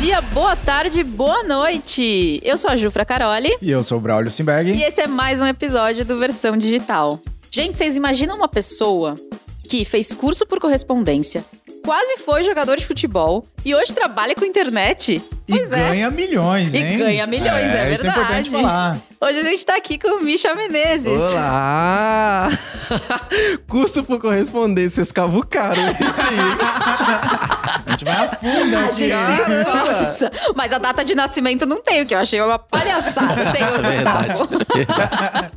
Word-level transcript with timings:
dia, 0.00 0.22
boa 0.22 0.56
tarde, 0.56 1.04
boa 1.04 1.42
noite. 1.42 2.40
Eu 2.42 2.56
sou 2.56 2.70
a 2.70 2.76
Jufra 2.76 3.04
Caroli. 3.04 3.54
E 3.60 3.70
eu 3.70 3.82
sou 3.82 3.98
o 3.98 4.00
Braulio 4.00 4.30
Simberg. 4.30 4.72
E 4.72 4.82
esse 4.82 5.02
é 5.02 5.06
mais 5.06 5.42
um 5.42 5.46
episódio 5.46 6.06
do 6.06 6.18
Versão 6.18 6.56
Digital. 6.56 7.20
Gente, 7.50 7.76
vocês 7.76 7.98
imaginam 7.98 8.34
uma 8.34 8.48
pessoa 8.48 9.14
que 9.68 9.84
fez 9.84 10.14
curso 10.14 10.46
por 10.46 10.58
correspondência, 10.58 11.44
quase 11.84 12.16
foi 12.16 12.42
jogador 12.44 12.78
de 12.78 12.86
futebol 12.86 13.46
e 13.64 13.74
hoje 13.74 13.94
trabalha 13.94 14.34
com 14.34 14.44
internet? 14.44 15.22
E 15.50 15.52
pois 15.52 15.70
ganha 15.70 16.06
é. 16.06 16.10
milhões, 16.10 16.72
hein? 16.72 16.94
E 16.94 16.96
ganha 16.96 17.26
milhões, 17.26 17.74
é, 17.74 17.80
é 17.80 17.88
verdade. 17.88 17.94
Isso 17.94 18.06
é 18.06 18.10
importante 18.10 18.50
falar. 18.50 18.98
Hoje 19.20 19.38
a 19.38 19.42
gente 19.42 19.66
tá 19.66 19.76
aqui 19.76 19.98
com 19.98 20.16
o 20.16 20.24
Misha 20.24 20.54
Menezes. 20.54 21.20
Olá! 21.20 22.48
Curso 23.68 24.02
por 24.02 24.18
correspondência, 24.18 25.02
escavucaram 25.02 25.82
aí. 25.84 25.94
a 27.84 27.90
gente 27.90 28.04
vai 28.04 28.14
a 28.14 28.28
fundo 28.28 28.76
A 28.76 28.90
gente 28.90 29.14
se 29.14 29.52
esforça. 29.52 30.32
Mas 30.56 30.72
a 30.72 30.78
data 30.78 31.04
de 31.04 31.14
nascimento 31.14 31.66
não 31.66 31.82
tem, 31.82 32.00
o 32.00 32.06
que 32.06 32.14
eu 32.14 32.18
achei 32.18 32.40
uma 32.40 32.58
palhaçada, 32.58 33.44
senhor 33.52 33.82
verdade, 33.82 34.28
Gustavo. 34.28 34.64
Verdade. 34.74 35.50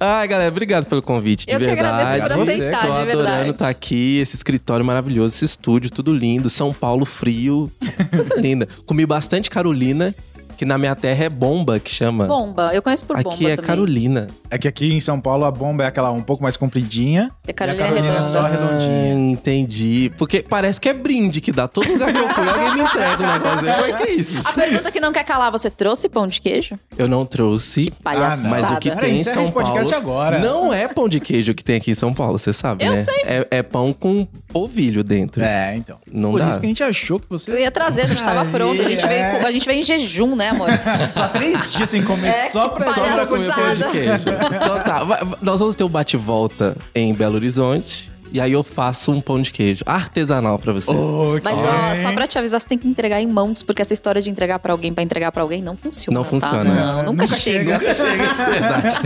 Ai, 0.00 0.28
galera, 0.28 0.50
obrigado 0.50 0.86
pelo 0.86 1.02
convite, 1.02 1.46
de 1.46 1.52
eu 1.52 1.58
verdade. 1.58 1.78
Eu 1.78 1.84
que 1.84 1.94
agradeço 1.94 2.34
por 2.34 2.42
aceitar, 2.42 2.86
Tô 2.86 2.92
adorando 2.92 3.50
estar 3.50 3.64
tá 3.66 3.70
aqui, 3.70 4.20
esse 4.20 4.36
escritório 4.36 4.86
maravilhoso, 4.86 5.34
esse 5.34 5.44
estúdio, 5.44 5.90
tudo 5.90 6.14
lindo, 6.14 6.48
São 6.48 6.72
Paulo 6.72 7.04
frio, 7.26 7.68
coisa 8.14 8.36
linda. 8.36 8.68
Comi 8.86 9.04
bastante 9.04 9.50
Carolina, 9.50 10.14
que 10.56 10.64
na 10.64 10.78
minha 10.78 10.94
terra 10.94 11.24
é 11.24 11.28
bomba 11.28 11.78
que 11.78 11.90
chama. 11.90 12.26
Bomba, 12.26 12.74
eu 12.74 12.82
conheço 12.82 13.04
por 13.04 13.16
aqui 13.16 13.24
bomba. 13.24 13.36
Aqui 13.36 13.46
é 13.46 13.56
também. 13.56 13.66
Carolina. 13.66 14.28
É 14.50 14.58
que 14.58 14.68
aqui 14.68 14.92
em 14.92 15.00
São 15.00 15.20
Paulo 15.20 15.44
a 15.44 15.50
bomba 15.50 15.84
é 15.84 15.86
aquela 15.86 16.10
um 16.10 16.22
pouco 16.22 16.42
mais 16.42 16.56
compridinha. 16.56 17.32
E 17.46 17.50
a 17.50 17.54
Carolina, 17.54 17.84
e 17.84 17.86
a 17.86 17.88
Carolina 17.92 18.16
é, 18.16 18.18
é 18.18 18.22
só 18.22 18.42
redondinha. 18.42 19.14
Hum, 19.14 19.30
entendi. 19.30 20.12
Porque 20.16 20.44
parece 20.48 20.80
que 20.80 20.88
é 20.88 20.94
brinde 20.94 21.40
que 21.40 21.52
dá. 21.52 21.68
Todo 21.68 21.90
lugar 21.90 22.12
que 22.12 22.18
eu 22.18 22.28
fui, 22.28 22.48
alguém 22.48 22.74
me 22.74 22.80
entrega 22.82 23.22
o 23.22 23.26
negócio. 23.26 23.84
Aí, 23.84 23.94
que 23.94 24.02
é 24.04 24.10
isso? 24.12 24.42
A 24.44 24.52
pergunta 24.52 24.90
que 24.90 25.00
não 25.00 25.12
quer 25.12 25.24
calar, 25.24 25.50
você 25.50 25.68
trouxe 25.68 26.08
pão 26.08 26.26
de 26.26 26.40
queijo? 26.40 26.76
Eu 26.96 27.08
não 27.08 27.26
trouxe. 27.26 27.84
Que 27.84 27.90
palhaçada. 27.90 28.48
Ah, 28.48 28.50
mas 28.50 28.70
o 28.70 28.76
que 28.78 28.94
tem 28.96 29.16
em 29.16 29.24
São 29.24 29.50
Paulo 29.50 29.94
agora. 29.94 30.38
não 30.38 30.72
é 30.72 30.88
pão 30.88 31.08
de 31.08 31.20
queijo 31.20 31.54
que 31.54 31.64
tem 31.64 31.76
aqui 31.76 31.90
em 31.90 31.94
São 31.94 32.14
Paulo, 32.14 32.38
você 32.38 32.52
sabe, 32.52 32.84
eu 32.84 32.92
né? 32.92 33.02
sei. 33.02 33.22
É, 33.24 33.46
é, 33.50 33.62
pão 33.62 33.92
com 33.92 34.26
polvilho 34.48 35.02
dentro. 35.02 35.42
É, 35.42 35.74
então. 35.76 35.98
Não 36.10 36.32
Por 36.32 36.40
dá. 36.40 36.48
isso 36.48 36.60
que 36.60 36.66
a 36.66 36.68
gente 36.68 36.82
achou 36.82 37.18
que 37.20 37.26
você... 37.28 37.50
Eu 37.50 37.58
ia 37.58 37.70
trazer, 37.70 38.02
a 38.02 38.06
gente 38.06 38.22
tava 38.22 38.44
pronto. 38.50 38.80
A 38.80 38.88
gente, 38.88 39.04
é. 39.04 39.08
veio, 39.08 39.46
a 39.46 39.50
gente 39.50 39.66
veio 39.66 39.80
em 39.80 39.84
jejum, 39.84 40.36
né, 40.36 40.45
amor? 40.48 40.68
Há 41.14 41.28
três 41.34 41.72
dias 41.72 41.90
sem 41.90 42.02
comer 42.02 42.28
É, 42.28 42.48
só 42.50 42.68
pra... 42.68 42.92
Só 42.92 43.02
pra 43.04 43.26
comer 43.26 43.54
pão 43.54 43.74
de 43.74 43.84
queijo. 43.90 44.24
Então 44.28 44.80
tá, 44.82 45.36
nós 45.40 45.60
vamos 45.60 45.74
ter 45.74 45.84
um 45.84 45.88
bate-volta 45.88 46.76
em 46.94 47.12
Belo 47.14 47.34
Horizonte. 47.36 48.10
E 48.32 48.40
aí 48.40 48.52
eu 48.52 48.64
faço 48.64 49.12
um 49.12 49.20
pão 49.20 49.40
de 49.40 49.52
queijo 49.52 49.84
artesanal 49.86 50.58
pra 50.58 50.72
vocês. 50.72 50.96
Oh, 50.98 51.38
Mas, 51.42 51.56
ó, 51.58 52.02
só 52.02 52.12
pra 52.12 52.26
te 52.26 52.36
avisar, 52.36 52.60
você 52.60 52.66
tem 52.66 52.76
que 52.76 52.86
entregar 52.88 53.20
em 53.22 53.26
mãos, 53.26 53.62
porque 53.62 53.80
essa 53.80 53.94
história 53.94 54.20
de 54.20 54.28
entregar 54.28 54.58
pra 54.58 54.72
alguém, 54.72 54.92
pra 54.92 55.02
entregar 55.02 55.30
pra 55.30 55.42
alguém, 55.42 55.62
não 55.62 55.76
funciona. 55.76 56.18
Não 56.18 56.24
tá? 56.24 56.30
funciona. 56.30 56.64
Não, 56.64 56.72
É, 56.74 57.02
nunca, 57.04 57.22
nunca 57.22 57.26
chega. 57.28 57.78
chega. 57.78 57.94
Chega, 57.94 58.34
verdade. 58.50 58.96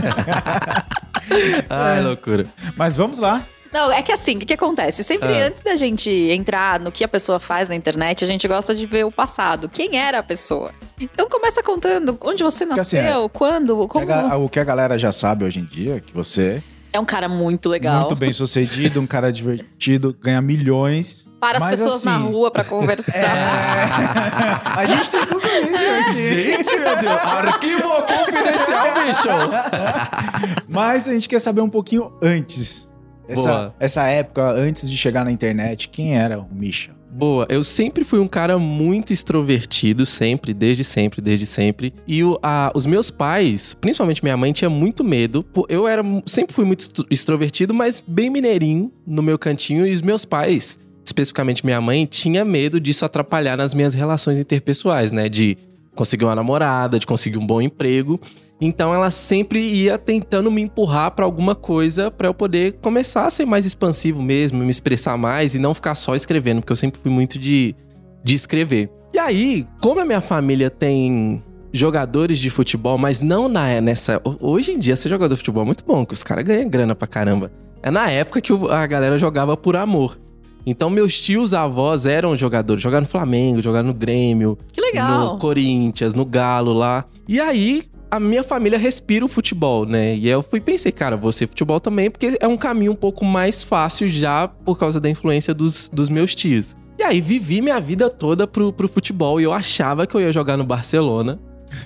Ai, 1.69 2.01
loucura. 2.01 2.45
Mas 2.75 2.95
vamos 2.95 3.19
lá. 3.19 3.43
Não, 3.71 3.91
é 3.91 4.01
que 4.01 4.11
assim, 4.11 4.35
o 4.35 4.39
que, 4.39 4.45
que 4.45 4.53
acontece? 4.53 5.03
Sempre 5.03 5.41
Ah. 5.41 5.47
antes 5.47 5.61
da 5.61 5.75
gente 5.75 6.09
entrar 6.11 6.79
no 6.79 6.91
que 6.91 7.03
a 7.03 7.07
pessoa 7.07 7.39
faz 7.39 7.69
na 7.69 7.75
internet, 7.75 8.23
a 8.23 8.27
gente 8.27 8.47
gosta 8.47 8.75
de 8.75 8.85
ver 8.85 9.05
o 9.05 9.11
passado. 9.11 9.69
Quem 9.69 9.97
era 9.97 10.19
a 10.19 10.23
pessoa? 10.23 10.71
Então 10.99 11.27
começa 11.29 11.63
contando 11.63 12.17
onde 12.21 12.43
você 12.43 12.63
assim, 12.65 12.75
nasceu, 12.97 13.29
quando, 13.29 13.79
O 13.79 13.87
que 13.87 13.97
a 13.97 14.01
como. 14.05 14.45
O 14.45 14.49
que 14.49 14.59
a 14.59 14.63
galera 14.63 14.99
já 14.99 15.11
sabe 15.11 15.45
hoje 15.45 15.59
em 15.59 15.65
dia, 15.65 16.01
que 16.01 16.13
você 16.13 16.61
É 16.93 16.99
um 16.99 17.05
cara 17.05 17.29
muito 17.29 17.69
legal. 17.69 18.01
muito 18.01 18.15
bem 18.17 18.33
sucedido, 18.33 18.99
um 18.99 19.07
cara 19.07 19.31
divertido, 19.31 20.13
ganha 20.21 20.41
milhões. 20.41 21.25
Para 21.39 21.57
as 21.57 21.67
pessoas 21.67 22.03
na 22.03 22.17
assim, 22.17 22.25
rua 22.27 22.51
pra 22.51 22.63
conversar. 22.65 23.15
É... 23.15 24.79
a 24.79 24.85
gente 24.85 25.09
tem 25.09 25.25
tudo 25.25 25.47
isso 25.47 25.91
aqui. 26.09 26.27
Gente, 26.27 26.77
meu 26.77 26.95
Deus. 26.97 27.21
Arquivo 27.21 27.89
confidencial, 28.03 28.87
bicho. 28.93 30.65
Mas 30.67 31.07
a 31.07 31.13
gente 31.13 31.27
quer 31.29 31.39
saber 31.39 31.61
um 31.61 31.69
pouquinho 31.69 32.11
antes. 32.21 32.90
Essa, 33.33 33.73
essa 33.79 34.03
época, 34.07 34.51
antes 34.51 34.89
de 34.89 34.95
chegar 34.97 35.23
na 35.25 35.31
internet, 35.31 35.89
quem 35.89 36.15
era 36.17 36.39
o 36.39 36.47
Misha? 36.53 36.91
Boa, 37.13 37.45
eu 37.49 37.61
sempre 37.61 38.05
fui 38.05 38.19
um 38.19 38.27
cara 38.27 38.57
muito 38.57 39.11
extrovertido, 39.11 40.05
sempre, 40.05 40.53
desde 40.53 40.83
sempre, 40.85 41.19
desde 41.21 41.45
sempre. 41.45 41.93
E 42.07 42.23
o- 42.23 42.39
a- 42.41 42.71
os 42.73 42.85
meus 42.85 43.11
pais, 43.11 43.73
principalmente 43.81 44.23
minha 44.23 44.37
mãe, 44.37 44.53
tinha 44.53 44.69
muito 44.69 45.03
medo. 45.03 45.45
Eu 45.67 45.85
era, 45.87 46.01
sempre 46.25 46.53
fui 46.53 46.63
muito 46.63 46.79
extro- 46.81 47.05
extrovertido, 47.11 47.73
mas 47.73 48.01
bem 48.05 48.29
mineirinho 48.29 48.89
no 49.05 49.21
meu 49.21 49.37
cantinho. 49.37 49.85
E 49.85 49.91
os 49.93 50.01
meus 50.01 50.23
pais, 50.23 50.79
especificamente 51.03 51.65
minha 51.65 51.81
mãe, 51.81 52.05
tinha 52.05 52.45
medo 52.45 52.79
disso 52.79 53.03
atrapalhar 53.03 53.57
nas 53.57 53.73
minhas 53.73 53.93
relações 53.93 54.39
interpessoais, 54.39 55.11
né? 55.11 55.27
De 55.27 55.57
conseguir 55.93 56.23
uma 56.23 56.35
namorada, 56.35 56.97
de 56.97 57.05
conseguir 57.05 57.37
um 57.37 57.45
bom 57.45 57.61
emprego. 57.61 58.21
Então 58.61 58.93
ela 58.93 59.09
sempre 59.09 59.59
ia 59.59 59.97
tentando 59.97 60.51
me 60.51 60.61
empurrar 60.61 61.11
pra 61.11 61.25
alguma 61.25 61.55
coisa 61.55 62.11
pra 62.11 62.27
eu 62.27 62.33
poder 62.33 62.73
começar 62.73 63.25
a 63.25 63.31
ser 63.31 63.45
mais 63.45 63.65
expansivo 63.65 64.21
mesmo, 64.21 64.59
me 64.63 64.69
expressar 64.69 65.17
mais 65.17 65.55
e 65.55 65.59
não 65.59 65.73
ficar 65.73 65.95
só 65.95 66.15
escrevendo, 66.15 66.61
porque 66.61 66.71
eu 66.71 66.77
sempre 66.77 67.01
fui 67.01 67.11
muito 67.11 67.39
de, 67.39 67.75
de 68.23 68.35
escrever. 68.35 68.91
E 69.11 69.17
aí, 69.17 69.65
como 69.81 69.99
a 69.99 70.05
minha 70.05 70.21
família 70.21 70.69
tem 70.69 71.43
jogadores 71.73 72.37
de 72.37 72.49
futebol, 72.49 72.97
mas 72.97 73.19
não 73.19 73.47
na, 73.47 73.81
nessa. 73.81 74.21
Hoje 74.39 74.73
em 74.73 74.79
dia, 74.79 74.95
ser 74.95 75.09
jogador 75.09 75.33
de 75.33 75.39
futebol 75.39 75.63
é 75.63 75.65
muito 75.65 75.83
bom, 75.83 76.05
que 76.05 76.13
os 76.13 76.23
caras 76.23 76.45
ganham 76.45 76.69
grana 76.69 76.93
pra 76.93 77.07
caramba. 77.07 77.51
É 77.81 77.89
na 77.89 78.09
época 78.11 78.41
que 78.41 78.53
a 78.69 78.85
galera 78.85 79.17
jogava 79.17 79.57
por 79.57 79.75
amor. 79.75 80.19
Então, 80.65 80.91
meus 80.91 81.19
tios 81.19 81.55
avós 81.55 82.05
eram 82.05 82.35
jogadores, 82.35 82.83
jogaram 82.83 83.01
no 83.01 83.07
Flamengo, 83.07 83.61
jogaram 83.61 83.87
no 83.87 83.93
Grêmio, 83.95 84.57
Que 84.71 84.79
legal. 84.79 85.33
no 85.33 85.39
Corinthians, 85.39 86.13
no 86.13 86.23
Galo 86.23 86.71
lá. 86.71 87.05
E 87.27 87.39
aí, 87.39 87.83
a 88.11 88.19
minha 88.19 88.43
família 88.43 88.77
respira 88.77 89.23
o 89.23 89.29
futebol, 89.29 89.85
né? 89.85 90.13
E 90.15 90.27
eu 90.27 90.43
fui 90.43 90.59
pensei, 90.59 90.91
cara, 90.91 91.15
vou 91.15 91.31
ser 91.31 91.47
futebol 91.47 91.79
também, 91.79 92.11
porque 92.11 92.37
é 92.41 92.47
um 92.47 92.57
caminho 92.57 92.91
um 92.91 92.95
pouco 92.95 93.23
mais 93.23 93.63
fácil 93.63 94.09
já 94.09 94.49
por 94.49 94.77
causa 94.77 94.99
da 94.99 95.09
influência 95.09 95.53
dos, 95.53 95.87
dos 95.87 96.09
meus 96.09 96.35
tios. 96.35 96.75
E 96.99 97.03
aí, 97.03 97.21
vivi 97.21 97.61
minha 97.61 97.79
vida 97.79 98.09
toda 98.09 98.45
pro, 98.45 98.73
pro 98.73 98.87
futebol 98.89 99.39
e 99.39 99.45
eu 99.45 99.53
achava 99.53 100.05
que 100.05 100.13
eu 100.13 100.19
ia 100.19 100.31
jogar 100.33 100.57
no 100.57 100.65
Barcelona. 100.65 101.39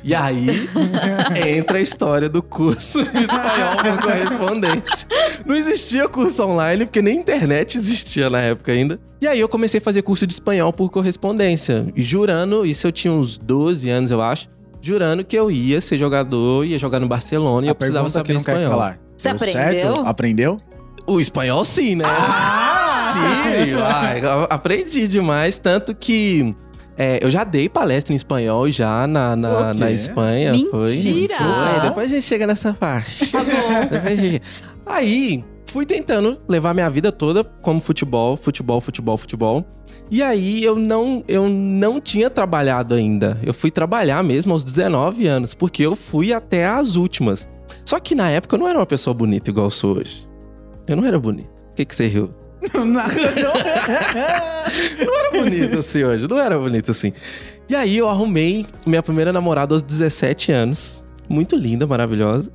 E 0.03 0.15
aí, 0.15 0.47
entra 1.55 1.77
a 1.77 1.81
história 1.81 2.27
do 2.27 2.41
curso 2.41 3.03
de 3.03 3.23
espanhol 3.23 3.77
por 3.83 4.01
correspondência. 4.01 5.07
Não 5.45 5.55
existia 5.55 6.07
curso 6.07 6.43
online, 6.43 6.85
porque 6.85 7.03
nem 7.03 7.19
internet 7.19 7.77
existia 7.77 8.31
na 8.31 8.41
época 8.41 8.71
ainda. 8.71 8.99
E 9.21 9.27
aí 9.27 9.39
eu 9.39 9.47
comecei 9.47 9.77
a 9.77 9.81
fazer 9.81 10.01
curso 10.01 10.25
de 10.25 10.33
espanhol 10.33 10.73
por 10.73 10.89
correspondência. 10.89 11.87
E 11.95 12.01
jurando, 12.01 12.65
isso 12.65 12.87
eu 12.87 12.91
tinha 12.91 13.13
uns 13.13 13.37
12 13.37 13.89
anos, 13.89 14.09
eu 14.09 14.21
acho. 14.21 14.49
Jurando 14.85 15.23
que 15.25 15.35
eu 15.35 15.49
ia 15.49 15.81
ser 15.81 15.97
jogador, 15.97 16.63
ia 16.63 16.77
jogar 16.77 16.99
no 16.99 17.07
Barcelona 17.07 17.65
e 17.65 17.69
eu 17.69 17.75
precisava 17.75 18.05
que 18.05 18.11
saber 18.11 18.33
quer 18.33 18.37
espanhol. 18.37 18.69
calar. 18.69 18.99
Você 19.17 19.29
Deu 19.29 19.35
aprendeu? 19.35 19.81
Certo? 19.93 20.07
Aprendeu? 20.07 20.57
O 21.07 21.19
espanhol 21.19 21.65
sim, 21.65 21.95
né? 21.95 22.05
Sim, 23.11 23.73
ai, 23.83 24.21
aprendi 24.47 25.07
demais, 25.07 25.57
tanto 25.57 25.95
que 25.95 26.55
é, 26.95 27.17
eu 27.19 27.31
já 27.31 27.43
dei 27.43 27.67
palestra 27.67 28.13
em 28.13 28.15
espanhol 28.15 28.69
já 28.69 29.07
na, 29.07 29.35
na, 29.35 29.73
na 29.73 29.89
Espanha. 29.89 30.51
Mentira! 30.51 31.37
Foi. 31.39 31.81
Depois 31.81 32.11
a 32.11 32.15
gente 32.15 32.25
chega 32.25 32.45
nessa 32.45 32.71
parte. 32.73 33.31
Tá 33.31 33.39
bom. 33.43 33.87
Depois 33.89 34.19
a 34.19 34.21
gente- 34.21 34.41
Aí, 34.85 35.43
fui 35.65 35.85
tentando 35.85 36.39
levar 36.47 36.73
minha 36.73 36.89
vida 36.89 37.11
toda 37.11 37.43
como 37.43 37.79
futebol, 37.79 38.37
futebol, 38.37 38.79
futebol, 38.79 39.17
futebol. 39.17 39.65
E 40.09 40.21
aí 40.21 40.63
eu 40.63 40.75
não, 40.75 41.23
eu 41.27 41.49
não 41.49 41.99
tinha 41.99 42.29
trabalhado 42.29 42.93
ainda. 42.93 43.39
Eu 43.43 43.53
fui 43.53 43.71
trabalhar 43.71 44.23
mesmo 44.23 44.53
aos 44.53 44.63
19 44.63 45.27
anos, 45.27 45.53
porque 45.53 45.83
eu 45.83 45.95
fui 45.95 46.31
até 46.31 46.67
as 46.67 46.95
últimas. 46.95 47.49
Só 47.83 47.99
que 47.99 48.15
na 48.15 48.29
época 48.29 48.55
eu 48.55 48.59
não 48.59 48.67
era 48.67 48.79
uma 48.79 48.85
pessoa 48.85 49.13
bonita 49.13 49.49
igual 49.49 49.67
eu 49.67 49.71
sou 49.71 49.97
hoje. 49.97 50.27
Eu 50.87 50.95
não 50.95 51.05
era 51.05 51.19
bonito. 51.19 51.49
Por 51.49 51.75
que, 51.75 51.85
que 51.85 51.95
você 51.95 52.07
riu? 52.07 52.31
Não 52.73 53.01
era 53.01 53.11
bonito 55.31 55.79
assim 55.79 56.03
hoje, 56.03 56.27
não 56.27 56.39
era 56.39 56.57
bonito 56.57 56.91
assim. 56.91 57.13
E 57.69 57.75
aí 57.75 57.97
eu 57.97 58.09
arrumei 58.09 58.65
minha 58.85 59.03
primeira 59.03 59.33
namorada 59.33 59.75
aos 59.75 59.83
17 59.83 60.51
anos. 60.51 61.03
Muito 61.27 61.55
linda, 61.55 61.85
maravilhosa. 61.85 62.51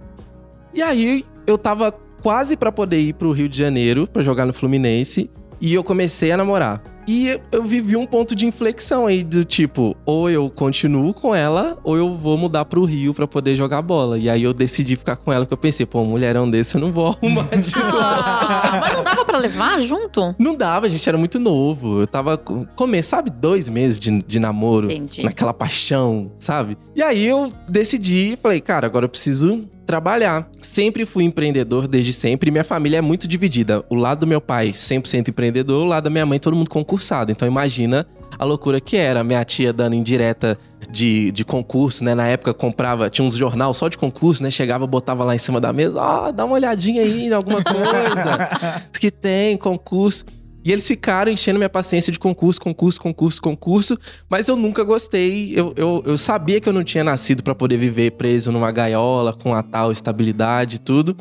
E 0.72 0.82
aí 0.82 1.24
eu 1.46 1.58
tava 1.58 1.92
quase 2.22 2.56
pra 2.56 2.70
poder 2.70 3.00
ir 3.00 3.14
pro 3.14 3.32
Rio 3.32 3.48
de 3.48 3.56
Janeiro 3.56 4.06
pra 4.06 4.22
jogar 4.22 4.46
no 4.46 4.52
Fluminense. 4.52 5.30
E 5.60 5.74
eu 5.74 5.84
comecei 5.84 6.32
a 6.32 6.36
namorar. 6.36 6.82
E 7.06 7.38
eu- 7.52 7.62
vivi 7.62 7.96
um 7.96 8.06
ponto 8.06 8.34
de 8.34 8.46
inflexão 8.46 9.06
aí 9.06 9.24
do 9.24 9.44
tipo, 9.44 9.96
ou 10.04 10.30
eu 10.30 10.48
continuo 10.50 11.12
com 11.14 11.34
ela, 11.34 11.78
ou 11.82 11.96
eu 11.96 12.14
vou 12.16 12.36
mudar 12.38 12.64
pro 12.64 12.84
Rio 12.84 13.12
pra 13.14 13.26
poder 13.26 13.56
jogar 13.56 13.82
bola. 13.82 14.18
E 14.18 14.28
aí 14.30 14.42
eu 14.42 14.52
decidi 14.52 14.96
ficar 14.96 15.16
com 15.16 15.32
ela, 15.32 15.44
porque 15.44 15.54
eu 15.54 15.58
pensei, 15.58 15.84
pô, 15.86 16.00
um 16.02 16.06
mulherão 16.06 16.48
desse 16.50 16.76
eu 16.76 16.80
não 16.80 16.92
vou 16.92 17.08
arrumar 17.20 17.44
de. 17.56 17.72
Ah, 17.76 18.78
mas 18.80 18.96
não 18.96 19.02
dava 19.02 19.24
pra 19.24 19.38
levar 19.38 19.80
junto? 19.82 20.34
Não 20.38 20.54
dava, 20.54 20.86
a 20.86 20.88
gente 20.88 21.08
era 21.08 21.18
muito 21.18 21.38
novo. 21.38 22.00
Eu 22.00 22.06
tava 22.06 22.36
com- 22.36 22.64
come, 22.76 23.02
sabe, 23.02 23.30
dois 23.30 23.68
meses 23.68 23.98
de, 23.98 24.22
de 24.22 24.38
namoro. 24.40 24.90
Entendi. 24.90 25.22
Naquela 25.24 25.52
paixão, 25.54 26.30
sabe? 26.38 26.76
E 26.94 27.02
aí 27.02 27.24
eu 27.26 27.52
decidi, 27.68 28.36
falei, 28.40 28.60
cara, 28.60 28.86
agora 28.86 29.04
eu 29.04 29.08
preciso 29.08 29.64
trabalhar. 29.86 30.48
Sempre 30.60 31.04
fui 31.04 31.24
empreendedor 31.24 31.88
desde 31.88 32.12
sempre. 32.12 32.48
e 32.48 32.52
Minha 32.52 32.62
família 32.62 32.98
é 32.98 33.00
muito 33.00 33.26
dividida. 33.26 33.84
O 33.90 33.96
lado 33.96 34.20
do 34.20 34.26
meu 34.26 34.40
pai, 34.40 34.70
100% 34.70 35.28
empreendedor. 35.28 35.82
O 35.84 35.88
lado 35.88 36.04
da 36.04 36.10
minha 36.10 36.24
mãe, 36.24 36.38
todo 36.38 36.54
mundo 36.54 36.70
com 36.70 36.84
concursado. 36.90 37.30
Então 37.30 37.46
imagina 37.46 38.06
a 38.38 38.44
loucura 38.44 38.80
que 38.80 38.96
era. 38.96 39.22
Minha 39.22 39.44
tia 39.44 39.72
dando 39.72 39.94
indireta 39.94 40.58
de, 40.90 41.30
de 41.30 41.44
concurso, 41.44 42.02
né? 42.02 42.14
Na 42.14 42.26
época 42.26 42.52
comprava, 42.52 43.08
tinha 43.08 43.26
uns 43.26 43.36
jornal 43.36 43.72
só 43.72 43.88
de 43.88 43.96
concurso, 43.96 44.42
né? 44.42 44.50
Chegava, 44.50 44.86
botava 44.86 45.24
lá 45.24 45.34
em 45.34 45.38
cima 45.38 45.60
da 45.60 45.72
mesa, 45.72 46.00
ó, 46.00 46.28
oh, 46.28 46.32
dá 46.32 46.44
uma 46.44 46.54
olhadinha 46.54 47.02
aí 47.02 47.26
em 47.26 47.32
alguma 47.32 47.62
coisa. 47.62 48.82
que 48.98 49.10
tem 49.10 49.56
concurso. 49.56 50.24
E 50.62 50.70
eles 50.70 50.86
ficaram 50.86 51.32
enchendo 51.32 51.58
minha 51.58 51.70
paciência 51.70 52.12
de 52.12 52.18
concurso, 52.18 52.60
concurso, 52.60 53.00
concurso, 53.00 53.40
concurso. 53.40 53.98
Mas 54.28 54.46
eu 54.46 54.56
nunca 54.56 54.84
gostei. 54.84 55.52
Eu, 55.56 55.72
eu, 55.74 56.02
eu 56.04 56.18
sabia 56.18 56.60
que 56.60 56.68
eu 56.68 56.72
não 56.72 56.84
tinha 56.84 57.02
nascido 57.02 57.42
para 57.42 57.54
poder 57.54 57.78
viver 57.78 58.10
preso 58.12 58.52
numa 58.52 58.70
gaiola, 58.70 59.32
com 59.32 59.54
a 59.54 59.62
tal 59.62 59.90
estabilidade 59.90 60.76
e 60.76 60.78
tudo. 60.78 61.16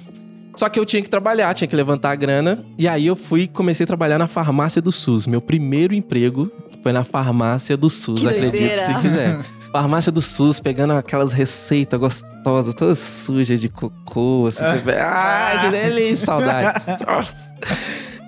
Só 0.59 0.67
que 0.67 0.77
eu 0.77 0.85
tinha 0.85 1.01
que 1.01 1.09
trabalhar, 1.09 1.53
tinha 1.53 1.69
que 1.69 1.75
levantar 1.75 2.11
a 2.11 2.15
grana. 2.15 2.65
E 2.77 2.85
aí 2.85 3.07
eu 3.07 3.15
fui 3.15 3.47
comecei 3.47 3.85
a 3.85 3.87
trabalhar 3.87 4.17
na 4.17 4.27
farmácia 4.27 4.81
do 4.81 4.91
SUS. 4.91 5.25
Meu 5.25 5.39
primeiro 5.39 5.95
emprego 5.95 6.51
foi 6.83 6.91
na 6.91 7.05
farmácia 7.05 7.77
do 7.77 7.89
SUS, 7.89 8.19
Que 8.19 8.27
acredite 8.27 8.77
se 8.77 8.93
quiser. 8.95 9.39
Farmácia 9.71 10.11
do 10.11 10.19
SUS, 10.19 10.59
pegando 10.59 10.91
aquelas 10.91 11.31
receitas 11.31 11.97
gostosas, 11.97 12.73
todas 12.73 12.99
sujas 12.99 13.61
de 13.61 13.69
cocô, 13.69 14.47
assim. 14.47 14.65
Você... 14.65 14.77
vê, 14.79 14.97
Ai, 14.99 15.61
que 15.61 15.69
delícia, 15.69 16.25
saudades. 16.25 16.87
Nossa. 17.07 17.55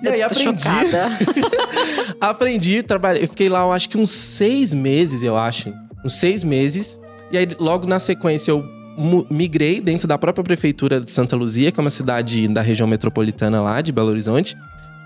E 0.02 0.08
aí 0.08 0.22
aprendi. 0.22 0.68
aprendi, 2.18 2.82
trabalhei. 2.82 3.24
Eu 3.24 3.28
fiquei 3.28 3.50
lá, 3.50 3.60
eu 3.60 3.72
acho 3.72 3.90
que 3.90 3.98
uns 3.98 4.10
seis 4.10 4.72
meses, 4.72 5.22
eu 5.22 5.36
acho. 5.36 5.70
Uns 6.02 6.16
seis 6.16 6.42
meses. 6.42 6.98
E 7.30 7.36
aí, 7.36 7.46
logo 7.58 7.86
na 7.86 7.98
sequência, 7.98 8.52
eu 8.52 8.64
migrei 9.30 9.80
dentro 9.80 10.06
da 10.06 10.18
própria 10.18 10.44
prefeitura 10.44 11.00
de 11.00 11.10
Santa 11.10 11.36
Luzia, 11.36 11.72
que 11.72 11.80
é 11.80 11.82
uma 11.82 11.90
cidade 11.90 12.46
da 12.48 12.60
região 12.60 12.86
metropolitana 12.86 13.60
lá, 13.60 13.80
de 13.80 13.92
Belo 13.92 14.08
Horizonte. 14.08 14.56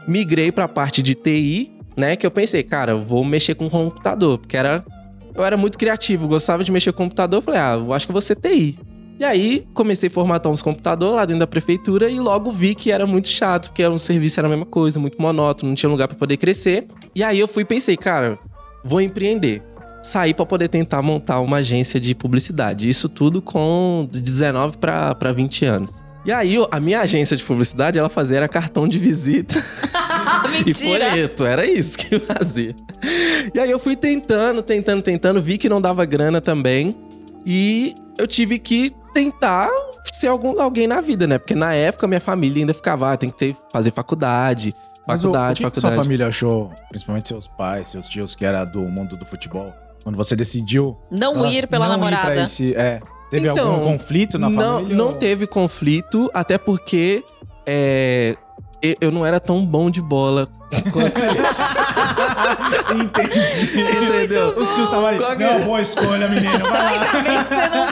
Migrei 0.07 0.53
pra 0.53 0.69
parte 0.69 1.03
de 1.03 1.15
TI, 1.15 1.73
né? 1.97 2.17
Que 2.17 2.27
eu 2.27 2.31
pensei, 2.31 2.63
cara, 2.63 2.97
vou 2.97 3.25
mexer 3.25 3.55
com 3.55 3.69
computador, 3.69 4.39
porque 4.39 4.57
era. 4.57 4.85
Eu 5.35 5.45
era 5.45 5.57
muito 5.57 5.77
criativo, 5.77 6.27
gostava 6.27 6.65
de 6.65 6.73
mexer 6.73 6.93
com 6.93 7.05
computador. 7.05 7.43
Falei, 7.43 7.61
ah, 7.61 7.75
eu 7.75 7.93
acho 7.93 8.07
que 8.07 8.13
vou 8.13 8.23
ser 8.23 8.37
TI. 8.37 8.79
E 9.19 9.25
aí, 9.25 9.67
comecei 9.73 10.09
a 10.09 10.13
formatar 10.13 10.53
uns 10.53 10.61
computadores 10.61 11.17
lá 11.17 11.25
dentro 11.25 11.41
da 11.41 11.47
prefeitura 11.47 12.11
e 12.11 12.21
logo 12.21 12.53
vi 12.53 12.75
que 12.75 12.93
era 12.93 13.07
muito 13.07 13.29
chato, 13.29 13.69
porque 13.69 13.83
era 13.83 13.93
um 13.93 13.99
serviço 13.99 14.39
era 14.39 14.47
a 14.47 14.51
mesma 14.51 14.67
coisa, 14.67 15.01
muito 15.01 15.21
monótono, 15.21 15.71
não 15.71 15.75
tinha 15.75 15.89
lugar 15.89 16.07
pra 16.07 16.17
poder 16.17 16.37
crescer. 16.37 16.87
E 17.15 17.23
aí 17.23 17.39
eu 17.39 17.49
fui 17.49 17.63
e 17.63 17.67
pensei, 17.67 17.97
cara, 17.97 18.39
vou 18.85 19.01
empreender. 19.01 19.63
Saí 20.07 20.33
pra 20.33 20.47
poder 20.47 20.69
tentar 20.69 21.03
montar 21.03 21.41
uma 21.41 21.57
agência 21.57 21.99
de 21.99 22.15
publicidade. 22.15 22.89
Isso 22.89 23.09
tudo 23.09 23.43
com 23.43 24.09
de 24.09 24.23
19 24.23 24.79
pra 24.79 25.17
pra 25.17 25.33
20 25.33 25.65
anos. 25.65 26.05
E 26.25 26.31
aí, 26.31 26.57
a 26.71 26.79
minha 26.79 27.01
agência 27.01 27.37
de 27.37 27.43
publicidade, 27.43 27.99
ela 27.99 28.09
fazia 28.09 28.37
era 28.37 28.49
cartão 28.49 28.87
de 28.87 28.99
visita 28.99 29.61
e 30.65 30.73
folheto. 30.73 31.45
Era 31.45 31.67
isso 31.67 31.99
que 31.99 32.15
eu 32.15 32.21
fazia. 32.21 32.73
E 33.53 33.59
aí 33.59 33.69
eu 33.69 33.81
fui 33.81 33.97
tentando, 33.97 34.63
tentando, 34.63 35.03
tentando, 35.03 35.43
vi 35.43 35.59
que 35.59 35.69
não 35.69 35.81
dava 35.81 36.05
grana 36.05 36.41
também. 36.41 36.97
E 37.45 37.97
eu 38.17 38.29
tive 38.29 38.61
que 38.61 38.95
tentar 39.13 39.69
ser 40.13 40.29
algum, 40.29 40.61
alguém 40.61 40.87
na 40.87 41.01
vida, 41.01 41.27
né? 41.27 41.37
Porque 41.37 41.57
na 41.57 41.75
época 41.75 42.07
minha 42.07 42.21
família 42.21 42.63
ainda 42.63 42.73
ficava, 42.73 43.13
ah, 43.13 43.17
tem 43.17 43.29
que 43.29 43.39
ter, 43.39 43.57
fazer 43.73 43.91
faculdade, 43.91 44.73
Mas 45.05 45.25
o, 45.25 45.31
o 45.31 45.33
faculdade, 45.33 45.57
que, 45.57 45.65
que 45.65 45.65
faculdade. 45.65 45.95
sua 45.97 46.05
família 46.05 46.29
achou, 46.29 46.73
principalmente 46.91 47.27
seus 47.27 47.49
pais, 47.49 47.89
seus 47.89 48.09
tios, 48.09 48.37
que 48.37 48.45
era 48.45 48.65
do 48.65 48.83
mundo 48.83 49.17
do 49.17 49.27
futebol? 49.27 49.75
Quando 50.07 50.15
você 50.17 50.37
decidiu 50.37 50.97
Não 51.11 51.45
ir 51.51 51.67
pela 51.67 51.89
não 51.89 51.97
ir 51.97 51.99
namorada. 51.99 52.31
pra 52.31 52.43
esse- 52.45 52.73
é, 52.77 53.01
teve 53.29 53.49
Então, 53.49 53.73
algum 53.73 53.85
conflito 53.95 54.39
na 54.39 54.49
não, 54.49 54.77
família? 54.77 54.97
não 54.97 55.07
ou- 55.09 55.13
teve 55.15 55.49
conflito, 55.49 56.31
até 56.33 56.57
porque 56.57 57.25
é, 57.67 58.37
eu 59.01 59.11
não 59.11 59.27
era 59.27 59.41
tão 59.41 59.67
bom 59.67 59.91
de 59.91 60.01
bola 60.01 60.47
quanto 60.93 61.21
Entendi. 62.95 63.81
Entendeu? 64.05 64.49
Os 64.57 64.75
tios 64.75 64.87
estavam 64.87 65.07
ali. 65.07 65.19
Qual 65.19 65.37
Não, 65.37 65.47
é? 65.47 65.59
boa 65.65 65.81
escolha, 65.81 66.29
menino. 66.29 66.59
Vai 66.59 66.71
lá. 66.71 66.91
Ainda 66.91 67.23
bem 67.29 67.43
que 67.43 67.49
você 67.49 67.69
não 67.69 67.87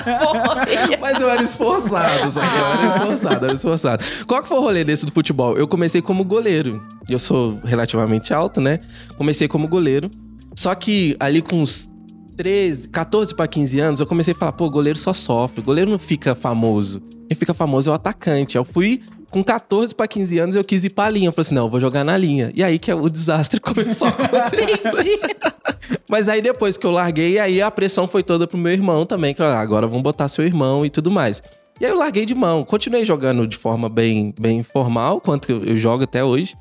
foi. 0.86 0.96
Mas 1.00 1.20
eu 1.20 1.28
era 1.30 1.42
esforçado, 1.42 2.30
só 2.30 2.40
que 2.40 2.46
eu 2.46 2.66
era 2.66 2.86
esforçado, 2.86 3.44
era 3.46 3.54
esforçado. 3.54 4.04
Qual 4.26 4.40
que 4.40 4.46
foi 4.46 4.56
o 4.56 4.60
rolê 4.60 4.84
desse 4.84 5.04
do 5.04 5.10
futebol? 5.10 5.56
Eu 5.58 5.66
comecei 5.66 6.00
como 6.00 6.24
goleiro. 6.24 6.80
E 7.08 7.12
eu 7.12 7.18
sou 7.18 7.58
relativamente 7.64 8.32
alto, 8.32 8.60
né? 8.60 8.78
Comecei 9.18 9.48
como 9.48 9.66
goleiro. 9.66 10.08
Só 10.56 10.72
que 10.76 11.16
ali 11.18 11.42
com 11.42 11.56
uns 11.62 11.88
13, 12.34 12.88
14 12.88 13.34
pra 13.34 13.46
15 13.46 13.80
anos, 13.80 14.00
eu 14.00 14.06
comecei 14.06 14.34
a 14.34 14.36
falar, 14.36 14.52
pô, 14.52 14.68
goleiro 14.68 14.98
só 14.98 15.12
sofre. 15.12 15.62
Goleiro 15.62 15.90
não 15.90 15.98
fica 15.98 16.34
famoso. 16.34 17.00
Quem 17.28 17.36
fica 17.36 17.54
famoso 17.54 17.90
é 17.90 17.92
o 17.92 17.94
atacante. 17.94 18.56
Eu 18.56 18.64
fui 18.64 19.02
com 19.30 19.42
14 19.42 19.94
pra 19.94 20.06
15 20.06 20.38
anos, 20.38 20.54
eu 20.54 20.62
quis 20.62 20.84
ir 20.84 20.90
pra 20.90 21.10
linha. 21.10 21.28
Eu 21.28 21.32
falei 21.32 21.46
assim, 21.46 21.54
não, 21.54 21.64
eu 21.64 21.68
vou 21.68 21.80
jogar 21.80 22.04
na 22.04 22.16
linha. 22.16 22.52
E 22.54 22.62
aí 22.62 22.78
que 22.78 22.92
o 22.92 23.08
desastre 23.08 23.58
começou 23.60 24.08
a 24.08 24.10
acontecer. 24.10 25.18
Mas 26.08 26.28
aí 26.28 26.40
depois 26.40 26.76
que 26.76 26.86
eu 26.86 26.90
larguei, 26.90 27.38
aí 27.38 27.60
a 27.60 27.70
pressão 27.70 28.06
foi 28.06 28.22
toda 28.22 28.46
pro 28.46 28.56
meu 28.56 28.72
irmão 28.72 29.04
também, 29.04 29.34
que 29.34 29.42
ah, 29.42 29.58
agora 29.58 29.86
vamos 29.86 30.02
botar 30.02 30.28
seu 30.28 30.44
irmão 30.44 30.84
e 30.86 30.90
tudo 30.90 31.10
mais. 31.10 31.42
E 31.80 31.84
aí 31.84 31.90
eu 31.90 31.98
larguei 31.98 32.24
de 32.24 32.34
mão. 32.34 32.64
Continuei 32.64 33.04
jogando 33.04 33.46
de 33.46 33.56
forma 33.56 33.88
bem, 33.88 34.32
bem 34.38 34.58
informal, 34.58 35.20
quanto 35.20 35.50
eu, 35.50 35.64
eu 35.64 35.76
jogo 35.76 36.04
até 36.04 36.22
hoje. 36.22 36.54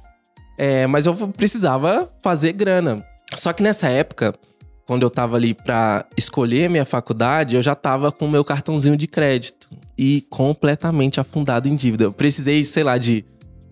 É, 0.58 0.88
mas 0.88 1.06
eu 1.06 1.14
precisava 1.14 2.12
fazer 2.22 2.54
grana. 2.54 3.06
Só 3.36 3.54
que 3.54 3.64
nessa 3.64 3.88
época, 3.88 4.34
quando 4.86 5.04
eu 5.04 5.10
tava 5.10 5.36
ali 5.38 5.54
pra 5.54 6.06
escolher 6.18 6.70
minha 6.70 6.86
faculdade, 6.86 7.56
eu 7.56 7.62
já 7.62 7.76
tava 7.76 8.12
com 8.12 8.26
o 8.26 8.30
meu 8.30 8.44
cartãozinho 8.44 8.98
de 8.98 9.08
crédito. 9.08 9.70
E 9.98 10.26
completamente 10.30 11.20
afundado 11.20 11.68
em 11.68 11.76
dívida. 11.76 12.06
Eu 12.06 12.12
precisei, 12.12 12.64
sei 12.64 12.84
lá, 12.84 12.98
de 12.98 13.24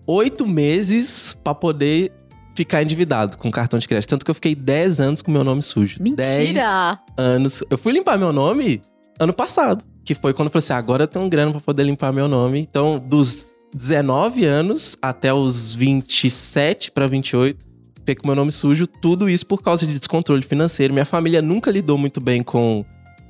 oito 0.06 0.46
meses 0.46 1.36
pra 1.42 1.54
poder 1.54 2.12
ficar 2.54 2.82
endividado 2.82 3.36
com 3.36 3.50
cartão 3.50 3.78
de 3.78 3.88
crédito. 3.88 4.10
Tanto 4.10 4.24
que 4.24 4.30
eu 4.30 4.34
fiquei 4.34 4.54
10 4.54 5.00
anos 5.00 5.22
com 5.22 5.30
meu 5.30 5.44
nome 5.44 5.62
sujo. 5.62 5.98
10 6.00 6.38
Mentira. 6.38 7.00
anos. 7.16 7.64
Eu 7.68 7.78
fui 7.78 7.92
limpar 7.92 8.18
meu 8.18 8.32
nome 8.32 8.80
ano 9.18 9.32
passado. 9.32 9.84
Que 10.04 10.14
foi 10.14 10.32
quando 10.32 10.46
eu 10.46 10.52
falei 10.52 10.64
assim: 10.64 10.72
agora 10.72 11.04
eu 11.04 11.08
tenho 11.08 11.28
grana 11.28 11.52
pra 11.52 11.60
poder 11.60 11.84
limpar 11.84 12.12
meu 12.12 12.28
nome. 12.28 12.60
Então, 12.60 12.98
dos 12.98 13.46
19 13.74 14.44
anos 14.44 14.96
até 15.00 15.32
os 15.32 15.74
27 15.74 16.90
pra 16.90 17.06
28, 17.06 17.64
fiquei 18.02 18.14
com 18.14 18.26
meu 18.26 18.36
nome 18.36 18.52
sujo. 18.52 18.86
Tudo 18.86 19.28
isso 19.28 19.46
por 19.46 19.62
causa 19.62 19.86
de 19.86 19.94
descontrole 19.94 20.42
financeiro. 20.42 20.92
Minha 20.92 21.04
família 21.04 21.40
nunca 21.40 21.70
lidou 21.70 21.96
muito 21.96 22.20
bem 22.20 22.42
com, 22.42 22.84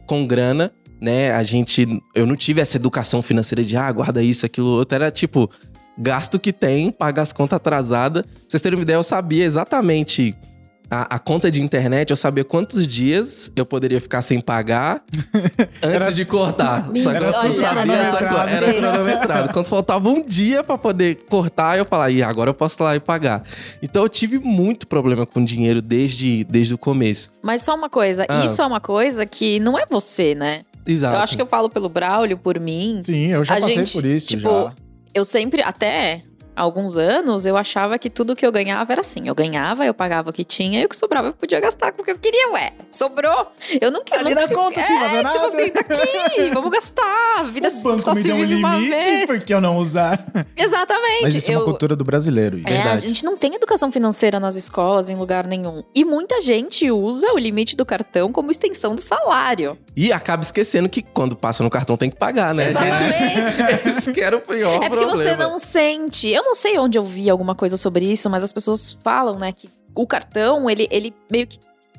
com 0.06 0.26
grana, 0.26 0.72
né? 1.00 1.32
A 1.32 1.42
gente. 1.42 1.86
Eu 2.14 2.26
não 2.26 2.36
tive 2.36 2.60
essa 2.60 2.76
educação 2.76 3.22
financeira 3.22 3.62
de, 3.62 3.76
ah, 3.76 3.90
guarda 3.92 4.22
isso, 4.22 4.44
aquilo, 4.44 4.68
outro. 4.68 4.96
Era 4.96 5.10
tipo, 5.10 5.50
gasto 5.96 6.38
que 6.38 6.52
tem, 6.52 6.90
paga 6.90 7.22
as 7.22 7.32
contas 7.32 7.56
atrasadas. 7.56 8.24
Pra 8.24 8.32
vocês 8.48 8.62
terem 8.62 8.78
uma 8.78 8.82
ideia, 8.82 8.96
eu 8.96 9.04
sabia 9.04 9.44
exatamente 9.44 10.34
a, 10.94 11.14
a 11.14 11.18
conta 11.18 11.50
de 11.50 11.62
internet, 11.62 12.10
eu 12.10 12.16
sabia 12.16 12.44
quantos 12.44 12.86
dias 12.86 13.50
eu 13.56 13.64
poderia 13.64 13.98
ficar 13.98 14.20
sem 14.20 14.38
pagar 14.40 15.02
antes 15.82 15.82
Era- 15.82 16.12
de 16.12 16.24
cortar. 16.26 16.88
Meu 16.92 17.02
Sacou? 17.02 17.30
Deus, 17.40 17.44
Tu 17.56 17.60
sabia 17.60 17.92
essa 17.94 18.16
coisa? 18.18 18.64
Era 18.66 18.74
cronometrado. 18.74 19.52
Quando 19.54 19.66
faltava 19.66 20.08
um 20.10 20.22
dia 20.22 20.62
pra 20.62 20.76
poder 20.76 21.24
cortar, 21.30 21.78
eu 21.78 21.86
falava, 21.86 22.10
e 22.10 22.22
agora 22.22 22.50
eu 22.50 22.54
posso 22.54 22.82
ir 22.82 22.84
lá 22.84 22.96
e 22.96 23.00
pagar. 23.00 23.42
Então 23.82 24.02
eu 24.02 24.08
tive 24.08 24.38
muito 24.38 24.86
problema 24.86 25.24
com 25.24 25.42
dinheiro 25.42 25.80
desde, 25.80 26.44
desde 26.44 26.74
o 26.74 26.78
começo. 26.78 27.30
Mas 27.42 27.62
só 27.62 27.74
uma 27.74 27.88
coisa, 27.88 28.26
Ah. 28.28 28.44
isso 28.44 28.60
é 28.60 28.66
uma 28.66 28.80
coisa 28.80 29.24
que 29.24 29.58
não 29.60 29.78
é 29.78 29.84
você, 29.88 30.34
né? 30.34 30.60
Exato. 30.86 31.16
Eu 31.16 31.20
acho 31.22 31.36
que 31.36 31.42
eu 31.42 31.46
falo 31.46 31.70
pelo 31.70 31.88
Braulio, 31.88 32.36
por 32.36 32.60
mim. 32.60 33.00
Sim, 33.02 33.28
eu 33.28 33.42
já 33.44 33.56
A 33.56 33.60
passei 33.60 33.76
gente, 33.76 33.92
por 33.92 34.04
isso 34.04 34.28
tipo, 34.28 34.42
já. 34.42 34.74
Eu 35.14 35.24
sempre, 35.24 35.62
até 35.62 36.22
alguns 36.54 36.96
anos, 36.96 37.46
eu 37.46 37.56
achava 37.56 37.98
que 37.98 38.08
tudo 38.10 38.34
que 38.36 38.44
eu 38.46 38.52
ganhava 38.52 38.92
era 38.92 39.00
assim. 39.00 39.26
Eu 39.28 39.34
ganhava, 39.34 39.84
eu 39.86 39.94
pagava 39.94 40.30
o 40.30 40.32
que 40.32 40.44
tinha 40.44 40.80
e 40.80 40.84
o 40.84 40.88
que 40.88 40.96
sobrava 40.96 41.28
eu 41.28 41.32
podia 41.32 41.60
gastar 41.60 41.92
com 41.92 42.02
o 42.02 42.04
que 42.04 42.10
eu 42.10 42.18
queria, 42.18 42.50
ué. 42.52 42.72
Sobrou. 42.90 43.46
Eu 43.80 43.90
nunca. 43.90 44.18
Ali 44.18 44.30
nunca 44.34 44.46
na 44.48 44.54
conta, 44.54 44.80
é, 44.80 44.86
sem 44.86 44.98
fazer 44.98 45.16
Tipo 45.28 45.38
nada. 45.38 45.46
assim, 45.48 45.70
tá 45.70 45.80
aqui, 45.80 46.50
vamos 46.54 46.70
gastar. 46.70 47.40
A 47.40 47.42
vida 47.44 47.68
o 47.68 47.82
banco 47.82 48.02
só 48.02 48.14
me 48.14 48.20
se 48.22 48.28
deu 48.28 48.36
um 48.36 48.40
vive 48.40 48.54
uma 48.56 48.76
limite, 48.76 48.94
vez. 48.96 49.26
por 49.26 49.44
que 49.44 49.54
eu 49.54 49.60
não 49.60 49.76
usar? 49.78 50.22
Exatamente. 50.56 51.22
Mas 51.22 51.34
isso 51.34 51.50
é 51.50 51.54
eu, 51.54 51.58
uma 51.60 51.64
cultura 51.64 51.96
do 51.96 52.04
brasileiro. 52.04 52.58
É, 52.66 52.70
a 52.70 52.82
Verdade. 52.82 53.00
gente 53.08 53.24
não 53.24 53.36
tem 53.36 53.54
educação 53.54 53.90
financeira 53.90 54.38
nas 54.38 54.56
escolas, 54.56 55.08
em 55.10 55.16
lugar 55.16 55.46
nenhum. 55.46 55.82
E 55.94 56.04
muita 56.04 56.40
gente 56.40 56.90
usa 56.90 57.32
o 57.32 57.38
limite 57.38 57.76
do 57.76 57.84
cartão 57.86 58.30
como 58.32 58.50
extensão 58.50 58.94
do 58.94 59.00
salário. 59.00 59.78
E 59.96 60.12
acaba 60.12 60.42
esquecendo 60.42 60.88
que 60.88 61.02
quando 61.02 61.36
passa 61.36 61.62
no 61.62 61.70
cartão 61.70 61.96
tem 61.96 62.10
que 62.10 62.16
pagar, 62.16 62.54
né? 62.54 62.68
Exatamente. 62.68 63.28
Gente, 63.28 63.62
esse 63.88 64.12
que 64.12 64.20
era 64.20 64.36
o 64.36 64.40
pior 64.40 64.82
É 64.82 64.88
porque 64.88 65.04
problema. 65.06 65.16
você 65.30 65.36
não 65.36 65.58
sente. 65.58 66.28
Eu 66.28 66.41
não 66.42 66.54
sei 66.54 66.78
onde 66.78 66.98
eu 66.98 67.02
vi 67.02 67.28
alguma 67.28 67.54
coisa 67.54 67.76
sobre 67.76 68.10
isso, 68.10 68.28
mas 68.30 68.44
as 68.44 68.52
pessoas 68.52 68.98
falam, 69.02 69.38
né, 69.38 69.52
que 69.52 69.68
o 69.94 70.06
cartão, 70.06 70.68
ele, 70.68 70.88
ele 70.90 71.14
meio 71.30 71.46
que 71.46 71.58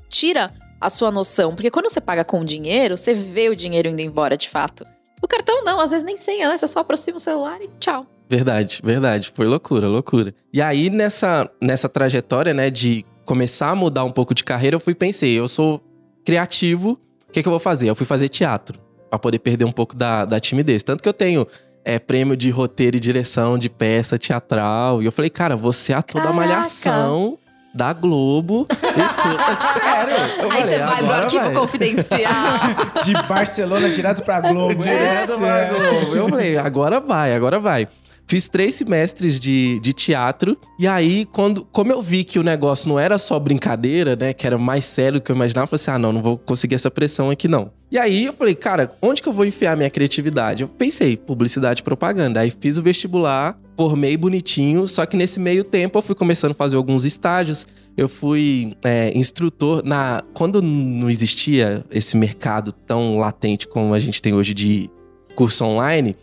tira 0.10 0.52
a 0.80 0.90
sua 0.90 1.12
noção. 1.12 1.56
Porque 1.56 1.72
quando 1.72 1.90
você 1.90 2.02
paga 2.02 2.24
com 2.24 2.44
dinheiro, 2.44 2.98
você 2.98 3.14
vê 3.14 3.50
o 3.50 3.56
dinheiro 3.56 3.88
indo 3.88 4.02
embora 4.02 4.38
de 4.38 4.50
fato. 4.50 4.86
O 5.22 5.28
cartão 5.28 5.64
não, 5.64 5.80
às 5.80 5.92
vezes 5.92 6.06
nem 6.06 6.18
senha, 6.18 6.50
né? 6.50 6.58
Você 6.58 6.68
só 6.68 6.80
aproxima 6.80 7.18
o 7.18 7.20
celular 7.20 7.62
e 7.62 7.70
tchau. 7.80 8.06
Verdade, 8.30 8.82
verdade. 8.84 9.32
Foi 9.34 9.46
loucura, 9.48 9.88
loucura. 9.88 10.34
E 10.52 10.62
aí, 10.62 10.90
nessa, 10.90 11.50
nessa 11.62 11.88
trajetória, 11.88 12.54
né, 12.54 12.70
de 12.70 13.06
começar 13.26 13.70
a 13.70 13.76
mudar 13.76 14.04
um 14.04 14.12
pouco 14.12 14.34
de 14.34 14.44
carreira, 14.44 14.76
eu 14.76 14.80
fui 14.80 14.94
pensei, 14.94 15.38
eu 15.38 15.48
sou 15.48 15.82
criativo, 16.26 17.00
o 17.28 17.32
que, 17.32 17.42
que 17.42 17.48
eu 17.48 17.52
vou 17.52 17.60
fazer? 17.60 17.90
Eu 17.90 17.96
fui 17.96 18.06
fazer 18.06 18.30
teatro, 18.30 18.80
pra 19.10 19.18
poder 19.18 19.40
perder 19.40 19.66
um 19.66 19.72
pouco 19.72 19.96
da, 19.96 20.26
da 20.26 20.40
timidez. 20.40 20.84
Tanto 20.84 21.02
que 21.02 21.08
eu 21.08 21.14
tenho 21.14 21.48
é, 21.86 22.00
prêmio 22.00 22.36
de 22.38 22.50
roteiro 22.50 22.98
e 22.98 23.00
direção 23.00 23.58
de 23.58 23.70
peça 23.70 24.18
teatral. 24.18 25.02
E 25.02 25.06
eu 25.06 25.12
falei, 25.12 25.30
cara, 25.30 25.56
você 25.56 25.94
é 25.94 25.96
ator 25.96 26.22
da 26.22 26.28
Caraca! 26.30 26.36
malhação 26.36 27.38
da 27.76 27.92
Globo 27.92 28.68
e 28.70 28.76
tudo. 28.76 29.38
Sério. 29.74 30.16
Eu 30.40 30.52
Aí 30.52 30.62
você 30.64 30.80
falei, 30.80 30.80
vai 30.80 30.98
pro 30.98 31.14
arquivo 31.14 31.44
vai. 31.46 31.54
confidencial. 31.54 32.22
De 33.04 33.14
Barcelona 33.28 33.90
direto 33.90 34.24
pra 34.24 34.42
Globo. 34.42 34.76
Direto 34.76 35.24
Esse 35.32 35.38
pra 35.38 35.60
é- 35.60 35.70
Globo. 35.70 36.16
Eu 36.16 36.30
falei, 36.30 36.58
agora 36.58 37.00
vai, 37.00 37.36
agora 37.36 37.60
vai. 37.60 37.88
Fiz 38.26 38.48
três 38.48 38.76
semestres 38.76 39.40
de, 39.40 39.80
de 39.80 39.94
teatro. 39.94 40.58
E 40.80 40.88
aí, 40.88 41.26
quando, 41.26 41.66
como 41.66 41.92
eu 41.92 42.02
vi 42.02 42.24
que 42.24 42.40
o 42.40 42.44
negócio 42.44 42.88
não 42.88 42.98
era 42.98 43.18
só 43.18 43.38
brincadeira, 43.38 44.16
né? 44.16 44.34
Que 44.34 44.48
era 44.48 44.58
mais 44.58 44.86
sério 44.86 45.20
do 45.20 45.24
que 45.24 45.32
eu 45.32 45.36
imaginava, 45.36 45.66
eu 45.66 45.68
falei 45.68 45.82
assim: 45.82 45.92
ah, 45.92 46.00
não, 46.00 46.14
não 46.14 46.22
vou 46.22 46.38
conseguir 46.38 46.76
essa 46.76 46.90
pressão 46.90 47.30
aqui, 47.30 47.48
não. 47.48 47.72
E 47.92 47.98
aí 47.98 48.26
eu 48.26 48.34
falei, 48.34 48.56
cara, 48.56 48.92
onde 49.02 49.22
que 49.22 49.30
eu 49.30 49.34
vou 49.34 49.46
enfiar 49.46 49.78
minha 49.78 49.90
criatividade? 49.90 50.64
Eu 50.64 50.68
pensei, 50.68 51.16
publicidade 51.16 51.82
e 51.82 51.84
propaganda. 51.84 52.40
Aí 52.40 52.50
fiz 52.50 52.78
o 52.80 52.82
vestibular, 52.82 53.56
formei 53.78 54.18
bonitinho, 54.18 54.88
só 54.88 55.06
que 55.06 55.16
nesse 55.16 55.40
meio 55.40 55.64
tempo 55.64 55.98
eu 55.98 56.02
fui 56.02 56.16
começando 56.16 56.52
a 56.52 56.56
fazer 56.56 56.76
alguns 56.76 57.06
estágios. 57.06 57.68
Eu 57.96 58.10
fui 58.10 58.74
é, 58.84 59.16
instrutor 59.16 59.84
na. 59.86 60.24
Quando 60.34 60.60
não 60.60 61.08
existia 61.08 61.86
esse 61.92 62.18
mercado 62.18 62.72
tão 62.72 63.20
latente 63.20 63.68
como 63.68 63.94
a 63.94 64.00
gente 64.00 64.22
tem 64.22 64.34
hoje 64.34 64.56
de 64.56 64.90
curso 65.36 65.64
online, 65.64 66.16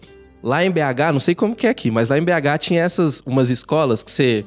lá 0.42 0.64
em 0.64 0.70
BH, 0.70 1.12
não 1.12 1.20
sei 1.20 1.34
como 1.34 1.54
que 1.54 1.66
é 1.66 1.70
aqui, 1.70 1.90
mas 1.90 2.08
lá 2.08 2.18
em 2.18 2.22
BH 2.22 2.58
tinha 2.58 2.82
essas 2.82 3.22
umas 3.26 3.50
escolas 3.50 4.02
que 4.02 4.10
você 4.10 4.44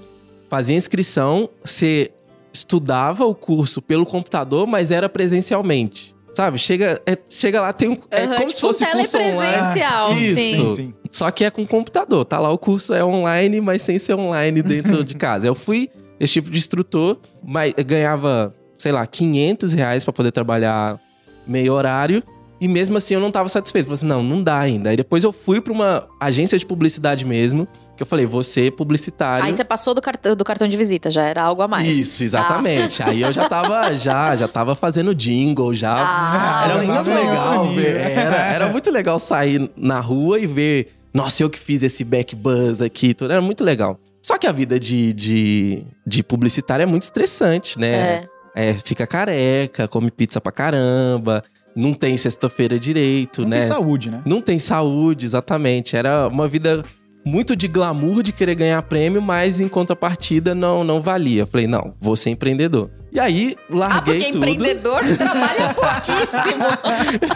fazia 0.50 0.75
inscrição, 0.75 1.50
você 1.63 2.12
estudava 2.51 3.25
o 3.25 3.33
curso 3.33 3.81
pelo 3.81 4.05
computador, 4.05 4.67
mas 4.67 4.91
era 4.91 5.09
presencialmente. 5.09 6.13
Sabe? 6.35 6.57
Chega, 6.57 7.00
é- 7.05 7.17
chega 7.29 7.62
lá, 7.62 7.71
tem 7.71 7.89
um. 7.89 7.97
É 8.09 8.23
Aham, 8.23 8.27
como 8.35 8.39
tipo 8.47 8.51
se 8.53 8.62
fosse 8.62 8.83
um 8.83 8.88
curso 8.88 9.17
online. 9.17 9.38
telepresencial, 9.39 10.13
Isso. 10.13 10.35
sim. 10.35 10.55
Sim, 10.55 10.69
sim. 10.69 10.93
Só 11.12 11.29
que 11.29 11.43
é 11.45 11.51
com 11.51 11.63
computador. 11.65 12.25
Tá 12.25 12.39
lá 12.39 12.50
o 12.50 12.57
curso 12.57 12.91
é 12.93 13.05
online, 13.05 13.62
mas 13.62 13.83
sem 13.83 14.00
ser 14.00 14.15
online 14.15 14.63
dentro 14.63 15.03
de 15.05 15.13
casa. 15.13 15.45
Eu 15.45 15.53
fui 15.53 15.91
esse 16.19 16.33
tipo 16.33 16.50
de 16.50 16.57
instrutor, 16.57 17.19
mas 17.43 17.71
eu 17.77 17.85
ganhava, 17.85 18.51
sei 18.79 18.91
lá, 18.91 19.05
500 19.05 19.73
reais 19.73 20.03
pra 20.03 20.12
poder 20.12 20.31
trabalhar 20.31 21.00
meio 21.45 21.71
horário. 21.71 22.23
E 22.63 22.67
mesmo 22.70 22.96
assim 22.96 23.13
eu 23.13 23.20
não 23.20 23.29
tava 23.29 23.50
satisfeito. 23.50 23.88
Falei 23.88 23.96
assim, 23.96 24.05
não, 24.05 24.24
não 24.24 24.41
dá 24.41 24.58
ainda. 24.58 24.89
Aí 24.89 24.96
depois 24.96 25.22
eu 25.22 25.34
fui 25.34 25.60
pra 25.60 25.74
uma 25.74 26.08
agência 26.17 26.58
de 26.58 26.65
publicidade 26.65 27.25
mesmo, 27.25 27.67
que 27.98 28.01
eu 28.01 28.08
falei, 28.08 28.25
você 28.25 28.72
publicitário. 28.72 29.43
Aí 29.43 29.51
você 29.51 29.65
passou 29.65 29.93
do 29.93 30.01
cartão, 30.01 30.34
do 30.34 30.46
cartão 30.46 30.65
de 30.65 30.77
visita, 30.77 31.12
já 31.12 31.24
era 31.24 31.43
algo 31.43 31.62
a 31.62 31.67
mais. 31.67 31.86
Isso, 31.86 32.24
exatamente. 32.24 33.03
Aí 33.03 33.22
eu 33.22 33.34
já 33.34 33.50
tava, 33.50 33.93
já, 33.98 34.34
já 34.38 34.48
tava 34.48 34.75
fazendo 34.75 35.13
jingle, 35.13 35.74
já. 35.74 35.93
Ah, 35.93 36.63
era 36.63 36.75
muito 36.77 36.93
muito 36.93 37.10
bom. 37.10 37.15
legal 37.15 37.65
ver. 37.74 37.96
Era, 37.98 38.36
era 38.38 38.67
muito 38.70 38.89
legal 38.89 39.20
sair 39.20 39.70
na 39.75 40.00
rua 40.00 40.39
e 40.39 40.48
ver. 40.48 40.93
Nossa, 41.13 41.43
eu 41.43 41.50
que 41.50 41.60
fiz 41.60 41.84
esse 41.84 42.05
back 42.05 42.34
buzz 42.34 42.82
aqui, 42.82 43.13
tudo. 43.13 43.32
Era 43.32 43.41
muito 43.41 43.62
legal. 43.62 44.00
Só 44.22 44.38
que 44.38 44.48
a 44.48 44.53
vida 44.53 44.79
de, 44.79 45.12
de, 45.12 45.84
de 46.08 46.24
publicitário 46.24 46.84
é 46.84 46.86
muito 46.86 47.01
estressante, 47.01 47.77
né? 47.77 47.91
É. 47.91 48.34
É, 48.55 48.74
fica 48.74 49.05
careca, 49.05 49.88
come 49.88 50.12
pizza 50.12 50.39
pra 50.39 50.51
caramba, 50.51 51.43
não 51.75 51.94
tem 51.94 52.15
sexta-feira 52.18 52.80
direito, 52.80 53.42
Não 53.42 53.50
né? 53.50 53.60
tem 53.60 53.68
saúde, 53.68 54.10
né? 54.12 54.22
Não 54.25 54.42
tem 54.42 54.60
saúde, 54.60 55.25
exatamente. 55.25 55.96
Era 55.96 56.27
uma 56.27 56.48
vida 56.48 56.84
muito 57.25 57.56
de 57.56 57.68
glamour 57.70 58.22
de 58.22 58.32
querer 58.34 58.53
ganhar 58.56 58.82
prêmio, 58.84 59.22
mas 59.22 59.60
em 59.60 59.68
contrapartida 59.68 60.53
não, 60.53 60.84
não 60.84 61.01
valia. 61.01 61.46
Falei, 61.46 61.68
não, 61.68 61.94
vou 62.00 62.15
ser 62.15 62.30
empreendedor. 62.32 62.89
E 63.13 63.20
aí, 63.20 63.56
larguei 63.70 63.98
Ah, 63.98 64.20
porque 64.20 64.25
tudo. 64.32 64.38
empreendedor 64.38 65.00
trabalha 65.18 65.74
pouquíssimo. 65.77 66.63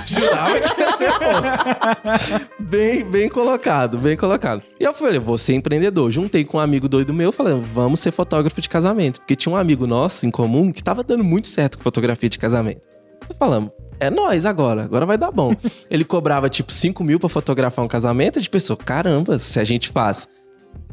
Jurava 0.08 0.60
que 0.60 0.82
ia 0.82 0.92
ser 0.92 1.12
bom. 1.12 2.56
bem, 2.60 3.06
bem 3.06 3.30
colocado, 3.30 3.98
bem 3.98 4.18
colocado. 4.18 4.64
E 4.80 4.84
eu 4.84 4.94
falei, 4.94 5.20
vou 5.20 5.38
ser 5.38 5.54
empreendedor. 5.54 6.10
Juntei 6.12 6.44
com 6.44 6.58
um 6.58 6.60
amigo 6.60 6.90
doido 6.90 7.14
meu, 7.14 7.32
falei, 7.32 7.54
vamos 7.74 8.00
ser 8.00 8.12
fotógrafo 8.12 8.60
de 8.60 8.68
casamento. 8.68 9.20
Porque 9.22 9.36
tinha 9.36 9.54
um 9.54 9.56
amigo 9.56 9.86
nosso 9.88 10.26
em 10.26 10.32
comum 10.32 10.72
que 10.72 10.84
tava 10.84 11.04
dando 11.04 11.24
muito 11.24 11.48
certo 11.48 11.78
com 11.78 11.84
fotografia 11.84 12.28
de 12.30 12.40
casamento. 12.40 12.82
Falamos, 13.38 13.72
é 14.00 14.10
nós 14.10 14.46
agora, 14.46 14.84
agora 14.84 15.06
vai 15.06 15.18
dar 15.18 15.32
bom. 15.32 15.52
Ele 15.90 16.04
cobrava 16.06 16.50
tipo 16.50 16.72
5 16.72 17.04
mil 17.04 17.20
pra 17.20 17.30
fotografar 17.30 17.84
um 17.84 17.88
casamento. 17.88 18.38
A 18.38 18.42
gente 18.42 18.50
pensou, 18.50 18.78
caramba, 18.78 19.40
se 19.40 19.60
a 19.60 19.64
gente 19.64 19.90
faz 19.90 20.28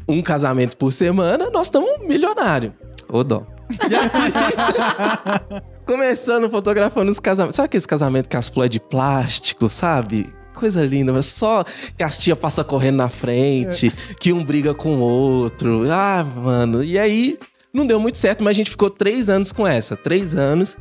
um 0.07 0.21
casamento 0.21 0.77
por 0.77 0.91
semana, 0.91 1.49
nós 1.49 1.67
estamos 1.67 1.99
milionário. 2.01 2.73
Ô 3.09 3.23
dó. 3.23 3.45
Aí, 3.69 5.61
começando 5.85 6.49
fotografando 6.49 7.11
os 7.11 7.19
casamentos. 7.19 7.55
Sabe 7.55 7.65
aqueles 7.65 7.85
casamentos 7.85 8.29
que 8.29 8.37
as 8.37 8.49
flores 8.49 8.69
é 8.69 8.73
de 8.73 8.79
plástico, 8.79 9.69
sabe? 9.69 10.33
Coisa 10.53 10.83
linda, 10.85 11.11
mas 11.11 11.25
só 11.25 11.65
que 11.97 12.03
as 12.03 12.17
tia 12.17 12.35
passa 12.35 12.63
correndo 12.63 12.97
na 12.97 13.09
frente, 13.09 13.91
que 14.19 14.31
um 14.31 14.43
briga 14.43 14.73
com 14.73 14.95
o 14.95 14.99
outro. 15.01 15.91
Ah, 15.91 16.23
mano. 16.23 16.83
E 16.83 16.97
aí, 16.97 17.37
não 17.73 17.85
deu 17.85 17.99
muito 17.99 18.17
certo, 18.17 18.43
mas 18.43 18.51
a 18.51 18.57
gente 18.57 18.69
ficou 18.69 18.89
três 18.89 19.29
anos 19.29 19.51
com 19.51 19.67
essa. 19.67 19.97
Três 19.97 20.35
anos. 20.35 20.77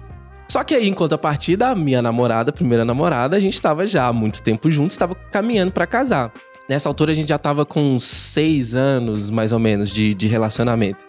Só 0.48 0.62
que 0.62 0.74
aí, 0.74 0.92
contrapartida, 0.92 1.68
a 1.68 1.74
minha 1.74 2.02
namorada, 2.02 2.50
a 2.50 2.52
primeira 2.52 2.84
namorada, 2.84 3.36
a 3.36 3.40
gente 3.40 3.60
tava 3.60 3.86
já 3.86 4.06
há 4.06 4.12
muito 4.12 4.42
tempo 4.42 4.70
juntos, 4.70 4.94
estava 4.94 5.14
caminhando 5.14 5.72
pra 5.72 5.86
casar. 5.86 6.32
Nessa 6.68 6.88
altura, 6.88 7.12
a 7.12 7.14
gente 7.14 7.28
já 7.28 7.38
tava 7.38 7.66
com 7.66 7.98
seis 8.00 8.74
anos, 8.74 9.28
mais 9.30 9.52
ou 9.52 9.58
menos, 9.58 9.90
de, 9.90 10.14
de 10.14 10.26
relacionamento. 10.26 11.04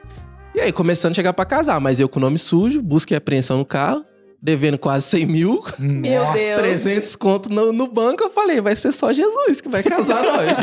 E 0.53 0.61
aí, 0.61 0.71
começando 0.71 1.11
a 1.11 1.15
chegar 1.15 1.33
pra 1.33 1.45
casar, 1.45 1.79
mas 1.79 1.99
eu 1.99 2.07
com 2.07 2.19
o 2.19 2.21
nome 2.21 2.37
sujo, 2.37 2.81
busca 2.81 3.13
e 3.13 3.17
apreensão 3.17 3.57
no 3.57 3.65
carro, 3.65 4.05
devendo 4.41 4.77
quase 4.77 5.05
100 5.07 5.25
mil, 5.25 5.59
Meu 5.79 6.23
Nossa. 6.23 6.37
Deus. 6.37 6.61
300 6.61 7.15
conto 7.15 7.49
no, 7.49 7.73
no 7.73 7.87
banco. 7.87 8.23
Eu 8.23 8.29
falei, 8.29 8.61
vai 8.61 8.75
ser 8.75 8.91
só 8.91 9.11
Jesus 9.11 9.59
que 9.59 9.67
vai 9.67 9.81
casar 9.83 10.21
nós. 10.23 10.57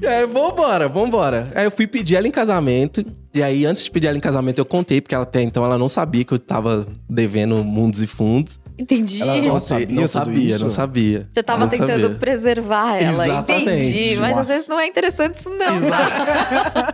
E 0.00 0.06
aí, 0.06 0.26
vambora, 0.26 0.88
vambora. 0.88 1.52
Aí 1.54 1.64
eu 1.64 1.70
fui 1.70 1.86
pedir 1.86 2.16
ela 2.16 2.26
em 2.26 2.30
casamento. 2.30 3.04
E 3.34 3.42
aí, 3.42 3.64
antes 3.64 3.84
de 3.84 3.90
pedir 3.90 4.08
ela 4.08 4.16
em 4.16 4.20
casamento, 4.20 4.58
eu 4.58 4.64
contei, 4.64 5.00
porque 5.00 5.14
ela 5.14 5.24
até 5.24 5.40
então 5.42 5.64
ela 5.64 5.78
não 5.78 5.88
sabia 5.88 6.24
que 6.24 6.32
eu 6.34 6.38
tava 6.38 6.86
devendo 7.08 7.62
mundos 7.64 8.02
e 8.02 8.06
fundos. 8.06 8.60
Entendi. 8.78 9.22
Ela 9.22 9.36
não 9.36 9.60
sabia 9.60 9.86
não 10.00 10.06
sabia, 10.06 10.58
não 10.58 10.70
sabia. 10.70 11.28
Você 11.32 11.42
tava 11.42 11.60
Não 11.60 11.68
tentando 11.68 12.02
sabia. 12.02 12.18
preservar 12.18 12.96
ela, 12.96 13.24
Exatamente. 13.26 13.64
entendi. 13.64 14.16
Mas 14.16 14.30
às 14.30 14.36
Nossa. 14.36 14.52
vezes 14.52 14.68
não 14.68 14.80
é 14.80 14.86
interessante 14.86 15.34
isso 15.36 15.50
não, 15.50 15.80
tá? 15.90 16.92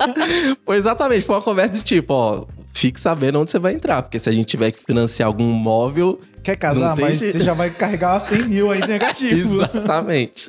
Foi 0.66 0.76
exatamente, 0.76 1.24
foi 1.24 1.36
uma 1.36 1.42
conversa 1.42 1.74
de 1.74 1.82
tipo, 1.82 2.12
ó, 2.12 2.44
fique 2.78 3.00
sabendo 3.00 3.40
onde 3.40 3.50
você 3.50 3.58
vai 3.58 3.74
entrar, 3.74 4.02
porque 4.02 4.18
se 4.18 4.28
a 4.28 4.32
gente 4.32 4.46
tiver 4.46 4.70
que 4.70 4.80
financiar 4.82 5.26
algum 5.26 5.44
móvel, 5.44 6.20
Quer 6.42 6.56
casar, 6.56 6.96
mas 6.98 7.18
jeito. 7.18 7.32
você 7.38 7.40
já 7.44 7.52
vai 7.52 7.68
carregar 7.70 8.18
100 8.20 8.44
mil 8.44 8.70
aí 8.70 8.80
negativo. 8.86 9.54
Exatamente. 9.64 10.48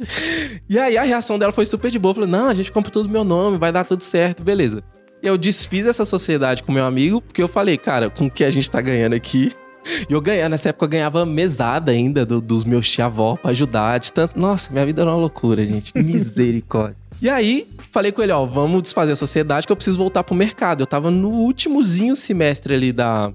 E 0.70 0.78
aí 0.78 0.98
a 0.98 1.04
reação 1.04 1.38
dela 1.40 1.52
foi 1.52 1.66
super 1.66 1.90
de 1.92 1.98
boa. 2.00 2.14
Falou: 2.14 2.30
não, 2.30 2.48
a 2.48 2.54
gente 2.54 2.72
compra 2.72 2.92
tudo 2.92 3.08
no 3.08 3.12
meu 3.12 3.24
nome, 3.24 3.58
vai 3.58 3.72
dar 3.72 3.84
tudo 3.84 4.04
certo, 4.04 4.44
beleza. 4.44 4.84
E 5.22 5.28
eu 5.28 5.38
desfiz 5.38 5.86
essa 5.86 6.06
sociedade 6.06 6.64
com 6.64 6.72
meu 6.72 6.86
amigo, 6.86 7.20
porque 7.22 7.42
eu 7.42 7.48
falei, 7.48 7.78
cara, 7.78 8.10
com 8.10 8.28
o 8.28 8.32
que 8.32 8.44
a 8.44 8.52
gente 8.52 8.70
tá 8.72 8.80
ganhando 8.80 9.14
aqui. 9.16 9.52
E 10.10 10.14
eu 10.14 10.22
ganhava, 10.22 10.50
nessa 10.50 10.70
época 10.70 10.86
eu 10.86 10.90
ganhava 10.90 11.26
mesada 11.26 11.92
ainda 11.92 12.26
do- 12.26 12.40
dos 12.42 12.64
meus 12.64 12.88
tia-avó 12.90 13.36
pra 13.36 13.52
ajudar. 13.52 13.98
De 14.00 14.14
tanto... 14.14 14.38
Nossa, 14.40 14.72
minha 14.72 14.86
vida 14.86 15.02
era 15.02 15.10
uma 15.10 15.18
loucura, 15.18 15.66
gente. 15.66 15.92
Misericórdia. 15.98 16.96
E 17.22 17.30
aí, 17.30 17.68
falei 17.92 18.12
com 18.12 18.22
ele, 18.22 18.32
ó, 18.32 18.46
vamos 18.46 18.82
desfazer 18.82 19.12
a 19.12 19.16
sociedade 19.16 19.68
que 19.68 19.72
eu 19.72 19.76
preciso 19.76 19.98
voltar 19.98 20.24
pro 20.24 20.34
mercado. 20.34 20.82
Eu 20.84 20.88
tava 20.88 21.12
no 21.12 21.30
últimozinho 21.30 22.16
semestre 22.16 22.74
ali 22.74 22.94
da, 22.94 23.34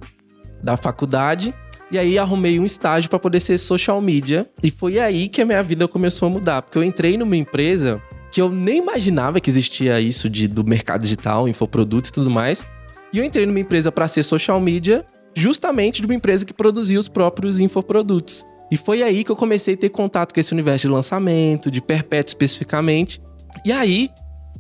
da 0.62 0.76
faculdade. 0.76 1.54
E 1.90 1.98
aí 1.98 2.18
arrumei 2.18 2.58
um 2.58 2.64
estágio 2.64 3.10
pra 3.10 3.18
poder 3.18 3.40
ser 3.40 3.58
social 3.58 4.00
media. 4.00 4.48
E 4.62 4.70
foi 4.70 4.98
aí 4.98 5.28
que 5.28 5.42
a 5.42 5.44
minha 5.44 5.62
vida 5.62 5.86
começou 5.86 6.28
a 6.28 6.30
mudar. 6.30 6.62
Porque 6.62 6.78
eu 6.78 6.82
entrei 6.82 7.18
numa 7.18 7.36
empresa 7.36 8.00
que 8.32 8.40
eu 8.40 8.48
nem 8.48 8.78
imaginava 8.78 9.38
que 9.38 9.50
existia 9.50 10.00
isso 10.00 10.28
de, 10.30 10.48
do 10.48 10.64
mercado 10.64 11.02
digital, 11.02 11.46
infoprodutos 11.46 12.08
e 12.08 12.12
tudo 12.12 12.30
mais. 12.30 12.66
E 13.12 13.18
eu 13.18 13.24
entrei 13.24 13.44
numa 13.44 13.60
empresa 13.60 13.92
pra 13.92 14.08
ser 14.08 14.24
social 14.24 14.58
media, 14.58 15.04
justamente 15.36 16.00
de 16.00 16.06
uma 16.06 16.14
empresa 16.14 16.44
que 16.44 16.52
produzia 16.52 16.98
os 16.98 17.06
próprios 17.06 17.60
infoprodutos. 17.60 18.44
E 18.72 18.76
foi 18.76 19.02
aí 19.02 19.22
que 19.22 19.30
eu 19.30 19.36
comecei 19.36 19.74
a 19.74 19.76
ter 19.76 19.90
contato 19.90 20.32
com 20.32 20.40
esse 20.40 20.52
universo 20.52 20.88
de 20.88 20.92
lançamento, 20.92 21.70
de 21.70 21.80
perpétuo 21.80 22.30
especificamente. 22.30 23.20
E 23.64 23.73
aí, 23.73 24.11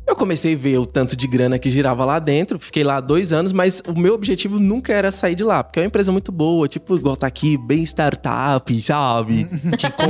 eu 0.06 0.14
comecei 0.14 0.54
a 0.54 0.56
ver 0.56 0.76
o 0.76 0.84
tanto 0.84 1.16
de 1.16 1.26
grana 1.26 1.58
que 1.58 1.70
girava 1.70 2.04
lá 2.04 2.18
dentro. 2.18 2.58
Fiquei 2.58 2.84
lá 2.84 3.00
dois 3.00 3.32
anos, 3.32 3.52
mas 3.52 3.82
o 3.86 3.98
meu 3.98 4.14
objetivo 4.14 4.60
nunca 4.60 4.92
era 4.92 5.10
sair 5.10 5.34
de 5.34 5.42
lá, 5.42 5.64
porque 5.64 5.78
é 5.78 5.82
uma 5.82 5.86
empresa 5.86 6.12
muito 6.12 6.30
boa, 6.30 6.68
tipo, 6.68 6.94
igual 6.96 7.16
tá 7.16 7.26
aqui, 7.26 7.56
bem 7.56 7.82
startup, 7.82 8.80
sabe? 8.82 9.48
Que 9.78 9.90
com 9.90 10.04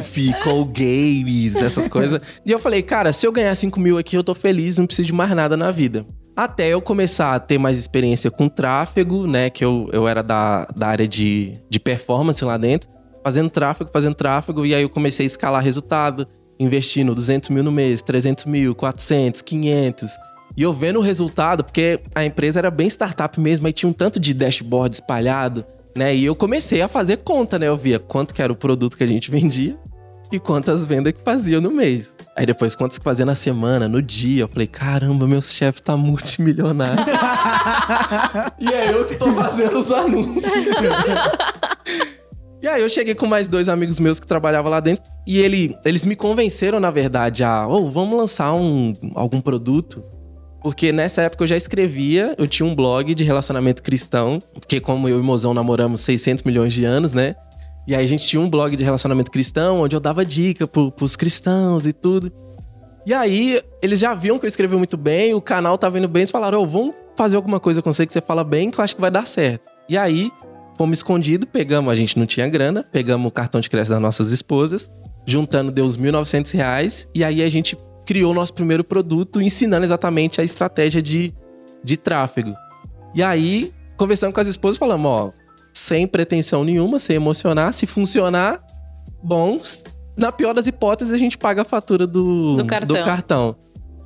puff, 0.00 0.32
com 0.44 0.64
games, 0.64 1.56
essas 1.56 1.88
coisas. 1.88 2.22
E 2.46 2.52
eu 2.52 2.58
falei, 2.58 2.82
cara, 2.82 3.12
se 3.12 3.26
eu 3.26 3.32
ganhar 3.32 3.54
5 3.54 3.78
mil 3.80 3.98
aqui, 3.98 4.16
eu 4.16 4.22
tô 4.22 4.34
feliz, 4.34 4.78
não 4.78 4.86
preciso 4.86 5.06
de 5.06 5.12
mais 5.12 5.30
nada 5.34 5.56
na 5.56 5.70
vida. 5.70 6.06
Até 6.36 6.68
eu 6.68 6.80
começar 6.80 7.34
a 7.34 7.40
ter 7.40 7.58
mais 7.58 7.78
experiência 7.78 8.30
com 8.30 8.48
tráfego, 8.48 9.26
né? 9.26 9.50
Que 9.50 9.64
eu, 9.64 9.88
eu 9.92 10.08
era 10.08 10.22
da, 10.22 10.66
da 10.66 10.86
área 10.86 11.06
de, 11.06 11.52
de 11.68 11.78
performance 11.78 12.42
lá 12.44 12.56
dentro. 12.56 12.88
Fazendo 13.22 13.50
tráfego, 13.50 13.90
fazendo 13.92 14.14
tráfego. 14.14 14.64
E 14.64 14.74
aí 14.74 14.82
eu 14.82 14.88
comecei 14.88 15.26
a 15.26 15.28
escalar 15.28 15.62
resultado 15.62 16.26
investindo 16.58 17.14
200 17.14 17.50
mil 17.50 17.62
no 17.62 17.72
mês, 17.72 18.02
300 18.02 18.44
mil, 18.46 18.74
400, 18.74 19.42
500. 19.42 20.10
E 20.56 20.62
eu 20.62 20.72
vendo 20.72 20.98
o 20.98 21.02
resultado, 21.02 21.64
porque 21.64 22.00
a 22.14 22.24
empresa 22.24 22.58
era 22.58 22.70
bem 22.70 22.86
startup 22.86 23.38
mesmo, 23.40 23.66
aí 23.66 23.72
tinha 23.72 23.88
um 23.88 23.92
tanto 23.92 24.20
de 24.20 24.34
dashboard 24.34 24.94
espalhado, 24.94 25.64
né? 25.96 26.14
E 26.14 26.24
eu 26.24 26.36
comecei 26.36 26.82
a 26.82 26.88
fazer 26.88 27.18
conta, 27.18 27.58
né? 27.58 27.68
Eu 27.68 27.76
via 27.76 27.98
quanto 27.98 28.34
que 28.34 28.42
era 28.42 28.52
o 28.52 28.56
produto 28.56 28.96
que 28.96 29.04
a 29.04 29.06
gente 29.06 29.30
vendia, 29.30 29.78
e 30.32 30.40
quantas 30.40 30.86
vendas 30.86 31.12
que 31.12 31.20
fazia 31.22 31.60
no 31.60 31.70
mês. 31.70 32.14
Aí 32.34 32.46
depois 32.46 32.74
quantas 32.74 32.96
que 32.96 33.04
fazia 33.04 33.26
na 33.26 33.34
semana, 33.34 33.86
no 33.86 34.00
dia. 34.00 34.44
Eu 34.44 34.48
falei, 34.48 34.66
caramba, 34.66 35.26
meu 35.26 35.42
chefe 35.42 35.82
tá 35.82 35.94
multimilionário. 35.94 37.04
e 38.58 38.72
é 38.72 38.94
eu 38.94 39.04
que 39.04 39.14
tô 39.16 39.30
fazendo 39.32 39.76
os 39.76 39.92
anúncios. 39.92 40.68
E 42.62 42.68
aí 42.68 42.80
eu 42.80 42.88
cheguei 42.88 43.12
com 43.12 43.26
mais 43.26 43.48
dois 43.48 43.68
amigos 43.68 43.98
meus 43.98 44.20
que 44.20 44.26
trabalhavam 44.26 44.70
lá 44.70 44.78
dentro 44.78 45.02
e 45.26 45.40
ele, 45.40 45.76
eles 45.84 46.04
me 46.04 46.14
convenceram, 46.14 46.78
na 46.78 46.92
verdade, 46.92 47.42
a, 47.42 47.66
oh, 47.66 47.90
vamos 47.90 48.16
lançar 48.16 48.54
um, 48.54 48.92
algum 49.16 49.40
produto. 49.40 50.00
Porque 50.62 50.92
nessa 50.92 51.22
época 51.22 51.42
eu 51.42 51.48
já 51.48 51.56
escrevia, 51.56 52.36
eu 52.38 52.46
tinha 52.46 52.64
um 52.64 52.72
blog 52.72 53.16
de 53.16 53.24
relacionamento 53.24 53.82
cristão, 53.82 54.38
porque 54.54 54.80
como 54.80 55.08
eu 55.08 55.18
e 55.18 55.22
Mozão 55.22 55.52
namoramos 55.52 56.02
600 56.02 56.44
milhões 56.44 56.72
de 56.72 56.84
anos, 56.84 57.12
né? 57.12 57.34
E 57.84 57.96
aí 57.96 58.04
a 58.04 58.06
gente 58.06 58.24
tinha 58.24 58.40
um 58.40 58.48
blog 58.48 58.76
de 58.76 58.84
relacionamento 58.84 59.32
cristão, 59.32 59.80
onde 59.80 59.96
eu 59.96 60.00
dava 60.00 60.24
dica 60.24 60.64
pro, 60.64 60.92
pros 60.92 61.16
cristãos 61.16 61.84
e 61.84 61.92
tudo. 61.92 62.30
E 63.04 63.12
aí, 63.12 63.60
eles 63.82 63.98
já 63.98 64.14
viam 64.14 64.38
que 64.38 64.46
eu 64.46 64.48
escrevia 64.48 64.78
muito 64.78 64.96
bem, 64.96 65.34
o 65.34 65.40
canal 65.40 65.76
tava 65.76 65.98
indo 65.98 66.06
bem, 66.06 66.20
eles 66.20 66.30
falaram, 66.30 66.60
ô, 66.60 66.62
oh, 66.62 66.66
vamos 66.66 66.94
fazer 67.16 67.34
alguma 67.34 67.58
coisa 67.58 67.82
com 67.82 67.92
você 67.92 68.06
que 68.06 68.12
você 68.12 68.20
fala 68.20 68.44
bem, 68.44 68.70
que 68.70 68.78
eu 68.78 68.84
acho 68.84 68.94
que 68.94 69.00
vai 69.00 69.10
dar 69.10 69.26
certo. 69.26 69.68
E 69.88 69.98
aí, 69.98 70.30
fomos 70.76 70.98
escondidos, 70.98 71.48
pegamos, 71.50 71.92
a 71.92 71.96
gente 71.96 72.18
não 72.18 72.26
tinha 72.26 72.48
grana, 72.48 72.84
pegamos 72.90 73.28
o 73.28 73.30
cartão 73.30 73.60
de 73.60 73.68
crédito 73.68 73.90
das 73.90 74.00
nossas 74.00 74.30
esposas, 74.30 74.90
juntando 75.26 75.70
deu 75.70 75.84
uns 75.84 75.96
1.900 75.96 76.52
reais, 76.54 77.08
e 77.14 77.22
aí 77.24 77.42
a 77.42 77.50
gente 77.50 77.76
criou 78.06 78.32
o 78.32 78.34
nosso 78.34 78.52
primeiro 78.52 78.82
produto, 78.82 79.40
ensinando 79.40 79.84
exatamente 79.84 80.40
a 80.40 80.44
estratégia 80.44 81.00
de, 81.00 81.32
de 81.82 81.96
tráfego. 81.96 82.54
E 83.14 83.22
aí, 83.22 83.72
conversando 83.96 84.32
com 84.32 84.40
as 84.40 84.48
esposas, 84.48 84.78
falamos, 84.78 85.10
ó, 85.10 85.32
sem 85.72 86.06
pretensão 86.06 86.64
nenhuma, 86.64 86.98
sem 86.98 87.16
emocionar. 87.16 87.72
Se 87.72 87.86
funcionar, 87.86 88.60
bom. 89.22 89.60
Na 90.16 90.30
pior 90.30 90.52
das 90.52 90.66
hipóteses, 90.66 91.12
a 91.12 91.18
gente 91.18 91.38
paga 91.38 91.62
a 91.62 91.64
fatura 91.64 92.06
do, 92.06 92.56
do, 92.56 92.66
cartão. 92.66 92.96
do 92.96 93.04
cartão. 93.04 93.56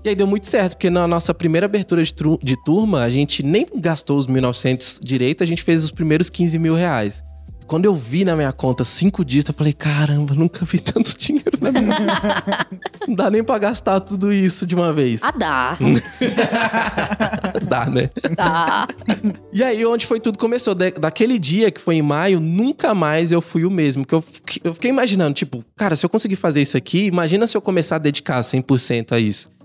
E 0.06 0.08
aí 0.08 0.14
deu 0.14 0.25
muito 0.25 0.46
certo, 0.46 0.75
porque 0.75 0.88
na 0.88 1.04
nossa 1.08 1.34
primeira 1.34 1.66
abertura 1.66 2.00
de, 2.04 2.14
de 2.40 2.64
turma, 2.64 3.02
a 3.02 3.10
gente 3.10 3.42
nem 3.42 3.66
gastou 3.75 4.16
os 4.16 4.28
1.900 4.28 5.00
direito, 5.02 5.42
a 5.42 5.46
gente 5.46 5.64
fez 5.64 5.82
os 5.82 5.90
primeiros 5.90 6.30
15 6.30 6.60
mil 6.60 6.76
reais. 6.76 7.25
Quando 7.66 7.86
eu 7.86 7.96
vi 7.96 8.25
na 8.25 8.36
minha 8.36 8.52
conta 8.52 8.84
cinco 8.84 9.25
dias, 9.25 9.44
eu 9.48 9.52
falei, 9.52 9.72
caramba, 9.72 10.32
nunca 10.32 10.64
vi 10.64 10.78
tanto 10.78 11.18
dinheiro 11.18 11.58
na 11.60 11.72
minha 11.72 11.98
vida. 11.98 12.66
Não 13.08 13.16
dá 13.16 13.28
nem 13.28 13.42
pra 13.42 13.58
gastar 13.58 13.98
tudo 13.98 14.32
isso 14.32 14.64
de 14.64 14.76
uma 14.76 14.92
vez. 14.92 15.25
Ah, 15.25 15.32
dá. 15.32 15.76
dá, 17.68 17.86
né? 17.86 18.08
Dá. 18.36 18.86
E 19.52 19.60
aí, 19.64 19.84
onde 19.84 20.06
foi 20.06 20.20
tudo 20.20 20.38
começou? 20.38 20.72
daquele 20.72 21.36
dia, 21.36 21.68
que 21.72 21.80
foi 21.80 21.96
em 21.96 22.02
maio, 22.02 22.38
nunca 22.38 22.94
mais 22.94 23.32
eu 23.32 23.42
fui 23.42 23.64
o 23.64 23.70
mesmo. 23.72 24.06
Que 24.06 24.14
eu, 24.14 24.22
eu 24.62 24.72
fiquei 24.72 24.88
imaginando, 24.88 25.34
tipo, 25.34 25.64
cara, 25.76 25.96
se 25.96 26.06
eu 26.06 26.10
conseguir 26.10 26.36
fazer 26.36 26.62
isso 26.62 26.76
aqui, 26.76 27.06
imagina 27.06 27.44
se 27.48 27.56
eu 27.56 27.60
começar 27.60 27.96
a 27.96 27.98
dedicar 27.98 28.40
100% 28.40 29.10
a 29.10 29.18
isso. 29.18 29.55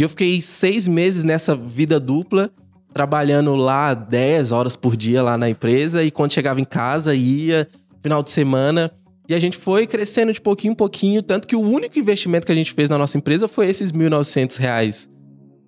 E 0.00 0.02
eu 0.02 0.08
fiquei 0.08 0.40
seis 0.40 0.88
meses 0.88 1.24
nessa 1.24 1.54
vida 1.54 2.00
dupla 2.00 2.50
trabalhando 2.90 3.54
lá 3.54 3.92
10 3.92 4.50
horas 4.50 4.74
por 4.74 4.96
dia 4.96 5.22
lá 5.22 5.36
na 5.36 5.46
empresa 5.46 6.02
e 6.02 6.10
quando 6.10 6.32
chegava 6.32 6.58
em 6.58 6.64
casa 6.64 7.14
ia 7.14 7.68
final 8.02 8.22
de 8.22 8.30
semana. 8.30 8.90
E 9.28 9.34
a 9.34 9.38
gente 9.38 9.58
foi 9.58 9.86
crescendo 9.86 10.32
de 10.32 10.40
pouquinho 10.40 10.72
em 10.72 10.74
pouquinho, 10.74 11.22
tanto 11.22 11.46
que 11.46 11.54
o 11.54 11.60
único 11.60 11.98
investimento 11.98 12.46
que 12.46 12.52
a 12.52 12.54
gente 12.54 12.72
fez 12.72 12.88
na 12.88 12.96
nossa 12.96 13.18
empresa 13.18 13.46
foi 13.46 13.68
esses 13.68 13.92
1.900 13.92 14.56
reais 14.56 15.10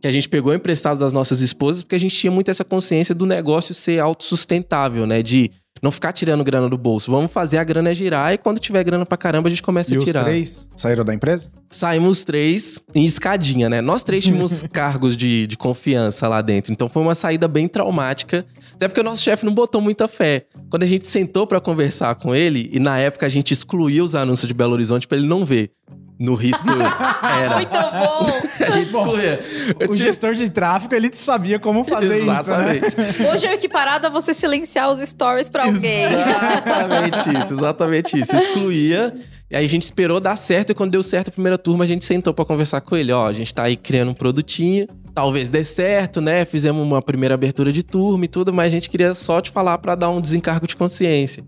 que 0.03 0.09
a 0.09 0.13
gente 0.13 0.29
pegou 0.29 0.53
emprestados 0.53 0.99
das 0.99 1.13
nossas 1.13 1.41
esposas, 1.41 1.85
porque 1.85 1.95
a 1.95 2.01
gente 2.01 2.15
tinha 2.15 2.31
muito 2.31 2.51
essa 2.51 2.65
consciência 2.65 3.15
do 3.15 3.25
negócio 3.25 3.73
ser 3.73 4.01
autossustentável, 4.01 5.07
né? 5.07 5.23
De 5.23 5.49
não 5.81 5.93
ficar 5.93 6.13
tirando 6.13 6.43
grana 6.43 6.69
do 6.69 6.77
bolso. 6.77 7.09
Vamos 7.09 7.33
fazer 7.33 7.59
a 7.59 7.65
grana 7.65 7.95
girar 7.95 8.33
e 8.35 8.39
quando 8.39 8.59
tiver 8.59 8.83
grana 8.83 9.07
pra 9.07 9.17
caramba, 9.17 9.49
a 9.49 9.51
gente 9.51 9.63
começa 9.63 9.95
e 9.95 9.97
a 9.97 10.01
tirar. 10.01 10.21
E 10.21 10.23
os 10.23 10.29
três 10.29 10.71
saíram 10.75 11.05
da 11.05 11.15
empresa? 11.15 11.53
Saímos 11.71 12.25
três 12.25 12.81
em 12.93 13.07
escadinha, 13.07 13.69
né? 13.69 13.81
Nós 13.81 14.03
três 14.03 14.25
tínhamos 14.25 14.65
cargos 14.73 15.17
de, 15.17 15.47
de 15.47 15.57
confiança 15.57 16.27
lá 16.27 16.43
dentro. 16.43 16.73
Então 16.73 16.89
foi 16.89 17.01
uma 17.01 17.15
saída 17.15 17.47
bem 17.47 17.69
traumática. 17.69 18.45
Até 18.75 18.89
porque 18.89 19.01
o 19.01 19.05
nosso 19.05 19.23
chefe 19.23 19.47
não 19.47 19.55
botou 19.55 19.81
muita 19.81 20.09
fé. 20.09 20.47
Quando 20.69 20.83
a 20.83 20.87
gente 20.87 21.07
sentou 21.07 21.47
para 21.47 21.61
conversar 21.61 22.17
com 22.17 22.35
ele, 22.35 22.69
e 22.73 22.81
na 22.81 22.99
época 22.99 23.25
a 23.25 23.29
gente 23.29 23.53
excluiu 23.53 24.05
os 24.05 24.17
anúncios 24.17 24.49
de 24.49 24.55
Belo 24.55 24.73
Horizonte 24.73 25.07
para 25.07 25.17
ele 25.17 25.29
não 25.29 25.45
ver 25.45 25.71
no 26.19 26.35
risco 26.35 26.67
era. 26.71 27.57
Muito 27.57 27.73
bom! 27.73 28.41
a 28.67 28.71
gente 28.71 28.89
escorria. 28.89 29.41
O 29.75 29.89
tinha... 29.89 29.97
gestor 29.97 30.35
de 30.35 30.51
tráfego, 30.51 30.95
ele 30.95 31.11
sabia 31.13 31.59
como 31.59 31.85
fazer 31.85 32.23
exatamente. 32.23 32.87
isso, 32.87 33.01
né? 33.01 33.31
Hoje 33.33 33.47
é 33.47 33.55
equiparado 33.55 34.07
a 34.07 34.11
você 34.11 34.33
silenciar 34.33 34.91
os 34.91 35.01
stories 35.01 35.49
pra 35.49 35.65
alguém. 35.65 36.05
Exatamente 36.05 37.45
isso, 37.45 37.55
exatamente 37.55 38.21
isso. 38.21 38.37
Excluía. 38.37 39.15
E 39.51 39.57
aí 39.57 39.65
a 39.67 39.69
gente 39.69 39.83
esperou 39.83 40.19
dar 40.19 40.37
certo 40.37 40.71
e 40.71 40.75
quando 40.75 40.93
deu 40.93 41.03
certo 41.03 41.29
a 41.29 41.31
primeira 41.31 41.59
turma, 41.59 41.85
a 41.85 41.87
gente 41.87 42.05
sentou 42.05 42.33
para 42.33 42.45
conversar 42.45 42.81
com 42.81 42.97
ele. 42.97 43.13
Ó, 43.13 43.27
a 43.27 43.33
gente 43.33 43.53
tá 43.53 43.65
aí 43.65 43.77
criando 43.77 44.11
um 44.11 44.15
produtinho. 44.15 44.87
Talvez 45.15 45.51
dê 45.51 45.63
certo, 45.63 46.23
né? 46.23 46.45
Fizemos 46.47 46.83
uma 46.83 47.03
primeira 47.03 47.35
abertura 47.35 47.71
de 47.71 47.83
turma 47.83 48.25
e 48.25 48.29
tudo, 48.29 48.51
mas 48.51 48.69
a 48.69 48.71
gente 48.71 48.89
queria 48.89 49.13
só 49.13 49.43
te 49.43 49.51
falar 49.51 49.77
para 49.77 49.95
dar 49.95 50.09
um 50.09 50.23
desencargo 50.23 50.67
de 50.67 50.75
consciência. 50.75 51.45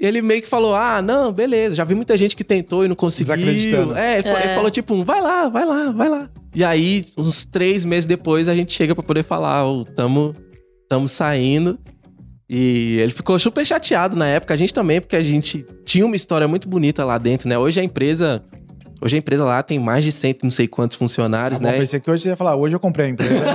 E 0.00 0.06
ele 0.06 0.22
meio 0.22 0.40
que 0.40 0.48
falou: 0.48 0.74
Ah, 0.74 1.02
não, 1.02 1.30
beleza, 1.30 1.76
já 1.76 1.84
vi 1.84 1.94
muita 1.94 2.16
gente 2.16 2.34
que 2.34 2.42
tentou 2.42 2.84
e 2.84 2.88
não 2.88 2.96
conseguiu. 2.96 3.34
É, 3.94 4.18
ele, 4.18 4.28
é. 4.28 4.54
falou, 4.54 4.70
tipo, 4.70 5.04
vai 5.04 5.20
lá, 5.20 5.48
vai 5.48 5.66
lá, 5.66 5.90
vai 5.90 6.08
lá. 6.08 6.30
E 6.54 6.64
aí, 6.64 7.04
uns 7.18 7.44
três 7.44 7.84
meses 7.84 8.06
depois, 8.06 8.48
a 8.48 8.54
gente 8.54 8.72
chega 8.72 8.94
para 8.94 9.04
poder 9.04 9.22
falar: 9.22 9.66
oh, 9.66 9.84
tamo, 9.84 10.34
tamo 10.88 11.06
saindo. 11.06 11.78
E 12.48 12.98
ele 12.98 13.12
ficou 13.12 13.38
super 13.38 13.64
chateado 13.64 14.16
na 14.16 14.26
época, 14.26 14.54
a 14.54 14.56
gente 14.56 14.74
também, 14.74 15.00
porque 15.00 15.14
a 15.14 15.22
gente 15.22 15.64
tinha 15.84 16.04
uma 16.04 16.16
história 16.16 16.48
muito 16.48 16.68
bonita 16.68 17.04
lá 17.04 17.16
dentro, 17.16 17.48
né? 17.48 17.56
Hoje 17.56 17.78
a 17.78 17.84
empresa 17.84 18.42
Hoje 19.02 19.16
a 19.16 19.18
empresa 19.18 19.44
lá 19.44 19.62
tem 19.62 19.78
mais 19.78 20.04
de 20.04 20.12
cento 20.12 20.42
não 20.42 20.50
sei 20.50 20.68
quantos 20.68 20.96
funcionários, 20.96 21.58
ah, 21.60 21.64
né? 21.64 21.74
Eu 21.74 21.78
pensei 21.80 21.98
que 22.00 22.10
hoje 22.10 22.24
você 22.24 22.28
ia 22.28 22.36
falar, 22.36 22.54
hoje 22.56 22.76
eu 22.76 22.80
comprei 22.80 23.06
a 23.06 23.08
empresa. 23.08 23.44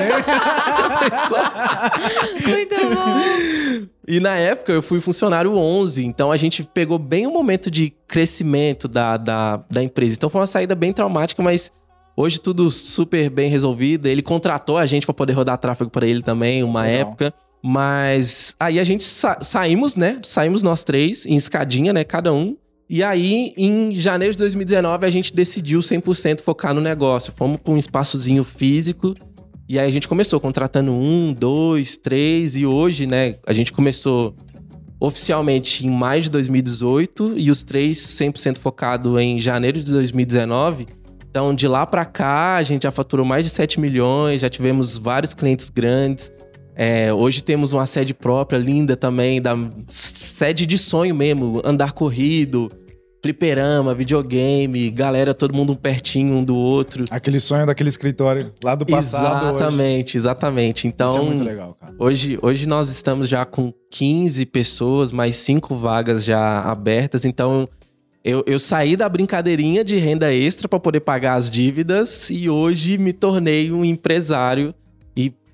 Muito 2.48 2.76
bom! 2.96 3.86
E 4.08 4.20
na 4.20 4.36
época 4.36 4.72
eu 4.72 4.82
fui 4.82 5.00
funcionário 5.02 5.56
11, 5.56 6.04
então 6.06 6.32
a 6.32 6.38
gente 6.38 6.64
pegou 6.64 6.98
bem 6.98 7.28
o 7.28 7.32
momento 7.32 7.70
de 7.70 7.94
crescimento 8.08 8.88
da, 8.88 9.18
da, 9.18 9.64
da 9.70 9.84
empresa. 9.84 10.16
Então 10.16 10.30
foi 10.30 10.42
uma 10.42 10.48
saída 10.48 10.74
bem 10.74 10.92
traumática, 10.92 11.44
mas 11.44 11.72
hoje 12.16 12.40
tudo 12.40 12.72
super 12.72 13.30
bem 13.30 13.50
resolvido. 13.50 14.08
Ele 14.08 14.22
contratou 14.24 14.78
a 14.78 14.86
gente 14.86 15.06
para 15.06 15.14
poder 15.14 15.34
rodar 15.34 15.58
tráfego 15.58 15.92
para 15.92 16.08
ele 16.08 16.22
também, 16.22 16.64
uma 16.64 16.84
Legal. 16.84 17.02
época. 17.02 17.34
Mas 17.64 18.56
aí 18.60 18.80
a 18.80 18.84
gente 18.84 19.04
sa 19.04 19.40
saímos, 19.42 19.96
né? 19.96 20.20
Saímos 20.24 20.62
nós 20.62 20.84
três 20.84 21.26
em 21.26 21.36
escadinha, 21.36 21.92
né? 21.92 22.04
Cada 22.04 22.32
um. 22.32 22.56
E 22.88 23.04
aí, 23.04 23.54
em 23.58 23.92
janeiro 23.94 24.34
de 24.34 24.38
2019, 24.38 25.06
a 25.06 25.10
gente 25.10 25.34
decidiu 25.34 25.80
100% 25.80 26.42
focar 26.42 26.74
no 26.74 26.82
negócio. 26.82 27.34
Fomos 27.36 27.60
para 27.60 27.74
um 27.74 27.78
espaçozinho 27.78 28.44
físico. 28.44 29.16
E 29.68 29.80
aí 29.80 29.90
a 29.90 29.92
gente 29.92 30.08
começou 30.08 30.40
contratando 30.40 30.92
um, 30.92 31.34
dois, 31.34 31.98
três. 31.98 32.56
E 32.56 32.66
hoje, 32.66 33.08
né, 33.08 33.38
a 33.48 33.54
gente 33.54 33.74
começou 33.74 34.36
oficialmente 35.00 35.86
em 35.86 35.90
maio 35.90 36.22
de 36.22 36.30
2018 36.30 37.34
e 37.38 37.50
os 37.50 37.64
três 37.64 37.98
100% 37.98 38.60
focado 38.60 39.20
em 39.20 39.40
janeiro 39.40 39.82
de 39.82 39.92
2019. 39.92 40.88
Então, 41.30 41.54
de 41.54 41.68
lá 41.68 41.86
para 41.86 42.06
cá, 42.06 42.56
a 42.56 42.64
gente 42.64 42.84
já 42.84 42.92
faturou 42.92 43.26
mais 43.26 43.44
de 43.46 43.54
7 43.54 43.80
milhões, 43.80 44.42
já 44.42 44.48
tivemos 44.48 44.98
vários 44.98 45.34
clientes 45.34 45.70
grandes. 45.70 46.32
É, 46.76 47.14
hoje 47.14 47.42
temos 47.42 47.72
uma 47.72 47.86
sede 47.86 48.14
própria, 48.14 48.58
linda 48.58 48.98
também, 48.98 49.42
da 49.42 49.58
sede 49.88 50.66
de 50.66 50.78
sonho 50.78 51.16
mesmo, 51.16 51.62
andar 51.64 51.94
corrido, 51.94 52.70
fliperama, 53.24 53.96
videogame, 53.96 54.92
galera, 54.92 55.34
todo 55.34 55.54
mundo 55.54 55.76
pertinho 55.76 56.36
um 56.36 56.44
do 56.44 56.56
outro. 56.56 57.06
Aquele 57.10 57.40
sonho 57.40 57.66
daquele 57.66 57.88
escritório 57.88 58.52
lá 58.62 58.76
do 58.76 58.86
passado. 58.86 59.56
Exatamente, 59.56 60.10
hoje. 60.10 60.18
exatamente. 60.18 60.88
Então, 60.88 61.08
Isso 61.08 61.18
é 61.18 61.22
muito 61.22 61.44
legal, 61.44 61.74
cara. 61.80 61.96
Hoje, 61.98 62.38
hoje 62.42 62.68
nós 62.68 62.92
estamos 62.92 63.30
já 63.30 63.46
com 63.46 63.74
15 63.90 64.46
pessoas, 64.46 65.14
mais 65.14 65.38
5 65.38 65.74
vagas 65.76 66.26
já 66.26 66.60
abertas, 66.60 67.24
então 67.24 67.68
eu, 68.24 68.44
eu, 68.46 68.60
saí 68.60 68.96
da 68.96 69.08
brincadeirinha 69.08 69.84
de 69.84 69.98
renda 69.98 70.34
extra 70.34 70.68
para 70.68 70.80
poder 70.80 71.00
pagar 71.00 71.36
as 71.36 71.50
dívidas 71.50 72.30
e 72.30 72.50
hoje 72.50 72.98
me 72.98 73.14
tornei 73.14 73.72
um 73.72 73.86
empresário 73.86 74.74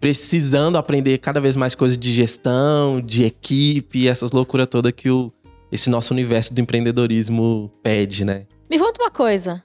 precisando 0.02 0.80
aprender 0.80 1.20
cada 1.20 1.40
vez 1.40 1.56
mais 1.56 1.76
coisas 1.76 1.96
de 1.96 2.12
gestão, 2.12 3.00
de 3.00 3.24
equipe, 3.24 4.08
essas 4.08 4.32
loucuras 4.32 4.68
todas 4.68 4.92
que 4.92 5.12
o, 5.12 5.32
esse 5.72 5.92
nosso 5.92 6.12
universo 6.12 6.52
do 6.54 6.60
empreendedorismo 6.60 7.72
pede, 7.84 8.26
né? 8.26 8.48
Me 8.70 8.80
conta 8.80 9.02
uma 9.02 9.12
coisa. 9.12 9.64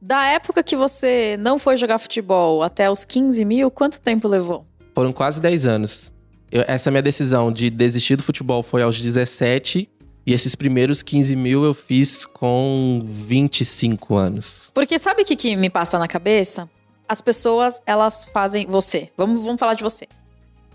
Da 0.00 0.26
época 0.26 0.62
que 0.62 0.76
você 0.76 1.36
não 1.40 1.58
foi 1.58 1.76
jogar 1.78 1.98
futebol 1.98 2.62
até 2.62 2.90
os 2.90 3.04
15 3.04 3.44
mil, 3.46 3.70
quanto 3.70 4.00
tempo 4.00 4.28
levou? 4.28 4.66
Foram 4.94 5.12
quase 5.12 5.40
10 5.40 5.64
anos. 5.64 6.12
Eu, 6.52 6.62
essa 6.68 6.90
minha 6.90 7.02
decisão 7.02 7.50
de 7.50 7.70
desistir 7.70 8.14
do 8.14 8.22
futebol 8.22 8.62
foi 8.62 8.82
aos 8.82 9.00
17 9.00 9.88
e 10.26 10.32
esses 10.34 10.54
primeiros 10.54 11.02
15 11.02 11.34
mil 11.34 11.64
eu 11.64 11.72
fiz 11.72 12.26
com 12.26 13.00
25 13.02 14.14
anos. 14.16 14.70
Porque 14.74 14.98
sabe 14.98 15.22
o 15.22 15.24
que, 15.24 15.34
que 15.34 15.56
me 15.56 15.70
passa 15.70 15.98
na 15.98 16.06
cabeça? 16.06 16.68
As 17.08 17.20
pessoas, 17.20 17.80
elas 17.86 18.24
fazem. 18.26 18.66
Você, 18.66 19.10
vamos, 19.16 19.42
vamos 19.42 19.58
falar 19.58 19.74
de 19.74 19.82
você. 19.82 20.06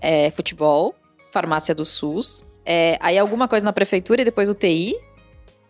É, 0.02 0.32
futebol, 0.32 0.96
farmácia 1.32 1.74
do 1.74 1.86
SUS, 1.86 2.44
é, 2.66 2.98
aí 3.02 3.18
alguma 3.18 3.48
coisa 3.48 3.64
na 3.64 3.74
prefeitura 3.74 4.22
e 4.22 4.26
depois 4.26 4.50
UTI. 4.50 4.96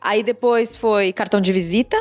Aí 0.01 0.23
depois 0.23 0.75
foi 0.75 1.13
cartão 1.13 1.39
de 1.39 1.51
visita. 1.51 1.97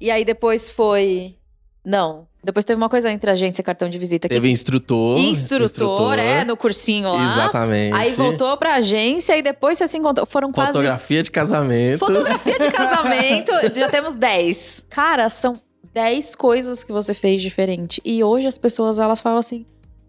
E 0.00 0.10
aí 0.10 0.24
depois 0.24 0.68
foi. 0.68 1.36
Não. 1.84 2.26
Depois 2.42 2.64
teve 2.64 2.76
uma 2.76 2.88
coisa 2.88 3.10
entre 3.10 3.28
agência 3.30 3.60
e 3.60 3.64
cartão 3.64 3.88
de 3.88 3.98
visita. 3.98 4.28
Teve 4.28 4.46
que... 4.46 4.52
instrutor. 4.52 5.18
Instrutor, 5.18 6.18
é, 6.18 6.44
no 6.44 6.56
cursinho 6.56 7.12
lá. 7.12 7.32
Exatamente. 7.32 7.94
Aí 7.94 8.12
voltou 8.12 8.56
pra 8.56 8.76
agência 8.76 9.36
e 9.36 9.42
depois 9.42 9.78
você 9.78 9.88
se 9.88 9.96
encontrou. 9.96 10.26
Foram 10.26 10.52
quase. 10.52 10.72
Fotografia 10.72 11.22
de 11.22 11.30
casamento. 11.30 11.98
Fotografia 11.98 12.58
de 12.58 12.70
casamento. 12.70 13.52
Já 13.74 13.88
temos 13.88 14.14
10. 14.14 14.84
Cara, 14.90 15.28
são 15.28 15.60
10 15.96 16.34
coisas 16.34 16.84
que 16.84 16.92
você 16.92 17.14
fez 17.14 17.40
diferente. 17.40 18.02
E 18.04 18.22
hoje 18.22 18.46
as 18.46 18.58
pessoas 18.58 18.98
elas 18.98 19.22
falam 19.22 19.38
assim: 19.38 19.64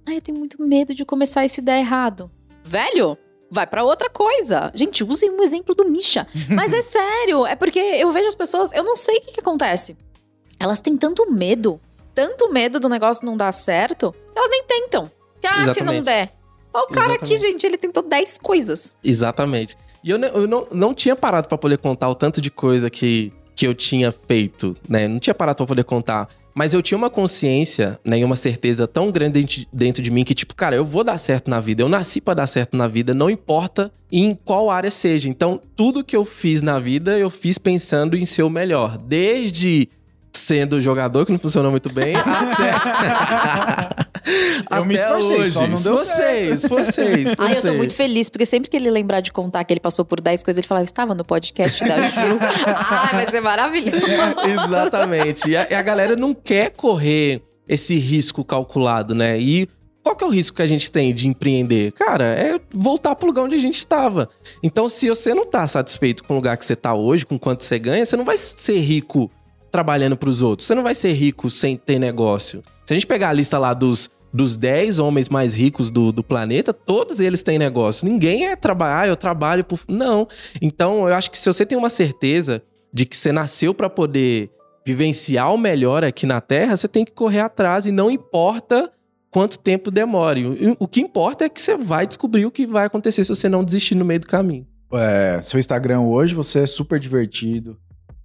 ai, 0.06 0.18
eu 0.18 0.22
tenho 0.22 0.38
muito 0.38 0.62
medo 0.62 0.94
de 0.94 1.06
começar 1.06 1.46
e 1.46 1.50
se 1.50 1.62
der 1.62 1.80
errado. 1.80 2.30
Velho, 2.62 3.18
vai 3.50 3.66
pra 3.66 3.86
outra 3.86 4.10
coisa. 4.10 4.70
Gente, 4.76 5.02
usem 5.06 5.32
um 5.32 5.42
exemplo 5.42 5.74
do 5.74 5.88
Misha. 5.88 6.28
Mas 6.54 6.74
é 6.74 6.82
sério, 6.82 7.46
é 7.46 7.56
porque 7.56 7.80
eu 7.80 8.12
vejo 8.12 8.28
as 8.28 8.36
pessoas, 8.36 8.74
eu 8.74 8.84
não 8.84 8.98
sei 8.98 9.16
o 9.16 9.22
que, 9.22 9.32
que 9.32 9.40
acontece. 9.40 9.96
Elas 10.60 10.82
têm 10.82 10.98
tanto 10.98 11.32
medo, 11.32 11.80
tanto 12.14 12.52
medo 12.52 12.82
do 12.82 12.90
negócio 12.90 13.26
não 13.26 13.38
dar 13.38 13.54
certo, 13.54 14.12
que 14.12 14.38
elas 14.38 14.50
nem 14.50 14.64
tentam. 14.64 15.10
Que, 15.40 15.48
ah, 15.48 15.74
se 15.74 15.82
não 15.82 15.94
Exatamente. 15.94 16.04
der. 16.04 16.32
Ó, 16.74 16.82
o 16.82 16.88
cara 16.88 17.14
aqui, 17.14 17.32
Exatamente. 17.32 17.52
gente, 17.54 17.66
ele 17.66 17.78
tentou 17.78 18.04
10 18.04 18.40
coisas. 18.40 18.98
Exatamente. 19.02 19.78
E 20.04 20.10
eu, 20.10 20.20
eu 20.20 20.48
não, 20.50 20.68
não 20.70 20.94
tinha 20.94 21.16
parado 21.16 21.48
pra 21.48 21.58
poder 21.58 21.78
contar 21.78 22.10
o 22.10 22.16
tanto 22.16 22.42
de 22.42 22.52
coisa 22.52 22.90
que, 22.90 23.32
que 23.58 23.66
eu 23.66 23.74
tinha 23.74 24.12
feito, 24.12 24.78
né? 24.88 25.08
Não 25.08 25.18
tinha 25.18 25.34
parado 25.34 25.58
pra 25.58 25.66
poder 25.66 25.84
contar. 25.84 26.30
Mas 26.54 26.74
eu 26.74 26.82
tinha 26.82 26.98
uma 26.98 27.10
consciência, 27.10 28.00
né, 28.04 28.18
e 28.20 28.24
uma 28.24 28.36
certeza 28.36 28.88
tão 28.88 29.12
grande 29.12 29.68
dentro, 29.72 30.02
de 30.02 30.10
mim 30.10 30.24
que, 30.24 30.34
tipo, 30.34 30.56
cara, 30.56 30.76
eu 30.76 30.86
vou 30.86 31.04
dar 31.04 31.18
certo 31.18 31.50
na 31.50 31.60
vida. 31.60 31.84
Eu 31.84 31.90
nasci 31.90 32.22
pra 32.22 32.34
dar 32.34 32.48
certo 32.48 32.76
na 32.78 32.88
vida, 32.88 33.14
não 33.14 33.30
importa 33.30 33.92
em 34.12 34.34
qual 34.34 34.70
área 34.70 34.90
seja. 34.90 35.28
Então, 35.28 35.60
tudo 35.76 36.04
que 36.04 36.16
eu 36.16 36.26
fiz 36.26 36.62
na 36.62 36.80
vida, 36.80 37.18
eu 37.18 37.30
fiz 37.30 37.58
pensando 37.58 38.16
em 38.16 38.26
ser 38.26 38.44
o 38.44 38.50
melhor. 38.50 38.98
Desde 38.98 39.90
sendo 40.38 40.80
jogador, 40.80 41.26
que 41.26 41.32
não 41.32 41.40
funcionou 41.40 41.72
muito 41.72 41.92
bem, 41.92 42.16
até. 42.20 42.72
Eu 44.78 44.86
me 44.86 44.98
até 44.98 45.04
esforcei, 45.04 45.42
hoje. 45.42 45.52
só 45.52 45.68
não 45.68 45.82
deu 45.82 45.98
vocês, 45.98 46.68
vocês, 46.68 47.28
Ai, 47.38 47.52
eu 47.52 47.56
tô 47.56 47.62
vocês. 47.62 47.78
muito 47.78 47.96
feliz, 47.96 48.30
porque 48.30 48.46
sempre 48.46 48.70
que 48.70 48.78
ele 48.78 48.90
lembrar 48.90 49.22
de 49.22 49.32
contar 49.32 49.64
que 49.64 49.74
ele 49.74 49.80
passou 49.80 50.04
por 50.06 50.20
10 50.20 50.44
coisas, 50.44 50.58
ele 50.58 50.68
fala, 50.68 50.82
eu 50.82 50.86
estava 50.86 51.16
no 51.16 51.24
podcast 51.24 51.84
da 51.88 52.02
Ju. 52.02 52.38
Ai, 52.66 53.14
vai 53.14 53.32
ser 53.32 53.42
maravilhoso. 53.42 54.06
Exatamente. 54.66 55.50
E 55.50 55.58
a, 55.58 55.68
e 55.70 55.74
a 55.74 55.82
galera 55.82 56.16
não 56.16 56.34
quer 56.34 56.72
correr 56.72 57.42
esse 57.68 57.96
risco 57.96 58.44
calculado, 58.44 59.14
né? 59.16 59.40
E 59.40 59.68
qual 60.04 60.16
que 60.16 60.24
é 60.24 60.28
o 60.28 60.30
risco 60.30 60.56
que 60.56 60.62
a 60.62 60.68
gente 60.68 60.90
tem 60.90 61.14
de 61.14 61.28
empreender? 61.28 61.92
Cara, 61.92 62.26
é 62.26 62.60
voltar 62.74 63.14
pro 63.16 63.28
lugar 63.28 63.44
onde 63.44 63.56
a 63.56 63.60
gente 63.60 63.78
estava. 63.78 64.30
Então, 64.64 64.88
se 64.88 65.10
você 65.10 65.34
não 65.34 65.46
tá 65.46 65.68
satisfeito 65.68 66.24
com 66.24 66.34
o 66.34 66.38
lugar 66.38 66.56
que 66.58 66.66
você 66.66 66.78
tá 66.78 66.94
hoje, 66.94 67.26
com 67.26 67.38
quanto 67.38 67.64
você 67.64 67.78
ganha, 67.78 68.06
você 68.06 68.16
não 68.16 68.24
vai 68.24 68.38
ser 68.38 68.80
rico 68.80 69.30
trabalhando 69.72 70.18
pros 70.18 70.42
outros. 70.42 70.68
Você 70.68 70.76
não 70.76 70.84
vai 70.84 70.96
ser 70.96 71.14
rico 71.14 71.50
sem 71.50 71.78
ter 71.78 72.00
negócio. 72.00 72.64
Se 72.86 72.94
a 72.94 72.96
gente 72.96 73.08
pegar 73.08 73.30
a 73.30 73.34
lista 73.34 73.58
lá 73.58 73.74
dos, 73.74 74.10
dos 74.34 74.58
10 74.58 75.00
homens 75.00 75.30
mais 75.30 75.54
ricos 75.54 75.92
do, 75.92 76.12
do 76.12 76.24
planeta, 76.24 76.74
todos 76.74 77.20
eles 77.20 77.44
têm 77.44 77.60
negócio. 77.60 78.08
Ninguém 78.08 78.48
é 78.48 78.56
trabalhar, 78.56 79.02
ah, 79.02 79.08
eu 79.08 79.16
trabalho 79.16 79.64
por. 79.64 79.80
Não. 79.88 80.28
Então, 80.62 81.08
eu 81.08 81.14
acho 81.14 81.32
que 81.32 81.38
se 81.38 81.52
você 81.52 81.66
tem 81.66 81.78
uma 81.78 81.90
certeza 81.90 82.62
de 82.94 83.06
que 83.06 83.16
você 83.16 83.32
nasceu 83.32 83.74
para 83.74 83.90
poder 83.90 84.50
vivenciar 84.86 85.54
o 85.54 85.58
melhor 85.58 86.04
aqui 86.04 86.26
na 86.26 86.40
Terra, 86.40 86.78
você 86.78 86.88
tem 86.88 87.04
que 87.04 87.12
correr 87.12 87.42
atrás 87.42 87.86
e 87.86 87.92
não 87.92 88.10
importa 88.10 88.92
quanto 89.30 89.60
tempo 89.60 89.92
demore. 89.92 90.46
O, 90.46 90.78
o 90.80 90.88
que 90.88 91.02
importa 91.02 91.46
é 91.46 91.50
que 91.50 91.62
você 91.62 91.76
vai 91.76 92.08
descobrir 92.08 92.46
o 92.46 92.52
que 92.52 92.66
vai 92.66 92.86
acontecer 92.86 93.24
se 93.24 93.30
você 93.30 93.50
não 93.50 93.64
desistir 93.64 93.96
no 93.96 94.06
meio 94.06 94.22
do 94.22 94.28
caminho. 94.28 94.66
É, 94.94 95.42
seu 95.44 95.60
Instagram 95.60 96.02
hoje, 96.02 96.34
você 96.34 96.62
é 96.62 96.66
super 96.66 97.00
divertido. 97.00 97.78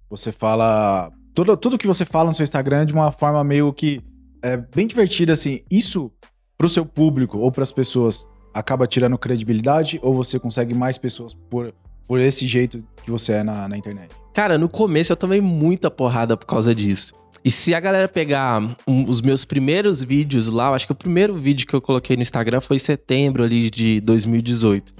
Você 0.09 0.31
fala. 0.31 1.11
Tudo, 1.33 1.57
tudo 1.57 1.77
que 1.77 1.87
você 1.87 2.05
fala 2.05 2.29
no 2.29 2.33
seu 2.33 2.43
Instagram 2.43 2.81
é 2.81 2.85
de 2.85 2.93
uma 2.93 3.11
forma 3.11 3.43
meio 3.43 3.71
que. 3.73 4.01
É 4.41 4.57
bem 4.57 4.85
divertida, 4.85 5.33
assim. 5.33 5.61
Isso, 5.71 6.11
pro 6.57 6.67
seu 6.69 6.85
público 6.85 7.37
ou 7.39 7.51
pras 7.51 7.71
pessoas, 7.71 8.27
acaba 8.53 8.85
tirando 8.85 9.17
credibilidade? 9.17 9.99
Ou 10.03 10.13
você 10.13 10.37
consegue 10.37 10.73
mais 10.73 10.97
pessoas 10.97 11.33
por, 11.49 11.73
por 12.07 12.19
esse 12.19 12.45
jeito 12.47 12.83
que 13.03 13.09
você 13.09 13.33
é 13.33 13.43
na, 13.43 13.67
na 13.67 13.77
internet? 13.77 14.09
Cara, 14.33 14.57
no 14.57 14.67
começo 14.67 15.11
eu 15.11 15.15
tomei 15.17 15.39
muita 15.41 15.89
porrada 15.89 16.35
por 16.35 16.45
causa 16.45 16.75
disso. 16.75 17.13
E 17.45 17.49
se 17.51 17.73
a 17.73 17.79
galera 17.79 18.07
pegar 18.07 18.61
um- 18.87 19.09
os 19.09 19.21
meus 19.21 19.43
primeiros 19.43 20.01
vídeos 20.03 20.47
lá, 20.47 20.69
eu 20.69 20.73
acho 20.75 20.85
que 20.85 20.91
o 20.93 20.95
primeiro 20.95 21.35
vídeo 21.35 21.65
que 21.67 21.73
eu 21.73 21.81
coloquei 21.81 22.15
no 22.15 22.21
Instagram 22.21 22.61
foi 22.61 22.77
em 22.77 22.79
setembro 22.79 23.43
ali 23.43 23.69
de 23.69 23.99
2018. 24.01 24.93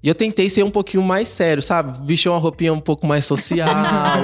E 0.00 0.08
eu 0.08 0.14
tentei 0.14 0.48
ser 0.48 0.62
um 0.62 0.70
pouquinho 0.70 1.02
mais 1.02 1.28
sério, 1.28 1.60
sabe? 1.60 2.06
Vestir 2.06 2.28
uma 2.30 2.38
roupinha 2.38 2.72
um 2.72 2.78
pouco 2.80 3.04
mais 3.04 3.24
social 3.24 3.68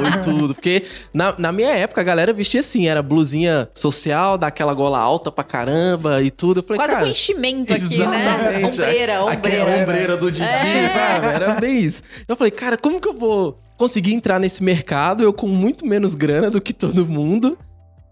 e 0.06 0.18
tudo. 0.22 0.54
Porque 0.54 0.84
na, 1.12 1.34
na 1.36 1.50
minha 1.50 1.70
época 1.70 2.00
a 2.00 2.04
galera 2.04 2.32
vestia 2.32 2.60
assim, 2.60 2.86
era 2.86 3.02
blusinha 3.02 3.68
social, 3.74 4.38
daquela 4.38 4.72
gola 4.72 4.98
alta 5.00 5.32
pra 5.32 5.42
caramba 5.42 6.22
e 6.22 6.30
tudo. 6.30 6.60
Eu 6.60 6.62
falei, 6.62 6.78
Quase 6.78 6.92
cara, 6.92 7.04
com 7.04 7.10
enchimento 7.10 7.72
aqui, 7.72 7.98
né? 7.98 8.62
Ombreira, 8.64 9.14
Aquela 9.14 9.24
ombreira. 9.32 9.82
ombreira 9.82 10.16
do 10.16 10.30
Didi, 10.30 10.44
É. 10.44 10.88
sabe? 10.90 11.26
Era 11.26 11.54
bem 11.60 11.78
isso. 11.80 12.02
Eu 12.28 12.36
falei, 12.36 12.52
cara, 12.52 12.76
como 12.76 13.00
que 13.00 13.08
eu 13.08 13.14
vou 13.14 13.58
conseguir 13.76 14.14
entrar 14.14 14.38
nesse 14.38 14.62
mercado? 14.62 15.24
Eu 15.24 15.32
com 15.32 15.48
muito 15.48 15.84
menos 15.84 16.14
grana 16.14 16.50
do 16.52 16.60
que 16.60 16.72
todo 16.72 17.04
mundo. 17.04 17.58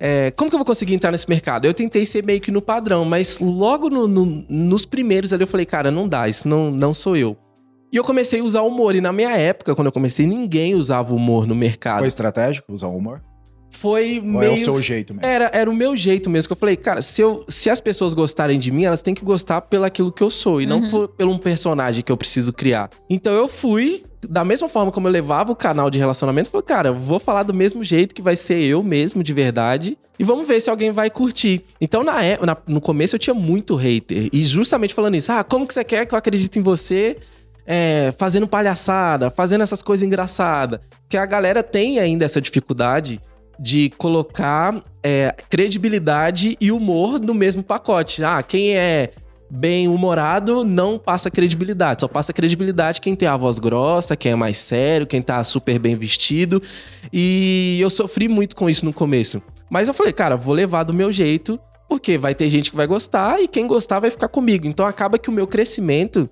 É, 0.01 0.33
como 0.33 0.51
que 0.51 0.57
eu 0.57 0.59
vou 0.59 0.67
conseguir 0.67 0.95
entrar 0.95 1.13
nesse 1.13 1.29
mercado? 1.29 1.65
Eu 1.65 1.73
tentei 1.73 2.05
ser 2.05 2.25
meio 2.25 2.41
que 2.41 2.51
no 2.51 2.61
padrão, 2.61 3.05
mas 3.05 3.39
logo 3.39 3.89
no- 3.89 4.09
no- 4.09 4.45
nos 4.49 4.85
primeiros 4.85 5.33
ali 5.33 5.45
eu 5.45 5.47
falei, 5.47 5.65
cara, 5.65 5.93
não 5.93 6.09
dá, 6.09 6.29
isso 6.29 6.49
não, 6.49 6.73
não 6.73 6.93
sou 6.93 7.17
eu. 7.17 7.37
E 7.93 7.97
eu 7.97 8.03
comecei 8.05 8.41
a 8.41 8.45
usar 8.45 8.63
humor. 8.63 8.95
E 8.95 9.01
na 9.03 9.13
minha 9.13 9.37
época, 9.37 9.75
quando 9.75 9.87
eu 9.89 9.93
comecei, 9.93 10.27
ninguém 10.27 10.75
usava 10.75 11.15
humor 11.15 11.47
no 11.47 11.55
mercado. 11.55 11.99
Foi 11.99 12.09
estratégico 12.09 12.73
usar 12.73 12.87
humor? 12.89 13.21
Foi 13.71 14.19
Ou 14.19 14.25
meio 14.25 14.51
é 14.53 14.55
o 14.55 14.59
seu 14.59 14.81
jeito 14.83 15.13
mesmo? 15.15 15.27
era, 15.27 15.51
era 15.53 15.71
o 15.71 15.75
meu 15.75 15.97
jeito 15.97 16.29
mesmo, 16.31 16.47
que 16.49 16.53
eu 16.53 16.57
falei, 16.57 16.77
cara, 16.77 17.01
se, 17.03 17.21
eu, 17.23 17.45
se 17.49 17.69
as 17.71 17.81
pessoas 17.81 18.13
gostarem 18.13 18.59
de 18.59 18.71
mim, 18.71 18.85
elas 18.85 19.01
têm 19.03 19.15
que 19.15 19.25
gostar 19.25 19.63
pelo 19.63 19.85
aquilo 19.85 20.13
que 20.13 20.23
eu 20.23 20.29
sou, 20.31 20.61
e 20.61 20.67
não 20.67 20.81
Uhum. 20.83 20.91
por, 20.91 21.09
pelo 21.09 21.33
um 21.33 21.39
personagem 21.39 22.03
que 22.05 22.13
eu 22.13 22.17
preciso 22.17 22.53
criar. 22.53 22.91
Então 23.09 23.33
eu 23.33 23.49
fui, 23.49 24.05
da 24.29 24.45
mesma 24.45 24.69
forma 24.69 24.93
como 24.93 25.09
eu 25.09 25.13
levava 25.13 25.53
o 25.53 25.57
canal 25.57 25.89
de 25.91 25.99
relacionamento, 25.99 26.51
falei, 26.51 26.67
cara, 26.67 26.89
eu 26.91 26.95
vou 26.95 27.19
falar 27.19 27.45
do 27.45 27.55
mesmo 27.55 27.83
jeito 27.83 28.15
que 28.15 28.21
vai 28.23 28.37
ser 28.37 28.63
eu 28.63 28.83
mesmo, 28.83 29.23
de 29.23 29.33
verdade, 29.33 29.97
e 30.19 30.23
vamos 30.25 30.47
ver 30.47 30.61
se 30.61 30.69
alguém 30.69 30.91
vai 30.93 31.09
curtir. 31.09 31.65
Então, 31.81 32.05
na, 32.05 32.23
é- 32.23 32.39
na- 32.45 32.57
no 32.67 32.81
começo, 32.81 33.15
eu 33.17 33.19
tinha 33.19 33.35
muito 33.35 33.75
hater, 33.75 34.29
e 34.31 34.41
justamente 34.43 34.93
falando 34.93 35.15
isso, 35.17 35.33
ah, 35.33 35.43
como 35.43 35.67
que 35.67 35.73
você 35.73 35.83
quer 35.83 36.05
que 36.05 36.15
eu 36.15 36.19
acredite 36.19 36.59
em 36.59 36.63
você? 36.63 37.17
É, 37.67 38.13
fazendo 38.19 38.47
palhaçada, 38.47 39.31
fazendo 39.31 39.63
essas 39.63 39.83
coisas 39.83 40.07
engraçadas. 40.07 40.81
Porque 41.03 41.17
a 41.17 41.27
galera 41.27 41.63
tem 41.63 41.99
ainda 41.99 42.25
essa 42.25 42.41
dificuldade 42.41 43.21
de 43.59 43.91
colocar 43.97 44.83
é, 45.03 45.35
credibilidade 45.49 46.57
e 46.61 46.73
humor 46.73 47.21
no 47.21 47.35
mesmo 47.35 47.63
pacote. 47.63 48.25
Ah, 48.25 48.43
quem 48.43 48.77
é 48.77 49.11
bem 49.51 49.87
humorado 49.87 50.65
não 50.65 50.99
passa 50.99 51.31
credibilidade. 51.31 52.01
Só 52.01 52.09
passa 52.09 52.33
credibilidade 52.33 53.01
quem 53.01 53.15
tem 53.15 53.29
a 53.29 53.37
voz 53.37 53.59
grossa, 53.59 54.17
quem 54.17 54.33
é 54.33 54.35
mais 54.35 54.57
sério, 54.57 55.07
quem 55.07 55.21
tá 55.21 55.45
super 55.45 55.79
bem 55.79 55.95
vestido. 55.95 56.63
E 57.13 57.79
eu 57.81 57.91
sofri 57.91 58.29
muito 58.29 58.57
com 58.57 58.71
isso 58.71 58.85
no 58.85 58.93
começo. 58.93 59.43
Mas 59.71 59.89
eu 59.89 59.95
falei, 59.95 60.13
cara, 60.13 60.37
vou 60.37 60.55
levar 60.55 60.85
do 60.85 60.95
meu 60.95 61.13
jeito, 61.13 61.61
porque 61.89 62.17
vai 62.17 62.35
ter 62.35 62.49
gente 62.49 62.71
que 62.71 62.77
vai 62.77 62.87
gostar 62.87 63.43
e 63.43 63.47
quem 63.47 63.67
gostar 63.67 64.01
vai 64.01 64.11
ficar 64.11 64.29
comigo. 64.29 64.67
Então 64.67 64.87
acaba 64.87 65.19
que 65.19 65.29
o 65.29 65.33
meu 65.33 65.47
crescimento 65.47 66.29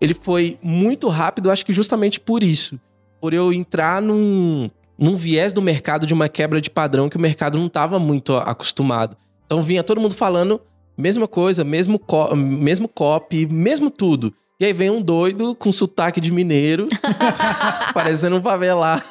ele 0.00 0.14
foi 0.14 0.58
muito 0.62 1.08
rápido, 1.08 1.50
acho 1.50 1.64
que 1.64 1.72
justamente 1.72 2.20
por 2.20 2.42
isso. 2.42 2.78
Por 3.20 3.32
eu 3.32 3.52
entrar 3.52 4.02
num, 4.02 4.70
num 4.98 5.16
viés 5.16 5.52
do 5.52 5.62
mercado 5.62 6.06
de 6.06 6.14
uma 6.14 6.28
quebra 6.28 6.60
de 6.60 6.70
padrão 6.70 7.08
que 7.08 7.16
o 7.16 7.20
mercado 7.20 7.58
não 7.58 7.66
estava 7.66 7.98
muito 7.98 8.34
acostumado. 8.36 9.16
Então 9.46 9.62
vinha 9.62 9.82
todo 9.82 10.00
mundo 10.00 10.14
falando 10.14 10.60
mesma 10.96 11.26
coisa, 11.26 11.64
mesmo, 11.64 11.98
co 11.98 12.34
mesmo 12.36 12.88
copy, 12.88 13.46
mesmo 13.46 13.90
tudo. 13.90 14.32
E 14.58 14.64
aí 14.64 14.72
vem 14.72 14.88
um 14.88 15.02
doido 15.02 15.54
com 15.54 15.72
sotaque 15.72 16.20
de 16.20 16.32
mineiro, 16.32 16.86
parecendo 17.92 18.36
um 18.36 18.42
favelado, 18.42 19.02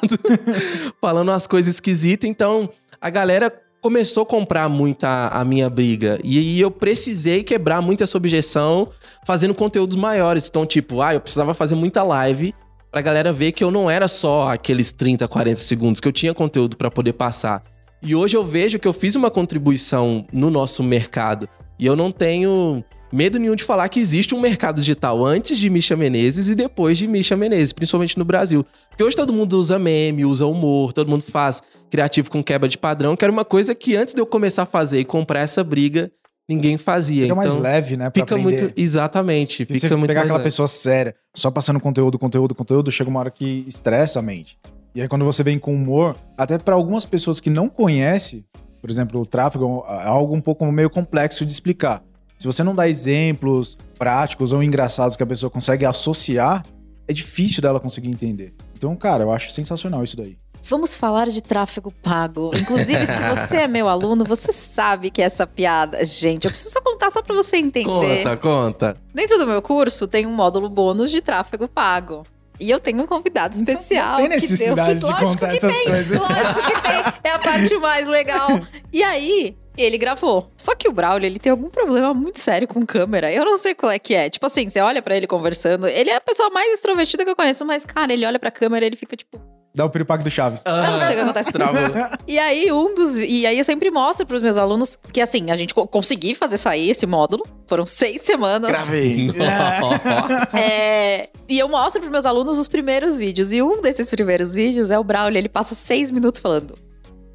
falando 1.00 1.28
umas 1.28 1.46
coisas 1.46 1.74
esquisitas. 1.74 2.28
Então 2.28 2.70
a 3.00 3.10
galera 3.10 3.52
começou 3.84 4.22
a 4.22 4.26
comprar 4.26 4.66
muito 4.66 5.04
a, 5.04 5.28
a 5.28 5.44
minha 5.44 5.68
briga. 5.68 6.18
E 6.24 6.38
aí 6.38 6.58
eu 6.58 6.70
precisei 6.70 7.42
quebrar 7.42 7.82
muito 7.82 8.02
essa 8.02 8.16
objeção 8.16 8.88
fazendo 9.26 9.52
conteúdos 9.52 9.94
maiores. 9.94 10.48
Então, 10.48 10.64
tipo, 10.64 11.02
ah, 11.02 11.12
eu 11.12 11.20
precisava 11.20 11.52
fazer 11.52 11.74
muita 11.74 12.02
live 12.02 12.54
pra 12.90 13.02
galera 13.02 13.30
ver 13.30 13.52
que 13.52 13.62
eu 13.62 13.70
não 13.70 13.90
era 13.90 14.08
só 14.08 14.48
aqueles 14.48 14.90
30, 14.90 15.28
40 15.28 15.60
segundos, 15.60 16.00
que 16.00 16.08
eu 16.08 16.12
tinha 16.12 16.32
conteúdo 16.32 16.78
pra 16.78 16.90
poder 16.90 17.12
passar. 17.12 17.62
E 18.02 18.14
hoje 18.14 18.34
eu 18.34 18.42
vejo 18.42 18.78
que 18.78 18.88
eu 18.88 18.92
fiz 18.94 19.16
uma 19.16 19.30
contribuição 19.30 20.26
no 20.32 20.48
nosso 20.48 20.82
mercado. 20.82 21.46
E 21.78 21.84
eu 21.84 21.94
não 21.94 22.10
tenho 22.10 22.82
medo 23.14 23.38
nenhum 23.38 23.54
de 23.54 23.62
falar 23.62 23.88
que 23.88 24.00
existe 24.00 24.34
um 24.34 24.40
mercado 24.40 24.80
digital 24.80 25.24
antes 25.24 25.56
de 25.56 25.70
Misha 25.70 25.96
Menezes 25.96 26.48
e 26.48 26.54
depois 26.56 26.98
de 26.98 27.06
Misha 27.06 27.36
Menezes, 27.36 27.72
principalmente 27.72 28.18
no 28.18 28.24
Brasil. 28.24 28.66
Porque 28.90 29.04
hoje 29.04 29.14
todo 29.14 29.32
mundo 29.32 29.56
usa 29.56 29.78
meme, 29.78 30.24
usa 30.24 30.44
humor, 30.44 30.92
todo 30.92 31.08
mundo 31.08 31.22
faz 31.22 31.62
criativo 31.88 32.28
com 32.28 32.42
quebra 32.42 32.68
de 32.68 32.76
padrão, 32.76 33.14
que 33.14 33.24
era 33.24 33.30
uma 33.30 33.44
coisa 33.44 33.72
que 33.72 33.94
antes 33.94 34.14
de 34.14 34.20
eu 34.20 34.26
começar 34.26 34.64
a 34.64 34.66
fazer 34.66 34.98
e 34.98 35.04
comprar 35.04 35.40
essa 35.40 35.62
briga, 35.62 36.10
ninguém 36.48 36.76
fazia. 36.76 37.22
Fica 37.22 37.26
então, 37.26 37.36
mais 37.36 37.56
leve, 37.56 37.96
né? 37.96 38.10
Fica 38.12 38.34
aprender. 38.34 38.62
muito. 38.62 38.72
Exatamente. 38.76 39.58
Se 39.58 39.64
Fica 39.64 39.88
você 39.88 39.96
muito 39.96 40.08
pegar 40.08 40.22
aquela 40.22 40.38
leve. 40.38 40.48
pessoa 40.48 40.66
séria, 40.66 41.14
só 41.32 41.52
passando 41.52 41.78
conteúdo, 41.78 42.18
conteúdo, 42.18 42.52
conteúdo, 42.52 42.90
chega 42.90 43.08
uma 43.08 43.20
hora 43.20 43.30
que 43.30 43.64
estressa 43.68 44.18
a 44.18 44.22
mente. 44.22 44.58
E 44.92 45.00
aí 45.00 45.06
quando 45.06 45.24
você 45.24 45.44
vem 45.44 45.56
com 45.56 45.72
humor, 45.72 46.16
até 46.36 46.58
para 46.58 46.74
algumas 46.74 47.06
pessoas 47.06 47.38
que 47.38 47.48
não 47.48 47.68
conhecem, 47.68 48.44
por 48.80 48.90
exemplo, 48.90 49.20
o 49.20 49.26
tráfego 49.26 49.84
é 49.88 50.04
algo 50.04 50.34
um 50.34 50.40
pouco 50.40 50.66
meio 50.72 50.90
complexo 50.90 51.46
de 51.46 51.52
explicar. 51.52 52.02
Se 52.38 52.46
você 52.46 52.62
não 52.62 52.74
dá 52.74 52.88
exemplos 52.88 53.76
práticos 53.98 54.52
ou 54.52 54.62
engraçados 54.62 55.16
que 55.16 55.22
a 55.22 55.26
pessoa 55.26 55.50
consegue 55.50 55.84
associar, 55.84 56.64
é 57.08 57.12
difícil 57.12 57.62
dela 57.62 57.80
conseguir 57.80 58.08
entender. 58.08 58.54
Então, 58.76 58.94
cara, 58.96 59.24
eu 59.24 59.32
acho 59.32 59.50
sensacional 59.50 60.04
isso 60.04 60.16
daí. 60.16 60.36
Vamos 60.66 60.96
falar 60.96 61.28
de 61.28 61.42
tráfego 61.42 61.92
pago. 62.02 62.50
Inclusive, 62.58 63.04
se 63.04 63.22
você 63.22 63.58
é 63.58 63.68
meu 63.68 63.86
aluno, 63.86 64.24
você 64.24 64.50
sabe 64.50 65.10
que 65.10 65.20
essa 65.20 65.46
piada. 65.46 66.02
Gente, 66.04 66.46
eu 66.46 66.50
preciso 66.50 66.72
só 66.72 66.80
contar 66.80 67.10
só 67.10 67.22
pra 67.22 67.34
você 67.34 67.58
entender. 67.58 68.24
Conta, 68.24 68.36
conta. 68.38 68.96
Dentro 69.14 69.38
do 69.38 69.46
meu 69.46 69.60
curso 69.60 70.08
tem 70.08 70.26
um 70.26 70.32
módulo 70.32 70.70
bônus 70.70 71.10
de 71.10 71.20
tráfego 71.20 71.68
pago. 71.68 72.22
E 72.58 72.70
eu 72.70 72.80
tenho 72.80 73.02
um 73.02 73.06
convidado 73.06 73.54
especial. 73.54 74.14
Então, 74.14 74.28
tem 74.28 74.28
necessidade 74.28 74.94
que 74.94 75.00
deu... 75.00 75.08
de 75.08 75.14
Lógico 75.14 75.40
contar 75.40 75.50
que 75.50 75.56
essas 75.58 75.76
tem, 75.76 75.84
coisas. 75.86 76.18
Lógico 76.18 76.62
que 76.62 76.82
tem. 76.82 77.12
É 77.24 77.30
a 77.30 77.38
parte 77.38 77.78
mais 77.78 78.08
legal. 78.08 78.48
E 78.92 79.02
aí, 79.02 79.56
ele 79.76 79.98
gravou. 79.98 80.48
Só 80.56 80.74
que 80.74 80.88
o 80.88 80.92
Braulio, 80.92 81.26
ele 81.26 81.38
tem 81.38 81.50
algum 81.50 81.68
problema 81.68 82.12
muito 82.14 82.38
sério 82.38 82.66
com 82.68 82.84
câmera. 82.86 83.32
Eu 83.32 83.44
não 83.44 83.56
sei 83.56 83.74
qual 83.74 83.90
é 83.92 83.98
que 83.98 84.14
é. 84.14 84.30
Tipo 84.30 84.46
assim, 84.46 84.68
você 84.68 84.80
olha 84.80 85.02
pra 85.02 85.16
ele 85.16 85.26
conversando. 85.26 85.86
Ele 85.86 86.10
é 86.10 86.16
a 86.16 86.20
pessoa 86.20 86.50
mais 86.50 86.72
extrovertida 86.74 87.24
que 87.24 87.30
eu 87.30 87.36
conheço, 87.36 87.64
mas, 87.64 87.84
cara, 87.84 88.12
ele 88.12 88.24
olha 88.26 88.38
pra 88.38 88.50
câmera 88.50 88.84
e 88.84 88.88
ele 88.88 88.96
fica 88.96 89.16
tipo. 89.16 89.40
Dá 89.76 89.84
o 89.84 89.90
piripaque 89.90 90.22
do 90.22 90.30
Chaves. 90.30 90.62
Eu 90.64 90.72
não 90.76 90.98
sei 91.00 91.08
o 91.08 91.14
que 91.14 91.20
acontece. 91.20 91.50
Travou. 91.52 91.80
E 92.28 92.38
aí, 92.38 92.70
um 92.70 92.94
dos. 92.94 93.18
E 93.18 93.44
aí, 93.44 93.58
eu 93.58 93.64
sempre 93.64 93.90
mostro 93.90 94.24
pros 94.24 94.40
meus 94.40 94.56
alunos 94.56 94.96
que, 95.12 95.20
assim, 95.20 95.50
a 95.50 95.56
gente 95.56 95.74
co- 95.74 95.84
consegui 95.88 96.32
fazer 96.36 96.56
sair 96.58 96.90
esse 96.90 97.04
módulo. 97.06 97.44
Foram 97.66 97.84
seis 97.84 98.22
semanas. 98.22 98.70
Gravei. 98.70 99.26
Nossa. 99.34 100.58
É, 100.60 101.28
e 101.48 101.58
eu 101.58 101.68
mostro 101.68 102.00
pros 102.00 102.12
meus 102.12 102.24
alunos 102.24 102.56
os 102.56 102.68
primeiros 102.68 103.16
vídeos. 103.16 103.52
E 103.52 103.60
um 103.62 103.82
desses 103.82 104.08
primeiros 104.10 104.54
vídeos 104.54 104.90
é 104.92 104.98
o 104.98 105.02
Braulio. 105.02 105.38
Ele 105.38 105.48
passa 105.48 105.74
seis 105.74 106.12
minutos 106.12 106.40
falando: 106.40 106.78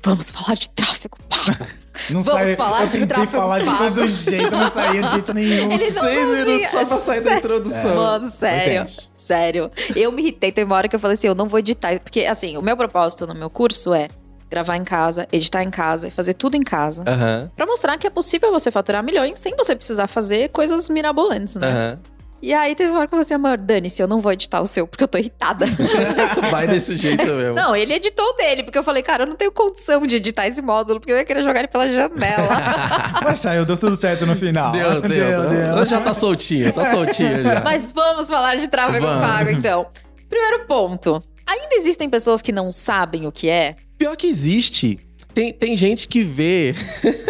Vamos 0.03 0.31
falar 0.31 0.55
de 0.55 0.69
tráfego 0.69 1.17
pago. 1.27 1.65
Não 2.09 2.21
Vamos 2.21 2.41
sai- 2.41 2.55
falar 2.55 2.81
eu 2.81 2.85
de 2.87 2.91
tentei 2.91 3.07
tráfego 3.07 3.31
falar 3.31 3.59
de 3.59 3.65
pago. 3.65 3.77
todo 3.95 4.07
jeito, 4.07 4.51
não 4.55 4.69
saía 4.71 5.01
de 5.03 5.11
jeito 5.11 5.33
nenhum. 5.33 5.71
Eles 5.71 5.93
Seis 5.93 6.27
minutos 6.45 6.71
só 6.71 6.85
pra 6.85 6.97
sair 6.97 7.21
da 7.21 7.33
introdução. 7.35 7.95
Mano, 7.95 8.29
sério. 8.29 8.85
Sério. 9.17 9.71
Eu 9.95 10.11
me 10.11 10.21
irritei. 10.21 10.51
Tem 10.51 10.63
uma 10.63 10.75
hora 10.75 10.87
que 10.87 10.95
eu 10.95 10.99
falei 10.99 11.13
assim: 11.15 11.27
eu 11.27 11.35
não 11.35 11.47
vou 11.47 11.59
editar. 11.59 11.99
Porque, 11.99 12.25
assim, 12.25 12.57
o 12.57 12.61
meu 12.61 12.75
propósito 12.77 13.27
no 13.27 13.35
meu 13.35 13.49
curso 13.49 13.93
é 13.93 14.07
gravar 14.49 14.77
em 14.77 14.83
casa, 14.83 15.27
editar 15.31 15.63
em 15.63 15.69
casa 15.69 16.07
e 16.07 16.11
fazer 16.11 16.33
tudo 16.33 16.55
em 16.55 16.61
casa. 16.63 17.03
Aham, 17.05 17.51
Pra 17.55 17.65
mostrar 17.67 17.97
que 17.97 18.07
é 18.07 18.09
possível 18.09 18.51
você 18.51 18.71
faturar 18.71 19.03
milhões 19.03 19.39
sem 19.39 19.55
você 19.55 19.75
precisar 19.75 20.07
fazer 20.07 20.49
coisas 20.49 20.89
mirabolantes, 20.89 21.55
né? 21.55 21.67
aham. 21.69 21.99
E 22.41 22.53
aí 22.53 22.73
teve 22.73 22.89
uma 22.91 22.99
hora 22.99 23.07
que 23.07 23.13
eu 23.13 23.17
falei 23.17 23.23
assim, 23.23 23.33
amor, 23.33 23.57
dane-se, 23.57 24.01
eu 24.01 24.07
não 24.07 24.19
vou 24.19 24.31
editar 24.31 24.61
o 24.61 24.65
seu, 24.65 24.87
porque 24.87 25.03
eu 25.03 25.07
tô 25.07 25.17
irritada. 25.17 25.65
Vai 26.49 26.67
desse 26.67 26.95
jeito 26.95 27.25
mesmo. 27.25 27.53
não, 27.55 27.75
ele 27.75 27.93
editou 27.93 28.25
o 28.25 28.33
dele, 28.33 28.63
porque 28.63 28.77
eu 28.77 28.83
falei, 28.83 29.03
cara, 29.03 29.23
eu 29.23 29.27
não 29.27 29.35
tenho 29.35 29.51
condição 29.51 30.05
de 30.07 30.15
editar 30.15 30.47
esse 30.47 30.61
módulo, 30.61 30.99
porque 30.99 31.11
eu 31.11 31.17
ia 31.17 31.25
querer 31.25 31.43
jogar 31.43 31.59
ele 31.59 31.67
pela 31.67 31.89
janela. 31.89 32.49
Mas 33.23 33.39
saiu, 33.39 33.65
deu 33.65 33.75
tudo 33.75 33.95
certo 33.95 34.25
no 34.25 34.35
final. 34.35 34.71
Deu, 34.71 35.01
deu. 35.01 35.49
deu. 35.49 35.85
Já 35.85 35.99
tá 35.99 36.13
soltinho, 36.13 36.71
tá 36.71 36.85
soltinho 36.85 37.43
já. 37.43 37.59
Mas 37.63 37.91
vamos 37.91 38.29
falar 38.29 38.55
de 38.55 38.67
tráfego 38.67 39.05
Vamos. 39.05 39.27
pago, 39.27 39.49
então. 39.49 39.87
Primeiro 40.29 40.65
ponto. 40.65 41.21
Ainda 41.45 41.75
existem 41.75 42.09
pessoas 42.09 42.41
que 42.41 42.51
não 42.51 42.71
sabem 42.71 43.25
o 43.27 43.31
que 43.31 43.49
é? 43.49 43.75
Pior 43.97 44.15
que 44.15 44.27
existe. 44.27 44.99
Tem, 45.33 45.53
tem 45.53 45.75
gente 45.75 46.07
que 46.07 46.23
vê. 46.23 46.73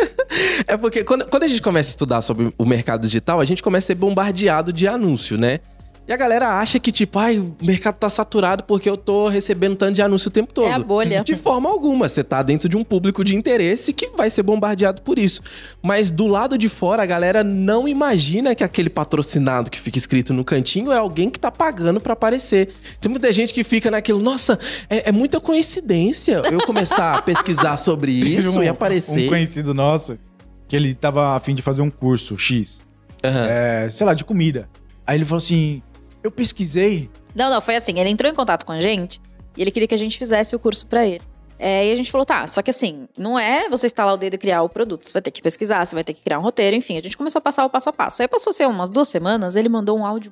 é 0.68 0.78
porque 0.78 1.04
quando, 1.04 1.26
quando 1.28 1.44
a 1.44 1.48
gente 1.48 1.62
começa 1.62 1.90
a 1.90 1.92
estudar 1.92 2.22
sobre 2.22 2.54
o 2.58 2.66
mercado 2.66 3.02
digital, 3.02 3.40
a 3.40 3.46
gente 3.46 3.62
começa 3.62 3.86
a 3.86 3.88
ser 3.88 3.96
bombardeado 3.96 4.72
de 4.72 4.88
anúncio, 4.88 5.38
né? 5.38 5.60
E 6.10 6.12
a 6.12 6.18
galera 6.18 6.56
acha 6.60 6.80
que, 6.80 6.92
tipo, 6.92 7.20
ai, 7.20 7.38
o 7.38 7.56
mercado 7.62 7.94
tá 7.94 8.10
saturado 8.10 8.64
porque 8.64 8.90
eu 8.90 8.98
tô 8.98 9.28
recebendo 9.28 9.76
tanto 9.76 9.94
de 9.94 10.02
anúncio 10.02 10.30
o 10.30 10.32
tempo 10.32 10.52
todo. 10.52 10.66
É 10.66 10.72
a 10.74 10.80
bolha. 10.80 11.24
De 11.24 11.36
forma 11.36 11.70
alguma. 11.70 12.10
Você 12.10 12.24
tá 12.24 12.42
dentro 12.42 12.68
de 12.68 12.76
um 12.76 12.84
público 12.84 13.24
de 13.24 13.36
interesse 13.36 13.94
que 13.94 14.08
vai 14.18 14.28
ser 14.32 14.42
bombardeado 14.42 15.04
por 15.04 15.20
isso. 15.20 15.40
Mas 15.84 16.10
do 16.10 16.26
lado 16.26 16.58
de 16.58 16.68
fora, 16.68 17.04
a 17.04 17.06
galera 17.06 17.44
não 17.44 17.88
imagina 17.88 18.56
que 18.56 18.64
aquele 18.64 18.90
patrocinado 18.90 19.70
que 19.70 19.80
fica 19.80 20.00
escrito 20.00 20.34
no 20.34 20.44
cantinho 20.44 20.92
é 20.92 20.98
alguém 20.98 21.30
que 21.30 21.40
tá 21.40 21.52
pagando 21.52 22.02
pra 22.02 22.14
aparecer. 22.14 22.70
Tem 23.00 23.08
muita 23.12 23.32
gente 23.32 23.54
que 23.54 23.64
fica 23.64 23.92
naquilo, 23.92 24.20
nossa, 24.20 24.58
é, 24.90 25.10
é 25.10 25.12
muita 25.12 25.40
coincidência 25.40 26.42
eu 26.52 26.66
começar 26.66 27.20
a 27.20 27.22
pesquisar 27.22 27.78
sobre 27.78 28.12
isso 28.18 28.60
um- 28.60 28.64
e 28.64 28.68
aparecer. 28.68 29.28
Um 29.28 29.30
conhecido 29.30 29.76
nosso, 29.76 30.18
que 30.68 30.76
ele 30.76 30.96
tava 30.96 31.36
a 31.36 31.40
fim 31.40 31.54
de 31.54 31.62
fazer 31.62 31.84
um 31.84 31.90
curso 31.92 32.36
X, 32.36 32.82
Aham. 33.24 33.46
é, 33.48 33.90
sei 33.92 34.08
lá, 34.08 34.16
de 34.16 34.26
comida. 34.26 34.68
Aí 35.06 35.16
ele 35.20 35.26
falou 35.26 35.38
assim: 35.38 35.84
Eu 36.24 36.32
pesquisei. 36.32 37.10
Não, 37.34 37.50
não, 37.50 37.62
foi 37.62 37.76
assim. 37.76 38.00
Ele 38.00 38.10
entrou 38.10 38.32
em 38.32 38.36
contato 38.36 38.66
com 38.66 38.72
a 38.72 38.80
gente 38.80 39.22
e 39.56 39.62
ele 39.62 39.72
queria 39.72 39.88
que 39.88 39.96
a 39.96 39.98
gente 39.98 40.18
fizesse 40.18 40.56
o 40.56 40.60
curso 40.60 40.86
pra 40.86 41.06
ele. 41.06 41.22
É, 41.62 41.88
e 41.88 41.92
a 41.92 41.96
gente 41.96 42.10
falou, 42.10 42.26
tá, 42.26 42.48
só 42.48 42.62
que 42.62 42.70
assim, 42.70 43.10
não 43.18 43.38
é 43.38 43.68
você 43.68 43.88
instalar 43.88 44.14
o 44.14 44.18
dedo 44.18 44.36
e 44.36 44.38
criar 44.38 44.62
o 44.64 44.70
produto. 44.70 45.06
Você 45.06 45.12
vai 45.12 45.22
ter 45.22 45.32
que 45.32 45.42
pesquisar, 45.42 45.86
você 45.86 45.94
vai 45.94 46.06
ter 46.06 46.14
que 46.14 46.22
criar 46.22 46.40
um 46.40 46.42
roteiro, 46.42 46.76
enfim. 46.76 46.98
A 46.98 47.02
gente 47.02 47.18
começou 47.18 47.40
a 47.40 47.42
passar 47.42 47.66
o 47.66 47.70
passo 47.70 47.90
a 47.90 47.94
passo. 47.94 48.22
Aí 48.22 48.28
passou, 48.30 48.54
sei 48.54 48.66
lá, 48.66 48.72
umas 48.72 48.90
duas 48.90 49.10
semanas, 49.10 49.58
ele 49.58 49.68
mandou 49.68 50.00
um 50.00 50.06
áudio 50.06 50.32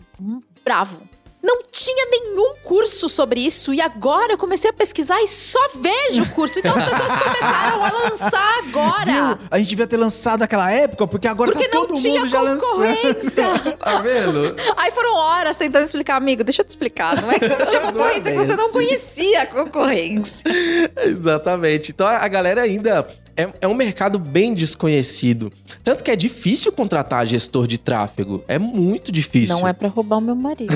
bravo. 0.64 1.02
Não 1.42 1.60
tinha 1.72 2.06
nenhum 2.10 2.56
curso 2.64 3.08
sobre 3.08 3.40
isso 3.40 3.72
e 3.74 3.80
agora 3.80 4.34
eu 4.34 4.38
comecei 4.38 4.70
a 4.70 4.74
pesquisar 4.74 5.22
e 5.22 5.28
só 5.28 5.60
vejo 5.76 6.24
o 6.24 6.30
curso. 6.32 6.58
Então 6.60 6.76
as 6.76 6.84
pessoas 6.84 7.16
começaram 7.16 7.84
a 7.84 7.92
lançar 7.92 8.60
agora. 8.68 9.06
Viu? 9.38 9.48
A 9.52 9.58
gente 9.60 9.70
devia 9.70 9.86
ter 9.88 9.98
lançado 9.98 10.40
naquela 10.40 10.72
época, 10.72 11.08
porque 11.08 11.28
agora 11.28 11.52
Porque 11.52 11.68
tá 11.68 11.78
não 11.78 11.86
todo 11.88 12.02
mundo 12.02 12.28
já 12.28 12.42
lançando. 12.42 12.70
concorrência. 12.70 13.44
Tá 13.78 14.02
vendo? 14.02 14.56
Aí 14.76 14.92
foram 14.92 15.16
horas 15.16 15.58
tentando 15.58 15.84
explicar, 15.86 16.16
amigo, 16.16 16.44
deixa 16.44 16.62
eu 16.62 16.66
te 16.66 16.70
explicar. 16.70 17.22
Não 17.22 17.32
é 17.32 17.38
que 17.40 17.48
não 17.48 17.66
tinha 17.66 17.82
concorrência, 17.82 18.30
é 18.30 18.32
que 18.32 18.38
você 18.46 18.56
não 18.56 18.72
conhecia 18.72 19.42
a 19.44 19.46
concorrência. 19.46 20.44
Exatamente. 21.06 21.92
Então 21.92 22.08
a 22.08 22.28
galera 22.28 22.64
ainda. 22.64 23.08
É, 23.38 23.54
é 23.62 23.68
um 23.68 23.76
mercado 23.76 24.18
bem 24.18 24.56
desconhecido. 24.56 25.54
Tanto 25.84 26.04
que 26.04 26.10
é 26.10 26.16
difícil 26.16 26.72
contratar 26.72 27.24
gestor 27.28 27.68
de 27.68 27.78
tráfego. 27.78 28.44
É 28.48 28.58
muito 28.58 29.12
difícil. 29.12 29.56
Não 29.56 29.68
é 29.68 29.74
pra 29.74 29.88
roubar 29.88 30.18
o 30.18 30.22
meu 30.22 30.36
marido. 30.36 30.74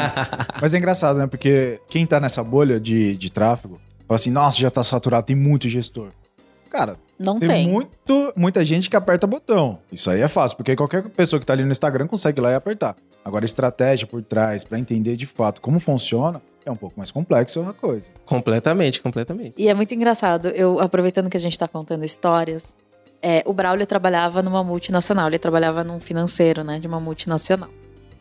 Mas 0.60 0.74
é 0.74 0.78
engraçado, 0.78 1.18
né? 1.18 1.26
Porque 1.26 1.80
quem 1.88 2.04
tá 2.04 2.20
nessa 2.20 2.44
bolha 2.44 2.78
de, 2.78 3.16
de 3.16 3.32
tráfego 3.32 3.80
fala 4.06 4.16
assim: 4.16 4.30
Nossa, 4.30 4.60
já 4.60 4.70
tá 4.70 4.84
saturado, 4.84 5.24
tem 5.24 5.34
muito 5.34 5.66
gestor. 5.66 6.10
Cara, 6.68 6.96
Não 7.18 7.38
tem, 7.38 7.48
tem. 7.48 7.68
Muito, 7.68 8.32
muita 8.36 8.64
gente 8.64 8.90
que 8.90 8.96
aperta 8.96 9.26
botão. 9.26 9.78
Isso 9.90 10.10
aí 10.10 10.20
é 10.20 10.28
fácil, 10.28 10.56
porque 10.56 10.76
qualquer 10.76 11.04
pessoa 11.04 11.40
que 11.40 11.46
tá 11.46 11.52
ali 11.52 11.64
no 11.64 11.70
Instagram 11.70 12.06
consegue 12.06 12.40
ir 12.40 12.42
lá 12.42 12.50
e 12.50 12.54
apertar. 12.54 12.96
Agora, 13.24 13.44
estratégia 13.44 14.06
por 14.06 14.22
trás, 14.22 14.62
pra 14.64 14.78
entender 14.78 15.16
de 15.16 15.26
fato 15.26 15.60
como 15.60 15.80
funciona, 15.80 16.42
é 16.64 16.70
um 16.70 16.76
pouco 16.76 16.94
mais 16.96 17.10
complexo 17.10 17.60
a 17.62 17.72
coisa. 17.72 18.10
Completamente, 18.24 19.00
completamente. 19.00 19.54
E 19.56 19.68
é 19.68 19.74
muito 19.74 19.94
engraçado, 19.94 20.48
eu 20.48 20.78
aproveitando 20.80 21.30
que 21.30 21.36
a 21.36 21.40
gente 21.40 21.58
tá 21.58 21.66
contando 21.66 22.04
histórias, 22.04 22.76
é, 23.22 23.42
o 23.46 23.54
Braulio 23.54 23.86
trabalhava 23.86 24.42
numa 24.42 24.62
multinacional, 24.62 25.28
ele 25.28 25.38
trabalhava 25.38 25.82
num 25.82 25.98
financeiro, 25.98 26.62
né, 26.62 26.78
de 26.78 26.86
uma 26.86 27.00
multinacional. 27.00 27.70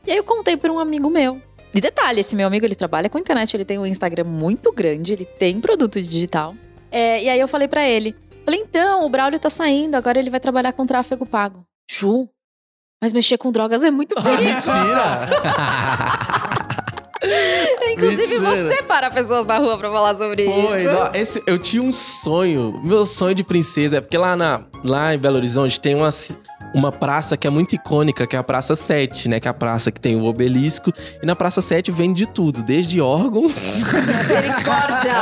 E 0.08 0.12
aí 0.12 0.18
eu 0.18 0.24
contei 0.24 0.56
pra 0.56 0.72
um 0.72 0.80
amigo 0.80 1.10
meu. 1.10 1.42
E 1.76 1.82
detalhe, 1.82 2.20
esse 2.20 2.36
meu 2.36 2.48
amigo, 2.48 2.66
ele 2.66 2.76
trabalha 2.76 3.10
com 3.10 3.18
internet, 3.18 3.54
ele 3.56 3.66
tem 3.66 3.78
um 3.80 3.86
Instagram 3.86 4.26
muito 4.26 4.72
grande, 4.72 5.12
ele 5.12 5.26
tem 5.26 5.60
produto 5.60 6.02
digital. 6.02 6.56
É, 6.92 7.24
e 7.24 7.28
aí 7.28 7.40
eu 7.40 7.48
falei 7.48 7.68
pra 7.68 7.88
ele, 7.88 8.16
falei, 8.46 8.62
então, 8.62 9.06
o 9.06 9.10
Braulio 9.10 9.40
tá 9.40 9.50
saindo, 9.50 9.96
agora 9.96 10.20
ele 10.20 10.30
vai 10.30 10.40
trabalhar 10.40 10.72
com 10.72 10.86
tráfego 10.86 11.26
pago. 11.26 11.66
Ju, 11.90 12.30
mas 13.04 13.12
mexer 13.12 13.38
com 13.38 13.52
drogas 13.52 13.84
é 13.84 13.92
muito 13.92 14.16
Ah, 14.18 14.22
perigoso. 14.22 14.72
mentira! 14.72 15.04
Inclusive, 17.94 18.40
Mentira. 18.40 18.56
você 18.56 18.84
para 18.84 19.10
pessoas 19.12 19.46
na 19.46 19.58
rua 19.58 19.78
pra 19.78 19.90
falar 19.92 20.16
sobre 20.16 20.46
Foi, 20.46 20.84
isso. 20.84 20.96
ó, 20.96 21.10
esse, 21.14 21.44
eu 21.46 21.58
tinha 21.58 21.82
um 21.82 21.92
sonho, 21.92 22.80
meu 22.84 23.06
sonho 23.06 23.36
de 23.36 23.44
princesa, 23.44 23.98
é 23.98 24.02
porque 24.02 24.18
lá, 24.18 24.36
na, 24.36 24.62
lá 24.84 25.14
em 25.14 25.18
Belo 25.18 25.38
Horizonte 25.38 25.80
tem 25.80 25.96
uma, 25.96 26.10
uma 26.74 26.92
praça 26.92 27.38
que 27.38 27.48
é 27.48 27.50
muito 27.50 27.76
icônica, 27.76 28.26
que 28.26 28.36
é 28.36 28.40
a 28.40 28.44
Praça 28.44 28.76
7, 28.76 29.30
né? 29.30 29.40
Que 29.40 29.48
é 29.48 29.52
a 29.52 29.54
praça 29.54 29.92
que 29.92 30.00
tem 30.00 30.16
o 30.16 30.26
obelisco. 30.26 30.92
E 31.22 31.26
na 31.26 31.36
Praça 31.36 31.62
7 31.62 31.92
vende 31.92 32.26
de 32.26 32.32
tudo, 32.32 32.64
desde 32.64 33.00
órgãos 33.00 33.54
Misericórdia! 33.94 35.14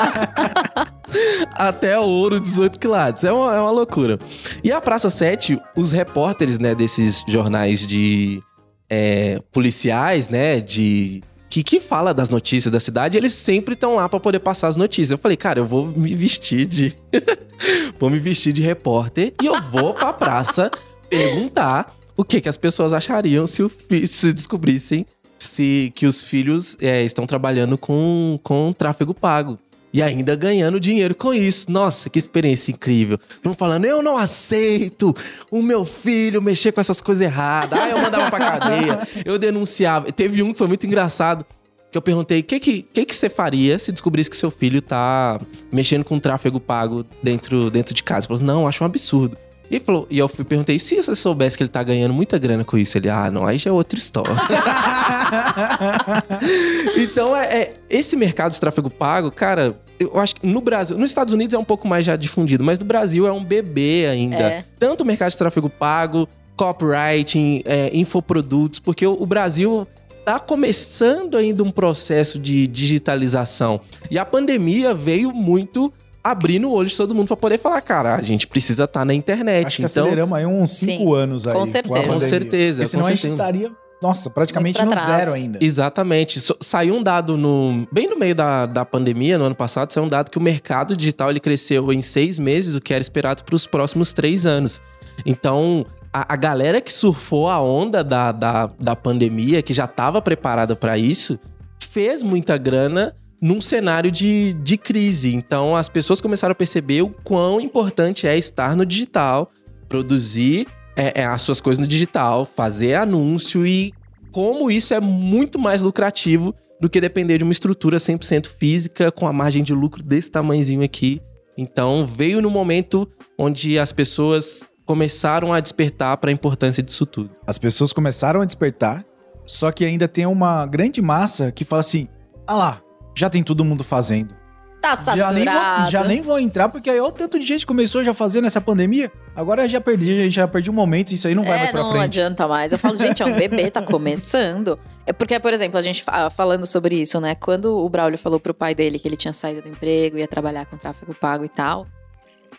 até 1.53 1.99
ouro 1.99 2.39
18 2.39 2.79
quilates. 2.79 3.23
É 3.23 3.31
uma, 3.31 3.55
é 3.55 3.59
uma 3.59 3.71
loucura. 3.71 4.17
E 4.63 4.71
a 4.71 4.79
Praça 4.79 5.09
7, 5.09 5.59
os 5.75 5.91
repórteres, 5.91 6.57
né, 6.57 6.73
desses 6.73 7.23
jornais 7.27 7.85
de 7.85 8.41
é, 8.89 9.39
policiais, 9.51 10.29
né, 10.29 10.59
de... 10.59 11.21
Que, 11.51 11.63
que 11.63 11.79
fala 11.81 12.13
das 12.13 12.29
notícias 12.29 12.71
da 12.71 12.79
cidade, 12.79 13.17
eles 13.17 13.33
sempre 13.33 13.73
estão 13.73 13.95
lá 13.95 14.07
pra 14.07 14.21
poder 14.21 14.39
passar 14.39 14.69
as 14.69 14.77
notícias. 14.77 15.11
Eu 15.11 15.17
falei, 15.17 15.35
cara, 15.35 15.59
eu 15.59 15.65
vou 15.65 15.85
me 15.85 16.15
vestir 16.15 16.65
de. 16.65 16.95
vou 17.99 18.09
me 18.09 18.17
vestir 18.19 18.53
de 18.53 18.61
repórter 18.61 19.33
e 19.41 19.45
eu 19.45 19.61
vou 19.63 19.93
pra 19.93 20.13
praça 20.13 20.71
perguntar 21.09 21.93
o 22.15 22.23
que, 22.23 22.39
que 22.41 22.47
as 22.49 22.55
pessoas 22.57 22.93
achariam 22.93 23.45
se, 23.45 23.67
fi- 23.67 24.07
se 24.07 24.31
descobrissem 24.31 25.05
se 25.37 25.91
que 25.93 26.05
os 26.05 26.21
filhos 26.21 26.77
é, 26.79 27.03
estão 27.03 27.25
trabalhando 27.27 27.77
com, 27.77 28.39
com 28.43 28.71
tráfego 28.71 29.13
pago. 29.13 29.59
E 29.93 30.01
ainda 30.01 30.35
ganhando 30.35 30.79
dinheiro 30.79 31.13
com 31.13 31.33
isso. 31.33 31.71
Nossa, 31.71 32.09
que 32.09 32.17
experiência 32.17 32.71
incrível. 32.71 33.19
Estão 33.29 33.53
falando, 33.53 33.85
eu 33.85 34.01
não 34.01 34.17
aceito 34.17 35.15
o 35.49 35.61
meu 35.61 35.83
filho 35.85 36.41
mexer 36.41 36.71
com 36.71 36.79
essas 36.79 37.01
coisas 37.01 37.21
erradas. 37.21 37.77
Ah, 37.77 37.89
eu 37.89 37.99
mandava 37.99 38.29
pra 38.29 38.39
cadeia, 38.39 39.07
eu 39.25 39.37
denunciava. 39.37 40.11
Teve 40.11 40.41
um 40.41 40.53
que 40.53 40.57
foi 40.57 40.67
muito 40.67 40.85
engraçado. 40.85 41.45
que 41.91 41.97
eu 41.97 42.01
perguntei 42.01 42.39
o 42.39 42.43
que, 42.43 42.59
que, 42.59 42.81
que, 42.83 43.05
que 43.05 43.15
você 43.15 43.29
faria 43.29 43.77
se 43.77 43.91
descobrisse 43.91 44.29
que 44.29 44.37
seu 44.37 44.49
filho 44.49 44.81
tá 44.81 45.39
mexendo 45.71 46.05
com 46.05 46.17
tráfego 46.17 46.59
pago 46.59 47.05
dentro, 47.21 47.69
dentro 47.69 47.93
de 47.93 48.01
casa. 48.01 48.27
Ele 48.29 48.39
falou, 48.39 48.43
não, 48.43 48.67
acho 48.67 48.83
um 48.83 48.87
absurdo. 48.87 49.37
E, 49.71 49.79
falou, 49.79 50.05
e 50.09 50.19
eu 50.19 50.27
fui, 50.27 50.43
perguntei, 50.43 50.77
se 50.77 50.97
você 50.97 51.15
soubesse 51.15 51.55
que 51.55 51.63
ele 51.63 51.69
tá 51.69 51.81
ganhando 51.81 52.13
muita 52.13 52.37
grana 52.37 52.65
com 52.65 52.77
isso? 52.77 52.97
Ele, 52.97 53.09
ah, 53.09 53.31
não, 53.31 53.47
aí 53.47 53.57
já 53.57 53.69
é 53.69 53.73
outra 53.73 53.97
história. 53.97 54.35
então, 56.97 57.33
é, 57.33 57.45
é, 57.45 57.73
esse 57.89 58.17
mercado 58.17 58.51
de 58.51 58.59
tráfego 58.59 58.89
pago, 58.89 59.31
cara, 59.31 59.79
eu 59.97 60.19
acho 60.19 60.35
que 60.35 60.45
no 60.45 60.59
Brasil, 60.59 60.97
nos 60.97 61.09
Estados 61.09 61.33
Unidos 61.33 61.53
é 61.53 61.57
um 61.57 61.63
pouco 61.63 61.87
mais 61.87 62.05
já 62.05 62.17
difundido, 62.17 62.65
mas 62.65 62.79
no 62.79 62.85
Brasil 62.85 63.25
é 63.25 63.31
um 63.31 63.41
bebê 63.41 64.07
ainda. 64.07 64.43
É. 64.43 64.65
Tanto 64.77 65.05
o 65.05 65.07
mercado 65.07 65.31
de 65.31 65.37
tráfego 65.37 65.69
pago, 65.69 66.27
copywriting, 66.57 67.61
é, 67.63 67.91
infoprodutos, 67.93 68.77
porque 68.77 69.07
o, 69.07 69.13
o 69.13 69.25
Brasil 69.25 69.87
tá 70.25 70.37
começando 70.37 71.37
ainda 71.37 71.63
um 71.63 71.71
processo 71.71 72.37
de 72.37 72.67
digitalização. 72.67 73.79
E 74.09 74.19
a 74.19 74.25
pandemia 74.25 74.93
veio 74.93 75.31
muito 75.31 75.93
abrindo 76.23 76.69
o 76.69 76.73
olho 76.73 76.87
de 76.87 76.95
todo 76.95 77.15
mundo 77.15 77.27
para 77.27 77.37
poder 77.37 77.57
falar, 77.57 77.81
cara, 77.81 78.15
a 78.15 78.21
gente 78.21 78.47
precisa 78.47 78.83
estar 78.85 79.03
na 79.05 79.13
internet. 79.13 79.67
Acho 79.67 79.77
que 79.77 79.83
então, 79.83 80.03
aceleramos 80.03 80.37
aí 80.37 80.45
uns 80.45 80.71
Sim, 80.71 80.85
cinco 80.97 81.13
anos 81.13 81.47
aí. 81.47 81.53
com 81.53 81.65
certeza. 81.65 81.93
pandemia. 81.95 82.13
Com 82.13 82.19
certeza, 82.19 82.77
Porque 82.77 82.89
senão 82.89 83.03
com 83.03 83.07
a 83.07 83.11
gente 83.11 83.21
certeza. 83.21 83.43
estaria, 83.43 83.71
nossa, 84.01 84.29
praticamente 84.29 84.83
no 84.83 84.91
trás. 84.91 85.05
zero 85.05 85.33
ainda. 85.33 85.59
Exatamente. 85.61 86.39
Saiu 86.59 86.95
um 86.95 87.03
dado 87.03 87.37
no. 87.37 87.87
Bem 87.91 88.07
no 88.09 88.17
meio 88.17 88.33
da, 88.33 88.65
da 88.65 88.83
pandemia, 88.83 89.37
no 89.37 89.45
ano 89.45 89.55
passado, 89.55 89.91
saiu 89.91 90.05
um 90.05 90.07
dado 90.07 90.31
que 90.31 90.37
o 90.37 90.41
mercado 90.41 90.97
digital 90.97 91.29
ele 91.29 91.39
cresceu 91.39 91.91
em 91.93 92.01
seis 92.01 92.39
meses, 92.39 92.73
o 92.75 92.81
que 92.81 92.93
era 92.93 93.01
esperado 93.01 93.43
para 93.43 93.55
os 93.55 93.67
próximos 93.67 94.11
três 94.13 94.45
anos. 94.45 94.81
Então, 95.25 95.85
a, 96.11 96.33
a 96.33 96.35
galera 96.35 96.81
que 96.81 96.91
surfou 96.91 97.47
a 97.47 97.61
onda 97.61 98.03
da, 98.03 98.31
da, 98.31 98.69
da 98.79 98.95
pandemia, 98.95 99.61
que 99.61 99.73
já 99.73 99.85
estava 99.85 100.21
preparada 100.21 100.75
para 100.75 100.97
isso, 100.97 101.39
fez 101.79 102.23
muita 102.23 102.57
grana 102.57 103.15
num 103.41 103.59
cenário 103.59 104.11
de, 104.11 104.53
de 104.53 104.77
crise. 104.77 105.33
Então, 105.33 105.75
as 105.75 105.89
pessoas 105.89 106.21
começaram 106.21 106.51
a 106.51 106.55
perceber 106.55 107.01
o 107.01 107.09
quão 107.09 107.59
importante 107.59 108.27
é 108.27 108.37
estar 108.37 108.75
no 108.75 108.85
digital, 108.85 109.51
produzir 109.89 110.67
é, 110.95 111.21
é, 111.21 111.25
as 111.25 111.41
suas 111.41 111.59
coisas 111.59 111.79
no 111.79 111.87
digital, 111.87 112.45
fazer 112.45 112.93
anúncio 112.93 113.65
e 113.65 113.91
como 114.31 114.69
isso 114.69 114.93
é 114.93 114.99
muito 114.99 115.57
mais 115.57 115.81
lucrativo 115.81 116.53
do 116.79 116.89
que 116.89 117.01
depender 117.01 117.39
de 117.39 117.43
uma 117.43 117.51
estrutura 117.51 117.97
100% 117.97 118.47
física 118.47 119.11
com 119.11 119.27
a 119.27 119.33
margem 119.33 119.63
de 119.63 119.73
lucro 119.73 120.03
desse 120.03 120.31
tamanhozinho 120.31 120.83
aqui. 120.83 121.21
Então, 121.57 122.05
veio 122.05 122.41
no 122.41 122.49
momento 122.49 123.07
onde 123.37 123.77
as 123.77 123.91
pessoas 123.91 124.65
começaram 124.85 125.53
a 125.53 125.59
despertar 125.59 126.17
para 126.17 126.29
a 126.29 126.33
importância 126.33 126.81
disso 126.81 127.05
tudo. 127.05 127.31
As 127.45 127.57
pessoas 127.57 127.93
começaram 127.93 128.41
a 128.41 128.45
despertar, 128.45 129.05
só 129.45 129.71
que 129.71 129.85
ainda 129.85 130.07
tem 130.07 130.25
uma 130.25 130.65
grande 130.65 131.01
massa 131.01 131.51
que 131.51 131.63
fala 131.63 131.81
assim: 131.81 132.07
ah 132.47 132.55
lá, 132.55 132.81
já 133.15 133.29
tem 133.29 133.43
todo 133.43 133.63
mundo 133.65 133.83
fazendo. 133.83 134.35
Tá 134.81 134.95
Já 135.15 135.31
nem, 135.31 135.45
vou, 135.45 135.53
saturado. 135.53 135.91
já 135.91 136.03
nem 136.03 136.21
vou 136.21 136.39
entrar, 136.39 136.67
porque 136.67 136.89
aí 136.89 136.99
olha 136.99 137.09
o 137.09 137.11
tanto 137.11 137.37
de 137.37 137.45
gente 137.45 137.67
começou 137.67 138.03
já 138.03 138.15
fazendo 138.15 138.47
essa 138.47 138.59
pandemia. 138.59 139.11
Agora 139.35 139.69
já 139.69 139.79
perdi, 139.79 140.27
já 140.31 140.47
perdi 140.47 140.71
um 140.71 140.73
momento, 140.73 141.11
isso 141.11 141.27
aí 141.27 141.35
não 141.35 141.43
vai 141.43 141.53
é, 141.53 141.57
mais 141.59 141.71
pra 141.71 141.83
não 141.83 141.91
frente. 141.91 142.03
adianta 142.03 142.47
mais. 142.47 142.71
Eu 142.71 142.79
falo, 142.79 142.95
gente, 142.95 143.21
é 143.21 143.25
um 143.27 143.35
bebê, 143.35 143.69
tá 143.69 143.83
começando. 143.83 144.79
É 145.05 145.13
porque, 145.13 145.39
por 145.39 145.53
exemplo, 145.53 145.77
a 145.77 145.83
gente 145.83 146.01
fa- 146.01 146.31
falando 146.31 146.65
sobre 146.65 146.95
isso, 146.99 147.21
né? 147.21 147.35
Quando 147.35 147.77
o 147.77 147.87
Braulio 147.89 148.17
falou 148.17 148.39
pro 148.39 148.55
pai 148.55 148.73
dele 148.73 148.97
que 148.97 149.07
ele 149.07 149.15
tinha 149.17 149.33
saído 149.33 149.61
do 149.61 149.69
emprego, 149.69 150.17
ia 150.17 150.27
trabalhar 150.27 150.65
com 150.65 150.75
tráfego 150.77 151.13
pago 151.13 151.45
e 151.45 151.49
tal. 151.49 151.85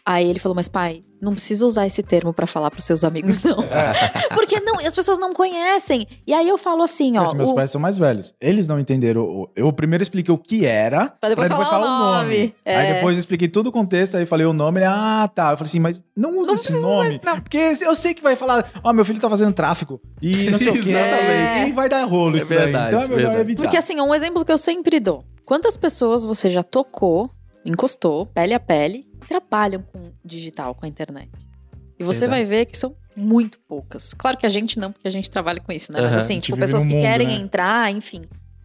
Aí 0.04 0.28
ele 0.28 0.40
falou, 0.40 0.56
mas 0.56 0.68
pai, 0.68 1.04
não 1.20 1.32
precisa 1.32 1.64
usar 1.64 1.86
esse 1.86 2.02
termo 2.02 2.32
pra 2.32 2.44
falar 2.44 2.72
pros 2.72 2.84
seus 2.84 3.04
amigos, 3.04 3.40
não. 3.42 3.56
porque 4.34 4.58
não, 4.58 4.80
as 4.84 4.94
pessoas 4.96 5.16
não 5.16 5.32
conhecem. 5.32 6.06
E 6.26 6.34
aí 6.34 6.48
eu 6.48 6.58
falo 6.58 6.82
assim, 6.82 7.16
ó. 7.16 7.20
Mas 7.20 7.32
meus 7.34 7.50
o- 7.50 7.54
pais 7.54 7.70
são 7.70 7.80
mais 7.80 7.96
velhos. 7.96 8.34
Eles 8.40 8.66
não 8.66 8.80
entenderam. 8.80 9.48
Eu 9.54 9.72
primeiro 9.72 10.02
expliquei 10.02 10.34
o 10.34 10.38
que 10.38 10.66
era, 10.66 11.10
Pra 11.20 11.28
depois 11.28 11.46
falar 11.48 11.78
o 11.86 12.22
nome. 12.22 12.52
É. 12.64 12.76
Aí 12.76 12.94
depois 12.94 13.16
eu 13.16 13.20
expliquei 13.20 13.46
todo 13.46 13.68
o 13.68 13.72
contexto, 13.72 14.16
aí 14.16 14.26
falei 14.26 14.44
o 14.44 14.52
nome, 14.52 14.80
ele, 14.80 14.86
ah, 14.88 15.30
tá. 15.32 15.52
Eu 15.52 15.56
falei 15.56 15.68
assim, 15.68 15.78
mas 15.80 16.02
não 16.16 16.36
usa 16.38 16.46
Não 16.48 16.54
esse 16.54 16.72
nome. 16.80 16.86
usar 17.00 17.08
esse 17.14 17.24
nome. 17.24 17.40
Porque 17.42 17.58
eu 17.82 17.94
sei 17.94 18.12
que 18.12 18.22
vai 18.24 18.34
falar, 18.34 18.68
ó, 18.82 18.92
meu 18.92 19.04
filho 19.04 19.20
tá 19.20 19.30
fazendo 19.30 19.52
tráfico 19.52 20.00
e 20.20 20.50
não 20.50 20.58
sei 20.58 20.70
o 20.70 20.72
quê. 20.72 20.78
Exatamente. 20.90 21.70
E 21.70 21.72
vai 21.72 21.88
dar 21.88 22.02
rolo 22.04 22.34
É 22.34 22.38
isso 22.38 22.48
daí. 22.48 22.58
verdade, 22.58 22.88
Então 22.88 23.00
é 23.00 23.02
melhor 23.06 23.18
verdade. 23.18 23.40
evitar. 23.42 23.62
Porque 23.62 23.76
assim, 23.76 24.00
um 24.00 24.12
exemplo 24.12 24.44
que 24.44 24.50
eu 24.50 24.58
sempre 24.58 24.98
dou. 24.98 25.24
Quantas 25.44 25.76
pessoas 25.76 26.24
você 26.24 26.50
já 26.50 26.62
tocou, 26.64 27.30
encostou, 27.64 28.26
pele 28.26 28.54
a 28.54 28.60
pele, 28.60 29.06
trabalham 29.28 29.82
com 29.82 30.12
digital, 30.24 30.74
com 30.74 30.84
a 30.84 30.88
internet? 30.88 31.30
E 31.98 32.04
você 32.04 32.20
Verdade. 32.20 32.42
vai 32.42 32.44
ver 32.44 32.66
que 32.66 32.76
são 32.76 32.96
muito 33.14 33.58
poucas. 33.60 34.14
Claro 34.14 34.36
que 34.36 34.46
a 34.46 34.48
gente 34.48 34.78
não, 34.78 34.90
porque 34.92 35.06
a 35.06 35.10
gente 35.10 35.30
trabalha 35.30 35.60
com 35.60 35.70
isso, 35.72 35.92
né? 35.92 36.00
Aham. 36.00 36.10
Mas 36.10 36.24
assim, 36.24 36.40
tipo, 36.40 36.58
pessoas 36.58 36.84
no 36.84 36.90
que 36.90 36.94
mundo, 36.96 37.04
querem 37.04 37.28
né? 37.28 37.34
entrar, 37.34 37.90
enfim. 37.92 38.22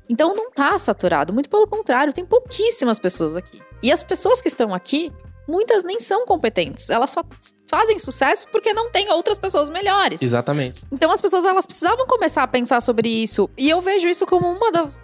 Então 0.09 0.33
não 0.35 0.49
tá 0.51 0.79
saturado, 0.79 1.33
muito 1.33 1.49
pelo 1.49 1.67
contrário, 1.67 2.13
tem 2.13 2.25
pouquíssimas 2.25 2.97
pessoas 2.97 3.35
aqui. 3.35 3.61
E 3.83 3.91
as 3.91 4.03
pessoas 4.03 4.41
que 4.41 4.47
estão 4.47 4.73
aqui, 4.73 5.11
muitas 5.47 5.83
nem 5.83 5.99
são 5.99 6.25
competentes. 6.25 6.89
Elas 6.89 7.11
só 7.11 7.23
fazem 7.69 7.99
sucesso 7.99 8.47
porque 8.51 8.73
não 8.73 8.89
tem 8.89 9.11
outras 9.11 9.37
pessoas 9.37 9.69
melhores. 9.69 10.21
Exatamente. 10.21 10.81
Então 10.91 11.11
as 11.11 11.21
pessoas 11.21 11.45
elas 11.45 11.65
precisavam 11.65 12.07
começar 12.07 12.43
a 12.43 12.47
pensar 12.47 12.81
sobre 12.81 13.09
isso. 13.09 13.49
E 13.57 13.69
eu 13.69 13.81
vejo 13.81 14.07
isso 14.07 14.25
como 14.25 14.49
uma 14.49 14.71
das 14.71 14.97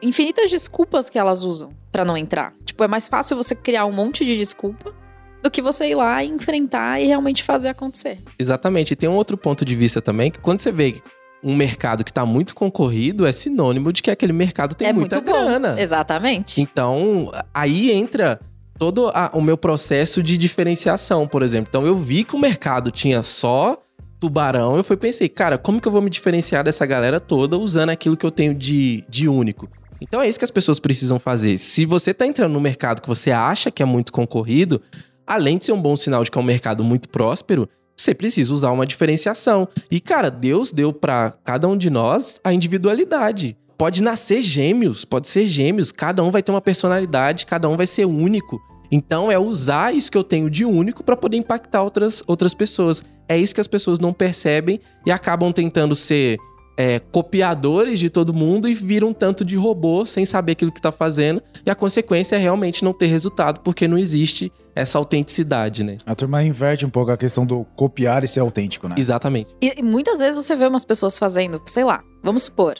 infinitas 0.00 0.50
desculpas 0.50 1.10
que 1.10 1.18
elas 1.18 1.42
usam 1.42 1.70
pra 1.92 2.04
não 2.04 2.16
entrar. 2.16 2.52
Tipo, 2.64 2.84
é 2.84 2.88
mais 2.88 3.08
fácil 3.08 3.36
você 3.36 3.54
criar 3.54 3.84
um 3.86 3.92
monte 3.92 4.24
de 4.24 4.36
desculpa 4.36 4.94
do 5.42 5.50
que 5.50 5.62
você 5.62 5.88
ir 5.90 5.94
lá 5.94 6.22
e 6.22 6.28
enfrentar 6.28 7.00
e 7.00 7.06
realmente 7.06 7.42
fazer 7.42 7.68
acontecer. 7.68 8.18
Exatamente. 8.38 8.92
E 8.92 8.96
tem 8.96 9.08
um 9.08 9.14
outro 9.14 9.36
ponto 9.36 9.64
de 9.64 9.74
vista 9.74 10.00
também, 10.02 10.30
que 10.30 10.38
quando 10.40 10.60
você 10.60 10.72
vê 10.72 11.00
um 11.42 11.54
mercado 11.54 12.02
que 12.04 12.10
está 12.10 12.26
muito 12.26 12.54
concorrido, 12.54 13.24
é 13.26 13.30
sinônimo 13.32 13.92
de 13.92 14.02
que 14.02 14.10
aquele 14.10 14.32
mercado 14.32 14.74
tem 14.74 14.88
é 14.88 14.92
muita 14.92 15.16
muito 15.16 15.30
bom. 15.30 15.44
grana. 15.44 15.80
Exatamente. 15.80 16.60
Então, 16.60 17.30
aí 17.54 17.92
entra 17.92 18.40
todo 18.76 19.08
a- 19.14 19.30
o 19.32 19.40
meu 19.40 19.56
processo 19.56 20.22
de 20.22 20.36
diferenciação, 20.36 21.26
por 21.28 21.42
exemplo. 21.42 21.68
Então, 21.70 21.86
eu 21.86 21.96
vi 21.96 22.24
que 22.24 22.34
o 22.34 22.38
mercado 22.38 22.90
tinha 22.90 23.22
só 23.22 23.80
tubarão, 24.20 24.76
eu 24.76 24.82
fui 24.82 24.96
pensei, 24.96 25.28
cara, 25.28 25.56
como 25.56 25.80
que 25.80 25.86
eu 25.86 25.92
vou 25.92 26.02
me 26.02 26.10
diferenciar 26.10 26.64
dessa 26.64 26.84
galera 26.84 27.20
toda 27.20 27.56
usando 27.56 27.90
aquilo 27.90 28.16
que 28.16 28.26
eu 28.26 28.32
tenho 28.32 28.52
de, 28.52 29.04
de 29.08 29.28
único? 29.28 29.68
Então 30.00 30.22
é 30.22 30.28
isso 30.28 30.38
que 30.38 30.44
as 30.44 30.50
pessoas 30.50 30.78
precisam 30.78 31.18
fazer. 31.18 31.58
Se 31.58 31.84
você 31.84 32.14
tá 32.14 32.26
entrando 32.26 32.52
no 32.52 32.60
mercado 32.60 33.02
que 33.02 33.08
você 33.08 33.30
acha 33.30 33.70
que 33.70 33.82
é 33.82 33.86
muito 33.86 34.12
concorrido, 34.12 34.80
além 35.26 35.58
de 35.58 35.66
ser 35.66 35.72
um 35.72 35.82
bom 35.82 35.96
sinal 35.96 36.22
de 36.24 36.30
que 36.30 36.38
é 36.38 36.40
um 36.40 36.44
mercado 36.44 36.84
muito 36.84 37.08
próspero, 37.08 37.68
você 37.96 38.14
precisa 38.14 38.54
usar 38.54 38.70
uma 38.70 38.86
diferenciação. 38.86 39.68
E, 39.90 40.00
cara, 40.00 40.30
Deus 40.30 40.72
deu 40.72 40.92
pra 40.92 41.34
cada 41.44 41.66
um 41.66 41.76
de 41.76 41.90
nós 41.90 42.40
a 42.44 42.52
individualidade. 42.52 43.56
Pode 43.76 44.02
nascer 44.02 44.40
gêmeos, 44.40 45.04
pode 45.04 45.28
ser 45.28 45.46
gêmeos, 45.46 45.90
cada 45.90 46.22
um 46.22 46.30
vai 46.30 46.42
ter 46.42 46.52
uma 46.52 46.60
personalidade, 46.60 47.46
cada 47.46 47.68
um 47.68 47.76
vai 47.76 47.86
ser 47.86 48.04
único. 48.04 48.60
Então 48.90 49.30
é 49.30 49.38
usar 49.38 49.94
isso 49.94 50.10
que 50.10 50.16
eu 50.16 50.24
tenho 50.24 50.48
de 50.48 50.64
único 50.64 51.04
para 51.04 51.16
poder 51.16 51.36
impactar 51.36 51.82
outras, 51.82 52.22
outras 52.26 52.54
pessoas. 52.54 53.02
É 53.28 53.36
isso 53.36 53.54
que 53.54 53.60
as 53.60 53.66
pessoas 53.66 53.98
não 53.98 54.12
percebem 54.12 54.80
e 55.04 55.10
acabam 55.10 55.52
tentando 55.52 55.94
ser 55.94 56.38
é, 56.78 57.00
copiadores 57.00 57.98
de 57.98 58.08
todo 58.08 58.32
mundo 58.32 58.68
e 58.68 58.74
viram 58.74 59.08
um 59.08 59.12
tanto 59.12 59.44
de 59.44 59.56
robô 59.56 60.06
sem 60.06 60.24
saber 60.24 60.52
aquilo 60.52 60.70
que 60.70 60.80
tá 60.80 60.92
fazendo. 60.92 61.42
E 61.66 61.70
a 61.70 61.74
consequência 61.74 62.36
é 62.36 62.38
realmente 62.38 62.84
não 62.84 62.92
ter 62.92 63.06
resultado, 63.06 63.60
porque 63.60 63.88
não 63.88 63.98
existe 63.98 64.52
essa 64.76 64.96
autenticidade, 64.96 65.82
né? 65.82 65.98
A 66.06 66.14
turma 66.14 66.40
inverte 66.44 66.86
um 66.86 66.90
pouco 66.90 67.10
a 67.10 67.16
questão 67.16 67.44
do 67.44 67.64
copiar 67.74 68.22
e 68.22 68.28
ser 68.28 68.38
autêntico, 68.38 68.86
né? 68.86 68.94
Exatamente. 68.96 69.50
E, 69.60 69.80
e 69.80 69.82
muitas 69.82 70.20
vezes 70.20 70.40
você 70.40 70.54
vê 70.54 70.68
umas 70.68 70.84
pessoas 70.84 71.18
fazendo, 71.18 71.60
sei 71.66 71.82
lá, 71.82 72.00
vamos 72.22 72.44
supor. 72.44 72.76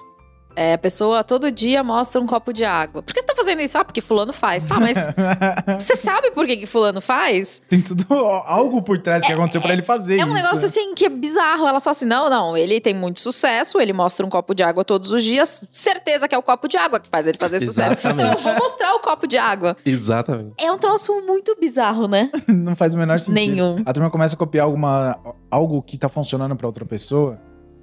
É, 0.58 0.72
a 0.74 0.78
pessoa 0.78 1.22
todo 1.22 1.52
dia 1.52 1.84
mostra 1.84 2.20
um 2.20 2.26
copo 2.26 2.52
de 2.52 2.64
água. 2.64 3.00
Por 3.00 3.14
que 3.14 3.20
você 3.20 3.26
tá 3.28 3.34
fazendo 3.36 3.62
isso? 3.62 3.78
Ah, 3.78 3.84
porque 3.84 4.00
fulano 4.00 4.32
faz. 4.32 4.64
Tá, 4.64 4.80
mas 4.80 4.98
você 5.78 5.94
sabe 5.96 6.32
por 6.32 6.46
que, 6.46 6.56
que 6.56 6.66
fulano 6.66 7.00
faz? 7.00 7.62
Tem 7.68 7.80
tudo 7.80 8.12
algo 8.44 8.82
por 8.82 9.00
trás 9.00 9.24
que 9.24 9.32
aconteceu 9.32 9.60
pra 9.60 9.72
ele 9.72 9.82
fazer 9.82 10.14
É 10.14 10.16
isso. 10.16 10.26
um 10.26 10.32
negócio 10.32 10.64
assim 10.64 10.94
que 10.96 11.04
é 11.04 11.08
bizarro. 11.08 11.64
Ela 11.64 11.78
só 11.78 11.90
assim, 11.90 12.06
não, 12.06 12.28
não, 12.28 12.56
ele 12.56 12.80
tem 12.80 12.92
muito 12.92 13.20
sucesso, 13.20 13.80
ele 13.80 13.92
mostra 13.92 14.26
um 14.26 14.28
copo 14.28 14.52
de 14.52 14.64
água 14.64 14.84
todos 14.84 15.12
os 15.12 15.22
dias. 15.22 15.64
Certeza 15.70 16.26
que 16.26 16.34
é 16.34 16.38
o 16.38 16.42
copo 16.42 16.66
de 16.66 16.76
água 16.76 16.98
que 16.98 17.08
faz 17.08 17.28
ele 17.28 17.38
fazer 17.38 17.60
sucesso. 17.60 17.92
Exatamente. 17.96 18.40
Então 18.40 18.50
eu 18.52 18.58
vou 18.58 18.68
mostrar 18.68 18.94
o 18.96 18.98
copo 18.98 19.28
de 19.28 19.38
água. 19.38 19.76
Exatamente. 19.86 20.54
É 20.60 20.72
um 20.72 20.78
troço 20.78 21.12
muito 21.24 21.56
bizarro, 21.60 22.08
né? 22.08 22.30
Não 22.48 22.74
faz 22.74 22.94
o 22.94 22.98
menor 22.98 23.20
sentido. 23.20 23.34
Nenhum. 23.34 23.80
A 23.86 23.92
turma 23.92 24.10
começa 24.10 24.34
a 24.34 24.38
copiar 24.38 24.64
alguma, 24.64 25.16
algo 25.48 25.80
que 25.82 25.96
tá 25.96 26.08
funcionando 26.08 26.56
pra 26.56 26.66
outra 26.66 26.84
pessoa 26.84 27.38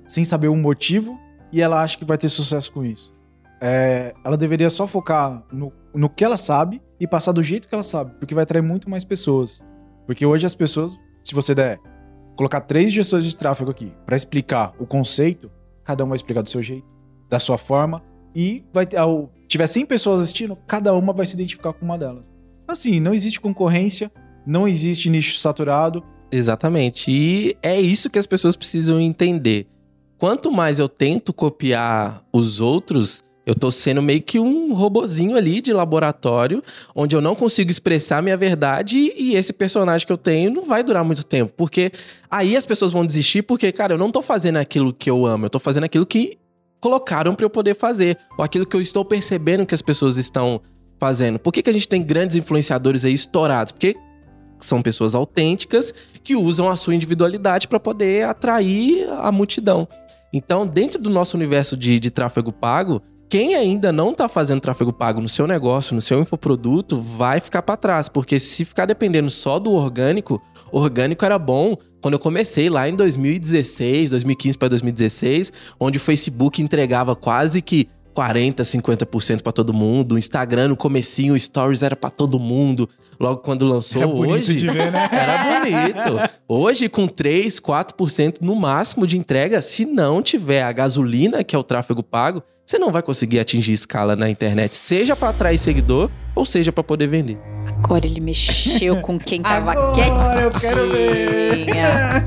sem 0.05 0.25
saber 0.25 0.49
o 0.49 0.55
motivo 0.57 1.17
e 1.51 1.61
ela 1.61 1.81
acha 1.81 1.97
que 1.97 2.05
vai 2.05 2.17
ter 2.17 2.29
sucesso 2.29 2.71
com 2.71 2.83
isso. 2.83 3.13
É, 3.61 4.13
ela 4.23 4.37
deveria 4.37 4.69
só 4.69 4.85
focar 4.85 5.43
no, 5.51 5.71
no 5.93 6.09
que 6.09 6.23
ela 6.23 6.37
sabe 6.37 6.81
e 6.99 7.07
passar 7.07 7.31
do 7.31 7.41
jeito 7.41 7.67
que 7.67 7.73
ela 7.73 7.83
sabe, 7.83 8.13
porque 8.19 8.35
vai 8.35 8.43
atrair 8.43 8.61
muito 8.61 8.89
mais 8.89 9.03
pessoas. 9.03 9.65
Porque 10.05 10.25
hoje 10.25 10.45
as 10.45 10.55
pessoas, 10.55 10.97
se 11.23 11.33
você 11.33 11.55
der 11.55 11.79
colocar 12.35 12.61
três 12.61 12.91
gestores 12.91 13.25
de 13.25 13.35
tráfego 13.35 13.71
aqui 13.71 13.93
pra 14.05 14.15
explicar 14.15 14.73
o 14.79 14.85
conceito, 14.85 15.49
cada 15.83 16.03
um 16.03 16.07
vai 16.07 16.15
explicar 16.15 16.41
do 16.41 16.49
seu 16.49 16.61
jeito, 16.61 16.87
da 17.29 17.39
sua 17.39 17.57
forma 17.57 18.03
e 18.35 18.65
vai 18.73 18.85
ter, 18.85 18.97
ao 18.97 19.31
tiver 19.47 19.67
100 19.67 19.85
pessoas 19.85 20.21
assistindo, 20.21 20.57
cada 20.67 20.93
uma 20.93 21.13
vai 21.13 21.25
se 21.25 21.35
identificar 21.35 21.73
com 21.73 21.85
uma 21.85 21.97
delas. 21.97 22.35
Assim, 22.67 22.99
não 22.99 23.13
existe 23.13 23.39
concorrência, 23.39 24.11
não 24.45 24.67
existe 24.67 25.09
nicho 25.09 25.37
saturado. 25.37 26.03
Exatamente. 26.31 27.09
E 27.09 27.55
é 27.61 27.79
isso 27.79 28.09
que 28.09 28.19
as 28.19 28.25
pessoas 28.25 28.55
precisam 28.55 28.99
entender. 28.99 29.67
Quanto 30.17 30.51
mais 30.51 30.79
eu 30.79 30.87
tento 30.87 31.33
copiar 31.33 32.23
os 32.31 32.61
outros, 32.61 33.23
Eu 33.45 33.53
tô 33.53 33.69
sendo 33.69 34.01
meio 34.01 34.21
que 34.23 34.39
um 34.39 34.73
robozinho 34.73 35.37
ali 35.37 35.61
de 35.61 35.71
laboratório, 35.71 36.63
onde 36.95 37.15
eu 37.15 37.21
não 37.21 37.35
consigo 37.35 37.69
expressar 37.69 38.21
minha 38.23 38.35
verdade 38.35 39.13
e 39.15 39.35
esse 39.35 39.53
personagem 39.53 40.05
que 40.05 40.11
eu 40.11 40.17
tenho 40.17 40.51
não 40.51 40.65
vai 40.65 40.83
durar 40.83 41.03
muito 41.03 41.23
tempo. 41.23 41.53
Porque 41.55 41.91
aí 42.29 42.57
as 42.57 42.65
pessoas 42.65 42.91
vão 42.91 43.05
desistir, 43.05 43.43
porque, 43.43 43.71
cara, 43.71 43.93
eu 43.93 43.97
não 43.99 44.09
tô 44.09 44.21
fazendo 44.21 44.57
aquilo 44.57 44.91
que 44.91 45.09
eu 45.09 45.27
amo, 45.27 45.45
eu 45.45 45.49
tô 45.49 45.59
fazendo 45.59 45.83
aquilo 45.83 46.07
que 46.07 46.39
colocaram 46.81 47.35
para 47.35 47.45
eu 47.45 47.49
poder 47.49 47.75
fazer, 47.75 48.17
ou 48.35 48.43
aquilo 48.43 48.65
que 48.65 48.75
eu 48.75 48.81
estou 48.81 49.05
percebendo 49.05 49.65
que 49.65 49.75
as 49.75 49.81
pessoas 49.81 50.17
estão 50.17 50.59
fazendo. 50.99 51.37
Por 51.37 51.53
que, 51.53 51.61
que 51.61 51.69
a 51.69 51.73
gente 51.73 51.87
tem 51.87 52.01
grandes 52.01 52.35
influenciadores 52.35 53.05
aí 53.05 53.13
estourados? 53.13 53.71
Porque 53.71 53.95
são 54.57 54.81
pessoas 54.81 55.13
autênticas 55.13 55.93
que 56.23 56.35
usam 56.35 56.67
a 56.67 56.75
sua 56.75 56.95
individualidade 56.95 57.67
para 57.67 57.79
poder 57.79 58.25
atrair 58.25 59.07
a 59.19 59.31
multidão. 59.31 59.87
Então, 60.37 60.67
dentro 60.67 61.01
do 61.01 61.09
nosso 61.09 61.37
universo 61.37 61.77
de, 61.77 61.97
de 61.97 62.11
tráfego 62.11 62.51
pago, 62.51 63.01
quem 63.29 63.55
ainda 63.55 63.93
não 63.93 64.11
está 64.11 64.27
fazendo 64.27 64.59
tráfego 64.59 64.91
pago 64.91 65.21
no 65.21 65.29
seu 65.29 65.47
negócio, 65.47 65.95
no 65.95 66.01
seu 66.01 66.19
infoproduto, 66.19 66.99
vai 66.99 67.39
ficar 67.39 67.61
para 67.61 67.77
trás, 67.77 68.09
porque 68.09 68.37
se 68.37 68.65
ficar 68.65 68.85
dependendo 68.85 69.29
só 69.31 69.59
do 69.59 69.71
orgânico, 69.71 70.41
orgânico 70.73 71.23
era 71.23 71.39
bom 71.39 71.77
quando 72.01 72.15
eu 72.15 72.19
comecei 72.19 72.69
lá 72.69 72.89
em 72.89 72.95
2016, 72.95 74.09
2015 74.09 74.57
para 74.57 74.67
2016, 74.67 75.53
onde 75.79 75.99
o 75.99 76.01
Facebook 76.01 76.61
entregava 76.61 77.15
quase 77.15 77.61
que 77.61 77.87
40, 78.15 78.63
50% 78.63 79.41
para 79.41 79.51
todo 79.51 79.73
mundo. 79.73 80.15
O 80.15 80.17
Instagram 80.17 80.69
no 80.69 80.77
comecinho, 80.77 81.33
o 81.33 81.39
Stories 81.39 81.83
era 81.83 81.95
para 81.95 82.09
todo 82.09 82.39
mundo. 82.39 82.89
Logo 83.19 83.41
quando 83.41 83.65
lançou 83.65 84.01
Era 84.01 84.11
bonito 84.11 84.35
hoje, 84.35 84.55
de 84.55 84.67
ver, 84.67 84.91
né? 84.91 85.07
era 85.11 85.59
bonito. 85.59 86.31
Hoje 86.47 86.87
com 86.87 87.07
3, 87.07 87.59
4% 87.59 88.37
no 88.41 88.55
máximo 88.55 89.05
de 89.05 89.17
entrega, 89.17 89.61
se 89.61 89.85
não 89.85 90.21
tiver 90.21 90.63
a 90.63 90.71
gasolina, 90.71 91.43
que 91.43 91.55
é 91.55 91.59
o 91.59 91.63
tráfego 91.63 92.01
pago, 92.01 92.41
você 92.65 92.79
não 92.79 92.91
vai 92.91 93.01
conseguir 93.01 93.39
atingir 93.39 93.73
escala 93.73 94.15
na 94.15 94.29
internet, 94.29 94.75
seja 94.75 95.15
para 95.15 95.29
atrair 95.29 95.57
seguidor 95.57 96.09
ou 96.33 96.45
seja 96.45 96.71
para 96.71 96.83
poder 96.83 97.07
vender. 97.07 97.37
Agora 97.67 98.05
ele 98.05 98.19
mexeu 98.19 98.99
com 99.03 99.19
quem 99.19 99.41
tava 99.41 99.71
Agora 99.71 100.41
eu 100.41 100.49
quero 100.51 100.91
ver. 100.91 101.65
quietinha. 101.65 102.25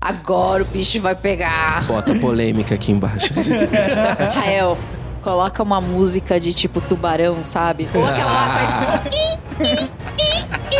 Agora 0.00 0.62
o 0.62 0.66
bicho 0.66 1.00
vai 1.00 1.14
pegar. 1.14 1.84
Bota 1.86 2.14
polêmica 2.16 2.74
aqui 2.74 2.90
embaixo. 2.90 3.32
Rael, 4.34 4.76
coloca 5.22 5.62
uma 5.62 5.80
música 5.80 6.40
de 6.40 6.52
tipo 6.52 6.80
tubarão, 6.80 7.44
sabe? 7.44 7.88
Ou 7.94 8.04
aquela 8.04 8.32
lá 8.32 8.48
faz. 8.48 9.90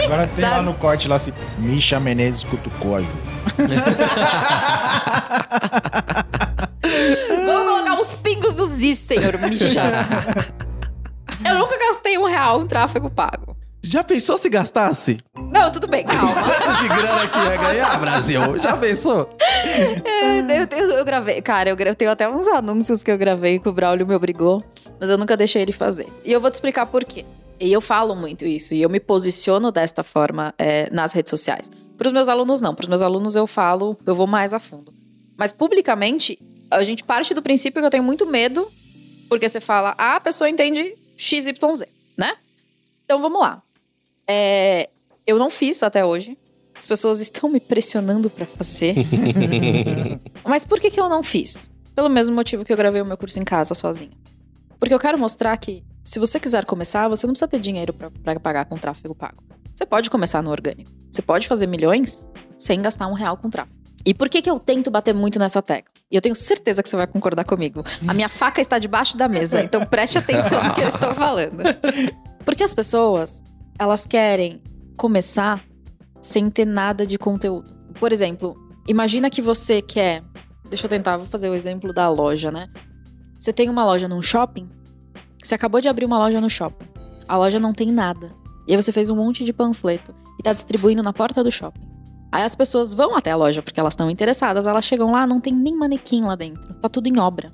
Agora 0.05 0.29
tem 0.29 0.45
lá 0.45 0.51
Sabe? 0.51 0.65
no 0.67 0.75
corte 0.75 1.09
lá 1.09 1.17
assim, 1.17 1.33
Misha 1.59 1.99
Menezes 1.99 2.45
cutucou 2.45 2.95
a 2.95 3.01
Ju. 3.03 3.09
Vamos 7.45 7.65
colocar 7.71 7.95
uns 7.95 8.13
pingos 8.13 8.55
do 8.55 8.65
Z, 8.67 8.95
senhor 8.95 9.39
Misha. 9.49 9.83
Eu 11.49 11.59
nunca 11.59 11.79
gastei 11.79 12.19
um 12.19 12.27
real 12.27 12.63
em 12.63 12.67
tráfego 12.67 13.11
pago. 13.11 13.57
Já 13.83 14.03
pensou 14.03 14.37
se 14.37 14.49
gastasse? 14.49 15.19
Não, 15.53 15.71
tudo 15.71 15.87
bem, 15.87 16.05
calma. 16.05 16.35
Quanto 16.43 16.77
de 16.83 16.89
grana 16.89 17.29
que 17.29 17.39
ia 17.39 17.57
ganhar, 17.57 18.01
Brasil? 18.01 18.59
Já 18.59 18.77
pensou? 18.77 19.31
É, 20.05 20.41
eu, 20.41 20.67
eu- 20.79 20.91
eu 20.99 21.05
gravei, 21.05 21.41
cara, 21.41 21.71
eu, 21.71 21.77
eu 21.77 21.95
tenho 21.95 22.11
até 22.11 22.29
uns 22.29 22.49
anúncios 22.49 23.03
que 23.05 23.11
eu 23.13 23.19
gravei 23.19 23.59
que 23.61 23.69
o 23.69 23.73
Braulio 23.73 24.07
me 24.07 24.15
obrigou, 24.15 24.65
mas 25.01 25.09
eu 25.09 25.17
nunca 25.17 25.37
deixei 25.37 25.63
ele 25.63 25.71
fazer. 25.73 26.09
E 26.25 26.33
eu 26.33 26.41
vou 26.41 26.51
te 26.51 26.55
explicar 26.55 26.87
por 26.87 27.05
quê. 27.05 27.25
E 27.61 27.73
eu 27.73 27.81
falo 27.81 28.15
muito 28.17 28.45
isso, 28.45 28.75
e 28.75 28.83
eu 28.83 28.91
me 28.91 28.99
posiciono 29.01 29.71
desta 29.71 30.03
forma 30.03 30.53
é, 30.59 30.91
nas 30.93 31.13
redes 31.13 31.31
sociais. 31.31 31.71
Para 31.97 32.09
os 32.09 32.13
meus 32.13 32.29
alunos, 32.29 32.61
não. 32.61 32.75
Para 32.75 32.85
os 32.85 32.89
meus 32.89 33.03
alunos, 33.03 33.35
eu 33.35 33.47
falo, 33.47 33.97
eu 34.05 34.15
vou 34.15 34.27
mais 34.27 34.53
a 34.53 34.59
fundo. 34.59 34.93
Mas 35.37 35.53
publicamente, 35.53 36.39
a 36.71 36.83
gente 36.83 37.05
parte 37.05 37.35
do 37.35 37.43
princípio 37.43 37.81
que 37.81 37.87
eu 37.87 37.91
tenho 37.91 38.05
muito 38.05 38.27
medo, 38.27 38.71
porque 39.29 39.49
você 39.49 39.61
fala, 39.61 39.95
ah, 39.99 40.17
a 40.17 40.21
pessoa 40.21 40.49
entende 40.49 40.97
XYZ, 41.17 41.85
né? 42.17 42.37
Então 43.05 43.21
vamos 43.21 43.41
lá. 43.41 43.63
É, 44.27 44.89
eu 45.27 45.39
não 45.39 45.51
fiz 45.51 45.83
até 45.83 46.05
hoje. 46.05 46.37
As 46.77 46.87
pessoas 46.87 47.21
estão 47.21 47.49
me 47.49 47.59
pressionando 47.59 48.29
para 48.29 48.45
fazer. 48.45 48.95
Mas 50.45 50.67
por 50.67 50.79
que, 50.79 50.91
que 50.91 51.01
eu 51.01 51.09
não 51.09 51.23
fiz? 51.23 51.71
Pelo 51.95 52.11
mesmo 52.11 52.35
motivo 52.35 52.65
que 52.65 52.73
eu 52.73 52.77
gravei 52.77 53.01
o 53.01 53.07
meu 53.07 53.17
curso 53.17 53.39
em 53.41 53.45
casa 53.45 53.75
sozinha. 53.75 54.11
Porque 54.79 54.93
eu 54.93 54.99
quero 54.99 55.19
mostrar 55.19 55.57
que, 55.57 55.83
se 56.05 56.19
você 56.19 56.39
quiser 56.39 56.67
começar, 56.67 57.09
você 57.09 57.27
não 57.27 57.33
precisa 57.33 57.49
ter 57.49 57.61
dinheiro 57.61 57.95
pra 57.95 58.39
pagar 58.39 58.67
com 58.67 58.77
tráfego 58.77 59.15
pago. 59.15 59.43
Você 59.75 59.87
pode 59.87 60.11
começar 60.11 60.43
no 60.43 60.51
orgânico. 60.51 60.91
Você 61.11 61.23
pode 61.23 61.49
fazer 61.49 61.67
milhões 61.67 62.27
sem 62.59 62.81
gastar 62.81 63.07
um 63.07 63.15
real 63.15 63.37
com 63.37 63.51
tráfego. 63.51 63.77
E 64.05 64.15
por 64.15 64.29
que, 64.29 64.41
que 64.41 64.49
eu 64.49 64.61
tento 64.61 64.91
bater 64.91 65.13
muito 65.13 65.39
nessa 65.39 65.61
tecla? 65.61 65.93
E 66.11 66.15
eu 66.15 66.23
tenho 66.23 66.37
certeza 66.37 66.83
que 66.83 66.89
você 66.89 66.97
vai 66.97 67.09
concordar 67.09 67.45
comigo. 67.45 67.83
A 68.07 68.15
minha 68.15 68.29
faca 68.29 68.61
está 68.61 68.79
debaixo 68.79 69.17
da 69.17 69.27
mesa, 69.27 69.61
então 69.63 69.85
preste 69.85 70.17
atenção 70.17 70.63
no 70.63 70.73
que 70.73 70.81
eu 70.81 70.89
estou 70.89 71.13
falando. 71.13 71.59
Porque 72.45 72.63
as 72.63 72.73
pessoas, 72.73 73.43
elas 73.77 74.07
querem 74.07 74.63
começar 74.97 75.61
sem 76.21 76.49
ter 76.49 76.65
nada 76.65 77.05
de 77.05 77.19
conteúdo. 77.19 77.75
Por 77.99 78.13
exemplo, 78.13 78.57
imagina 78.87 79.29
que 79.29 79.43
você 79.43 79.83
quer. 79.83 80.23
Deixa 80.69 80.87
eu 80.87 80.91
tentar, 80.91 81.17
vou 81.17 81.27
fazer 81.27 81.49
o 81.49 81.55
exemplo 81.55 81.93
da 81.93 82.09
loja, 82.09 82.53
né? 82.53 82.69
Você 83.37 83.53
tem 83.53 83.69
uma 83.69 83.85
loja 83.85 84.09
num 84.09 84.23
shopping, 84.23 84.69
você 85.43 85.55
acabou 85.55 85.81
de 85.81 85.89
abrir 85.89 86.05
uma 86.05 86.19
loja 86.19 86.41
no 86.41 86.49
shopping. 86.49 86.87
A 87.29 87.37
loja 87.37 87.59
não 87.59 87.73
tem 87.73 87.91
nada. 87.91 88.33
E 88.67 88.75
aí 88.75 88.83
você 88.83 88.93
fez 88.93 89.11
um 89.11 89.17
monte 89.17 89.45
de 89.45 89.53
panfleto 89.53 90.15
e 90.39 90.43
tá 90.43 90.53
distribuindo 90.53 91.03
na 91.03 91.13
porta 91.13 91.43
do 91.43 91.51
shopping. 91.51 91.87
Aí 92.33 92.43
as 92.43 92.55
pessoas 92.55 92.93
vão 92.93 93.17
até 93.17 93.31
a 93.31 93.37
loja 93.37 93.63
porque 93.63 93.79
elas 93.79 93.93
estão 93.93 94.11
interessadas, 94.11 94.67
elas 94.67 94.85
chegam 94.85 95.13
lá, 95.13 95.27
não 95.27 95.41
tem 95.41 95.53
nem 95.53 95.77
manequim 95.77 96.23
lá 96.23 96.35
dentro. 96.35 96.75
Tá 96.75 96.89
tudo 96.89 97.07
em 97.07 97.19
obra. 97.19 97.53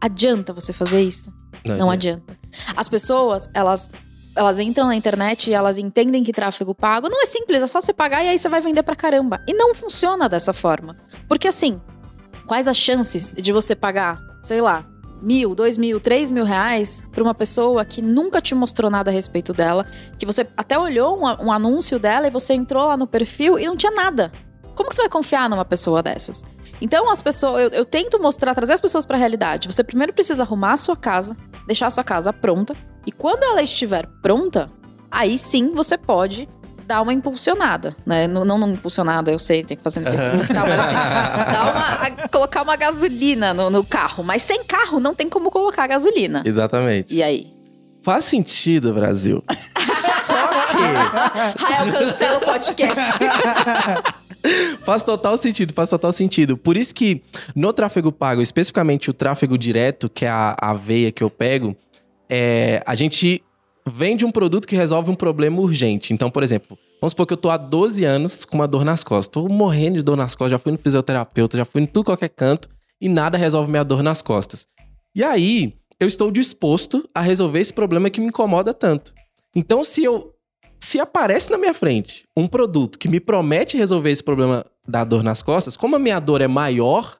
Adianta 0.00 0.52
você 0.52 0.72
fazer 0.72 1.02
isso? 1.02 1.32
Não 1.64 1.90
adianta. 1.90 2.38
As 2.76 2.88
pessoas, 2.88 3.48
elas 3.54 3.90
elas 4.36 4.58
entram 4.58 4.86
na 4.86 4.96
internet 4.96 5.48
e 5.48 5.54
elas 5.54 5.78
entendem 5.78 6.22
que 6.22 6.32
tráfego 6.32 6.74
pago 6.74 7.08
não 7.08 7.22
é 7.22 7.26
simples, 7.26 7.62
é 7.62 7.66
só 7.66 7.80
você 7.80 7.92
pagar 7.92 8.24
e 8.24 8.28
aí 8.28 8.38
você 8.38 8.48
vai 8.48 8.60
vender 8.60 8.82
pra 8.82 8.96
caramba. 8.96 9.40
E 9.46 9.54
não 9.54 9.74
funciona 9.74 10.28
dessa 10.28 10.52
forma. 10.52 10.96
Porque 11.28 11.46
assim, 11.46 11.80
quais 12.46 12.66
as 12.66 12.76
chances 12.76 13.32
de 13.32 13.52
você 13.52 13.76
pagar, 13.76 14.18
sei 14.42 14.60
lá, 14.60 14.84
mil, 15.24 15.54
dois 15.54 15.76
mil, 15.76 15.98
três 15.98 16.30
mil 16.30 16.44
reais 16.44 17.04
pra 17.10 17.22
uma 17.22 17.34
pessoa 17.34 17.84
que 17.84 18.02
nunca 18.02 18.40
te 18.40 18.54
mostrou 18.54 18.90
nada 18.90 19.10
a 19.10 19.14
respeito 19.14 19.52
dela, 19.52 19.86
que 20.18 20.26
você 20.26 20.46
até 20.56 20.78
olhou 20.78 21.18
um, 21.18 21.46
um 21.46 21.52
anúncio 21.52 21.98
dela 21.98 22.26
e 22.26 22.30
você 22.30 22.54
entrou 22.54 22.86
lá 22.86 22.96
no 22.96 23.06
perfil 23.06 23.58
e 23.58 23.66
não 23.66 23.76
tinha 23.76 23.92
nada. 23.92 24.30
Como 24.74 24.88
que 24.88 24.94
você 24.94 25.02
vai 25.02 25.08
confiar 25.08 25.48
numa 25.48 25.64
pessoa 25.64 26.02
dessas? 26.02 26.44
Então, 26.80 27.10
as 27.10 27.22
pessoas, 27.22 27.62
eu, 27.62 27.68
eu 27.70 27.84
tento 27.84 28.20
mostrar, 28.20 28.54
trazer 28.54 28.72
as 28.72 28.80
pessoas 28.80 29.06
pra 29.06 29.16
realidade. 29.16 29.72
Você 29.72 29.82
primeiro 29.82 30.12
precisa 30.12 30.42
arrumar 30.42 30.72
a 30.72 30.76
sua 30.76 30.96
casa, 30.96 31.36
deixar 31.66 31.86
a 31.86 31.90
sua 31.90 32.04
casa 32.04 32.32
pronta, 32.32 32.74
e 33.06 33.12
quando 33.12 33.44
ela 33.44 33.62
estiver 33.62 34.06
pronta, 34.20 34.70
aí 35.10 35.38
sim 35.38 35.72
você 35.72 35.96
pode 35.96 36.48
dar 36.86 37.02
uma 37.02 37.12
impulsionada, 37.12 37.96
né? 38.04 38.26
Não, 38.26 38.44
não, 38.44 38.58
não 38.58 38.70
impulsionada, 38.72 39.30
eu 39.30 39.38
sei, 39.38 39.64
tem 39.64 39.76
que 39.76 39.82
fazer 39.82 40.00
no 40.00 40.10
Facebook 40.10 40.44
e 40.44 40.54
tal, 40.54 40.66
mas 40.66 40.80
assim, 40.80 40.94
dar 41.52 41.72
uma, 41.72 42.28
colocar 42.28 42.62
uma 42.62 42.76
gasolina 42.76 43.54
no, 43.54 43.70
no 43.70 43.84
carro. 43.84 44.22
Mas 44.22 44.42
sem 44.42 44.64
carro 44.64 45.00
não 45.00 45.14
tem 45.14 45.28
como 45.28 45.50
colocar 45.50 45.86
gasolina. 45.86 46.42
Exatamente. 46.44 47.14
E 47.14 47.22
aí? 47.22 47.52
Faz 48.02 48.26
sentido, 48.26 48.92
Brasil. 48.92 49.42
Só 50.26 50.48
que 50.66 51.62
Rael, 51.62 51.92
cancela 51.92 52.38
o 52.38 52.40
podcast. 52.40 53.18
faz 54.84 55.02
total 55.02 55.38
sentido, 55.38 55.72
faz 55.72 55.88
total 55.90 56.12
sentido. 56.12 56.56
Por 56.56 56.76
isso 56.76 56.94
que 56.94 57.22
no 57.54 57.72
tráfego 57.72 58.12
pago, 58.12 58.42
especificamente 58.42 59.10
o 59.10 59.14
tráfego 59.14 59.56
direto, 59.56 60.08
que 60.08 60.26
é 60.26 60.28
a, 60.28 60.54
a 60.60 60.74
veia 60.74 61.10
que 61.10 61.22
eu 61.22 61.30
pego, 61.30 61.74
é, 62.28 62.82
a 62.86 62.94
gente 62.94 63.42
vende 63.86 64.24
um 64.24 64.32
produto 64.32 64.66
que 64.66 64.76
resolve 64.76 65.10
um 65.10 65.14
problema 65.14 65.60
urgente. 65.60 66.12
Então, 66.12 66.30
por 66.30 66.42
exemplo, 66.42 66.78
vamos 67.00 67.12
supor 67.12 67.26
que 67.26 67.32
eu 67.32 67.38
tô 67.38 67.50
há 67.50 67.56
12 67.56 68.04
anos 68.04 68.44
com 68.44 68.56
uma 68.56 68.66
dor 68.66 68.84
nas 68.84 69.04
costas. 69.04 69.28
Tô 69.28 69.48
morrendo 69.48 69.96
de 69.96 70.02
dor 70.02 70.16
nas 70.16 70.34
costas, 70.34 70.52
já 70.52 70.58
fui 70.58 70.72
no 70.72 70.78
fisioterapeuta, 70.78 71.56
já 71.56 71.64
fui 71.64 71.82
em 71.82 71.86
tudo 71.86 72.06
qualquer 72.06 72.30
canto 72.30 72.68
e 73.00 73.08
nada 73.08 73.36
resolve 73.36 73.70
minha 73.70 73.84
dor 73.84 74.02
nas 74.02 74.22
costas. 74.22 74.66
E 75.14 75.22
aí, 75.22 75.74
eu 76.00 76.08
estou 76.08 76.30
disposto 76.30 77.08
a 77.14 77.20
resolver 77.20 77.60
esse 77.60 77.72
problema 77.72 78.10
que 78.10 78.20
me 78.20 78.28
incomoda 78.28 78.72
tanto. 78.72 79.14
Então, 79.54 79.84
se 79.84 80.02
eu 80.02 80.32
se 80.80 81.00
aparece 81.00 81.50
na 81.50 81.56
minha 81.56 81.72
frente 81.72 82.26
um 82.36 82.46
produto 82.46 82.98
que 82.98 83.08
me 83.08 83.20
promete 83.20 83.76
resolver 83.76 84.10
esse 84.10 84.22
problema 84.22 84.64
da 84.86 85.04
dor 85.04 85.22
nas 85.22 85.40
costas, 85.40 85.76
como 85.76 85.96
a 85.96 85.98
minha 85.98 86.20
dor 86.20 86.40
é 86.40 86.48
maior 86.48 87.16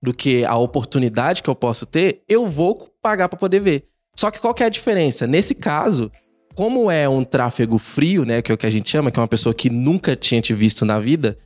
do 0.00 0.14
que 0.14 0.44
a 0.44 0.56
oportunidade 0.56 1.42
que 1.42 1.50
eu 1.50 1.54
posso 1.54 1.84
ter, 1.84 2.22
eu 2.28 2.46
vou 2.46 2.88
pagar 3.02 3.28
para 3.28 3.38
poder 3.38 3.60
ver. 3.60 3.88
Só 4.18 4.32
que 4.32 4.40
qual 4.40 4.52
que 4.52 4.64
é 4.64 4.66
a 4.66 4.68
diferença? 4.68 5.28
Nesse 5.28 5.54
caso, 5.54 6.10
como 6.56 6.90
é 6.90 7.08
um 7.08 7.22
tráfego 7.22 7.78
frio, 7.78 8.24
né, 8.24 8.42
que 8.42 8.50
é 8.50 8.54
o 8.56 8.58
que 8.58 8.66
a 8.66 8.70
gente 8.70 8.90
chama, 8.90 9.12
que 9.12 9.20
é 9.20 9.22
uma 9.22 9.28
pessoa 9.28 9.54
que 9.54 9.70
nunca 9.70 10.16
tinha 10.16 10.40
te 10.40 10.52
visto 10.52 10.84
na 10.84 10.98
vida, 10.98 11.38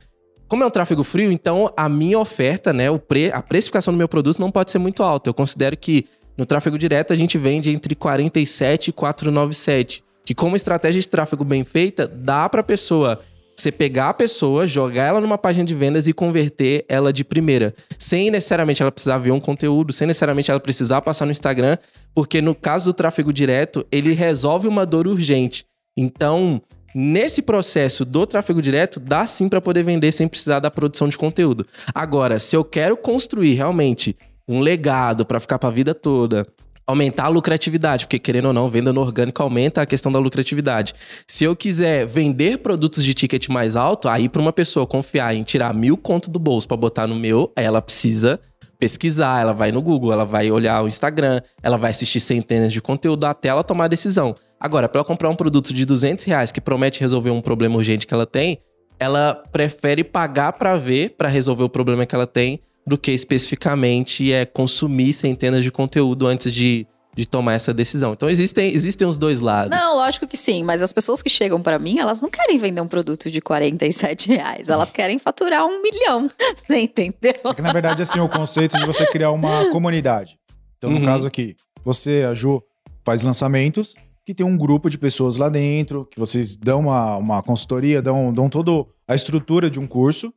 como 0.47 0.63
é 0.63 0.65
um 0.65 0.71
tráfego 0.71 1.03
frio, 1.03 1.31
então 1.31 1.71
a 1.77 1.87
minha 1.87 2.17
oferta, 2.17 2.73
né, 2.73 2.89
o 2.89 2.97
pre, 2.97 3.31
a 3.31 3.43
precificação 3.43 3.93
do 3.93 3.97
meu 3.97 4.07
produto 4.07 4.39
não 4.39 4.49
pode 4.49 4.71
ser 4.71 4.79
muito 4.79 5.03
alta. 5.03 5.29
Eu 5.29 5.35
considero 5.35 5.77
que 5.77 6.07
no 6.35 6.47
tráfego 6.47 6.75
direto 6.75 7.13
a 7.13 7.15
gente 7.15 7.37
vende 7.37 7.69
entre 7.69 7.93
47 7.93 8.87
e 8.87 8.91
497, 8.91 10.03
que 10.25 10.33
como 10.33 10.55
estratégia 10.55 10.99
de 10.99 11.07
tráfego 11.07 11.43
bem 11.43 11.63
feita, 11.63 12.07
dá 12.07 12.49
para 12.49 12.61
a 12.61 12.63
pessoa 12.63 13.21
você 13.55 13.71
pegar 13.71 14.09
a 14.09 14.13
pessoa, 14.13 14.65
jogar 14.65 15.03
ela 15.03 15.21
numa 15.21 15.37
página 15.37 15.65
de 15.65 15.75
vendas 15.75 16.07
e 16.07 16.13
converter 16.13 16.85
ela 16.89 17.13
de 17.13 17.23
primeira. 17.23 17.73
Sem 17.97 18.31
necessariamente 18.31 18.81
ela 18.81 18.91
precisar 18.91 19.17
ver 19.17 19.31
um 19.31 19.39
conteúdo, 19.39 19.93
sem 19.93 20.07
necessariamente 20.07 20.49
ela 20.49 20.59
precisar 20.59 21.01
passar 21.01 21.25
no 21.25 21.31
Instagram, 21.31 21.77
porque 22.13 22.41
no 22.41 22.55
caso 22.55 22.85
do 22.85 22.93
tráfego 22.93 23.31
direto, 23.31 23.85
ele 23.91 24.13
resolve 24.13 24.67
uma 24.67 24.85
dor 24.85 25.07
urgente. 25.07 25.65
Então, 25.95 26.61
nesse 26.95 27.41
processo 27.41 28.03
do 28.03 28.25
tráfego 28.25 28.61
direto, 28.61 28.99
dá 28.99 29.25
sim 29.25 29.47
para 29.47 29.61
poder 29.61 29.83
vender 29.83 30.11
sem 30.11 30.27
precisar 30.27 30.59
da 30.59 30.71
produção 30.71 31.07
de 31.07 31.17
conteúdo. 31.17 31.65
Agora, 31.93 32.39
se 32.39 32.55
eu 32.55 32.63
quero 32.63 32.97
construir 32.97 33.53
realmente 33.53 34.15
um 34.47 34.59
legado 34.59 35.25
para 35.25 35.39
ficar 35.39 35.59
para 35.59 35.69
a 35.69 35.71
vida 35.71 35.93
toda, 35.93 36.45
aumentar 36.85 37.25
a 37.25 37.29
lucratividade, 37.29 38.05
porque 38.05 38.19
querendo 38.19 38.45
ou 38.45 38.53
não, 38.53 38.69
venda 38.69 38.91
no 38.91 39.01
orgânico 39.01 39.41
aumenta 39.41 39.81
a 39.81 39.85
questão 39.85 40.11
da 40.11 40.19
lucratividade. 40.19 40.93
Se 41.27 41.43
eu 41.43 41.55
quiser 41.55 42.05
vender 42.05 42.59
produtos 42.59 43.03
de 43.03 43.13
ticket 43.13 43.47
mais 43.49 43.75
alto, 43.75 44.09
aí 44.09 44.27
para 44.27 44.41
uma 44.41 44.53
pessoa 44.53 44.85
confiar 44.85 45.33
em 45.35 45.43
tirar 45.43 45.73
mil 45.73 45.97
conto 45.97 46.29
do 46.29 46.39
bolso 46.39 46.67
para 46.67 46.77
botar 46.77 47.07
no 47.07 47.15
meu, 47.15 47.51
ela 47.55 47.81
precisa 47.81 48.39
pesquisar, 48.77 49.39
ela 49.39 49.53
vai 49.53 49.71
no 49.71 49.81
Google, 49.81 50.11
ela 50.11 50.25
vai 50.25 50.51
olhar 50.51 50.83
o 50.83 50.87
Instagram, 50.87 51.41
ela 51.61 51.77
vai 51.77 51.91
assistir 51.91 52.19
centenas 52.19 52.73
de 52.73 52.81
conteúdo 52.81 53.23
até 53.23 53.47
ela 53.47 53.63
tomar 53.63 53.85
a 53.85 53.87
decisão. 53.87 54.35
Agora, 54.59 54.89
para 54.89 54.99
ela 54.99 55.05
comprar 55.05 55.29
um 55.29 55.35
produto 55.35 55.73
de 55.73 55.85
200 55.85 56.25
reais 56.25 56.51
que 56.51 56.59
promete 56.59 56.99
resolver 56.99 57.29
um 57.29 57.41
problema 57.41 57.77
urgente 57.77 58.05
que 58.05 58.13
ela 58.13 58.25
tem, 58.25 58.59
ela 58.99 59.41
prefere 59.51 60.03
pagar 60.03 60.53
para 60.53 60.77
ver, 60.77 61.15
para 61.17 61.29
resolver 61.29 61.63
o 61.63 61.69
problema 61.69 62.05
que 62.05 62.13
ela 62.15 62.27
tem, 62.27 62.61
do 62.85 62.97
que 62.97 63.11
especificamente 63.11 64.31
é 64.33 64.45
consumir 64.45 65.13
centenas 65.13 65.63
de 65.63 65.71
conteúdo 65.71 66.27
antes 66.27 66.53
de, 66.53 66.85
de 67.15 67.25
tomar 67.25 67.53
essa 67.53 67.73
decisão. 67.73 68.13
Então 68.13 68.29
existem, 68.29 68.73
existem 68.73 69.07
os 69.07 69.17
dois 69.17 69.39
lados. 69.41 69.69
Não, 69.77 69.95
lógico 69.97 70.27
que 70.27 70.35
sim, 70.35 70.63
mas 70.63 70.81
as 70.81 70.91
pessoas 70.91 71.21
que 71.21 71.29
chegam 71.29 71.61
para 71.61 71.79
mim, 71.79 71.99
elas 71.99 72.21
não 72.21 72.29
querem 72.29 72.57
vender 72.57 72.81
um 72.81 72.87
produto 72.87 73.31
de 73.31 73.39
47 73.41 74.27
reais, 74.29 74.69
elas 74.69 74.89
querem 74.89 75.17
faturar 75.19 75.65
um 75.65 75.81
milhão. 75.81 76.29
Você 76.57 76.79
entendeu? 76.81 77.33
É 77.45 77.53
que, 77.53 77.61
na 77.61 77.71
verdade, 77.71 78.01
assim, 78.01 78.19
o 78.19 78.27
conceito 78.27 78.77
de 78.77 78.85
você 78.85 79.05
criar 79.07 79.31
uma 79.31 79.69
comunidade. 79.71 80.37
Então, 80.77 80.89
no 80.89 80.97
Uhum. 80.97 81.05
caso 81.05 81.27
aqui, 81.27 81.55
você, 81.85 82.25
a 82.29 82.33
Ju, 82.33 82.61
faz 83.05 83.23
lançamentos 83.23 83.95
que 84.25 84.33
tem 84.33 84.45
um 84.45 84.57
grupo 84.57 84.89
de 84.89 84.97
pessoas 84.97 85.37
lá 85.37 85.49
dentro, 85.49 86.05
que 86.05 86.17
vocês 86.19 86.55
dão 86.55 86.79
uma, 86.81 87.17
uma 87.17 87.43
consultoria, 87.43 88.01
dão, 88.01 88.33
dão 88.33 88.49
toda 88.49 88.85
a 89.07 89.15
estrutura 89.15 89.69
de 89.69 89.79
um 89.79 89.87
curso. 89.87 90.33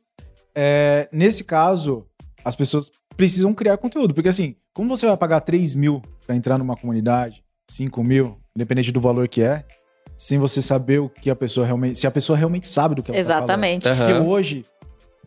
É, 0.55 1.07
nesse 1.11 1.43
caso, 1.43 2.05
as 2.47 2.55
pessoas 2.55 2.89
precisam 3.15 3.53
criar 3.53 3.77
conteúdo, 3.77 4.13
porque 4.13 4.29
assim, 4.29 4.55
como 4.73 4.89
você 4.95 5.05
vai 5.05 5.17
pagar 5.17 5.41
3 5.41 5.73
mil 5.73 6.01
para 6.25 6.35
entrar 6.35 6.57
numa 6.57 6.75
comunidade, 6.75 7.43
5 7.69 8.03
mil, 8.03 8.37
independente 8.55 8.91
do 8.91 9.01
valor 9.01 9.27
que 9.27 9.41
é, 9.41 9.63
sem 10.15 10.39
você 10.39 10.61
saber 10.61 10.99
o 10.99 11.09
que 11.09 11.29
a 11.29 11.35
pessoa 11.35 11.65
realmente. 11.65 11.99
Se 11.99 12.07
a 12.07 12.11
pessoa 12.11 12.37
realmente 12.37 12.67
sabe 12.67 12.95
do 12.95 13.03
que 13.03 13.11
ela 13.11 13.19
tá 13.19 13.25
falando. 13.27 13.43
Exatamente. 13.43 13.89
Aham. 13.89 13.97
Porque 14.07 14.13
hoje 14.27 14.65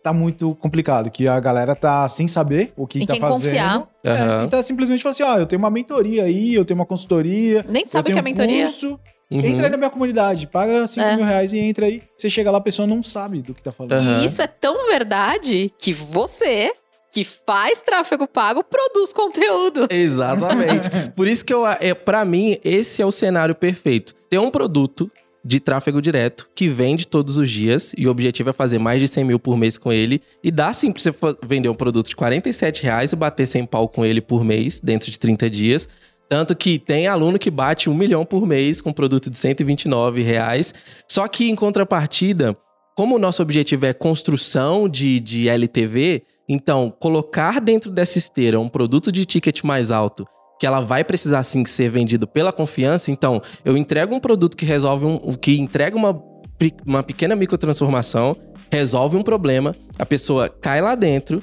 tá 0.02 0.12
muito 0.14 0.54
complicado, 0.54 1.10
que 1.10 1.28
a 1.28 1.38
galera 1.38 1.76
tá 1.76 2.08
sem 2.08 2.26
saber 2.26 2.72
o 2.76 2.86
que 2.86 3.02
Em 3.02 3.06
tá 3.06 3.12
quem 3.12 3.20
fazendo. 3.20 3.42
confiar. 3.50 3.88
É, 4.02 4.10
Aham. 4.12 4.44
e 4.44 4.48
tá 4.48 4.62
simplesmente 4.62 5.02
falando 5.02 5.12
assim, 5.14 5.22
ó, 5.22 5.36
eu 5.38 5.46
tenho 5.46 5.58
uma 5.60 5.70
mentoria 5.70 6.24
aí, 6.24 6.54
eu 6.54 6.64
tenho 6.64 6.78
uma 6.80 6.86
consultoria. 6.86 7.64
Nem 7.68 7.84
sabe 7.84 8.08
o 8.08 8.12
que 8.12 8.18
é 8.18 8.22
um 8.22 8.24
mentoria. 8.24 8.64
Curso, 8.64 8.98
Uhum. 9.30 9.38
Entra 9.44 9.66
aí 9.66 9.70
na 9.70 9.76
minha 9.76 9.90
comunidade, 9.90 10.44
paga 10.48 10.88
5 10.88 11.06
É. 11.06 11.14
mil 11.14 11.24
reais 11.24 11.52
e 11.52 11.58
entra 11.60 11.86
aí. 11.86 12.02
Você 12.18 12.28
chega 12.28 12.50
lá, 12.50 12.58
a 12.58 12.60
pessoa 12.60 12.84
não 12.84 13.00
sabe 13.00 13.40
do 13.40 13.54
que 13.54 13.62
tá 13.62 13.70
falando. 13.70 13.92
Aham. 13.92 14.22
E 14.22 14.24
isso 14.24 14.42
é 14.42 14.46
tão 14.48 14.88
verdade 14.90 15.72
que 15.78 15.92
você, 15.92 16.72
que 17.12 17.24
faz 17.24 17.82
tráfego 17.82 18.26
pago, 18.26 18.62
produz 18.62 19.12
conteúdo. 19.12 19.88
Exatamente. 19.90 20.88
Por 21.16 21.26
isso 21.26 21.44
que 21.44 21.52
eu, 21.52 21.66
é, 21.66 21.94
para 21.94 22.24
mim, 22.24 22.58
esse 22.64 23.02
é 23.02 23.06
o 23.06 23.12
cenário 23.12 23.54
perfeito. 23.54 24.14
Ter 24.28 24.38
um 24.38 24.50
produto 24.50 25.10
de 25.44 25.58
tráfego 25.58 26.02
direto 26.02 26.48
que 26.54 26.68
vende 26.68 27.06
todos 27.06 27.36
os 27.36 27.50
dias 27.50 27.92
e 27.96 28.06
o 28.06 28.10
objetivo 28.10 28.50
é 28.50 28.52
fazer 28.52 28.78
mais 28.78 29.00
de 29.00 29.08
100 29.08 29.24
mil 29.24 29.38
por 29.38 29.56
mês 29.56 29.78
com 29.78 29.92
ele 29.92 30.20
e 30.44 30.50
dá 30.50 30.72
sim 30.72 30.92
pra 30.92 31.02
você 31.02 31.12
vender 31.42 31.68
um 31.68 31.74
produto 31.74 32.08
de 32.08 32.16
47 32.16 32.82
reais 32.82 33.12
e 33.12 33.16
bater 33.16 33.46
100 33.46 33.66
pau 33.66 33.88
com 33.88 34.04
ele 34.04 34.20
por 34.20 34.44
mês 34.44 34.78
dentro 34.80 35.10
de 35.10 35.18
30 35.18 35.48
dias. 35.48 35.88
Tanto 36.28 36.54
que 36.54 36.78
tem 36.78 37.08
aluno 37.08 37.38
que 37.38 37.50
bate 37.50 37.90
um 37.90 37.94
milhão 37.94 38.24
por 38.24 38.46
mês 38.46 38.80
com 38.80 38.92
produto 38.92 39.28
de 39.30 39.36
129 39.36 40.22
reais. 40.22 40.72
Só 41.08 41.26
que 41.26 41.50
em 41.50 41.56
contrapartida, 41.56 42.56
como 42.96 43.16
o 43.16 43.18
nosso 43.18 43.42
objetivo 43.42 43.86
é 43.86 43.92
construção 43.92 44.88
de, 44.88 45.18
de 45.18 45.48
LTV, 45.48 46.22
então 46.52 46.92
colocar 46.98 47.60
dentro 47.60 47.92
dessa 47.92 48.18
esteira 48.18 48.58
um 48.58 48.68
produto 48.68 49.12
de 49.12 49.24
ticket 49.24 49.62
mais 49.62 49.92
alto, 49.92 50.26
que 50.58 50.66
ela 50.66 50.80
vai 50.80 51.04
precisar 51.04 51.44
sim 51.44 51.64
ser 51.64 51.88
vendido 51.88 52.26
pela 52.26 52.52
confiança, 52.52 53.12
então 53.12 53.40
eu 53.64 53.76
entrego 53.76 54.12
um 54.12 54.20
produto 54.20 54.56
que 54.56 54.66
resolve 54.66 55.06
um, 55.06 55.18
que 55.34 55.58
entrega 55.58 55.96
uma, 55.96 56.20
uma 56.84 57.02
pequena 57.04 57.36
microtransformação, 57.36 58.36
resolve 58.70 59.16
um 59.16 59.22
problema, 59.22 59.76
a 59.96 60.04
pessoa 60.04 60.48
cai 60.48 60.80
lá 60.80 60.96
dentro, 60.96 61.40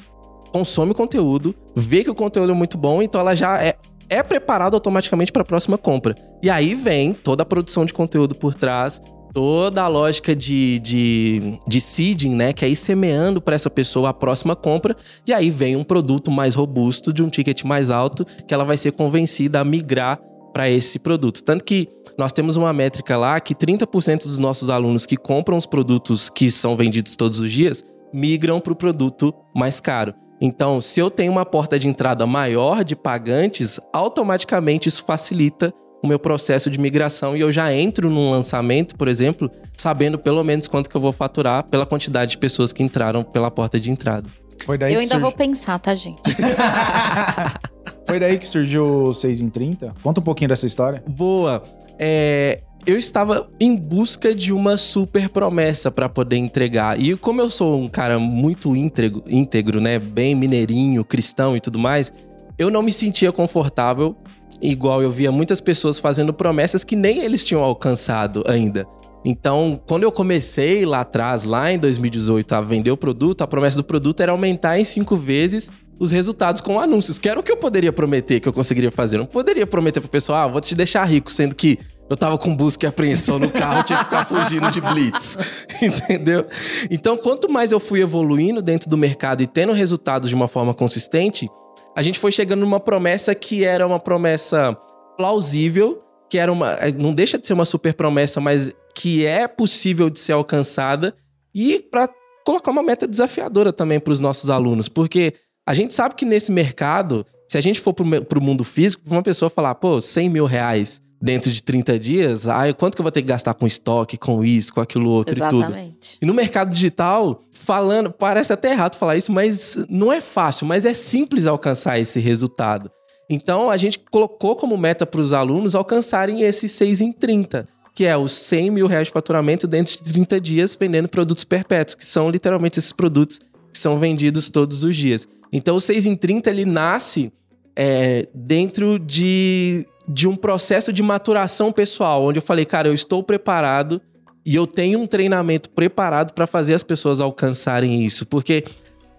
consome 0.51 0.91
o 0.91 0.95
conteúdo, 0.95 1.55
vê 1.73 2.03
que 2.03 2.09
o 2.09 2.15
conteúdo 2.15 2.51
é 2.51 2.55
muito 2.55 2.77
bom, 2.77 3.01
então 3.01 3.21
ela 3.21 3.33
já 3.33 3.63
é, 3.63 3.75
é 4.09 4.21
preparada 4.21 4.75
automaticamente 4.75 5.31
para 5.31 5.41
a 5.41 5.45
próxima 5.45 5.77
compra. 5.77 6.15
E 6.43 6.49
aí 6.49 6.75
vem 6.75 7.13
toda 7.13 7.43
a 7.43 7.45
produção 7.45 7.85
de 7.85 7.93
conteúdo 7.93 8.35
por 8.35 8.53
trás, 8.53 9.01
toda 9.37 9.83
a 9.83 9.87
lógica 9.87 10.35
de, 10.35 10.79
de, 10.79 11.59
de 11.67 11.79
seeding, 11.79 12.33
né? 12.33 12.51
Que 12.51 12.65
é 12.65 12.69
ir 12.69 12.75
semeando 12.75 13.39
para 13.39 13.53
essa 13.53 13.69
pessoa 13.69 14.09
a 14.09 14.13
próxima 14.13 14.55
compra. 14.55 14.97
E 15.27 15.31
aí 15.31 15.51
vem 15.51 15.75
um 15.75 15.83
produto 15.83 16.31
mais 16.31 16.55
robusto, 16.55 17.13
de 17.13 17.21
um 17.21 17.29
ticket 17.29 17.63
mais 17.63 17.91
alto, 17.91 18.25
que 18.47 18.51
ela 18.51 18.63
vai 18.63 18.77
ser 18.77 18.93
convencida 18.93 19.59
a 19.59 19.63
migrar 19.63 20.19
para 20.51 20.67
esse 20.67 20.97
produto. 20.97 21.43
Tanto 21.43 21.63
que 21.63 21.87
nós 22.17 22.33
temos 22.33 22.55
uma 22.55 22.73
métrica 22.73 23.15
lá 23.15 23.39
que 23.39 23.53
30% 23.53 24.23
dos 24.23 24.39
nossos 24.39 24.71
alunos 24.71 25.05
que 25.05 25.15
compram 25.15 25.55
os 25.55 25.67
produtos 25.67 26.31
que 26.31 26.49
são 26.49 26.75
vendidos 26.75 27.15
todos 27.15 27.39
os 27.39 27.51
dias 27.51 27.85
migram 28.11 28.59
para 28.59 28.73
o 28.73 28.75
produto 28.75 29.31
mais 29.55 29.79
caro. 29.79 30.15
Então, 30.41 30.81
se 30.81 30.99
eu 30.99 31.11
tenho 31.11 31.31
uma 31.31 31.45
porta 31.45 31.77
de 31.77 31.87
entrada 31.87 32.25
maior 32.25 32.83
de 32.83 32.95
pagantes, 32.95 33.79
automaticamente 33.93 34.89
isso 34.89 35.05
facilita 35.05 35.71
o 36.03 36.07
meu 36.07 36.19
processo 36.19 36.69
de 36.69 36.79
migração 36.79 37.35
e 37.35 37.41
eu 37.41 37.51
já 37.51 37.73
entro 37.73 38.09
num 38.09 38.29
lançamento, 38.31 38.95
por 38.95 39.07
exemplo, 39.07 39.49
sabendo 39.75 40.17
pelo 40.19 40.43
menos 40.43 40.67
quanto 40.67 40.89
que 40.89 40.95
eu 40.95 41.01
vou 41.01 41.11
faturar 41.11 41.63
pela 41.63 41.85
quantidade 41.85 42.31
de 42.31 42.37
pessoas 42.37 42.71
que 42.71 42.83
entraram 42.83 43.23
pela 43.23 43.49
porta 43.49 43.79
de 43.79 43.89
entrada. 43.89 44.29
Foi 44.65 44.77
daí 44.77 44.93
Eu 44.93 44.97
que 44.97 45.03
ainda 45.03 45.15
surgi- 45.15 45.21
vou 45.23 45.31
pensar, 45.31 45.79
tá, 45.79 45.93
gente? 45.95 46.21
Foi 48.07 48.19
daí 48.19 48.37
que 48.37 48.47
surgiu 48.47 49.07
o 49.07 49.13
6 49.13 49.41
em 49.41 49.49
30? 49.49 49.93
Conta 50.01 50.21
um 50.21 50.23
pouquinho 50.23 50.49
dessa 50.49 50.65
história. 50.65 51.03
Boa. 51.07 51.63
É, 51.99 52.61
eu 52.85 52.97
estava 52.97 53.49
em 53.59 53.75
busca 53.75 54.33
de 54.33 54.53
uma 54.53 54.77
super 54.77 55.29
promessa 55.29 55.91
para 55.91 56.07
poder 56.07 56.37
entregar. 56.37 56.99
E 56.99 57.15
como 57.17 57.41
eu 57.41 57.49
sou 57.49 57.79
um 57.79 57.87
cara 57.87 58.17
muito 58.17 58.75
íntegro, 58.75 59.23
íntegro, 59.27 59.81
né, 59.81 59.99
bem 59.99 60.33
mineirinho, 60.35 61.03
cristão 61.03 61.55
e 61.55 61.59
tudo 61.61 61.77
mais, 61.77 62.11
eu 62.57 62.69
não 62.71 62.81
me 62.81 62.91
sentia 62.91 63.31
confortável, 63.31 64.15
igual 64.61 65.01
eu 65.01 65.11
via 65.11 65.31
muitas 65.31 65.61
pessoas 65.61 65.99
fazendo 65.99 66.33
promessas 66.33 66.83
que 66.83 66.95
nem 66.95 67.19
eles 67.19 67.43
tinham 67.43 67.63
alcançado 67.63 68.43
ainda. 68.47 68.87
Então, 69.25 69.79
quando 69.85 70.03
eu 70.03 70.11
comecei 70.11 70.85
lá 70.85 71.01
atrás, 71.01 71.43
lá 71.43 71.71
em 71.71 71.77
2018, 71.77 72.55
a 72.55 72.61
vender 72.61 72.91
o 72.91 72.97
produto, 72.97 73.41
a 73.41 73.47
promessa 73.47 73.75
do 73.75 73.83
produto 73.83 74.21
era 74.21 74.31
aumentar 74.31 74.79
em 74.79 74.83
cinco 74.83 75.17
vezes 75.17 75.69
os 75.99 76.11
resultados 76.11 76.61
com 76.61 76.79
anúncios, 76.79 77.17
que 77.17 77.27
era 77.27 77.39
o 77.39 77.43
que 77.43 77.51
eu 77.51 77.57
poderia 77.57 77.91
prometer 77.91 78.39
que 78.39 78.47
eu 78.47 78.53
conseguiria 78.53 78.91
fazer. 78.91 79.15
Eu 79.15 79.21
não 79.21 79.25
poderia 79.25 79.65
prometer 79.65 79.99
pro 79.99 80.09
pessoal, 80.09 80.47
ah, 80.47 80.47
vou 80.47 80.61
te 80.61 80.75
deixar 80.75 81.03
rico, 81.05 81.31
sendo 81.31 81.55
que 81.55 81.79
eu 82.09 82.15
tava 82.15 82.37
com 82.37 82.55
busca 82.55 82.85
e 82.85 82.87
apreensão 82.87 83.37
no 83.37 83.49
carro, 83.49 83.79
eu 83.79 83.83
tinha 83.83 83.99
que 83.99 84.05
ficar 84.05 84.23
fugindo 84.29 84.71
de 84.71 84.79
blitz. 84.79 85.37
Entendeu? 85.81 86.45
Então, 86.89 87.17
quanto 87.17 87.49
mais 87.49 87.71
eu 87.71 87.79
fui 87.79 88.01
evoluindo 88.01 88.61
dentro 88.61 88.89
do 88.89 88.97
mercado 88.97 89.43
e 89.43 89.47
tendo 89.47 89.73
resultados 89.73 90.29
de 90.29 90.35
uma 90.35 90.47
forma 90.47 90.73
consistente, 90.73 91.49
a 91.97 92.03
gente 92.03 92.19
foi 92.19 92.31
chegando 92.31 92.59
numa 92.59 92.79
promessa 92.79 93.33
que 93.33 93.63
era 93.65 93.85
uma 93.87 93.99
promessa 93.99 94.77
plausível, 95.17 95.99
que 96.29 96.37
era 96.37 96.51
uma. 96.53 96.73
eh, 96.73 96.91
Não 96.91 97.11
deixa 97.11 97.39
de 97.39 97.47
ser 97.47 97.53
uma 97.53 97.65
super 97.65 97.91
promessa, 97.95 98.39
mas 98.39 98.71
que 98.93 99.25
é 99.25 99.47
possível 99.47 100.07
de 100.07 100.19
ser 100.19 100.33
alcançada, 100.33 101.15
e 101.55 101.79
para 101.79 102.07
colocar 102.45 102.69
uma 102.69 102.83
meta 102.83 103.07
desafiadora 103.07 103.73
também 103.73 103.99
para 103.99 104.13
os 104.13 104.19
nossos 104.19 104.51
alunos, 104.51 104.87
porque 104.87 105.33
a 105.67 105.73
gente 105.73 105.91
sabe 105.91 106.13
que 106.13 106.23
nesse 106.23 106.51
mercado, 106.51 107.25
se 107.49 107.57
a 107.57 107.61
gente 107.61 107.81
for 107.81 107.95
para 107.95 108.37
o 108.37 108.43
mundo 108.43 108.63
físico, 108.63 109.03
uma 109.09 109.23
pessoa 109.23 109.49
falar, 109.49 109.73
pô, 109.73 109.99
100 109.99 110.29
mil 110.29 110.45
reais 110.45 111.01
dentro 111.21 111.51
de 111.51 111.61
30 111.61 111.97
dias, 111.97 112.47
ah, 112.47 112.71
quanto 112.73 112.95
que 112.95 113.01
eu 113.01 113.03
vou 113.03 113.11
ter 113.11 113.21
que 113.21 113.27
gastar 113.27 113.53
com 113.53 113.65
estoque, 113.65 114.17
com 114.17 114.43
isso, 114.43 114.73
com 114.73 114.81
aquilo 114.81 115.09
outro 115.09 115.35
e 115.35 115.49
tudo. 115.49 115.63
Exatamente. 115.63 116.17
E 116.21 116.25
no 116.25 116.33
mercado 116.33 116.69
digital, 116.69 117.41
falando, 117.51 118.11
parece 118.11 118.53
até 118.53 118.71
errado 118.71 118.95
falar 118.95 119.17
isso, 119.17 119.31
mas 119.31 119.77
não 119.89 120.13
é 120.13 120.21
fácil, 120.21 120.67
mas 120.67 120.85
é 120.85 120.93
simples 120.93 121.47
alcançar 121.47 121.99
esse 121.99 122.19
resultado. 122.19 122.91
Então 123.29 123.69
a 123.69 123.77
gente 123.77 123.99
colocou 124.11 124.55
como 124.55 124.77
meta 124.77 125.05
para 125.05 125.19
os 125.19 125.33
alunos 125.33 125.75
alcançarem 125.75 126.43
esse 126.43 126.69
6 126.69 127.01
em 127.01 127.11
30, 127.11 127.67
que 127.93 128.05
é 128.05 128.15
os 128.15 128.31
100 128.31 128.71
mil 128.71 128.87
reais 128.87 129.07
de 129.07 129.13
faturamento 129.13 129.67
dentro 129.67 129.97
de 129.97 130.13
30 130.13 130.39
dias 130.39 130.77
vendendo 130.79 131.09
produtos 131.09 131.43
perpétuos, 131.43 131.95
que 131.95 132.05
são 132.05 132.29
literalmente 132.29 132.79
esses 132.79 132.91
produtos 132.91 133.41
que 133.73 133.77
são 133.77 133.99
vendidos 133.99 134.49
todos 134.49 134.83
os 134.83 134.95
dias. 134.95 135.27
Então 135.51 135.75
o 135.75 135.81
6 135.81 136.05
em 136.05 136.15
30 136.15 136.49
ele 136.49 136.63
nasce 136.63 137.31
é, 137.75 138.27
dentro 138.33 138.97
de, 138.97 139.85
de 140.07 140.27
um 140.27 140.35
processo 140.35 140.93
de 140.93 141.03
maturação 141.03 141.71
pessoal, 141.71 142.23
onde 142.23 142.39
eu 142.39 142.43
falei, 142.43 142.65
cara, 142.65 142.87
eu 142.87 142.93
estou 142.93 143.21
preparado 143.21 144.01
E 144.45 144.55
eu 144.55 144.65
tenho 144.65 144.99
um 144.99 145.05
treinamento 145.05 145.69
preparado 145.69 146.31
para 146.31 146.47
fazer 146.47 146.73
as 146.73 146.81
pessoas 146.81 147.19
alcançarem 147.19 148.05
isso. 148.05 148.25
Porque 148.25 148.63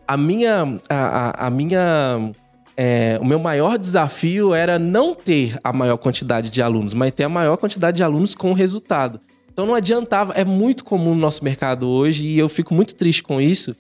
a 0.07 0.17
minha. 0.17 0.79
A, 0.89 1.45
a, 1.45 1.47
a 1.49 1.51
minha 1.51 2.33
é, 2.81 3.19
o 3.21 3.25
meu 3.25 3.41
maior 3.41 3.77
desafio 3.77 4.55
era 4.55 4.79
não 4.79 5.13
ter 5.13 5.59
a 5.65 5.73
maior 5.73 5.97
quantidade 5.97 6.49
de 6.49 6.63
alunos, 6.63 6.95
mas 6.95 7.13
ter 7.13 7.25
a 7.25 7.29
maior 7.29 7.57
quantidade 7.57 7.97
de 7.97 8.05
alunos 8.05 8.37
com 8.37 8.53
resultado. 8.53 9.21
Então 9.53 9.67
não 9.67 9.75
adiantava, 9.75 10.33
é 10.35 10.45
muito 10.45 10.85
comum 10.85 11.13
no 11.13 11.21
nosso 11.21 11.43
mercado 11.43 11.89
hoje 11.89 12.25
e 12.25 12.39
eu 12.39 12.49
fico 12.49 12.73
muito 12.73 12.95
triste 12.95 13.21
com 13.21 13.41
isso. 13.41 13.75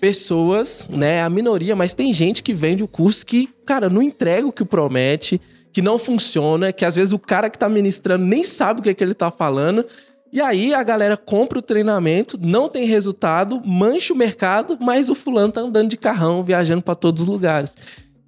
Pessoas, 0.00 0.86
né, 0.88 1.22
a 1.22 1.28
minoria, 1.28 1.76
mas 1.76 1.92
tem 1.92 2.14
gente 2.14 2.42
que 2.42 2.54
vende 2.54 2.82
o 2.82 2.88
curso 2.88 3.26
que, 3.26 3.46
cara, 3.66 3.90
não 3.90 4.00
entrega 4.00 4.46
o 4.46 4.52
que 4.52 4.64
promete, 4.64 5.38
que 5.72 5.82
não 5.82 5.98
funciona, 5.98 6.72
que 6.72 6.84
às 6.84 6.94
vezes 6.94 7.12
o 7.12 7.18
cara 7.18 7.48
que 7.48 7.58
tá 7.58 7.68
ministrando 7.68 8.24
nem 8.24 8.42
sabe 8.42 8.80
o 8.80 8.82
que, 8.82 8.90
é 8.90 8.94
que 8.94 9.02
ele 9.02 9.14
tá 9.14 9.30
falando. 9.30 9.84
E 10.32 10.40
aí 10.40 10.72
a 10.72 10.82
galera 10.82 11.16
compra 11.16 11.58
o 11.58 11.62
treinamento, 11.62 12.38
não 12.40 12.68
tem 12.68 12.84
resultado, 12.84 13.60
mancha 13.64 14.12
o 14.12 14.16
mercado, 14.16 14.78
mas 14.80 15.08
o 15.08 15.14
fulano 15.14 15.52
tá 15.52 15.60
andando 15.60 15.90
de 15.90 15.96
carrão, 15.96 16.44
viajando 16.44 16.82
para 16.82 16.94
todos 16.94 17.22
os 17.22 17.28
lugares. 17.28 17.74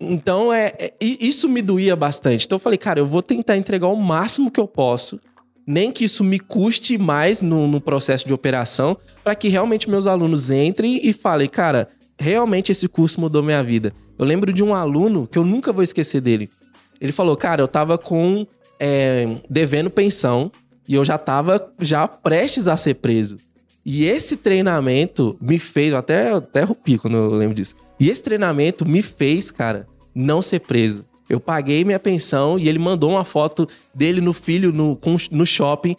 Então, 0.01 0.53
é, 0.53 0.73
é, 0.79 0.95
isso 1.01 1.49
me 1.49 1.63
doía 1.63 1.95
bastante. 1.95 2.45
Então, 2.45 2.57
eu 2.57 2.61
falei, 2.61 2.79
cara, 2.79 2.99
eu 2.99 3.07
vou 3.07 3.23
tentar 3.23 3.57
entregar 3.57 3.87
o 3.87 3.95
máximo 3.95 4.51
que 4.51 4.59
eu 4.59 4.67
posso, 4.67 5.21
nem 5.65 5.93
que 5.93 6.05
isso 6.05 6.25
me 6.25 6.41
custe 6.41 6.99
mais 6.99 7.41
no, 7.41 7.69
no 7.69 7.81
processo 7.81 8.27
de 8.27 8.35
operação, 8.35 8.97
para 9.23 9.37
que 9.37 9.49
realmente 9.49 9.89
meus 9.89 10.09
alunos 10.09 10.51
entrem 10.51 11.01
e 11.05 11.13
falem, 11.13 11.49
cara, 11.49 11.89
realmente 12.19 12.73
esse 12.73 12.89
curso 12.89 13.21
mudou 13.21 13.45
minha 13.45 13.63
vida. 13.63 13.93
Eu 14.19 14.25
lembro 14.25 14.53
de 14.53 14.63
um 14.63 14.75
aluno 14.75 15.29
que 15.31 15.39
eu 15.39 15.45
nunca 15.45 15.73
vou 15.73 15.85
esquecer 15.85 16.21
dele. 16.21 16.51
Ele 17.03 17.11
falou, 17.11 17.37
cara, 17.37 17.61
eu 17.61 17.67
tava 17.67 17.99
com 17.99 18.47
é, 18.79 19.27
devendo 19.51 19.91
pensão 19.91 20.53
e 20.89 20.95
eu 20.95 21.05
já 21.05 21.19
tava 21.19 21.69
já 21.81 22.07
prestes 22.07 22.69
a 22.69 22.77
ser 22.77 22.95
preso. 22.95 23.39
E 23.85 24.07
esse 24.07 24.37
treinamento 24.37 25.37
me 25.41 25.59
fez, 25.59 25.93
até, 25.93 26.31
até 26.31 26.63
rupi 26.63 26.97
quando 26.97 27.17
eu 27.17 27.31
lembro 27.31 27.57
disso. 27.57 27.75
E 27.99 28.09
esse 28.09 28.23
treinamento 28.23 28.87
me 28.87 29.03
fez, 29.03 29.51
cara, 29.51 29.89
não 30.15 30.41
ser 30.41 30.61
preso. 30.61 31.05
Eu 31.29 31.41
paguei 31.41 31.85
minha 31.85 31.99
pensão 31.99 32.57
e 32.57 32.69
ele 32.69 32.79
mandou 32.79 33.11
uma 33.11 33.25
foto 33.25 33.69
dele 33.93 34.21
no 34.21 34.33
filho 34.33 34.73
no, 34.73 34.97
no 35.33 35.45
shopping, 35.45 35.97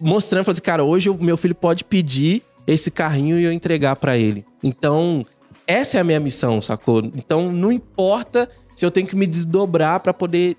mostrando, 0.00 0.44
falou 0.44 0.52
assim, 0.52 0.62
cara, 0.62 0.84
hoje 0.84 1.10
o 1.10 1.22
meu 1.22 1.36
filho 1.36 1.54
pode 1.54 1.84
pedir 1.84 2.42
esse 2.66 2.90
carrinho 2.90 3.38
e 3.38 3.44
eu 3.44 3.52
entregar 3.52 3.96
para 3.96 4.16
ele. 4.16 4.42
Então, 4.64 5.22
essa 5.66 5.98
é 5.98 6.00
a 6.00 6.04
minha 6.04 6.20
missão, 6.20 6.62
sacou? 6.62 7.00
Então, 7.00 7.52
não 7.52 7.70
importa 7.70 8.48
se 8.76 8.86
eu 8.86 8.90
tenho 8.92 9.06
que 9.08 9.16
me 9.16 9.26
desdobrar 9.26 9.98
para 9.98 10.14
poder 10.14 10.56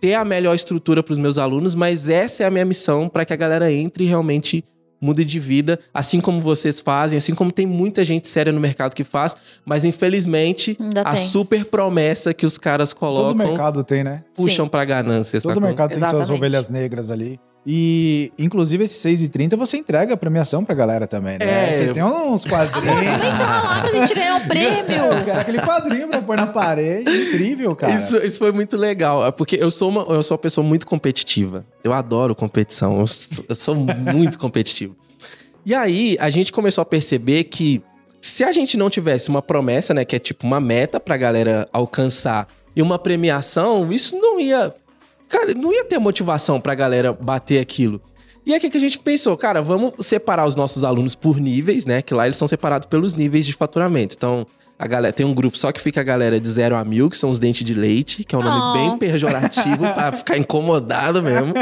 ter 0.00 0.14
a 0.14 0.24
melhor 0.24 0.54
estrutura 0.54 1.02
para 1.02 1.12
os 1.12 1.18
meus 1.18 1.38
alunos, 1.38 1.74
mas 1.74 2.08
essa 2.08 2.42
é 2.42 2.46
a 2.46 2.50
minha 2.50 2.64
missão 2.64 3.08
para 3.08 3.24
que 3.24 3.32
a 3.32 3.36
galera 3.36 3.72
entre 3.72 4.04
e 4.04 4.06
realmente 4.06 4.62
mude 5.02 5.24
de 5.24 5.38
vida, 5.40 5.78
assim 5.94 6.20
como 6.20 6.40
vocês 6.42 6.78
fazem, 6.78 7.16
assim 7.16 7.34
como 7.34 7.50
tem 7.50 7.66
muita 7.66 8.04
gente 8.04 8.28
séria 8.28 8.52
no 8.52 8.60
mercado 8.60 8.94
que 8.94 9.02
faz, 9.04 9.34
mas 9.64 9.82
infelizmente 9.82 10.76
Ainda 10.78 11.00
a 11.02 11.14
tem. 11.14 11.22
super 11.24 11.64
promessa 11.64 12.34
que 12.34 12.44
os 12.44 12.58
caras 12.58 12.92
colocam 12.92 13.28
Todo 13.34 13.38
mercado 13.48 13.82
tem, 13.84 14.04
né? 14.04 14.24
puxam 14.34 14.68
pra 14.68 14.84
ganância, 14.84 15.40
Todo 15.40 15.54
sacou? 15.54 15.66
mercado 15.68 15.88
tem 15.90 15.98
suas 16.00 16.12
Exatamente. 16.12 16.38
ovelhas 16.38 16.68
negras 16.68 17.10
ali. 17.10 17.40
E, 17.66 18.32
inclusive, 18.38 18.84
esse 18.84 19.06
6,30 19.06 19.54
você 19.54 19.76
entrega 19.76 20.14
a 20.14 20.16
premiação 20.16 20.64
pra 20.64 20.74
galera 20.74 21.06
também, 21.06 21.38
né? 21.38 21.68
É. 21.68 21.72
Você 21.72 21.92
tem 21.92 22.02
uns 22.02 22.44
quadrinhos. 22.44 22.98
Então 22.98 23.46
lá 23.46 23.80
pra 23.82 24.00
gente 24.00 24.14
ganhar 24.14 24.36
o 24.36 24.40
Eu 24.40 24.46
prêmio. 24.48 24.84
quero 25.24 25.40
aquele 25.40 25.60
quadrinho 25.60 26.08
pra 26.08 26.22
pôr 26.22 26.36
na 26.36 26.46
parede. 26.46 27.10
Incrível, 27.10 27.76
cara. 27.76 27.94
Isso, 27.94 28.16
isso 28.18 28.38
foi 28.38 28.50
muito 28.50 28.76
legal, 28.76 29.26
é 29.26 29.30
porque 29.30 29.56
eu 29.56 29.70
sou, 29.70 29.90
uma, 29.90 30.02
eu 30.02 30.22
sou 30.22 30.36
uma 30.36 30.40
pessoa 30.42 30.66
muito 30.66 30.86
competitiva. 30.86 31.64
Eu 31.84 31.92
adoro 31.92 32.34
competição, 32.34 32.98
eu 33.00 33.06
sou, 33.06 33.44
eu 33.48 33.54
sou 33.54 33.74
muito 33.74 34.38
competitivo. 34.40 34.96
E 35.64 35.74
aí, 35.74 36.16
a 36.18 36.30
gente 36.30 36.52
começou 36.52 36.80
a 36.80 36.86
perceber 36.86 37.44
que 37.44 37.82
se 38.22 38.42
a 38.42 38.52
gente 38.52 38.78
não 38.78 38.88
tivesse 38.88 39.28
uma 39.28 39.42
promessa, 39.42 39.92
né, 39.92 40.04
que 40.04 40.16
é 40.16 40.18
tipo 40.18 40.46
uma 40.46 40.60
meta 40.60 40.98
pra 40.98 41.16
galera 41.16 41.68
alcançar 41.72 42.48
e 42.74 42.80
uma 42.80 42.98
premiação, 42.98 43.92
isso 43.92 44.16
não 44.18 44.40
ia. 44.40 44.72
Cara, 45.30 45.54
não 45.54 45.72
ia 45.72 45.84
ter 45.84 45.98
motivação 45.98 46.60
pra 46.60 46.74
galera 46.74 47.12
bater 47.12 47.60
aquilo. 47.60 48.02
E 48.44 48.56
o 48.56 48.60
que 48.60 48.76
a 48.76 48.80
gente 48.80 48.98
pensou? 48.98 49.36
Cara, 49.36 49.60
vamos 49.62 49.92
separar 50.00 50.46
os 50.46 50.56
nossos 50.56 50.82
alunos 50.82 51.14
por 51.14 51.38
níveis, 51.38 51.84
né? 51.86 52.02
Que 52.02 52.14
lá 52.14 52.26
eles 52.26 52.36
são 52.36 52.48
separados 52.48 52.86
pelos 52.86 53.14
níveis 53.14 53.44
de 53.46 53.52
faturamento. 53.52 54.14
Então, 54.16 54.46
a 54.78 54.86
galera 54.86 55.12
tem 55.12 55.26
um 55.26 55.34
grupo 55.34 55.58
só 55.58 55.70
que 55.70 55.80
fica 55.80 56.00
a 56.00 56.04
galera 56.04 56.40
de 56.40 56.48
0 56.48 56.74
a 56.74 56.84
mil, 56.84 57.10
que 57.10 57.18
são 57.18 57.28
os 57.30 57.38
dentes 57.38 57.64
de 57.64 57.74
leite, 57.74 58.24
que 58.24 58.34
é 58.34 58.38
um 58.38 58.42
nome 58.42 58.60
Oh. 58.60 58.72
bem 58.72 58.98
pejorativo 58.98 59.78
pra 59.94 60.10
ficar 60.12 60.38
incomodado 60.38 61.22
mesmo. 61.22 61.52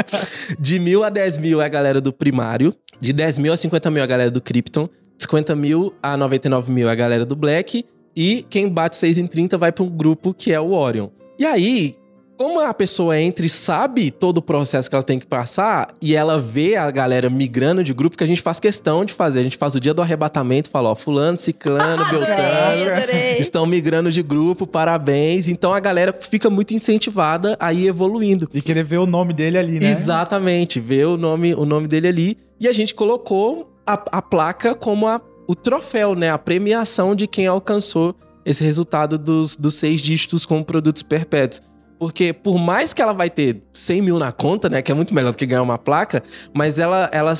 De 0.57 0.79
mil 0.79 1.03
a 1.03 1.09
10 1.09 1.37
mil 1.37 1.61
é 1.61 1.65
a 1.65 1.69
galera 1.69 1.99
do 2.01 2.13
primário. 2.13 2.73
De 2.99 3.11
10 3.13 3.37
mil 3.37 3.51
a 3.53 3.57
50 3.57 3.91
mil 3.91 4.01
é 4.01 4.03
a 4.03 4.07
galera 4.07 4.31
do 4.31 4.41
Krypton. 4.41 4.89
50 5.17 5.55
mil 5.55 5.93
a 6.01 6.15
99 6.15 6.71
mil 6.71 6.87
é 6.87 6.91
a 6.93 6.95
galera 6.95 7.25
do 7.25 7.35
Black. 7.35 7.85
E 8.15 8.45
quem 8.49 8.67
bate 8.69 8.95
6 8.95 9.17
em 9.17 9.27
30 9.27 9.57
vai 9.57 9.71
para 9.71 9.83
um 9.83 9.89
grupo 9.89 10.33
que 10.33 10.51
é 10.53 10.59
o 10.59 10.71
Orion. 10.71 11.09
E 11.37 11.45
aí, 11.45 11.95
como 12.39 12.61
a 12.61 12.73
pessoa 12.73 13.19
entra 13.19 13.45
e 13.45 13.49
sabe 13.49 14.09
todo 14.09 14.37
o 14.37 14.41
processo 14.41 14.89
que 14.89 14.95
ela 14.95 15.03
tem 15.03 15.19
que 15.19 15.27
passar, 15.27 15.93
e 16.01 16.15
ela 16.15 16.39
vê 16.39 16.77
a 16.77 16.89
galera 16.89 17.29
migrando 17.29 17.83
de 17.83 17.93
grupo, 17.93 18.15
que 18.17 18.23
a 18.23 18.27
gente 18.27 18.41
faz 18.41 18.61
questão 18.61 19.03
de 19.03 19.13
fazer. 19.13 19.41
A 19.41 19.43
gente 19.43 19.57
faz 19.57 19.75
o 19.75 19.79
dia 19.79 19.93
do 19.93 20.01
arrebatamento, 20.01 20.69
fala, 20.69 20.87
ó, 20.89 20.95
fulano, 20.95 21.37
ciclano, 21.37 22.01
beltrano, 22.09 22.91
adorei. 22.95 23.37
estão 23.39 23.65
migrando 23.65 24.09
de 24.09 24.23
grupo, 24.23 24.65
parabéns. 24.65 25.49
Então 25.49 25.73
a 25.73 25.81
galera 25.81 26.13
fica 26.13 26.49
muito 26.49 26.73
incentivada 26.73 27.57
a 27.59 27.73
ir 27.73 27.87
evoluindo. 27.87 28.49
E 28.53 28.61
querer 28.61 28.85
ver 28.85 28.99
o 28.99 29.05
nome 29.05 29.33
dele 29.33 29.57
ali, 29.57 29.77
né? 29.77 29.91
Exatamente, 29.91 30.79
ver 30.79 31.07
o 31.07 31.17
nome, 31.17 31.53
o 31.53 31.65
nome 31.65 31.89
dele 31.89 32.07
ali. 32.07 32.37
E 32.57 32.69
a 32.69 32.73
gente 32.73 32.95
colocou 32.95 33.69
a, 33.85 34.01
a 34.13 34.21
placa 34.21 34.73
como 34.73 35.07
a- 35.07 35.19
o 35.45 35.55
troféu, 35.55 36.15
né? 36.15 36.29
A 36.31 36.37
premiação 36.37 37.13
de 37.13 37.27
quem 37.27 37.47
alcançou 37.47 38.15
esse 38.45 38.63
resultado 38.63 39.17
dos, 39.17 39.57
dos 39.57 39.75
seis 39.75 39.99
dígitos 39.99 40.45
com 40.45 40.63
produtos 40.63 41.03
perpétuos. 41.03 41.67
Porque 41.99 42.31
por 42.31 42.57
mais 42.57 42.93
que 42.93 43.01
ela 43.01 43.11
vai 43.11 43.29
ter 43.29 43.61
100 43.73 44.01
mil 44.01 44.17
na 44.17 44.31
conta, 44.31 44.69
né? 44.69 44.81
Que 44.81 44.91
é 44.91 44.95
muito 44.95 45.13
melhor 45.13 45.31
do 45.31 45.37
que 45.37 45.45
ganhar 45.45 45.61
uma 45.61 45.77
placa, 45.77 46.23
mas 46.53 46.79
ela, 46.79 47.09
ela 47.11 47.33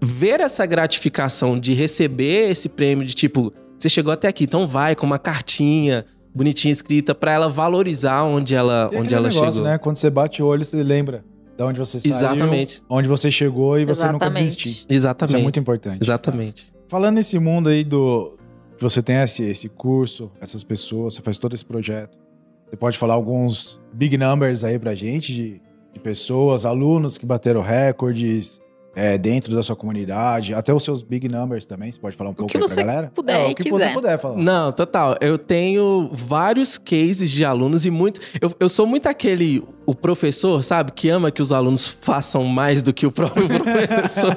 ver 0.00 0.40
essa 0.40 0.64
gratificação 0.64 1.58
de 1.58 1.74
receber 1.74 2.48
esse 2.50 2.68
prêmio 2.68 3.04
de 3.04 3.12
tipo, 3.14 3.52
você 3.78 3.88
chegou 3.88 4.12
até 4.12 4.28
aqui, 4.28 4.44
então 4.44 4.66
vai 4.68 4.94
com 4.94 5.04
uma 5.04 5.18
cartinha 5.18 6.04
bonitinha 6.34 6.70
escrita 6.72 7.14
pra 7.14 7.32
ela 7.32 7.48
valorizar 7.48 8.22
onde 8.22 8.54
ela, 8.54 8.88
E 8.92 8.96
onde 8.96 9.08
aquele 9.08 9.14
ela 9.16 9.28
negócio, 9.28 9.52
chegou. 9.52 9.68
né? 9.68 9.78
Quando 9.78 9.96
você 9.96 10.08
bate 10.10 10.42
o 10.42 10.46
olho, 10.46 10.64
você 10.64 10.82
lembra 10.82 11.24
de 11.56 11.62
onde 11.62 11.78
você 11.78 11.98
saiu, 12.00 12.14
Exatamente. 12.14 12.82
onde 12.88 13.08
você 13.08 13.30
chegou 13.30 13.78
e 13.78 13.84
você 13.84 14.04
nunca 14.10 14.26
Exatamente. 14.26 14.42
desistiu. 14.56 14.86
Exatamente. 14.88 15.30
Isso 15.30 15.36
é 15.38 15.42
muito 15.42 15.58
importante. 15.60 16.02
Exatamente. 16.02 16.72
Falando 16.88 17.16
nesse 17.16 17.38
mundo 17.38 17.68
aí 17.68 17.82
do. 17.84 18.36
que 18.76 18.82
Você 18.82 19.02
tem 19.02 19.16
esse, 19.16 19.42
esse 19.44 19.68
curso, 19.68 20.30
essas 20.40 20.62
pessoas, 20.64 21.14
você 21.14 21.22
faz 21.22 21.36
todo 21.38 21.54
esse 21.54 21.64
projeto. 21.64 22.16
Você 22.68 22.76
pode 22.76 22.98
falar 22.98 23.14
alguns 23.14 23.80
big 23.92 24.16
numbers 24.16 24.64
aí 24.64 24.78
pra 24.78 24.94
gente 24.94 25.32
de, 25.34 25.62
de 25.92 26.00
pessoas, 26.00 26.64
alunos 26.66 27.18
que 27.18 27.26
bateram 27.26 27.62
recordes 27.62 28.60
é, 28.96 29.18
dentro 29.18 29.54
da 29.54 29.62
sua 29.62 29.74
comunidade, 29.74 30.54
até 30.54 30.72
os 30.72 30.82
seus 30.84 31.02
big 31.02 31.28
numbers 31.28 31.66
também. 31.66 31.90
Você 31.90 31.98
pode 31.98 32.16
falar 32.16 32.30
um 32.30 32.34
pouco 32.34 32.50
que 32.50 32.56
aí 32.56 32.60
pra 32.60 32.68
você 32.68 32.82
galera? 32.82 33.10
puder 33.14 33.40
é, 33.40 33.48
e 33.48 33.52
o 33.52 33.54
que 33.54 33.64
quiser. 33.64 33.88
você 33.88 33.94
puder 33.94 34.18
falar. 34.18 34.36
Não, 34.36 34.72
total. 34.72 35.16
Eu 35.20 35.36
tenho 35.36 36.08
vários 36.12 36.78
cases 36.78 37.30
de 37.30 37.44
alunos 37.44 37.84
e 37.84 37.90
muito. 37.90 38.20
Eu, 38.40 38.54
eu 38.58 38.68
sou 38.68 38.86
muito 38.86 39.08
aquele. 39.08 39.62
O 39.86 39.94
professor, 39.94 40.62
sabe? 40.62 40.92
Que 40.92 41.10
ama 41.10 41.30
que 41.30 41.42
os 41.42 41.52
alunos 41.52 41.88
façam 42.00 42.44
mais 42.44 42.82
do 42.82 42.92
que 42.92 43.06
o 43.06 43.12
próprio 43.12 43.46
professor. 43.48 44.36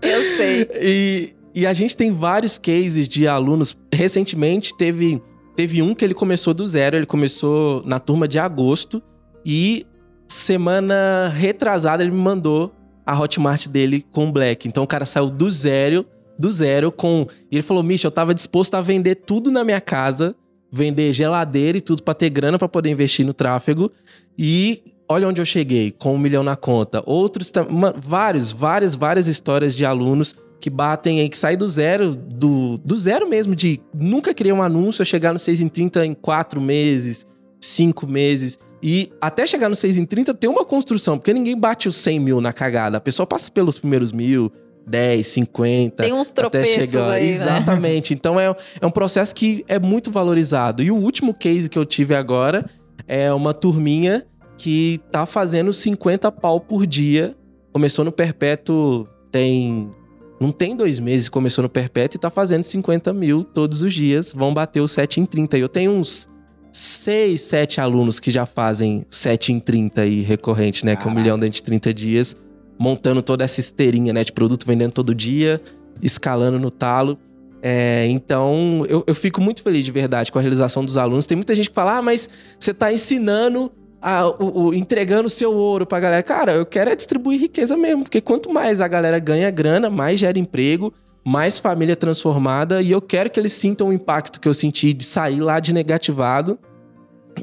Eu 0.00 0.22
sei. 0.36 0.68
E, 0.80 1.34
e 1.54 1.66
a 1.66 1.72
gente 1.72 1.96
tem 1.96 2.12
vários 2.12 2.58
cases 2.58 3.08
de 3.08 3.26
alunos. 3.26 3.76
Recentemente 3.92 4.76
teve, 4.76 5.22
teve 5.56 5.82
um 5.82 5.94
que 5.94 6.04
ele 6.04 6.14
começou 6.14 6.52
do 6.52 6.66
zero, 6.66 6.96
ele 6.96 7.06
começou 7.06 7.82
na 7.84 7.98
turma 7.98 8.28
de 8.28 8.38
agosto 8.38 9.02
e 9.44 9.86
semana 10.28 11.32
retrasada 11.34 12.02
ele 12.02 12.12
me 12.12 12.20
mandou 12.20 12.72
a 13.04 13.18
Hotmart 13.18 13.66
dele 13.68 14.04
com 14.12 14.30
Black. 14.30 14.68
Então 14.68 14.84
o 14.84 14.86
cara 14.86 15.06
saiu 15.06 15.30
do 15.30 15.50
zero, 15.50 16.04
do 16.38 16.50
zero 16.50 16.92
com. 16.92 17.26
E 17.50 17.56
ele 17.56 17.62
falou: 17.62 17.82
Misha, 17.82 18.06
eu 18.06 18.10
tava 18.10 18.34
disposto 18.34 18.74
a 18.74 18.82
vender 18.82 19.14
tudo 19.14 19.50
na 19.50 19.64
minha 19.64 19.80
casa, 19.80 20.36
vender 20.70 21.12
geladeira 21.12 21.78
e 21.78 21.80
tudo 21.80 22.02
pra 22.02 22.12
ter 22.12 22.28
grana 22.28 22.58
pra 22.58 22.68
poder 22.68 22.90
investir 22.90 23.24
no 23.24 23.32
tráfego. 23.32 23.90
E 24.38 24.82
olha 25.08 25.28
onde 25.28 25.40
eu 25.40 25.44
cheguei, 25.44 25.90
com 25.90 26.14
um 26.14 26.18
milhão 26.18 26.42
na 26.42 26.56
conta. 26.56 27.02
Outros, 27.06 27.50
vários, 27.96 28.52
várias, 28.52 28.94
várias 28.94 29.28
histórias 29.28 29.74
de 29.74 29.84
alunos 29.86 30.34
que 30.60 30.70
batem 30.70 31.20
aí, 31.20 31.28
que 31.28 31.36
saem 31.36 31.56
do 31.56 31.68
zero, 31.68 32.14
do, 32.14 32.78
do 32.78 32.96
zero 32.96 33.28
mesmo, 33.28 33.54
de 33.54 33.80
nunca 33.94 34.34
criar 34.34 34.54
um 34.54 34.62
anúncio, 34.62 35.02
a 35.02 35.04
chegar 35.04 35.32
no 35.32 35.38
6 35.38 35.60
em 35.60 35.68
30 35.68 36.06
em 36.06 36.14
quatro 36.14 36.60
meses, 36.60 37.26
cinco 37.60 38.06
meses. 38.06 38.58
E 38.82 39.10
até 39.20 39.46
chegar 39.46 39.68
no 39.68 39.76
6 39.76 39.96
em 39.96 40.04
30 40.04 40.34
tem 40.34 40.48
uma 40.48 40.64
construção, 40.64 41.18
porque 41.18 41.32
ninguém 41.32 41.58
bate 41.58 41.88
os 41.88 41.96
100 41.96 42.20
mil 42.20 42.40
na 42.40 42.52
cagada. 42.52 42.98
A 42.98 43.00
pessoa 43.00 43.26
passa 43.26 43.50
pelos 43.50 43.78
primeiros 43.78 44.12
mil, 44.12 44.52
10, 44.86 45.26
50. 45.26 46.02
Tem 46.02 46.12
uns 46.12 46.30
até 46.30 46.40
tropeços 46.42 46.90
chegar. 46.90 47.10
aí, 47.10 47.26
né? 47.26 47.34
Exatamente. 47.34 48.14
Então 48.14 48.38
é, 48.38 48.54
é 48.80 48.86
um 48.86 48.90
processo 48.90 49.34
que 49.34 49.64
é 49.68 49.78
muito 49.78 50.10
valorizado. 50.10 50.82
E 50.82 50.90
o 50.90 50.96
último 50.96 51.34
case 51.34 51.68
que 51.68 51.78
eu 51.78 51.84
tive 51.84 52.14
agora 52.14 52.64
é 53.06 53.32
uma 53.32 53.52
turminha 53.52 54.26
que 54.56 55.00
tá 55.10 55.26
fazendo 55.26 55.72
50 55.72 56.30
pau 56.32 56.60
por 56.60 56.86
dia. 56.86 57.36
Começou 57.72 58.04
no 58.04 58.12
Perpétuo 58.12 59.06
tem 59.30 59.90
não 60.38 60.52
tem 60.52 60.76
dois 60.76 60.98
meses, 60.98 61.28
começou 61.28 61.62
no 61.62 61.68
Perpétuo 61.68 62.18
e 62.18 62.20
tá 62.20 62.30
fazendo 62.30 62.64
50 62.64 63.12
mil 63.12 63.42
todos 63.42 63.82
os 63.82 63.92
dias, 63.92 64.32
vão 64.32 64.52
bater 64.52 64.80
o 64.80 64.88
7 64.88 65.20
em 65.20 65.26
30. 65.26 65.56
Eu 65.56 65.68
tenho 65.68 65.92
uns 65.92 66.28
6, 66.72 67.40
7 67.40 67.80
alunos 67.80 68.20
que 68.20 68.30
já 68.30 68.44
fazem 68.44 69.06
7 69.08 69.52
em 69.52 69.58
30 69.58 70.02
aí 70.02 70.20
recorrente, 70.20 70.84
né? 70.84 70.94
Que 70.94 71.02
é 71.02 71.04
um 71.04 71.04
Caraca. 71.06 71.20
milhão 71.20 71.38
dentro 71.38 71.54
de 71.54 71.62
30 71.62 71.94
dias, 71.94 72.36
montando 72.78 73.22
toda 73.22 73.44
essa 73.44 73.60
esteirinha, 73.60 74.12
né? 74.12 74.22
De 74.22 74.32
produto 74.32 74.66
vendendo 74.66 74.92
todo 74.92 75.14
dia, 75.14 75.60
escalando 76.02 76.58
no 76.58 76.70
talo. 76.70 77.18
É, 77.62 78.06
então, 78.08 78.84
eu, 78.88 79.02
eu 79.06 79.14
fico 79.14 79.40
muito 79.40 79.62
feliz 79.62 79.84
de 79.86 79.90
verdade 79.90 80.30
com 80.30 80.38
a 80.38 80.42
realização 80.42 80.84
dos 80.84 80.98
alunos. 80.98 81.24
Tem 81.24 81.34
muita 81.34 81.56
gente 81.56 81.70
que 81.70 81.74
fala, 81.74 81.96
ah, 81.96 82.02
mas 82.02 82.28
você 82.58 82.74
tá 82.74 82.92
ensinando, 82.92 83.72
a- 84.08 84.28
o, 84.28 84.66
o- 84.68 84.74
entregando 84.74 85.28
seu 85.28 85.52
ouro 85.52 85.84
pra 85.84 85.98
galera. 85.98 86.22
Cara, 86.22 86.52
eu 86.52 86.64
quero 86.64 86.90
é 86.90 86.94
distribuir 86.94 87.40
riqueza 87.40 87.76
mesmo, 87.76 88.04
porque 88.04 88.20
quanto 88.20 88.52
mais 88.52 88.80
a 88.80 88.86
galera 88.86 89.18
ganha 89.18 89.50
grana, 89.50 89.90
mais 89.90 90.20
gera 90.20 90.38
emprego, 90.38 90.94
mais 91.24 91.58
família 91.58 91.96
transformada, 91.96 92.80
e 92.80 92.92
eu 92.92 93.02
quero 93.02 93.28
que 93.28 93.40
eles 93.40 93.52
sintam 93.52 93.88
o 93.88 93.92
impacto 93.92 94.40
que 94.40 94.46
eu 94.46 94.54
senti 94.54 94.92
de 94.92 95.04
sair 95.04 95.40
lá 95.40 95.58
de 95.58 95.74
negativado, 95.74 96.56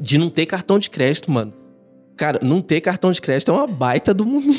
de 0.00 0.16
não 0.16 0.30
ter 0.30 0.46
cartão 0.46 0.78
de 0.78 0.88
crédito, 0.88 1.30
mano. 1.30 1.52
Cara, 2.16 2.38
não 2.42 2.62
ter 2.62 2.80
cartão 2.80 3.12
de 3.12 3.20
crédito 3.20 3.50
é 3.50 3.54
uma 3.54 3.66
baita 3.66 4.14
do 4.14 4.24
mundo. 4.24 4.54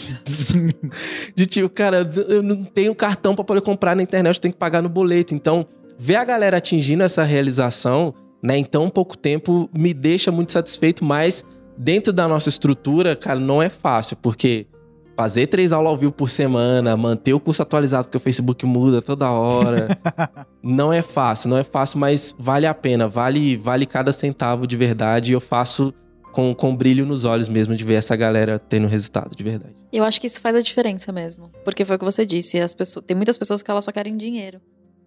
de 1.36 1.46
tipo, 1.48 1.70
cara, 1.70 2.08
eu 2.28 2.44
não 2.44 2.64
tenho 2.64 2.94
cartão 2.94 3.34
pra 3.34 3.44
poder 3.44 3.62
comprar 3.62 3.96
na 3.96 4.04
internet, 4.04 4.36
eu 4.36 4.42
tenho 4.42 4.54
que 4.54 4.60
pagar 4.60 4.82
no 4.84 4.90
boleto. 4.90 5.34
Então, 5.34 5.66
ver 5.98 6.18
a 6.18 6.24
galera 6.26 6.58
atingindo 6.58 7.02
essa 7.02 7.24
realização, 7.24 8.14
né, 8.44 8.58
em 8.58 8.64
tão 8.64 8.90
pouco 8.92 9.18
tempo, 9.18 9.68
me 9.76 9.94
deixa 9.94 10.32
muito 10.32 10.52
satisfeito, 10.52 11.04
mas 11.04 11.44
dentro 11.78 12.14
da 12.14 12.28
nossa 12.28 12.50
estrutura, 12.50 13.16
cara, 13.16 13.40
não 13.40 13.62
é 13.62 13.70
fácil, 13.70 14.18
porque 14.18 14.68
fazer 15.16 15.48
três 15.48 15.72
aulas 15.72 15.92
ao 15.92 15.98
vivo 15.98 16.12
por 16.12 16.30
semana, 16.30 16.96
manter 16.98 17.34
o 17.34 17.40
curso 17.40 17.62
atualizado, 17.62 18.08
porque 18.08 18.18
o 18.18 18.20
Facebook 18.20 18.66
muda 18.66 19.02
toda 19.02 19.32
hora, 19.32 19.88
não 20.62 20.92
é 20.92 21.02
fácil, 21.02 21.50
não 21.50 21.58
é 21.58 21.64
fácil, 21.64 22.00
mas 22.00 22.36
vale 22.38 22.68
a 22.68 22.74
pena, 22.74 23.08
vale, 23.08 23.56
vale 23.56 23.86
cada 23.86 24.12
centavo 24.12 24.68
de 24.68 24.76
verdade, 24.76 25.32
e 25.32 25.34
eu 25.34 25.40
faço 25.42 25.94
com, 26.34 26.54
com 26.54 26.76
brilho 26.76 27.06
nos 27.06 27.24
olhos 27.24 27.48
mesmo 27.48 27.76
de 27.76 27.86
ver 27.86 27.94
essa 27.94 28.14
galera 28.14 28.60
tendo 28.60 28.88
resultado 28.88 29.34
de 29.34 29.42
verdade. 29.42 29.74
Eu 29.92 30.04
acho 30.04 30.20
que 30.20 30.28
isso 30.28 30.42
faz 30.42 30.54
a 30.54 30.60
diferença 30.60 31.10
mesmo. 31.14 31.50
Porque 31.64 31.86
foi 31.86 31.96
o 31.96 32.00
que 32.00 32.04
você 32.04 32.26
disse. 32.26 32.60
As 32.60 32.74
pessoas, 32.74 33.06
tem 33.06 33.16
muitas 33.16 33.38
pessoas 33.38 33.64
que 33.64 33.72
elas 33.72 33.86
só 33.86 33.92
querem 33.94 34.18
dinheiro. 34.18 34.60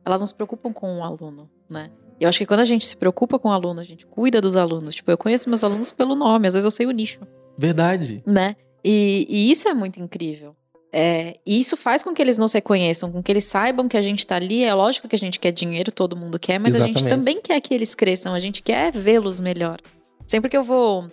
Elas 0.06 0.22
não 0.22 0.26
se 0.26 0.32
preocupam 0.32 0.72
com 0.72 1.00
o 1.00 1.04
aluno, 1.04 1.50
né? 1.68 1.90
E 2.20 2.24
eu 2.24 2.28
acho 2.28 2.38
que 2.38 2.46
quando 2.46 2.60
a 2.60 2.64
gente 2.64 2.84
se 2.84 2.96
preocupa 2.96 3.38
com 3.38 3.48
o 3.48 3.52
aluno, 3.52 3.80
a 3.80 3.84
gente 3.84 4.06
cuida 4.06 4.40
dos 4.40 4.56
alunos. 4.56 4.94
Tipo, 4.96 5.10
eu 5.10 5.18
conheço 5.18 5.48
meus 5.48 5.62
alunos 5.62 5.92
pelo 5.92 6.14
nome, 6.14 6.48
às 6.48 6.54
vezes 6.54 6.64
eu 6.64 6.70
sei 6.70 6.86
o 6.86 6.90
nicho, 6.90 7.20
Verdade. 7.56 8.22
né? 8.26 8.56
E, 8.84 9.26
e 9.28 9.50
isso 9.50 9.68
é 9.68 9.74
muito 9.74 10.00
incrível. 10.00 10.54
É, 10.92 11.38
e 11.44 11.60
isso 11.60 11.76
faz 11.76 12.02
com 12.02 12.14
que 12.14 12.22
eles 12.22 12.38
nos 12.38 12.52
reconheçam, 12.52 13.12
com 13.12 13.22
que 13.22 13.30
eles 13.30 13.44
saibam 13.44 13.86
que 13.86 13.96
a 13.96 14.00
gente 14.02 14.26
tá 14.26 14.36
ali. 14.36 14.64
É 14.64 14.72
lógico 14.72 15.06
que 15.06 15.14
a 15.14 15.18
gente 15.18 15.38
quer 15.38 15.52
dinheiro, 15.52 15.92
todo 15.92 16.16
mundo 16.16 16.38
quer, 16.38 16.58
mas 16.58 16.74
a 16.74 16.78
gente 16.78 16.98
Exatamente. 16.98 17.18
também 17.18 17.42
quer 17.42 17.60
que 17.60 17.74
eles 17.74 17.94
cresçam, 17.94 18.34
a 18.34 18.38
gente 18.38 18.62
quer 18.62 18.90
vê-los 18.90 19.38
melhor. 19.38 19.80
Sempre 20.26 20.50
que 20.50 20.56
eu 20.56 20.64
vou. 20.64 21.06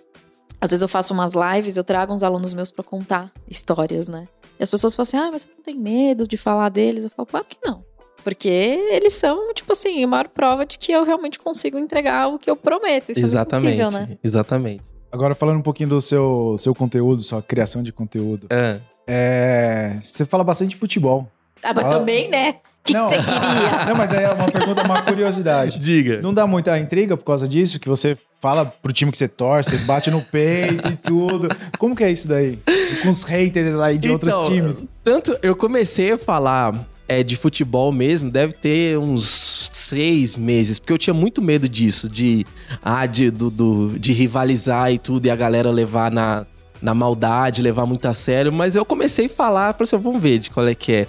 Às 0.62 0.72
vezes 0.72 0.82
eu 0.82 0.88
faço 0.88 1.14
umas 1.14 1.34
lives, 1.34 1.78
eu 1.78 1.84
trago 1.84 2.14
uns 2.14 2.24
alunos 2.24 2.54
meus 2.54 2.72
pra 2.72 2.84
contar 2.84 3.32
histórias, 3.50 4.08
né? 4.08 4.28
E 4.58 4.64
as 4.64 4.72
pessoas 4.72 4.96
falam 4.96 5.04
assim: 5.04 5.18
ah, 5.18 5.30
mas 5.32 5.42
você 5.44 5.50
não 5.56 5.62
tem 5.62 5.76
medo 5.76 6.26
de 6.28 6.38
falar 6.38 6.70
deles? 6.70 7.04
Eu 7.04 7.10
falo, 7.10 7.26
claro 7.26 7.46
que 7.46 7.58
não. 7.64 7.84
Porque 8.26 8.50
eles 8.50 9.14
são, 9.14 9.54
tipo 9.54 9.72
assim, 9.72 10.04
a 10.04 10.08
maior 10.08 10.28
prova 10.28 10.66
de 10.66 10.80
que 10.80 10.92
eu 10.92 11.06
realmente 11.06 11.38
consigo 11.40 11.78
entregar 11.78 12.28
o 12.28 12.40
que 12.40 12.50
eu 12.50 12.58
prometo. 12.58 13.12
Isso 13.12 13.22
Exatamente. 13.22 13.80
é 13.80 13.84
muito 13.84 13.96
incrível, 13.96 14.08
né? 14.16 14.18
Exatamente. 14.24 14.82
Agora, 15.12 15.36
falando 15.36 15.60
um 15.60 15.62
pouquinho 15.62 15.90
do 15.90 16.02
seu, 16.02 16.56
seu 16.58 16.74
conteúdo, 16.74 17.22
sua 17.22 17.42
criação 17.42 17.84
de 17.84 17.94
conteúdo. 17.94 18.48
Ah, 18.50 18.78
É, 19.08 19.98
você 20.02 20.26
fala 20.26 20.44
bastante 20.44 20.72
de 20.72 20.76
futebol. 20.78 21.30
Ah, 21.64 21.72
mas 21.74 21.86
Ah. 21.86 21.90
também, 21.90 22.28
né? 22.28 22.56
O 22.82 22.84
que, 22.84 22.94
você 22.94 23.16
queria? 23.18 23.86
Não, 23.86 23.96
mas 23.96 24.12
aí 24.12 24.24
é 24.26 24.34
uma 24.34 24.52
pergunta, 24.52 24.84
uma 24.84 25.02
curiosidade. 25.04 25.78
Diga. 25.80 26.20
Não 26.22 26.34
dá 26.34 26.48
muita 26.48 26.78
intriga 26.80 27.16
por 27.16 27.24
causa 27.24 27.48
disso? 27.48 27.80
Que 27.80 27.88
você 27.88 28.18
fala 28.40 28.66
pro 28.66 28.92
time 28.92 29.12
que 29.12 29.18
você 29.18 29.28
torce, 29.28 29.78
bate 29.86 30.10
no 30.12 30.22
peito 30.24 30.88
e 30.88 30.96
tudo. 30.96 31.48
Como 31.78 31.96
que 31.96 32.04
é 32.04 32.12
isso 32.12 32.28
daí? 32.28 32.60
Com 33.04 33.10
os 33.10 33.24
haters 33.24 33.80
aí 33.80 33.98
de 34.00 34.10
outros 34.10 34.34
Então, 34.34 34.46
times. 34.46 34.88
Tanto 35.04 35.38
eu 35.44 35.56
comecei 35.56 36.12
a 36.12 36.18
falar 36.18 36.74
é, 37.08 37.24
de 37.24 37.36
futebol 37.36 37.92
mesmo, 37.92 38.30
deve 38.32 38.54
ter 38.54 38.98
uns 38.98 39.70
seis 39.72 40.36
meses, 40.36 40.80
porque 40.80 40.94
eu 40.94 40.98
tinha 40.98 41.14
muito 41.14 41.42
medo 41.42 41.68
disso, 41.70 42.10
de, 42.10 42.46
ah, 42.84 43.06
de, 43.06 43.30
do, 43.30 43.50
do- 43.50 44.00
de 44.00 44.12
rivalizar 44.14 44.92
e 44.92 44.98
tudo, 44.98 45.26
e 45.26 45.30
a 45.30 45.36
galera 45.36 45.70
levar 45.70 46.10
na, 46.12 46.46
na 46.82 46.94
maldade, 46.94 47.62
levar 47.62 47.86
muito 47.86 48.08
a 48.08 48.14
sério, 48.14 48.52
mas 48.52 48.76
eu 48.76 48.86
comecei 48.86 49.26
a 49.28 49.30
falar, 49.30 49.74
falei 49.74 49.84
assim, 49.84 49.98
vamos 49.98 50.22
ver 50.22 50.40
de 50.40 50.50
qual 50.50 50.68
é 50.68 50.74
que 50.76 50.92
é. 50.94 51.08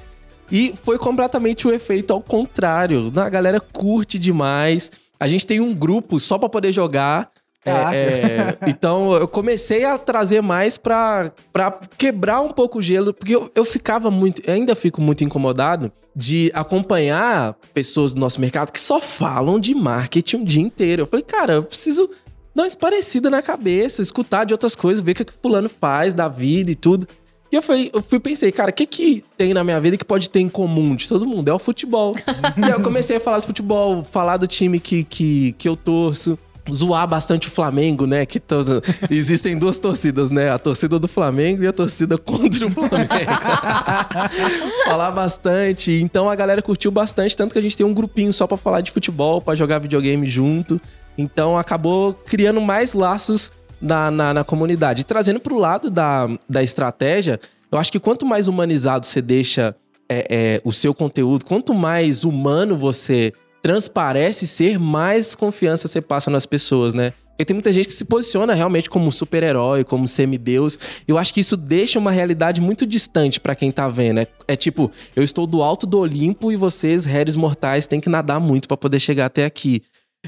E 0.51 0.73
foi 0.83 0.99
completamente 0.99 1.67
o 1.67 1.73
efeito 1.73 2.13
ao 2.13 2.21
contrário. 2.21 3.13
A 3.17 3.29
galera 3.29 3.59
curte 3.59 4.17
demais. 4.17 4.93
A 5.19 5.27
gente 5.27 5.45
tem 5.45 5.59
um 5.59 5.75
grupo 5.75 6.21
só 6.21 6.39
pra 6.39 6.49
poder 6.49 6.73
jogar. 6.73 7.31
É, 7.67 7.97
é, 7.97 8.59
então 8.67 9.13
eu 9.15 9.27
comecei 9.27 9.85
a 9.85 9.99
trazer 9.99 10.41
mais 10.41 10.79
pra, 10.79 11.33
pra 11.53 11.79
quebrar 11.99 12.41
um 12.41 12.53
pouco 12.53 12.79
o 12.79 12.83
gelo, 12.83 13.13
porque 13.13 13.35
eu, 13.35 13.51
eu 13.55 13.65
ficava 13.65 14.11
muito, 14.11 14.49
ainda 14.49 14.77
fico 14.77 15.01
muito 15.01 15.25
incomodado 15.25 15.91
de 16.15 16.51
acompanhar 16.55 17.57
pessoas 17.75 18.15
do 18.15 18.21
nosso 18.21 18.41
mercado 18.41 18.71
que 18.71 18.81
só 18.81 19.01
falam 19.01 19.59
de 19.59 19.75
marketing 19.75 20.37
o 20.37 20.45
dia 20.45 20.63
inteiro. 20.63 21.03
Eu 21.03 21.07
falei, 21.07 21.25
cara, 21.25 21.55
eu 21.55 21.63
preciso 21.63 22.09
dar 22.55 22.63
uma 22.63 22.71
parecida 22.77 23.29
na 23.29 23.43
cabeça, 23.43 24.01
escutar 24.01 24.45
de 24.45 24.55
outras 24.55 24.75
coisas, 24.75 25.05
ver 25.05 25.13
o 25.13 25.15
que, 25.15 25.25
que 25.27 25.33
fulano 25.33 25.69
faz 25.69 26.15
da 26.15 26.29
vida 26.29 26.71
e 26.71 26.75
tudo. 26.75 27.07
E 27.51 27.55
eu 27.55 27.63
falei, 27.63 27.91
eu 27.93 28.03
fui 28.03 28.19
pensei, 28.19 28.51
cara, 28.51 28.71
o 28.71 28.73
que 28.73 28.87
que 28.87 29.25
tem 29.37 29.55
na 29.55 29.63
minha 29.63 29.81
vida 29.81 29.97
que 29.97 30.05
pode 30.05 30.29
ter 30.29 30.41
em 30.41 30.49
comum 30.49 30.97
de 30.97 31.07
todo 31.07 31.27
mundo? 31.27 31.49
É 31.49 31.55
o 31.55 31.59
futebol. 31.59 32.15
e 32.57 32.65
aí 32.65 32.71
eu 32.71 32.83
comecei 32.83 33.19
a 33.19 33.21
falar 33.21 33.41
de 33.41 33.47
futebol, 33.47 34.03
falar 34.03 34.37
do 34.37 34.47
time 34.47 34.81
que, 34.81 35.05
que, 35.05 35.53
que 35.53 35.69
eu 35.69 35.77
torço. 35.77 36.39
Zoar 36.73 37.07
bastante 37.07 37.49
o 37.49 37.51
Flamengo, 37.51 38.07
né? 38.07 38.27
Que 38.27 38.41
todo... 38.41 38.83
existem 39.11 39.59
duas 39.59 39.79
torcidas, 39.79 40.31
né? 40.31 40.51
A 40.51 40.59
torcida 40.59 40.99
do 40.99 41.09
Flamengo 41.09 41.63
e 41.63 41.67
a 41.67 41.73
torcida 41.73 42.19
contra 42.19 42.67
o 42.67 42.71
Flamengo. 42.71 43.09
falar 44.85 45.11
bastante. 45.11 45.93
Então 45.93 46.29
a 46.29 46.35
galera 46.35 46.63
curtiu 46.63 46.91
bastante, 46.91 47.37
tanto 47.37 47.53
que 47.53 47.59
a 47.59 47.63
gente 47.63 47.77
tem 47.77 47.87
um 47.87 47.95
grupinho 47.95 48.33
só 48.33 48.47
pra 48.47 48.57
falar 48.57 48.81
de 48.81 48.91
futebol, 48.91 49.41
pra 49.41 49.55
jogar 49.55 49.79
videogame 49.79 50.27
junto. 50.27 50.81
Então 51.17 51.57
acabou 51.57 52.13
criando 52.13 52.61
mais 52.61 52.93
laços 52.93 53.51
na, 53.81 54.11
na, 54.11 54.35
na 54.35 54.45
comunidade. 54.45 55.03
E 55.03 55.05
trazendo 55.05 55.41
pro 55.41 55.57
lado 55.57 55.91
da, 55.91 56.29
da 56.49 56.63
estratégia, 56.63 57.41
eu 57.71 57.79
acho 57.79 57.91
que 57.91 58.01
quanto 58.01 58.27
mais 58.27 58.49
humanizado 58.49 59.07
você 59.07 59.21
deixa 59.21 59.75
é, 60.09 60.27
é, 60.29 60.61
o 60.65 60.73
seu 60.73 60.95
conteúdo, 60.95 61.45
quanto 61.45 61.75
mais 61.75 62.25
humano 62.25 62.77
você 62.77 63.33
transparece 63.67 64.47
ser, 64.47 64.79
mais 64.79 65.35
confiança 65.35 65.89
você 65.89 66.01
passa 66.01 66.31
nas 66.31 66.47
pessoas, 66.47 66.95
né? 66.95 67.13
Porque 67.31 67.45
tem 67.47 67.55
muita 67.55 67.73
gente 67.73 67.89
que 67.89 67.95
se 67.95 68.05
posiciona 68.05 68.55
realmente 68.55 68.89
como 68.89 69.11
super-herói, 69.11 69.83
como 69.83 70.07
semideus. 70.07 70.79
Eu 71.07 71.19
acho 71.19 71.35
que 71.35 71.41
isso 71.41 71.57
deixa 71.57 71.99
uma 71.99 72.13
realidade 72.13 72.61
muito 72.61 72.87
distante 72.87 73.41
pra 73.41 73.57
quem 73.57 73.73
tá 73.73 73.89
vendo. 73.89 74.21
É, 74.21 74.29
é 74.47 74.55
tipo, 74.55 74.89
eu 75.17 75.25
estou 75.25 75.49
do 75.49 75.65
alto 75.65 75.85
do 75.85 75.99
Olimpo 75.99 76.53
e 76.53 76.57
vocês, 76.57 77.05
réis 77.05 77.35
mortais, 77.35 77.89
têm 77.89 77.99
que 77.99 78.09
nadar 78.09 78.39
muito 78.39 78.69
pra 78.69 78.77
poder 78.77 79.01
chegar 79.01 79.27
até 79.27 79.45
aqui. 79.45 79.83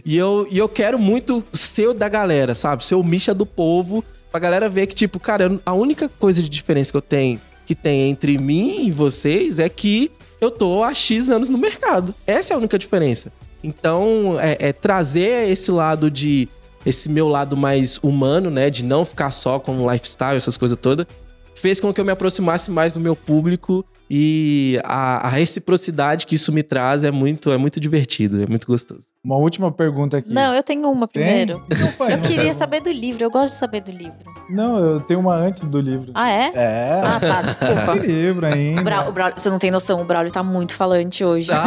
E 0.04 0.16
eu, 0.16 0.48
e 0.50 0.58
eu 0.58 0.68
quero 0.68 0.98
muito 0.98 1.44
ser 1.52 1.86
o 1.90 1.94
da 1.94 2.08
galera, 2.08 2.56
sabe? 2.56 2.84
Ser 2.84 2.96
o 2.96 3.04
Misha 3.04 3.32
do 3.32 3.46
povo, 3.46 4.04
pra 4.32 4.40
galera 4.40 4.68
ver 4.68 4.88
que, 4.88 4.96
tipo, 4.96 5.20
cara, 5.20 5.60
a 5.64 5.72
única 5.72 6.08
coisa 6.08 6.42
de 6.42 6.48
diferença 6.48 6.90
que 6.90 6.96
eu 6.96 7.02
tenho, 7.02 7.40
que 7.64 7.76
tem 7.76 8.10
entre 8.10 8.36
mim 8.36 8.84
e 8.84 8.90
vocês 8.90 9.60
é 9.60 9.68
que 9.68 10.10
eu 10.40 10.50
tô 10.50 10.82
há 10.82 10.94
X 10.94 11.30
anos 11.30 11.48
no 11.48 11.58
mercado. 11.58 12.14
Essa 12.26 12.52
é 12.52 12.54
a 12.54 12.58
única 12.58 12.78
diferença. 12.78 13.32
Então, 13.62 14.38
é, 14.40 14.68
é 14.68 14.72
trazer 14.72 15.48
esse 15.48 15.70
lado 15.70 16.10
de. 16.10 16.48
Esse 16.86 17.08
meu 17.08 17.28
lado 17.28 17.56
mais 17.56 17.98
humano, 18.02 18.50
né? 18.50 18.70
De 18.70 18.84
não 18.84 19.04
ficar 19.04 19.30
só 19.30 19.58
com 19.58 19.78
o 19.78 19.92
lifestyle, 19.92 20.36
essas 20.36 20.56
coisas 20.56 20.78
todas, 20.80 21.06
fez 21.54 21.80
com 21.80 21.92
que 21.92 22.00
eu 22.00 22.04
me 22.04 22.12
aproximasse 22.12 22.70
mais 22.70 22.94
do 22.94 23.00
meu 23.00 23.16
público 23.16 23.84
e 24.10 24.80
a, 24.84 25.26
a 25.26 25.28
reciprocidade 25.28 26.26
que 26.26 26.34
isso 26.34 26.50
me 26.52 26.62
traz 26.62 27.04
é 27.04 27.10
muito, 27.10 27.50
é 27.52 27.58
muito 27.58 27.78
divertido, 27.78 28.42
é 28.42 28.46
muito 28.46 28.66
gostoso. 28.66 29.02
Uma 29.24 29.36
última 29.36 29.70
pergunta 29.70 30.16
aqui. 30.18 30.32
Não, 30.32 30.54
eu 30.54 30.62
tenho 30.62 30.90
uma 30.90 31.06
primeiro. 31.06 31.62
Não, 31.98 32.08
Eu 32.08 32.20
queria 32.22 32.54
saber 32.54 32.80
do 32.80 32.90
livro, 32.90 33.22
eu 33.24 33.30
gosto 33.30 33.52
de 33.52 33.58
saber 33.58 33.80
do 33.82 33.90
livro. 33.92 34.24
Não, 34.48 34.78
eu 34.78 35.00
tenho 35.00 35.20
uma 35.20 35.34
antes 35.34 35.64
do 35.66 35.80
livro. 35.80 36.12
Ah, 36.14 36.30
é? 36.30 36.52
É. 36.54 37.02
Ah, 37.04 37.20
tá, 37.20 37.42
desculpa. 37.42 37.74
Esse 37.96 38.06
livro 38.06 38.46
ainda. 38.46 38.80
O 38.80 38.84
Brau- 38.84 39.08
o 39.08 39.12
Braulio- 39.12 39.38
você 39.38 39.50
não 39.50 39.58
tem 39.58 39.70
noção, 39.70 40.00
o 40.00 40.04
Braulio 40.04 40.32
tá 40.32 40.42
muito 40.42 40.74
falante 40.74 41.24
hoje. 41.24 41.50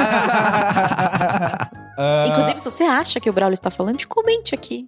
Ah, 1.97 2.25
Inclusive, 2.27 2.57
se 2.57 2.71
você 2.71 2.83
acha 2.83 3.19
que 3.19 3.29
o 3.29 3.33
Braulio 3.33 3.53
está 3.53 3.69
falante, 3.69 4.07
comente 4.07 4.55
aqui. 4.55 4.85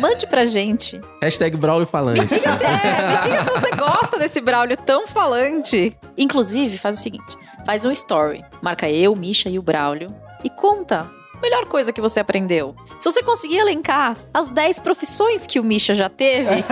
Mande 0.00 0.26
pra 0.26 0.44
gente. 0.44 1.00
Hashtag 1.22 1.56
Braulio 1.56 1.86
Falante. 1.86 2.20
Me 2.20 2.26
diga 2.26 2.54
se 2.56 2.64
é, 2.64 3.08
me 3.08 3.16
diga 3.22 3.44
se 3.44 3.50
você 3.50 3.70
gosta 3.76 4.18
desse 4.18 4.40
Braulio 4.42 4.76
tão 4.76 5.06
falante. 5.06 5.96
Inclusive, 6.18 6.76
faz 6.76 6.89
o 6.98 7.02
seguinte: 7.02 7.36
faz 7.64 7.84
um 7.84 7.90
story. 7.90 8.44
Marca 8.62 8.88
eu, 8.88 9.14
Misha 9.14 9.48
e 9.48 9.58
o 9.58 9.62
Braulio. 9.62 10.14
E 10.42 10.50
conta 10.50 11.10
melhor 11.40 11.66
coisa 11.66 11.92
que 11.92 12.00
você 12.00 12.20
aprendeu? 12.20 12.74
Se 12.98 13.10
você 13.10 13.22
conseguir 13.22 13.58
elencar 13.58 14.16
as 14.32 14.50
10 14.50 14.80
profissões 14.80 15.46
que 15.46 15.58
o 15.58 15.64
Misha 15.64 15.94
já 15.94 16.08
teve, 16.08 16.64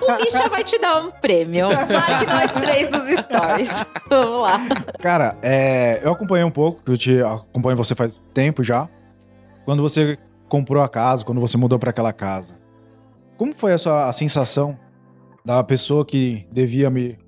o 0.00 0.22
Misha 0.22 0.48
vai 0.48 0.62
te 0.62 0.78
dar 0.78 1.02
um 1.02 1.10
prêmio. 1.10 1.68
Marque 1.68 2.26
nós 2.26 2.52
três 2.52 2.88
nos 2.90 3.08
stories. 3.08 3.84
Vamos 4.08 4.40
lá. 4.40 4.58
Cara, 5.00 5.36
é, 5.42 6.00
eu 6.04 6.12
acompanhei 6.12 6.44
um 6.44 6.50
pouco, 6.50 6.80
eu 6.86 6.96
te 6.96 7.22
acompanho 7.22 7.76
você 7.76 7.94
faz 7.94 8.20
tempo 8.34 8.62
já. 8.62 8.88
Quando 9.64 9.82
você 9.82 10.18
comprou 10.48 10.82
a 10.82 10.88
casa, 10.88 11.24
quando 11.24 11.40
você 11.40 11.56
mudou 11.56 11.78
para 11.78 11.90
aquela 11.90 12.12
casa, 12.12 12.58
como 13.38 13.54
foi 13.54 13.72
a 13.72 13.78
sua 13.78 14.08
a 14.08 14.12
sensação 14.12 14.78
da 15.44 15.62
pessoa 15.64 16.04
que 16.04 16.46
devia 16.50 16.90
me 16.90 17.18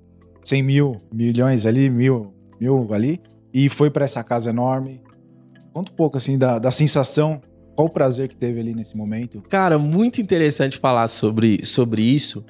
100 0.45 0.63
mil, 0.63 0.97
milhões 1.11 1.65
ali, 1.65 1.89
mil, 1.89 2.33
mil 2.59 2.93
ali, 2.93 3.19
e 3.53 3.67
foi 3.67 3.89
para 3.89 4.05
essa 4.05 4.23
casa 4.23 4.51
enorme? 4.51 5.01
Conta 5.73 5.91
um 5.91 5.95
pouco 5.95 6.17
assim 6.17 6.37
da, 6.37 6.59
da 6.59 6.71
sensação, 6.71 7.41
qual 7.75 7.87
o 7.87 7.91
prazer 7.91 8.29
que 8.29 8.37
teve 8.37 8.59
ali 8.59 8.73
nesse 8.73 8.95
momento? 8.95 9.41
Cara, 9.49 9.77
muito 9.77 10.21
interessante 10.21 10.77
falar 10.77 11.07
sobre, 11.09 11.65
sobre 11.65 12.01
isso, 12.01 12.45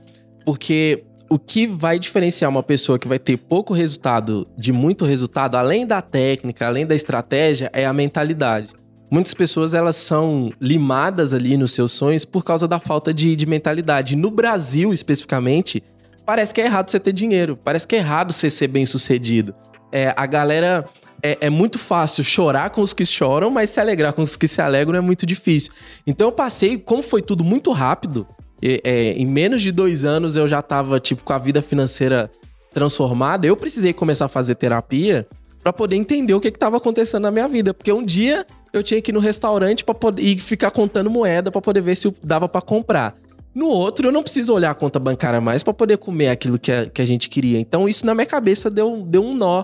porque 0.46 1.04
o 1.30 1.40
que 1.40 1.66
vai 1.66 1.98
diferenciar 1.98 2.50
uma 2.50 2.62
pessoa 2.62 3.00
que 3.00 3.08
vai 3.08 3.18
ter 3.18 3.38
pouco 3.38 3.74
resultado 3.74 4.46
de 4.58 4.72
muito 4.72 5.06
resultado, 5.06 5.56
além 5.56 5.88
da 5.88 6.02
técnica, 6.02 6.68
além 6.68 6.86
da 6.86 6.94
estratégia, 6.94 7.72
é 7.74 7.86
a 7.86 7.94
mentalidade. 7.94 8.70
Muitas 9.10 9.34
pessoas 9.34 9.74
elas 9.74 9.96
são 9.96 10.52
limadas 10.60 11.34
ali 11.34 11.58
nos 11.58 11.74
seus 11.74 11.92
sonhos 11.92 12.26
por 12.26 12.44
causa 12.44 12.68
da 12.68 12.80
falta 12.80 13.14
de, 13.14 13.36
de 13.36 13.46
mentalidade. 13.46 14.16
No 14.16 14.32
Brasil, 14.32 14.94
especificamente, 14.94 15.84
parece 16.26 16.54
que 16.54 16.62
é 16.62 16.66
errado 16.66 16.90
você 16.90 17.00
ter 17.00 17.12
dinheiro, 17.12 17.58
parece 17.64 17.88
que 17.88 17.96
é 17.96 18.00
errado 18.00 18.34
você 18.34 18.50
ser 18.50 18.68
bem 18.68 18.86
sucedido. 18.86 19.54
É, 19.92 20.14
a 20.16 20.26
galera. 20.26 20.86
É, 21.24 21.48
é, 21.48 21.50
muito 21.50 21.80
fácil 21.80 22.24
chorar 22.24 22.70
com 22.70 22.82
os 22.82 22.94
que 22.94 23.04
choram, 23.04 23.50
mas 23.50 23.72
se 23.72 23.80
alegrar 23.80 24.14
com 24.14 24.22
os 24.22 24.36
que 24.36 24.48
se 24.48 24.62
alegram 24.62 24.98
é 25.00 25.02
muito 25.02 25.26
difícil. 25.26 25.72
Então 26.06 26.28
eu 26.28 26.32
passei, 26.32 26.78
como 26.78 27.02
foi 27.02 27.20
tudo 27.20 27.44
muito 27.44 27.72
rápido, 27.72 28.28
é, 28.62 29.14
em 29.14 29.26
menos 29.26 29.64
de 29.64 29.72
dois 29.72 30.06
anos 30.06 30.36
eu 30.36 30.48
já 30.48 30.62
tava, 30.62 31.00
tipo, 31.00 31.24
com 31.24 31.34
a 31.34 31.40
vida 31.40 31.64
financeira 31.64 32.30
transformada, 32.70 33.48
eu 33.48 33.56
precisei 33.56 33.94
começar 33.94 34.26
a 34.26 34.28
fazer 34.28 34.54
terapia 34.54 35.26
para 35.64 35.74
poder 35.74 35.96
entender 35.96 36.34
o 36.34 36.40
que 36.40 36.50
estava 36.50 36.78
acontecendo 36.78 37.24
na 37.24 37.32
minha 37.32 37.48
vida. 37.48 37.74
Porque 37.74 37.92
um 37.92 38.06
dia 38.06 38.46
eu 38.72 38.84
tinha 38.84 39.02
que 39.02 39.10
ir 39.10 39.14
no 39.14 39.20
restaurante 39.20 39.84
para 39.84 39.96
poder 39.96 40.22
e 40.22 40.38
ficar 40.40 40.70
contando 40.70 41.10
moeda 41.10 41.50
para 41.50 41.62
poder 41.62 41.82
ver 41.82 41.96
se 41.96 42.12
dava 42.24 42.48
para 42.48 42.62
comprar. 42.62 43.16
No 43.56 43.68
outro, 43.68 44.10
eu 44.10 44.12
não 44.12 44.22
preciso 44.22 44.54
olhar 44.54 44.72
a 44.72 44.76
conta 44.76 45.00
bancária 45.00 45.40
mais 45.40 45.64
para 45.64 45.74
poder 45.74 45.98
comer 45.98 46.28
aquilo 46.28 46.60
que 46.60 46.74
a, 46.74 46.88
que 46.88 47.02
a 47.02 47.06
gente 47.06 47.30
queria. 47.30 47.58
Então, 47.58 47.88
isso 47.88 48.06
na 48.06 48.14
minha 48.14 48.26
cabeça 48.26 48.70
deu, 48.70 49.02
deu 49.08 49.24
um 49.24 49.34
nó. 49.34 49.64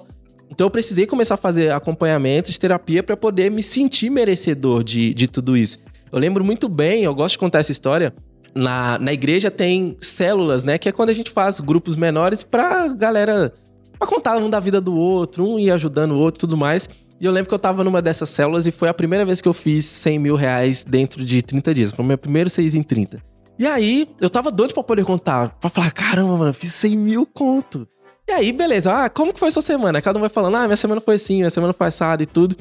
Então, 0.49 0.65
eu 0.65 0.71
precisei 0.71 1.05
começar 1.05 1.33
a 1.33 1.37
fazer 1.37 1.73
acompanhamento 1.73 2.49
de 2.49 2.57
terapia 2.57 3.03
para 3.03 3.17
poder 3.17 3.51
me 3.51 3.61
sentir 3.61 4.09
merecedor 4.09 4.81
de, 4.81 5.13
de 5.13 5.27
tudo 5.27 5.57
isso. 5.57 5.79
Eu 6.09 6.19
lembro 6.19 6.41
muito 6.41 6.69
bem, 6.69 7.03
eu 7.03 7.13
gosto 7.13 7.33
de 7.33 7.39
contar 7.39 7.59
essa 7.59 7.73
história. 7.73 8.13
Na, 8.55 8.97
na 8.97 9.11
igreja 9.11 9.51
tem 9.51 9.97
células, 9.99 10.63
né? 10.63 10.77
Que 10.77 10.87
é 10.87 10.91
quando 10.93 11.09
a 11.09 11.13
gente 11.13 11.29
faz 11.29 11.59
grupos 11.59 11.97
menores 11.97 12.43
pra 12.43 12.87
galera 12.87 13.53
pra 13.99 14.07
contar 14.07 14.37
um 14.37 14.49
da 14.49 14.59
vida 14.59 14.79
do 14.79 14.95
outro, 14.95 15.45
um 15.45 15.59
ir 15.59 15.69
ajudando 15.69 16.11
o 16.11 16.19
outro 16.19 16.39
e 16.39 16.41
tudo 16.41 16.55
mais. 16.55 16.89
E 17.19 17.25
eu 17.25 17.31
lembro 17.31 17.49
que 17.49 17.53
eu 17.53 17.59
tava 17.59 17.83
numa 17.83 18.01
dessas 18.01 18.29
células 18.29 18.65
e 18.65 18.71
foi 18.71 18.87
a 18.87 18.93
primeira 18.93 19.25
vez 19.25 19.41
que 19.41 19.47
eu 19.47 19.53
fiz 19.53 19.85
100 19.85 20.17
mil 20.19 20.35
reais 20.35 20.83
dentro 20.83 21.23
de 21.25 21.41
30 21.41 21.73
dias. 21.73 21.91
Foi 21.91 22.03
o 22.03 22.07
meu 22.07 22.17
primeiro 22.17 22.49
6 22.49 22.73
em 22.73 22.83
30. 22.83 23.30
E 23.61 23.67
aí, 23.67 24.09
eu 24.19 24.27
tava 24.27 24.49
doido 24.49 24.73
pra 24.73 24.81
poder 24.81 25.05
contar. 25.05 25.49
Pra 25.59 25.69
falar, 25.69 25.91
caramba, 25.91 26.35
mano, 26.35 26.51
fiz 26.51 26.73
100 26.73 26.97
mil 26.97 27.27
conto. 27.27 27.87
E 28.27 28.31
aí, 28.31 28.51
beleza. 28.51 28.91
Ah, 28.91 29.07
como 29.07 29.31
que 29.31 29.39
foi 29.39 29.51
sua 29.51 29.61
semana? 29.61 30.01
Cada 30.01 30.17
um 30.17 30.19
vai 30.19 30.31
falando, 30.31 30.57
ah, 30.57 30.63
minha 30.65 30.75
semana 30.75 30.99
foi 30.99 31.13
assim, 31.13 31.35
minha 31.35 31.49
semana 31.51 31.71
foi 31.71 31.85
assada 31.85 32.23
e 32.23 32.25
tudo. 32.25 32.57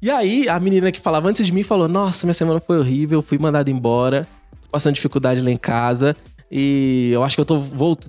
E 0.00 0.08
aí, 0.08 0.48
a 0.48 0.60
menina 0.60 0.92
que 0.92 1.00
falava 1.00 1.28
antes 1.28 1.44
de 1.44 1.52
mim 1.52 1.64
falou, 1.64 1.88
nossa, 1.88 2.24
minha 2.24 2.34
semana 2.34 2.60
foi 2.60 2.78
horrível, 2.78 3.20
fui 3.20 3.36
mandado 3.36 3.68
embora, 3.68 4.28
passando 4.70 4.94
dificuldade 4.94 5.40
lá 5.40 5.50
em 5.50 5.58
casa. 5.58 6.14
E 6.48 7.10
eu 7.12 7.24
acho 7.24 7.34
que 7.34 7.40
eu 7.40 7.44
tô 7.44 7.60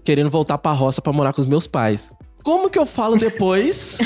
querendo 0.03 0.29
voltar 0.29 0.59
pra 0.59 0.71
roça 0.71 1.01
pra 1.01 1.11
morar 1.11 1.33
com 1.33 1.41
os 1.41 1.47
meus 1.47 1.65
pais. 1.65 2.11
Como 2.45 2.69
que 2.69 2.77
eu 2.77 2.85
falo 2.85 3.17
depois 3.17 3.97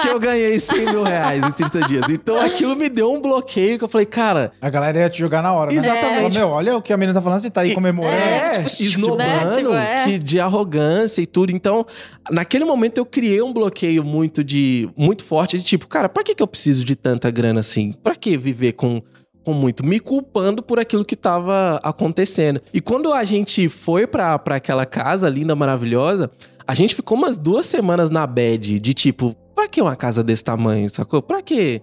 que 0.00 0.08
eu 0.08 0.20
ganhei 0.20 0.60
100 0.60 0.86
mil 0.86 1.02
reais 1.02 1.42
em 1.42 1.50
30 1.50 1.80
dias? 1.88 2.04
Então 2.08 2.40
aquilo 2.40 2.76
me 2.76 2.88
deu 2.88 3.12
um 3.12 3.20
bloqueio 3.20 3.76
que 3.76 3.82
eu 3.82 3.88
falei, 3.88 4.06
cara. 4.06 4.52
A 4.60 4.70
galera 4.70 5.00
ia 5.00 5.10
te 5.10 5.18
jogar 5.18 5.42
na 5.42 5.52
hora, 5.52 5.72
né? 5.72 5.76
Exatamente. 5.76 6.36
É. 6.36 6.40
Meu, 6.40 6.50
olha 6.50 6.76
o 6.76 6.80
que 6.80 6.92
a 6.92 6.96
menina 6.96 7.12
tá 7.12 7.20
falando, 7.20 7.40
você 7.40 7.50
tá 7.50 7.62
aí 7.62 7.74
comemorando. 7.74 8.14
É, 8.14 8.50
tipo, 8.50 8.66
esnobando, 8.68 9.18
né? 9.18 9.50
Tipo, 9.50 9.74
é. 9.74 10.04
que, 10.04 10.18
de 10.20 10.38
arrogância 10.38 11.20
e 11.20 11.26
tudo. 11.26 11.50
Então, 11.50 11.84
naquele 12.30 12.64
momento 12.64 12.98
eu 12.98 13.04
criei 13.04 13.42
um 13.42 13.52
bloqueio 13.52 14.04
muito 14.04 14.44
de 14.44 14.88
muito 14.96 15.24
forte 15.24 15.58
de 15.58 15.64
tipo, 15.64 15.88
cara, 15.88 16.08
pra 16.08 16.22
que, 16.22 16.36
que 16.36 16.42
eu 16.44 16.46
preciso 16.46 16.84
de 16.84 16.94
tanta 16.94 17.32
grana 17.32 17.58
assim? 17.58 17.90
Pra 17.90 18.14
que 18.14 18.36
viver 18.36 18.74
com 18.74 19.02
com 19.42 19.52
muito, 19.52 19.86
me 19.86 20.00
culpando 20.00 20.60
por 20.60 20.80
aquilo 20.80 21.04
que 21.04 21.14
estava 21.14 21.80
acontecendo. 21.84 22.60
E 22.74 22.80
quando 22.80 23.12
a 23.12 23.22
gente 23.22 23.68
foi 23.68 24.04
para 24.04 24.34
aquela 24.34 24.84
casa 24.84 25.28
linda, 25.28 25.54
maravilhosa, 25.54 26.32
a 26.66 26.74
gente 26.74 26.94
ficou 26.94 27.16
umas 27.16 27.36
duas 27.36 27.66
semanas 27.66 28.10
na 28.10 28.26
bed 28.26 28.78
de 28.80 28.94
tipo, 28.94 29.34
pra 29.54 29.68
que 29.68 29.80
uma 29.80 29.94
casa 29.94 30.22
desse 30.22 30.42
tamanho, 30.42 30.90
sacou? 30.90 31.22
Pra 31.22 31.40
quê? 31.40 31.80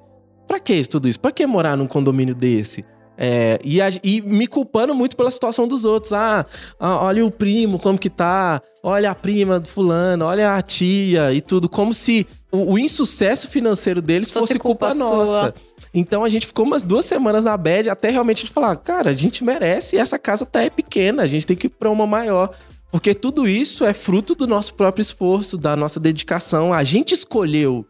Pra 0.47 0.59
que 0.59 0.83
tudo 0.87 1.07
isso? 1.07 1.19
Pra 1.19 1.31
que 1.31 1.45
morar 1.47 1.77
num 1.77 1.87
condomínio 1.87 2.35
desse? 2.35 2.85
É, 3.17 3.59
e, 3.63 3.79
a, 3.79 3.89
e, 4.03 4.21
me 4.21 4.47
culpando 4.47 4.93
muito 4.95 5.15
pela 5.15 5.29
situação 5.29 5.67
dos 5.67 5.85
outros. 5.85 6.11
Ah, 6.11 6.45
ah, 6.79 7.05
olha 7.05 7.25
o 7.25 7.31
primo, 7.31 7.79
como 7.79 7.97
que 7.97 8.09
tá. 8.09 8.61
Olha 8.81 9.11
a 9.11 9.15
prima 9.15 9.59
do 9.59 9.67
fulano, 9.67 10.25
olha 10.25 10.55
a 10.55 10.61
tia 10.61 11.31
e 11.31 11.39
tudo. 11.39 11.69
Como 11.69 11.93
se 11.93 12.27
o, 12.51 12.73
o 12.73 12.79
insucesso 12.79 13.47
financeiro 13.47 14.01
deles 14.01 14.31
fosse, 14.31 14.47
fosse 14.47 14.59
culpa, 14.59 14.89
culpa 14.89 14.99
nossa. 14.99 15.53
Então 15.93 16.23
a 16.23 16.29
gente 16.29 16.47
ficou 16.47 16.65
umas 16.65 16.81
duas 16.81 17.05
semanas 17.05 17.43
na 17.45 17.55
bed 17.55 17.87
até 17.89 18.09
realmente 18.09 18.49
falar, 18.49 18.75
cara, 18.77 19.11
a 19.11 19.13
gente 19.13 19.43
merece 19.43 19.95
essa 19.95 20.17
casa 20.17 20.43
tá 20.43 20.63
é 20.63 20.69
pequena, 20.69 21.21
a 21.21 21.27
gente 21.27 21.45
tem 21.45 21.55
que 21.55 21.67
ir 21.67 21.69
pra 21.69 21.91
uma 21.91 22.07
maior. 22.07 22.51
Porque 22.93 23.15
tudo 23.15 23.47
isso 23.47 23.83
é 23.83 23.91
fruto 23.91 24.35
do 24.35 24.45
nosso 24.45 24.75
próprio 24.75 25.01
esforço, 25.01 25.57
da 25.57 25.75
nossa 25.75 25.99
dedicação. 25.99 26.71
A 26.71 26.83
gente 26.83 27.11
escolheu 27.11 27.83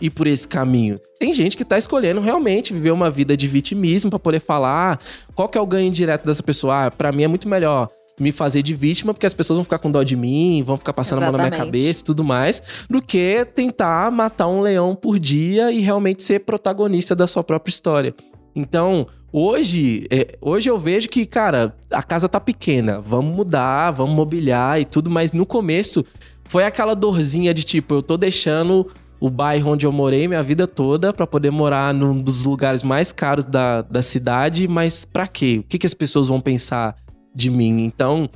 ir 0.00 0.08
por 0.08 0.26
esse 0.26 0.48
caminho. 0.48 0.96
Tem 1.20 1.34
gente 1.34 1.58
que 1.58 1.64
tá 1.64 1.76
escolhendo 1.76 2.22
realmente 2.22 2.72
viver 2.72 2.90
uma 2.90 3.10
vida 3.10 3.36
de 3.36 3.46
vitimismo 3.46 4.08
para 4.08 4.18
poder 4.18 4.40
falar 4.40 4.94
ah, 4.94 4.98
qual 5.34 5.46
que 5.46 5.58
é 5.58 5.60
o 5.60 5.66
ganho 5.66 5.92
direto 5.92 6.24
dessa 6.24 6.42
pessoa. 6.42 6.86
Ah, 6.86 6.90
para 6.90 7.12
mim 7.12 7.24
é 7.24 7.28
muito 7.28 7.46
melhor 7.46 7.86
me 8.18 8.32
fazer 8.32 8.62
de 8.62 8.72
vítima, 8.72 9.12
porque 9.12 9.26
as 9.26 9.34
pessoas 9.34 9.58
vão 9.58 9.64
ficar 9.64 9.78
com 9.78 9.90
dó 9.90 10.02
de 10.02 10.16
mim, 10.16 10.62
vão 10.62 10.78
ficar 10.78 10.94
passando 10.94 11.18
Exatamente. 11.18 11.38
a 11.38 11.42
mão 11.42 11.50
na 11.50 11.56
minha 11.56 11.66
cabeça 11.66 12.00
e 12.00 12.04
tudo 12.04 12.24
mais, 12.24 12.62
do 12.88 13.02
que 13.02 13.46
tentar 13.54 14.10
matar 14.10 14.48
um 14.48 14.62
leão 14.62 14.96
por 14.96 15.18
dia 15.18 15.70
e 15.70 15.80
realmente 15.80 16.22
ser 16.22 16.40
protagonista 16.40 17.14
da 17.14 17.26
sua 17.26 17.44
própria 17.44 17.70
história. 17.70 18.14
Então, 18.56 19.06
hoje, 19.30 20.06
é, 20.10 20.38
hoje 20.40 20.70
eu 20.70 20.78
vejo 20.78 21.10
que, 21.10 21.26
cara, 21.26 21.76
a 21.90 22.02
casa 22.02 22.26
tá 22.26 22.40
pequena, 22.40 22.98
vamos 22.98 23.36
mudar, 23.36 23.90
vamos 23.90 24.16
mobiliar 24.16 24.80
e 24.80 24.86
tudo, 24.86 25.10
mas 25.10 25.30
no 25.30 25.44
começo 25.44 26.02
foi 26.48 26.64
aquela 26.64 26.94
dorzinha 26.94 27.52
de 27.52 27.62
tipo, 27.62 27.94
eu 27.94 28.02
tô 28.02 28.16
deixando 28.16 28.88
o 29.20 29.28
bairro 29.28 29.72
onde 29.72 29.84
eu 29.84 29.92
morei 29.92 30.26
minha 30.26 30.42
vida 30.42 30.66
toda 30.66 31.12
para 31.12 31.26
poder 31.26 31.50
morar 31.50 31.92
num 31.92 32.16
dos 32.16 32.44
lugares 32.44 32.82
mais 32.82 33.12
caros 33.12 33.44
da, 33.44 33.82
da 33.82 34.00
cidade, 34.00 34.66
mas 34.66 35.04
para 35.04 35.28
quê? 35.28 35.58
O 35.60 35.62
que, 35.62 35.78
que 35.78 35.86
as 35.86 35.94
pessoas 35.94 36.28
vão 36.28 36.40
pensar 36.40 36.96
de 37.34 37.50
mim? 37.50 37.84
Então, 37.84 38.30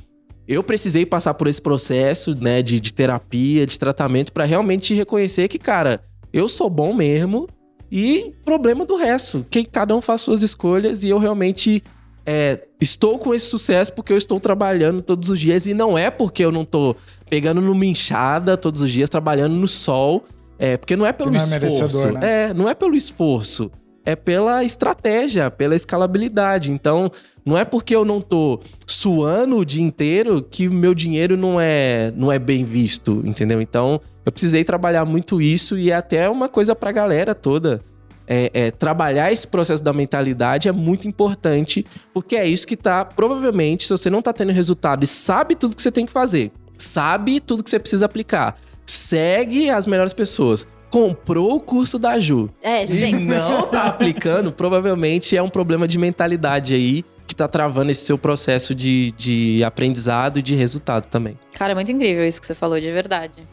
eu 0.47 0.61
precisei 0.61 1.03
passar 1.03 1.33
por 1.33 1.47
esse 1.47 1.61
processo, 1.61 2.35
né, 2.35 2.61
de, 2.61 2.79
de 2.79 2.93
terapia, 2.93 3.65
de 3.65 3.79
tratamento, 3.79 4.31
para 4.31 4.45
realmente 4.45 4.93
reconhecer 4.93 5.47
que, 5.47 5.57
cara, 5.57 6.03
eu 6.31 6.47
sou 6.47 6.69
bom 6.69 6.93
mesmo, 6.93 7.47
e 7.91 8.33
problema 8.45 8.85
do 8.85 8.95
resto, 8.95 9.45
que 9.49 9.65
cada 9.65 9.95
um 9.95 10.01
faz 10.01 10.21
suas 10.21 10.41
escolhas 10.41 11.03
e 11.03 11.09
eu 11.09 11.19
realmente 11.19 11.83
é, 12.25 12.59
estou 12.79 13.19
com 13.19 13.33
esse 13.33 13.47
sucesso 13.47 13.91
porque 13.93 14.13
eu 14.13 14.17
estou 14.17 14.39
trabalhando 14.39 15.01
todos 15.01 15.29
os 15.29 15.39
dias 15.39 15.65
e 15.65 15.73
não 15.73 15.97
é 15.97 16.09
porque 16.09 16.45
eu 16.45 16.51
não 16.51 16.61
estou 16.61 16.95
pegando 17.29 17.61
numa 17.61 17.85
enxada 17.85 18.55
todos 18.55 18.81
os 18.81 18.91
dias, 18.91 19.09
trabalhando 19.09 19.55
no 19.55 19.67
sol, 19.67 20.23
é 20.57 20.77
porque 20.77 20.95
não 20.95 21.05
é 21.05 21.11
pelo 21.11 21.31
não 21.31 21.39
é 21.39 21.43
esforço. 21.43 22.11
Né? 22.11 22.19
É, 22.49 22.53
não 22.53 22.69
é 22.69 22.73
pelo 22.73 22.95
esforço, 22.95 23.71
é 24.05 24.15
pela 24.15 24.63
estratégia, 24.63 25.49
pela 25.49 25.75
escalabilidade. 25.75 26.71
Então, 26.71 27.11
não 27.45 27.57
é 27.57 27.65
porque 27.65 27.95
eu 27.95 28.05
não 28.05 28.21
tô 28.21 28.59
suando 28.85 29.57
o 29.57 29.65
dia 29.65 29.81
inteiro 29.81 30.41
que 30.43 30.67
o 30.67 30.73
meu 30.73 30.93
dinheiro 30.93 31.35
não 31.35 31.59
é, 31.59 32.11
não 32.15 32.31
é 32.31 32.37
bem 32.37 32.63
visto, 32.63 33.21
entendeu? 33.25 33.61
Então, 33.61 33.99
eu 34.25 34.31
precisei 34.31 34.63
trabalhar 34.63 35.05
muito 35.05 35.41
isso 35.41 35.77
e 35.77 35.91
é 35.91 35.95
até 35.95 36.29
uma 36.29 36.47
coisa 36.47 36.75
pra 36.75 36.91
galera 36.91 37.33
toda. 37.33 37.79
É, 38.27 38.51
é, 38.53 38.71
trabalhar 38.71 39.31
esse 39.31 39.45
processo 39.45 39.83
da 39.83 39.91
mentalidade 39.91 40.69
é 40.69 40.71
muito 40.71 41.07
importante, 41.07 41.85
porque 42.13 42.35
é 42.35 42.47
isso 42.47 42.65
que 42.65 42.77
tá, 42.77 43.03
provavelmente, 43.03 43.83
se 43.83 43.89
você 43.89 44.09
não 44.09 44.21
tá 44.21 44.31
tendo 44.31 44.51
resultado 44.51 45.03
e 45.03 45.07
sabe 45.07 45.55
tudo 45.55 45.75
que 45.75 45.81
você 45.81 45.91
tem 45.91 46.05
que 46.05 46.13
fazer, 46.13 46.51
sabe 46.77 47.39
tudo 47.41 47.63
que 47.63 47.69
você 47.69 47.79
precisa 47.79 48.05
aplicar, 48.05 48.57
segue 48.85 49.69
as 49.69 49.85
melhores 49.85 50.13
pessoas, 50.13 50.65
comprou 50.89 51.55
o 51.55 51.59
curso 51.59 51.97
da 51.97 52.19
Ju 52.19 52.49
é, 52.61 52.85
gente. 52.85 53.15
e 53.15 53.25
não 53.25 53.63
tá 53.63 53.87
aplicando, 53.87 54.51
provavelmente 54.51 55.35
é 55.35 55.41
um 55.41 55.49
problema 55.49 55.87
de 55.87 55.97
mentalidade 55.97 56.73
aí 56.73 57.03
que 57.31 57.35
tá 57.35 57.47
travando 57.47 57.91
esse 57.91 58.05
seu 58.05 58.17
processo 58.17 58.75
de, 58.75 59.13
de 59.13 59.63
aprendizado 59.63 60.39
e 60.39 60.41
de 60.41 60.53
resultado 60.53 61.07
também. 61.07 61.39
Cara, 61.57 61.71
é 61.71 61.75
muito 61.75 61.89
incrível 61.89 62.27
isso 62.27 62.41
que 62.41 62.45
você 62.45 62.53
falou, 62.53 62.77
de 62.77 62.91
verdade. 62.91 63.47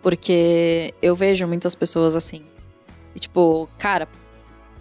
Porque 0.00 0.94
eu 1.02 1.16
vejo 1.16 1.44
muitas 1.44 1.74
pessoas 1.74 2.14
assim. 2.14 2.42
E, 3.12 3.18
tipo, 3.18 3.68
cara, 3.76 4.06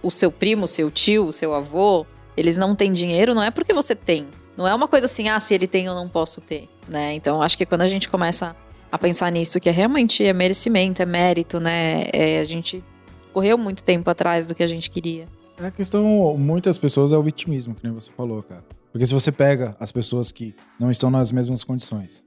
o 0.03 0.11
seu 0.11 0.31
primo, 0.31 0.65
o 0.65 0.67
seu 0.67 0.91
tio, 0.91 1.25
o 1.25 1.33
seu 1.33 1.51
avô, 1.55 2.05
eles 2.37 2.55
não 2.55 2.75
têm 2.75 2.93
dinheiro, 2.93 3.33
não 3.33 3.41
é 3.41 3.49
porque 3.49 3.73
você 3.73 3.95
tem. 3.95 4.27
Não 4.55 4.67
é 4.67 4.75
uma 4.75 4.87
coisa 4.87 5.07
assim, 5.07 5.29
ah, 5.29 5.39
se 5.39 5.55
ele 5.55 5.65
tem 5.65 5.85
eu 5.85 5.95
não 5.95 6.07
posso 6.07 6.39
ter, 6.39 6.69
né? 6.87 7.15
Então 7.15 7.41
acho 7.41 7.57
que 7.57 7.65
quando 7.65 7.81
a 7.81 7.87
gente 7.87 8.07
começa 8.07 8.55
a 8.91 8.99
pensar 8.99 9.31
nisso, 9.31 9.59
que 9.59 9.67
é 9.67 9.71
realmente 9.71 10.23
é 10.23 10.31
merecimento, 10.31 11.01
é 11.01 11.05
mérito, 11.07 11.59
né? 11.59 12.03
É, 12.13 12.39
a 12.39 12.43
gente 12.43 12.83
correu 13.31 13.57
muito 13.57 13.83
tempo 13.83 14.07
atrás 14.11 14.45
do 14.45 14.53
que 14.53 14.61
a 14.61 14.67
gente 14.67 14.91
queria. 14.91 15.27
A 15.59 15.69
questão, 15.71 16.35
muitas 16.37 16.77
pessoas, 16.77 17.11
é 17.11 17.17
o 17.17 17.23
vitimismo, 17.23 17.75
que 17.75 17.83
nem 17.83 17.93
você 17.93 18.09
falou, 18.09 18.41
cara. 18.41 18.63
Porque 18.91 19.05
se 19.05 19.13
você 19.13 19.31
pega 19.31 19.75
as 19.79 19.91
pessoas 19.91 20.31
que 20.31 20.55
não 20.79 20.89
estão 20.89 21.09
nas 21.09 21.31
mesmas 21.31 21.63
condições, 21.63 22.25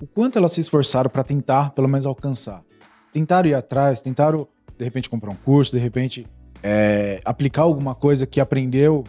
o 0.00 0.06
quanto 0.06 0.38
elas 0.38 0.52
se 0.52 0.60
esforçaram 0.60 1.10
para 1.10 1.22
tentar, 1.22 1.70
pelo 1.70 1.88
menos, 1.88 2.06
alcançar. 2.06 2.62
Tentaram 3.12 3.48
ir 3.48 3.54
atrás, 3.54 4.00
tentaram, 4.00 4.46
de 4.76 4.84
repente, 4.84 5.08
comprar 5.08 5.30
um 5.30 5.36
curso, 5.36 5.72
de 5.72 5.78
repente, 5.78 6.26
é, 6.62 7.20
aplicar 7.24 7.62
alguma 7.62 7.94
coisa 7.94 8.26
que 8.26 8.40
aprendeu, 8.40 9.04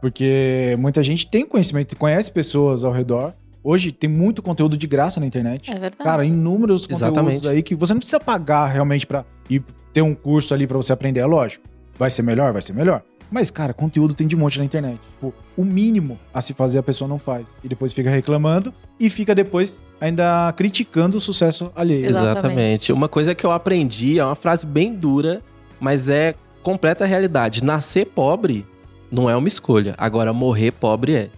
porque 0.00 0.76
muita 0.78 1.02
gente 1.02 1.28
tem 1.28 1.46
conhecimento 1.46 1.92
e 1.92 1.96
conhece 1.96 2.30
pessoas 2.30 2.84
ao 2.84 2.92
redor. 2.92 3.34
Hoje 3.64 3.90
tem 3.90 4.08
muito 4.08 4.42
conteúdo 4.42 4.76
de 4.76 4.86
graça 4.86 5.18
na 5.18 5.26
internet. 5.26 5.70
É 5.70 5.78
verdade. 5.78 6.04
Cara, 6.04 6.24
inúmeros 6.24 6.86
conteúdos 6.86 7.02
Exatamente. 7.02 7.48
aí 7.48 7.62
que 7.62 7.74
você 7.74 7.94
não 7.94 7.98
precisa 7.98 8.20
pagar 8.20 8.66
realmente 8.66 9.06
para 9.06 9.24
ir 9.50 9.64
ter 9.92 10.02
um 10.02 10.14
curso 10.14 10.52
ali 10.54 10.66
para 10.66 10.76
você 10.76 10.92
aprender, 10.92 11.20
é 11.20 11.26
lógico. 11.26 11.75
Vai 11.98 12.10
ser 12.10 12.22
melhor? 12.22 12.52
Vai 12.52 12.62
ser 12.62 12.72
melhor. 12.72 13.02
Mas, 13.30 13.50
cara, 13.50 13.74
conteúdo 13.74 14.14
tem 14.14 14.26
de 14.26 14.36
monte 14.36 14.58
na 14.58 14.64
internet. 14.64 15.00
Tipo, 15.14 15.34
o 15.56 15.64
mínimo 15.64 16.18
a 16.32 16.40
se 16.40 16.54
fazer 16.54 16.78
a 16.78 16.82
pessoa 16.82 17.08
não 17.08 17.18
faz. 17.18 17.58
E 17.62 17.68
depois 17.68 17.92
fica 17.92 18.08
reclamando 18.08 18.72
e 19.00 19.10
fica 19.10 19.34
depois 19.34 19.82
ainda 20.00 20.52
criticando 20.56 21.16
o 21.16 21.20
sucesso 21.20 21.72
alheio. 21.74 22.06
Exatamente. 22.06 22.92
Uma 22.92 23.08
coisa 23.08 23.34
que 23.34 23.44
eu 23.44 23.50
aprendi 23.50 24.18
é 24.18 24.24
uma 24.24 24.36
frase 24.36 24.64
bem 24.64 24.94
dura, 24.94 25.42
mas 25.80 26.08
é 26.08 26.34
completa 26.62 27.04
realidade. 27.04 27.64
Nascer 27.64 28.06
pobre 28.06 28.64
não 29.10 29.28
é 29.28 29.36
uma 29.36 29.48
escolha. 29.48 29.94
Agora, 29.98 30.32
morrer 30.32 30.72
pobre 30.72 31.14
é. 31.14 31.30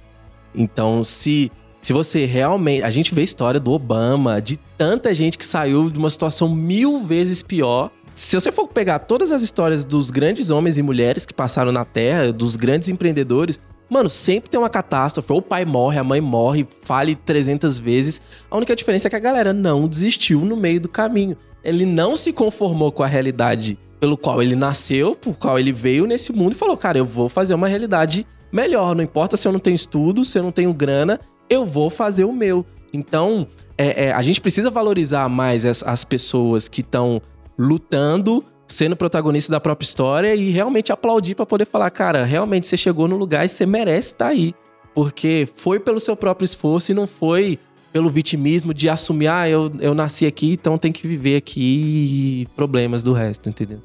Então, 0.54 1.02
se, 1.04 1.50
se 1.80 1.92
você 1.92 2.24
realmente. 2.24 2.82
A 2.82 2.90
gente 2.90 3.14
vê 3.14 3.22
a 3.22 3.24
história 3.24 3.60
do 3.60 3.72
Obama, 3.72 4.40
de 4.42 4.56
tanta 4.76 5.14
gente 5.14 5.38
que 5.38 5.46
saiu 5.46 5.90
de 5.90 5.98
uma 5.98 6.10
situação 6.10 6.54
mil 6.54 7.00
vezes 7.00 7.42
pior. 7.42 7.90
Se 8.18 8.34
você 8.34 8.50
for 8.50 8.66
pegar 8.66 8.98
todas 8.98 9.30
as 9.30 9.42
histórias 9.42 9.84
dos 9.84 10.10
grandes 10.10 10.50
homens 10.50 10.76
e 10.76 10.82
mulheres 10.82 11.24
que 11.24 11.32
passaram 11.32 11.70
na 11.70 11.84
Terra, 11.84 12.32
dos 12.32 12.56
grandes 12.56 12.88
empreendedores, 12.88 13.60
mano, 13.88 14.10
sempre 14.10 14.50
tem 14.50 14.58
uma 14.58 14.68
catástrofe. 14.68 15.32
Ou 15.32 15.38
o 15.38 15.42
pai 15.42 15.64
morre, 15.64 16.00
a 16.00 16.04
mãe 16.04 16.20
morre, 16.20 16.66
fale 16.82 17.14
300 17.14 17.78
vezes. 17.78 18.20
A 18.50 18.56
única 18.56 18.74
diferença 18.74 19.06
é 19.06 19.10
que 19.10 19.14
a 19.14 19.20
galera 19.20 19.52
não 19.52 19.86
desistiu 19.86 20.40
no 20.40 20.56
meio 20.56 20.80
do 20.80 20.88
caminho. 20.88 21.36
Ele 21.62 21.86
não 21.86 22.16
se 22.16 22.32
conformou 22.32 22.90
com 22.90 23.04
a 23.04 23.06
realidade 23.06 23.78
pelo 24.00 24.16
qual 24.16 24.42
ele 24.42 24.56
nasceu, 24.56 25.14
por 25.14 25.38
qual 25.38 25.56
ele 25.56 25.72
veio 25.72 26.04
nesse 26.04 26.32
mundo 26.32 26.54
e 26.54 26.56
falou: 26.56 26.76
cara, 26.76 26.98
eu 26.98 27.04
vou 27.04 27.28
fazer 27.28 27.54
uma 27.54 27.68
realidade 27.68 28.26
melhor. 28.50 28.96
Não 28.96 29.04
importa 29.04 29.36
se 29.36 29.46
eu 29.46 29.52
não 29.52 29.60
tenho 29.60 29.76
estudo, 29.76 30.24
se 30.24 30.36
eu 30.36 30.42
não 30.42 30.50
tenho 30.50 30.74
grana, 30.74 31.20
eu 31.48 31.64
vou 31.64 31.88
fazer 31.88 32.24
o 32.24 32.32
meu. 32.32 32.66
Então, 32.92 33.46
é, 33.76 34.06
é, 34.06 34.12
a 34.12 34.22
gente 34.22 34.40
precisa 34.40 34.72
valorizar 34.72 35.28
mais 35.28 35.64
as, 35.64 35.84
as 35.84 36.02
pessoas 36.02 36.66
que 36.66 36.80
estão 36.80 37.22
lutando, 37.58 38.44
sendo 38.66 38.94
protagonista 38.94 39.50
da 39.50 39.58
própria 39.58 39.84
história 39.84 40.34
e 40.34 40.50
realmente 40.50 40.92
aplaudir 40.92 41.34
para 41.34 41.46
poder 41.46 41.66
falar, 41.66 41.90
cara, 41.90 42.24
realmente 42.24 42.66
você 42.66 42.76
chegou 42.76 43.08
no 43.08 43.16
lugar 43.16 43.44
e 43.44 43.48
você 43.48 43.66
merece 43.66 44.12
estar 44.12 44.28
aí. 44.28 44.54
Porque 44.94 45.48
foi 45.56 45.80
pelo 45.80 46.00
seu 46.00 46.16
próprio 46.16 46.44
esforço 46.44 46.92
e 46.92 46.94
não 46.94 47.06
foi 47.06 47.58
pelo 47.92 48.10
vitimismo 48.10 48.74
de 48.74 48.88
assumir, 48.88 49.28
ah, 49.28 49.48
eu, 49.48 49.72
eu 49.80 49.94
nasci 49.94 50.26
aqui, 50.26 50.52
então 50.52 50.76
tem 50.76 50.92
que 50.92 51.06
viver 51.08 51.36
aqui 51.36 52.42
e 52.42 52.46
problemas 52.54 53.02
do 53.02 53.12
resto, 53.12 53.48
entendeu? 53.48 53.80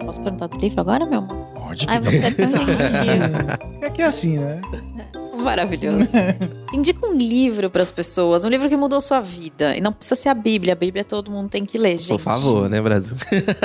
Posso 0.00 0.20
perguntar 0.20 0.48
do 0.48 0.58
livro 0.58 0.80
agora, 0.80 1.06
meu 1.06 1.20
amor? 1.20 1.46
Pode 1.54 1.86
Ai, 1.88 2.00
você 2.00 2.16
é 2.16 2.30
tão 2.30 2.50
gentil. 2.50 3.78
É 3.80 3.90
que 3.90 4.02
é 4.02 4.06
assim, 4.06 4.38
né? 4.38 4.60
Maravilhoso. 5.48 6.12
Indica 6.72 7.06
um 7.06 7.16
livro 7.16 7.70
para 7.70 7.80
as 7.80 7.90
pessoas, 7.90 8.44
um 8.44 8.48
livro 8.48 8.68
que 8.68 8.76
mudou 8.76 9.00
sua 9.00 9.20
vida. 9.20 9.74
E 9.74 9.80
não 9.80 9.92
precisa 9.92 10.14
ser 10.14 10.28
a 10.28 10.34
Bíblia, 10.34 10.74
a 10.74 10.76
Bíblia 10.76 11.02
todo 11.02 11.30
mundo 11.30 11.48
tem 11.48 11.64
que 11.64 11.78
ler, 11.78 11.96
gente. 11.96 12.08
Por 12.08 12.20
favor, 12.20 12.68
né, 12.68 12.80
Brasil? 12.80 13.16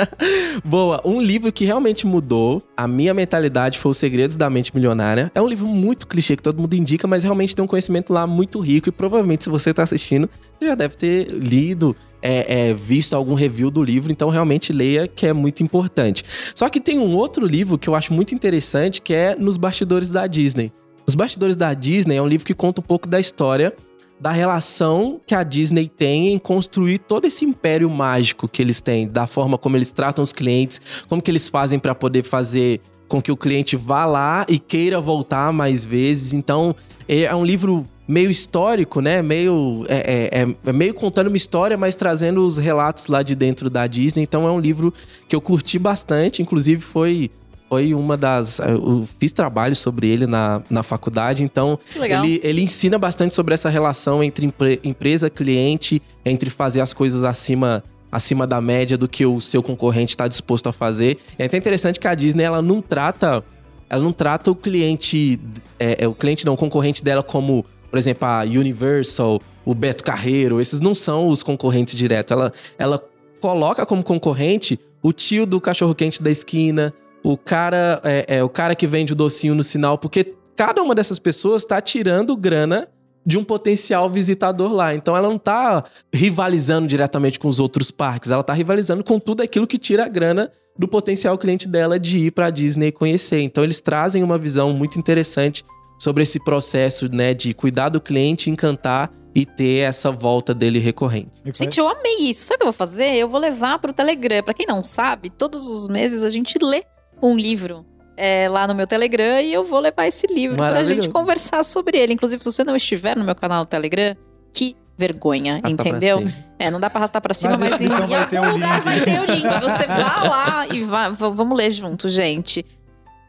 Boa, 0.64 1.00
um 1.04 1.20
livro 1.20 1.52
que 1.52 1.66
realmente 1.66 2.06
mudou 2.06 2.62
a 2.74 2.88
minha 2.88 3.12
mentalidade 3.12 3.78
foi 3.78 3.90
Os 3.90 3.98
Segredos 3.98 4.36
da 4.38 4.48
Mente 4.48 4.74
Milionária. 4.74 5.30
É 5.34 5.42
um 5.42 5.46
livro 5.46 5.66
muito 5.66 6.06
clichê 6.06 6.36
que 6.36 6.42
todo 6.42 6.58
mundo 6.58 6.74
indica, 6.74 7.06
mas 7.06 7.22
realmente 7.22 7.54
tem 7.54 7.62
um 7.62 7.68
conhecimento 7.68 8.12
lá 8.12 8.26
muito 8.26 8.58
rico 8.58 8.88
e 8.88 8.92
provavelmente 8.92 9.44
se 9.44 9.50
você 9.50 9.74
tá 9.74 9.82
assistindo, 9.82 10.28
você 10.58 10.66
já 10.66 10.74
deve 10.74 10.96
ter 10.96 11.28
lido 11.28 11.94
é, 12.22 12.70
é, 12.70 12.74
visto 12.74 13.14
algum 13.14 13.34
review 13.34 13.70
do 13.70 13.82
livro, 13.82 14.10
então 14.10 14.30
realmente 14.30 14.72
leia, 14.72 15.06
que 15.06 15.26
é 15.26 15.32
muito 15.34 15.62
importante. 15.62 16.24
Só 16.54 16.70
que 16.70 16.80
tem 16.80 16.98
um 16.98 17.14
outro 17.14 17.46
livro 17.46 17.76
que 17.76 17.86
eu 17.86 17.94
acho 17.94 18.14
muito 18.14 18.34
interessante, 18.34 19.02
que 19.02 19.12
é 19.12 19.36
Nos 19.36 19.58
Bastidores 19.58 20.08
da 20.08 20.26
Disney. 20.26 20.72
Os 21.06 21.14
Bastidores 21.14 21.56
da 21.56 21.74
Disney 21.74 22.16
é 22.16 22.22
um 22.22 22.26
livro 22.26 22.46
que 22.46 22.54
conta 22.54 22.80
um 22.80 22.84
pouco 22.84 23.08
da 23.08 23.20
história 23.20 23.74
da 24.20 24.30
relação 24.30 25.20
que 25.26 25.34
a 25.34 25.42
Disney 25.42 25.88
tem 25.88 26.32
em 26.32 26.38
construir 26.38 26.98
todo 26.98 27.26
esse 27.26 27.44
império 27.44 27.90
mágico 27.90 28.48
que 28.48 28.62
eles 28.62 28.80
têm, 28.80 29.06
da 29.08 29.26
forma 29.26 29.58
como 29.58 29.76
eles 29.76 29.90
tratam 29.90 30.22
os 30.22 30.32
clientes, 30.32 30.80
como 31.08 31.20
que 31.20 31.30
eles 31.30 31.48
fazem 31.48 31.78
para 31.78 31.94
poder 31.94 32.22
fazer 32.22 32.80
com 33.08 33.20
que 33.20 33.30
o 33.32 33.36
cliente 33.36 33.76
vá 33.76 34.06
lá 34.06 34.46
e 34.48 34.58
queira 34.58 35.00
voltar 35.00 35.52
mais 35.52 35.84
vezes. 35.84 36.32
Então, 36.32 36.74
é 37.06 37.34
um 37.34 37.44
livro 37.44 37.84
meio 38.08 38.30
histórico, 38.30 39.00
né? 39.00 39.20
Meio 39.20 39.84
é, 39.88 39.96
é, 40.32 40.42
é- 40.42 40.56
é 40.64 40.72
meio 40.72 40.94
contando 40.94 41.26
uma 41.26 41.36
história, 41.36 41.76
mas 41.76 41.94
trazendo 41.94 42.46
os 42.46 42.56
relatos 42.56 43.08
lá 43.08 43.22
de 43.22 43.34
dentro 43.34 43.68
da 43.68 43.86
Disney. 43.86 44.22
Então, 44.22 44.46
é 44.46 44.50
um 44.50 44.60
livro 44.60 44.94
que 45.28 45.36
eu 45.36 45.40
curti 45.40 45.78
bastante. 45.78 46.40
Inclusive, 46.40 46.80
foi 46.80 47.30
foi 47.74 47.92
uma 47.92 48.16
das. 48.16 48.60
Eu 48.60 49.04
fiz 49.18 49.32
trabalho 49.32 49.74
sobre 49.74 50.08
ele 50.08 50.28
na, 50.28 50.62
na 50.70 50.84
faculdade, 50.84 51.42
então 51.42 51.76
ele, 52.24 52.40
ele 52.44 52.60
ensina 52.62 52.96
bastante 52.98 53.34
sobre 53.34 53.52
essa 53.52 53.68
relação 53.68 54.22
entre 54.22 54.46
empre- 54.46 54.80
empresa 54.84 55.28
cliente, 55.28 56.00
entre 56.24 56.50
fazer 56.50 56.80
as 56.80 56.92
coisas 56.92 57.24
acima 57.24 57.82
acima 58.12 58.46
da 58.46 58.60
média 58.60 58.96
do 58.96 59.08
que 59.08 59.26
o 59.26 59.40
seu 59.40 59.60
concorrente 59.60 60.12
está 60.12 60.28
disposto 60.28 60.68
a 60.68 60.72
fazer. 60.72 61.18
É 61.36 61.46
até 61.46 61.56
interessante 61.56 61.98
que 61.98 62.06
a 62.06 62.14
Disney 62.14 62.44
ela 62.44 62.62
não 62.62 62.80
trata 62.80 63.42
ela 63.90 64.02
não 64.02 64.12
trata 64.12 64.52
o 64.52 64.54
cliente 64.54 65.40
é, 65.80 66.04
é, 66.04 66.08
o 66.08 66.14
cliente 66.14 66.46
não 66.46 66.54
o 66.54 66.56
concorrente 66.56 67.02
dela 67.02 67.24
como 67.24 67.66
por 67.90 67.98
exemplo 67.98 68.24
a 68.28 68.42
Universal, 68.44 69.40
o 69.64 69.74
Beto 69.74 70.04
Carreiro, 70.04 70.60
esses 70.60 70.78
não 70.78 70.94
são 70.94 71.28
os 71.28 71.42
concorrentes 71.42 71.96
diretos. 71.96 72.30
Ela 72.30 72.52
ela 72.78 73.02
coloca 73.40 73.84
como 73.84 74.04
concorrente 74.04 74.78
o 75.02 75.12
tio 75.12 75.44
do 75.44 75.60
cachorro 75.60 75.94
quente 75.94 76.22
da 76.22 76.30
esquina, 76.30 76.94
o 77.24 77.38
cara 77.38 78.02
é, 78.04 78.36
é, 78.36 78.44
o 78.44 78.50
cara 78.50 78.74
que 78.74 78.86
vende 78.86 79.14
o 79.14 79.16
docinho 79.16 79.54
no 79.54 79.64
sinal, 79.64 79.96
porque 79.96 80.34
cada 80.54 80.82
uma 80.82 80.94
dessas 80.94 81.18
pessoas 81.18 81.62
está 81.62 81.80
tirando 81.80 82.36
grana 82.36 82.86
de 83.24 83.38
um 83.38 83.42
potencial 83.42 84.10
visitador 84.10 84.70
lá. 84.70 84.94
Então 84.94 85.16
ela 85.16 85.30
não 85.30 85.38
tá 85.38 85.82
rivalizando 86.12 86.86
diretamente 86.86 87.38
com 87.38 87.48
os 87.48 87.58
outros 87.58 87.90
parques, 87.90 88.30
ela 88.30 88.42
tá 88.42 88.52
rivalizando 88.52 89.02
com 89.02 89.18
tudo 89.18 89.42
aquilo 89.42 89.66
que 89.66 89.78
tira 89.78 90.04
a 90.04 90.08
grana 90.08 90.52
do 90.78 90.86
potencial 90.86 91.38
cliente 91.38 91.66
dela 91.66 91.98
de 91.98 92.18
ir 92.18 92.30
pra 92.30 92.50
Disney 92.50 92.88
e 92.88 92.92
conhecer. 92.92 93.40
Então 93.40 93.64
eles 93.64 93.80
trazem 93.80 94.22
uma 94.22 94.36
visão 94.36 94.74
muito 94.74 94.98
interessante 94.98 95.64
sobre 95.98 96.24
esse 96.24 96.38
processo, 96.44 97.08
né, 97.08 97.32
de 97.32 97.54
cuidar 97.54 97.88
do 97.88 98.00
cliente, 98.00 98.50
encantar 98.50 99.10
e 99.34 99.46
ter 99.46 99.78
essa 99.78 100.10
volta 100.10 100.52
dele 100.52 100.78
recorrente. 100.78 101.30
Gente, 101.54 101.80
eu 101.80 101.88
amei 101.88 102.18
isso. 102.18 102.44
Sabe 102.44 102.56
o 102.56 102.58
que 102.58 102.62
eu 102.64 102.66
vou 102.66 102.72
fazer? 102.72 103.14
Eu 103.14 103.28
vou 103.28 103.40
levar 103.40 103.78
pro 103.78 103.92
Telegram. 103.92 104.42
Pra 104.42 104.52
quem 104.52 104.66
não 104.66 104.82
sabe, 104.82 105.30
todos 105.30 105.68
os 105.68 105.88
meses 105.88 106.22
a 106.22 106.28
gente 106.28 106.58
lê 106.62 106.84
um 107.22 107.36
livro 107.36 107.84
é, 108.16 108.48
lá 108.48 108.66
no 108.66 108.74
meu 108.74 108.86
Telegram 108.86 109.40
e 109.40 109.52
eu 109.52 109.64
vou 109.64 109.80
levar 109.80 110.06
esse 110.06 110.26
livro 110.26 110.56
pra 110.56 110.82
gente 110.84 111.08
conversar 111.08 111.64
sobre 111.64 111.98
ele. 111.98 112.12
Inclusive, 112.12 112.42
se 112.42 112.50
você 112.52 112.64
não 112.64 112.76
estiver 112.76 113.16
no 113.16 113.24
meu 113.24 113.34
canal 113.34 113.64
do 113.64 113.68
Telegram, 113.68 114.16
que 114.52 114.76
vergonha, 114.96 115.60
Arrasta 115.62 115.88
entendeu? 115.88 116.22
É, 116.58 116.70
não 116.70 116.78
dá 116.78 116.88
pra 116.88 117.00
arrastar 117.00 117.20
pra 117.20 117.34
cima, 117.34 117.56
Na 117.56 117.58
mas 117.58 117.80
em, 117.80 117.88
vai 117.88 118.02
algum 118.02 118.52
lugar 118.52 118.76
link. 118.76 118.84
vai 118.84 119.00
ter 119.00 119.20
o 119.20 119.24
link. 119.24 119.60
Você 119.60 119.86
vá 119.86 120.22
lá 120.22 120.66
e 120.68 120.82
vá, 120.82 121.08
vamos 121.08 121.56
ler 121.56 121.70
junto, 121.72 122.08
gente. 122.08 122.64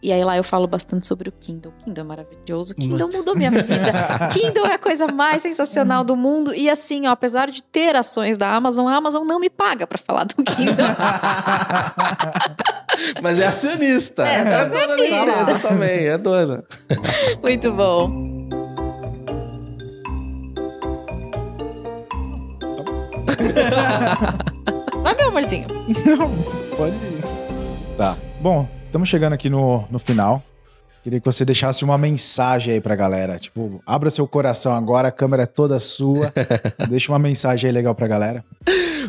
E 0.02 0.14
aí 0.14 0.24
lá 0.24 0.38
eu 0.38 0.44
falo 0.44 0.68
bastante 0.68 1.08
sobre 1.08 1.30
o 1.30 1.32
Kindle. 1.32 1.74
Kindle 1.84 2.04
é 2.04 2.08
maravilhoso. 2.08 2.76
Kindle 2.76 3.10
mudou 3.12 3.36
minha 3.36 3.50
vida. 3.50 4.30
Kindle 4.32 4.68
é 4.68 4.74
a 4.74 4.78
coisa 4.78 5.08
mais 5.08 5.42
sensacional 5.42 6.04
do 6.04 6.16
mundo. 6.16 6.54
E 6.54 6.70
assim, 6.70 7.08
ó, 7.08 7.12
apesar 7.12 7.50
de 7.50 7.64
ter 7.64 7.96
ações 7.96 8.38
da 8.38 8.54
Amazon, 8.54 8.88
a 8.88 8.96
Amazon 8.96 9.26
não 9.26 9.40
me 9.40 9.50
paga 9.50 9.88
pra 9.88 9.98
falar 9.98 10.26
do 10.26 10.36
Kindle. 10.44 10.76
Mas 13.22 13.40
é 13.40 13.48
acionista. 13.48 14.28
É, 14.28 14.36
é 14.36 14.44
dona 14.44 14.54
da 14.54 14.62
acionista. 14.62 15.16
empresa 15.16 15.60
também, 15.60 16.08
é 16.08 16.18
dona. 16.18 16.64
Muito 17.42 17.74
bom. 17.74 18.36
Vai, 25.04 25.14
meu 25.16 25.30
amorzinho. 25.30 25.68
Pode 26.78 26.96
ir. 26.96 27.24
Tá. 27.98 28.16
Bom, 28.42 28.68
estamos 28.96 29.10
chegando 29.10 29.34
aqui 29.34 29.50
no, 29.50 29.84
no 29.92 30.00
final. 30.00 30.42
Queria 31.04 31.20
que 31.20 31.26
você 31.26 31.44
deixasse 31.44 31.84
uma 31.84 31.98
mensagem 31.98 32.76
aí 32.76 32.80
pra 32.80 32.96
galera. 32.96 33.38
Tipo, 33.38 33.82
abra 33.86 34.10
seu 34.10 34.26
coração 34.26 34.74
agora, 34.74 35.10
a 35.10 35.12
câmera 35.12 35.44
é 35.44 35.46
toda 35.46 35.78
sua. 35.80 36.32
Deixa 36.88 37.12
uma 37.12 37.20
mensagem 37.20 37.68
aí 37.68 37.74
legal 37.74 37.94
pra 37.94 38.08
galera. 38.08 38.44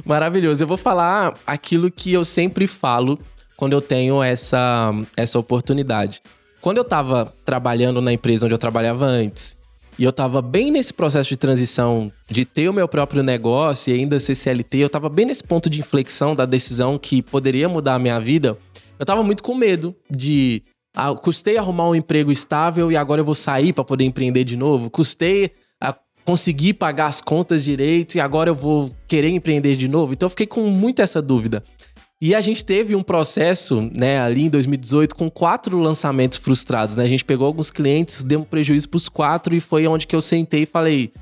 Maravilhoso. 0.05 0.61
Eu 0.61 0.67
vou 0.67 0.77
falar 0.77 1.35
aquilo 1.47 1.89
que 1.89 2.13
eu 2.13 2.25
sempre 2.25 2.67
falo 2.67 3.17
quando 3.57 3.75
eu 3.75 3.81
tenho 3.81 4.21
essa, 4.25 4.91
essa 5.17 5.39
oportunidade. 5.39 6.21
Quando 6.61 6.79
eu 6.79 6.83
estava 6.83 7.33
trabalhando 7.45 8.01
na 8.01 8.13
empresa 8.13 8.45
onde 8.45 8.55
eu 8.55 8.59
trabalhava 8.59 9.05
antes, 9.05 9.57
e 9.97 10.03
eu 10.03 10.11
estava 10.11 10.43
bem 10.43 10.73
nesse 10.73 10.93
processo 10.93 11.29
de 11.29 11.37
transição 11.37 12.11
de 12.29 12.45
ter 12.45 12.69
o 12.69 12.73
meu 12.73 12.89
próprio 12.89 13.23
negócio 13.23 13.95
e 13.95 13.99
ainda 13.99 14.19
ser 14.19 14.35
CLT, 14.35 14.79
eu 14.79 14.87
estava 14.89 15.09
bem 15.09 15.27
nesse 15.27 15.45
ponto 15.45 15.71
de 15.71 15.79
inflexão 15.79 16.35
da 16.35 16.45
decisão 16.45 16.99
que 16.99 17.23
poderia 17.23 17.69
mudar 17.69 17.95
a 17.95 17.99
minha 18.01 18.19
vida. 18.19 18.59
Eu 18.99 19.03
estava 19.03 19.23
muito 19.23 19.43
com 19.43 19.55
medo 19.55 19.95
de 20.11 20.63
ah, 20.95 21.15
custei 21.15 21.59
arrumar 21.59 21.89
um 21.89 21.95
emprego 21.95 22.33
estável 22.33 22.91
e 22.91 22.97
agora 22.97 23.21
eu 23.21 23.25
vou 23.25 23.35
sair 23.35 23.73
para 23.73 23.85
poder 23.85 24.05
empreender 24.05 24.45
de 24.45 24.57
novo. 24.57 24.89
Custei 24.89 25.53
a 25.81 25.95
conseguir 26.25 26.75
pagar 26.75 27.07
as 27.07 27.21
contas 27.21 27.63
direito 27.63 28.15
e 28.15 28.21
agora 28.21 28.49
eu 28.49 28.55
vou 28.55 28.91
querer 29.07 29.29
empreender 29.29 29.77
de 29.77 29.89
novo. 29.89 30.15
Então 30.15 30.27
eu 30.27 30.31
fiquei 30.31 30.47
com 30.47 30.63
muito 30.71 31.03
essa 31.03 31.21
dúvida. 31.21 31.63
E 32.19 32.35
a 32.35 32.41
gente 32.41 32.65
teve 32.65 32.97
um 32.97 33.03
processo, 33.03 33.91
né, 33.95 34.19
ali 34.19 34.45
em 34.45 34.49
2018, 34.49 35.15
com 35.15 35.31
quatro 35.31 35.79
lançamentos 35.79 36.39
frustrados, 36.39 36.97
né? 36.97 37.05
A 37.05 37.09
gente 37.09 37.23
pegou 37.23 37.47
alguns 37.47 37.71
clientes, 37.71 38.23
deu 38.23 38.41
um 38.41 38.45
prejuízo 38.45 38.89
pros 38.89 39.07
quatro 39.07 39.55
e 39.55 39.61
foi 39.61 39.87
onde 39.87 40.07
que 40.07 40.17
eu 40.17 40.23
sentei 40.23 40.63
e 40.63 40.67
falei: 40.67 41.13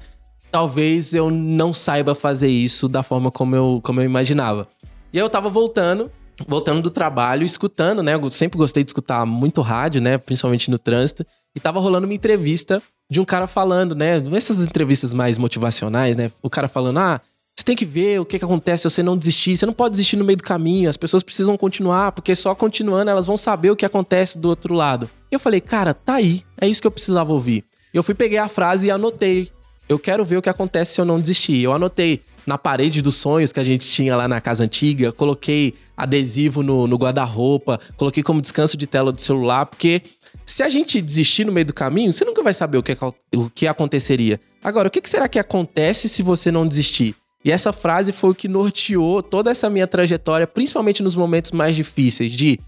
talvez 0.53 1.12
eu 1.12 1.33
não 1.33 1.72
saiba 1.72 2.14
fazer 2.14 2.47
isso 2.47 2.87
da 2.87 3.03
forma 3.03 3.29
como 3.33 3.57
eu, 3.57 3.81
como 3.83 4.01
eu 4.01 4.05
imaginava. 4.05 4.68
E 5.12 5.18
aí 5.18 5.25
eu 5.25 5.29
tava 5.29 5.49
voltando, 5.49 6.12
voltando 6.47 6.82
do 6.82 6.91
trabalho, 6.91 7.45
escutando, 7.45 8.03
né? 8.03 8.14
Eu 8.14 8.28
sempre 8.28 8.59
gostei 8.59 8.82
de 8.82 8.91
escutar 8.91 9.24
muito 9.26 9.61
rádio, 9.61 10.01
né? 10.01 10.18
Principalmente 10.18 10.70
no 10.70 10.78
trânsito. 10.78 11.24
E 11.55 11.61
tava 11.61 11.80
rolando 11.80 12.07
uma 12.07 12.14
entrevista 12.14 12.82
de 13.11 13.20
um 13.20 13.24
cara 13.24 13.47
falando, 13.47 13.95
né? 13.95 14.22
Essas 14.35 14.61
entrevistas 14.61 15.14
mais 15.14 15.39
motivacionais, 15.39 16.16
né? 16.16 16.30
O 16.43 16.51
cara 16.51 16.68
falando, 16.68 16.99
ah 16.99 17.20
você 17.57 17.64
tem 17.64 17.76
que 17.76 17.85
ver 17.85 18.20
o 18.20 18.24
que, 18.24 18.39
que 18.39 18.45
acontece 18.45 18.82
se 18.82 18.91
você 18.91 19.03
não 19.03 19.16
desistir. 19.16 19.57
Você 19.57 19.64
não 19.64 19.72
pode 19.72 19.93
desistir 19.93 20.16
no 20.16 20.24
meio 20.24 20.37
do 20.37 20.43
caminho. 20.43 20.91
As 20.91 20.97
pessoas 20.97 21.22
precisam 21.22 21.57
continuar, 21.57 22.11
porque 22.11 22.35
só 22.35 22.53
continuando 22.55 23.11
elas 23.11 23.26
vão 23.26 23.37
saber 23.37 23.70
o 23.70 23.76
que 23.76 23.87
acontece 23.87 24.39
do 24.39 24.49
outro 24.49 24.74
lado. 24.74 25.09
E 25.30 25.35
eu 25.35 25.39
falei, 25.39 25.61
cara, 25.61 25.95
tá 25.95 26.14
aí. 26.14 26.43
É 26.61 26.66
isso 26.66 26.80
que 26.80 26.87
eu 26.87 26.91
precisava 26.91 27.32
ouvir. 27.32 27.64
Eu 27.93 28.03
fui 28.03 28.14
peguei 28.14 28.39
a 28.39 28.49
frase 28.49 28.89
e 28.89 28.91
anotei. 28.91 29.51
Eu 29.89 30.01
quero 30.01 30.24
ver 30.24 30.39
o 30.39 30.43
que 30.43 30.49
acontece 30.49 30.95
se 30.95 31.01
eu 31.01 31.05
não 31.05 31.20
desistir. 31.20 31.62
Eu 31.62 31.72
anotei 31.72 32.22
na 32.45 32.59
parede 32.59 33.01
dos 33.01 33.14
sonhos 33.16 33.53
que 33.53 33.61
a 33.61 33.64
gente 33.64 33.87
tinha 33.87 34.16
lá 34.16 34.26
na 34.26 34.41
casa 34.41 34.64
antiga, 34.64 35.12
coloquei 35.12 35.74
adesivo 35.97 36.63
no, 36.63 36.87
no 36.87 36.97
guarda-roupa, 36.97 37.81
coloquei 37.97 38.23
como 38.23 38.41
descanso 38.41 38.77
de 38.77 38.87
tela 38.87 39.13
do 39.13 39.21
celular, 39.21 39.67
porque 39.67 40.03
se 40.45 40.63
a 40.63 40.69
gente 40.69 41.01
desistir 41.01 41.45
no 41.45 41.53
meio 41.53 41.67
do 41.67 41.75
caminho, 41.75 42.13
você 42.13 42.25
nunca 42.25 42.43
vai 42.43 42.55
saber 42.55 42.79
o 42.79 42.83
que, 42.83 42.97
o 43.35 43.51
que 43.51 43.67
aconteceria. 43.67 44.41
Agora, 44.63 44.89
o 44.89 44.91
que 44.91 45.09
será 45.09 45.29
que 45.29 45.39
acontece 45.39 46.09
se 46.09 46.23
você 46.23 46.51
não 46.51 46.67
desistir? 46.67 47.15
E 47.45 47.53
essa 47.53 47.73
frase 47.73 48.11
foi 48.11 48.31
o 48.31 48.35
que 48.35 48.49
norteou 48.49 49.23
toda 49.23 49.51
essa 49.51 49.69
minha 49.69 49.87
trajetória, 49.87 50.47
principalmente 50.47 51.03
nos 51.03 51.15
momentos 51.15 51.51
mais 51.51 51.77
difíceis, 51.77 52.33
de 52.33 52.59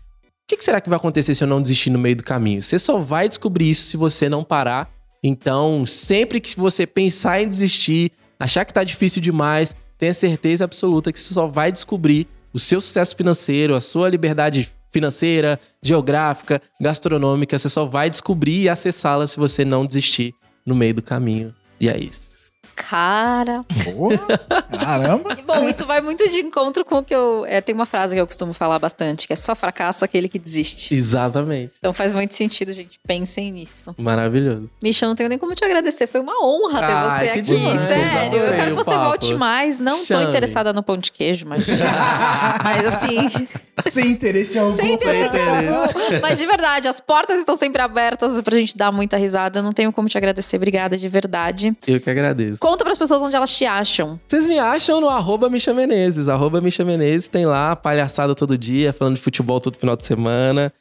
o 0.47 0.49
que, 0.49 0.63
será 0.63 0.81
que 0.81 0.89
vai 0.89 0.97
acontecer 0.97 1.35
se 1.35 1.43
eu 1.43 1.49
não 1.49 1.61
desistir 1.61 1.91
no 1.91 1.99
meio 1.99 2.15
do 2.15 2.23
caminho? 2.23 2.63
Você 2.63 2.79
só 2.79 2.99
vai 2.99 3.29
descobrir 3.29 3.71
isso 3.71 3.85
se 3.85 3.97
você 3.97 4.29
não 4.29 4.45
parar. 4.45 4.89
Então, 5.21 5.85
sempre 5.85 6.41
que 6.41 6.57
você 6.57 6.87
pensar 6.87 7.43
em 7.43 7.49
desistir, 7.49 8.13
achar 8.39 8.65
que 8.65 8.73
tá 8.73 8.85
difícil 8.85 9.21
demais, 9.21 9.75
tenha 9.99 10.15
certeza 10.15 10.63
absoluta 10.63 11.13
que 11.13 11.19
você 11.19 11.35
só 11.35 11.49
vai 11.49 11.73
descobrir 11.73 12.29
o 12.57 12.59
seu 12.59 12.81
sucesso 12.81 13.15
financeiro, 13.15 13.75
a 13.75 13.81
sua 13.83 14.09
liberdade 14.09 14.73
financeira, 14.91 15.61
geográfica, 15.83 16.63
gastronômica, 16.81 17.59
você 17.59 17.69
só 17.69 17.85
vai 17.85 18.09
descobrir 18.09 18.63
e 18.63 18.69
acessá-la 18.71 19.27
se 19.27 19.37
você 19.37 19.63
não 19.63 19.85
desistir 19.85 20.33
no 20.65 20.75
meio 20.75 20.95
do 20.95 21.03
caminho. 21.03 21.55
E 21.79 21.87
é 21.87 21.99
isso. 21.99 22.36
Cara. 22.77 23.65
Porra, 23.85 24.39
caramba. 24.79 25.37
bom, 25.47 25.67
isso 25.67 25.87
vai 25.87 26.03
muito 26.03 26.29
de 26.29 26.41
encontro 26.41 26.85
com 26.85 26.99
o 26.99 27.03
que 27.03 27.15
eu. 27.15 27.45
É, 27.49 27.61
tem 27.63 27.75
uma 27.75 27.87
frase 27.87 28.15
que 28.15 28.21
eu 28.21 28.27
costumo 28.27 28.53
falar 28.53 28.79
bastante, 28.79 29.27
que 29.27 29.33
é 29.33 29.37
só 29.37 29.55
fracasso 29.55 30.05
aquele 30.05 30.29
que 30.29 30.39
desiste. 30.39 30.95
Exatamente. 30.95 31.73
Então 31.79 31.95
faz 31.95 32.13
muito 32.13 32.35
sentido, 32.35 32.75
gente. 32.75 33.01
Pensem 33.07 33.51
nisso. 33.51 33.95
Maravilhoso. 33.97 34.71
Misha, 34.83 35.07
não 35.07 35.15
tenho 35.15 35.29
nem 35.29 35.39
como 35.39 35.55
te 35.55 35.65
agradecer. 35.65 36.07
Foi 36.07 36.21
uma 36.21 36.35
honra 36.45 36.81
ter 36.81 36.93
ah, 36.93 37.19
você 37.19 37.29
aqui. 37.31 37.43
Demais. 37.43 37.81
Sério. 37.81 38.39
Eu 38.39 38.55
quero 38.55 38.71
que 38.77 38.85
você 38.85 38.91
papo. 38.91 39.05
volte 39.05 39.35
mais. 39.35 39.81
Não 39.81 40.05
Chame. 40.05 40.25
tô 40.25 40.29
interessada 40.29 40.73
no 40.73 40.83
pão 40.83 40.99
de 40.99 41.11
queijo, 41.11 41.47
mas. 41.47 41.67
mas 42.63 42.85
assim. 42.85 43.49
Sem 43.81 44.11
interesse 44.11 44.59
algum. 44.59 44.77
Sem 44.77 44.95
interesse 44.95 45.39
algum. 45.39 46.21
Mas 46.21 46.39
de 46.39 46.47
verdade, 46.47 46.89
as 46.89 47.01
portas 47.01 47.39
estão 47.39 47.57
sempre 47.57 47.81
abertas 47.81 48.41
pra 48.43 48.57
gente 48.57 48.77
dar 48.77 48.93
muita 48.93 49.17
risada. 49.17 49.59
Eu 49.59 49.63
não 49.63 49.73
tenho 49.73 49.93
como 49.93 50.09
te 50.09 50.19
agradecer. 50.19 50.57
Obrigada 50.57 50.97
de 50.97 51.09
verdade. 51.09 51.75
Eu 51.87 52.01
que 52.01 52.11
agradeço. 52.11 52.59
Conta 52.67 52.85
pras 52.85 52.99
pessoas 52.99 53.23
onde 53.23 53.37
elas 53.37 53.57
te 53.57 53.65
acham. 53.65 54.19
Vocês 54.27 54.45
me 54.45 54.59
acham 54.59 55.01
no 55.01 55.09
arroba 55.09 55.49
Misha 55.49 55.73
Menezes. 55.73 56.29
Arroba 56.29 56.61
Misha 56.61 56.85
Menezes 56.85 57.29
tem 57.29 57.47
lá 57.47 57.77
palhaçada 57.77 58.35
todo 58.35 58.59
dia, 58.59 58.93
falando 58.93 59.15
de 59.15 59.23
futebol 59.23 59.61
todo 59.61 59.79
final 59.79 59.97
de 59.97 60.05
semana. 60.05 60.73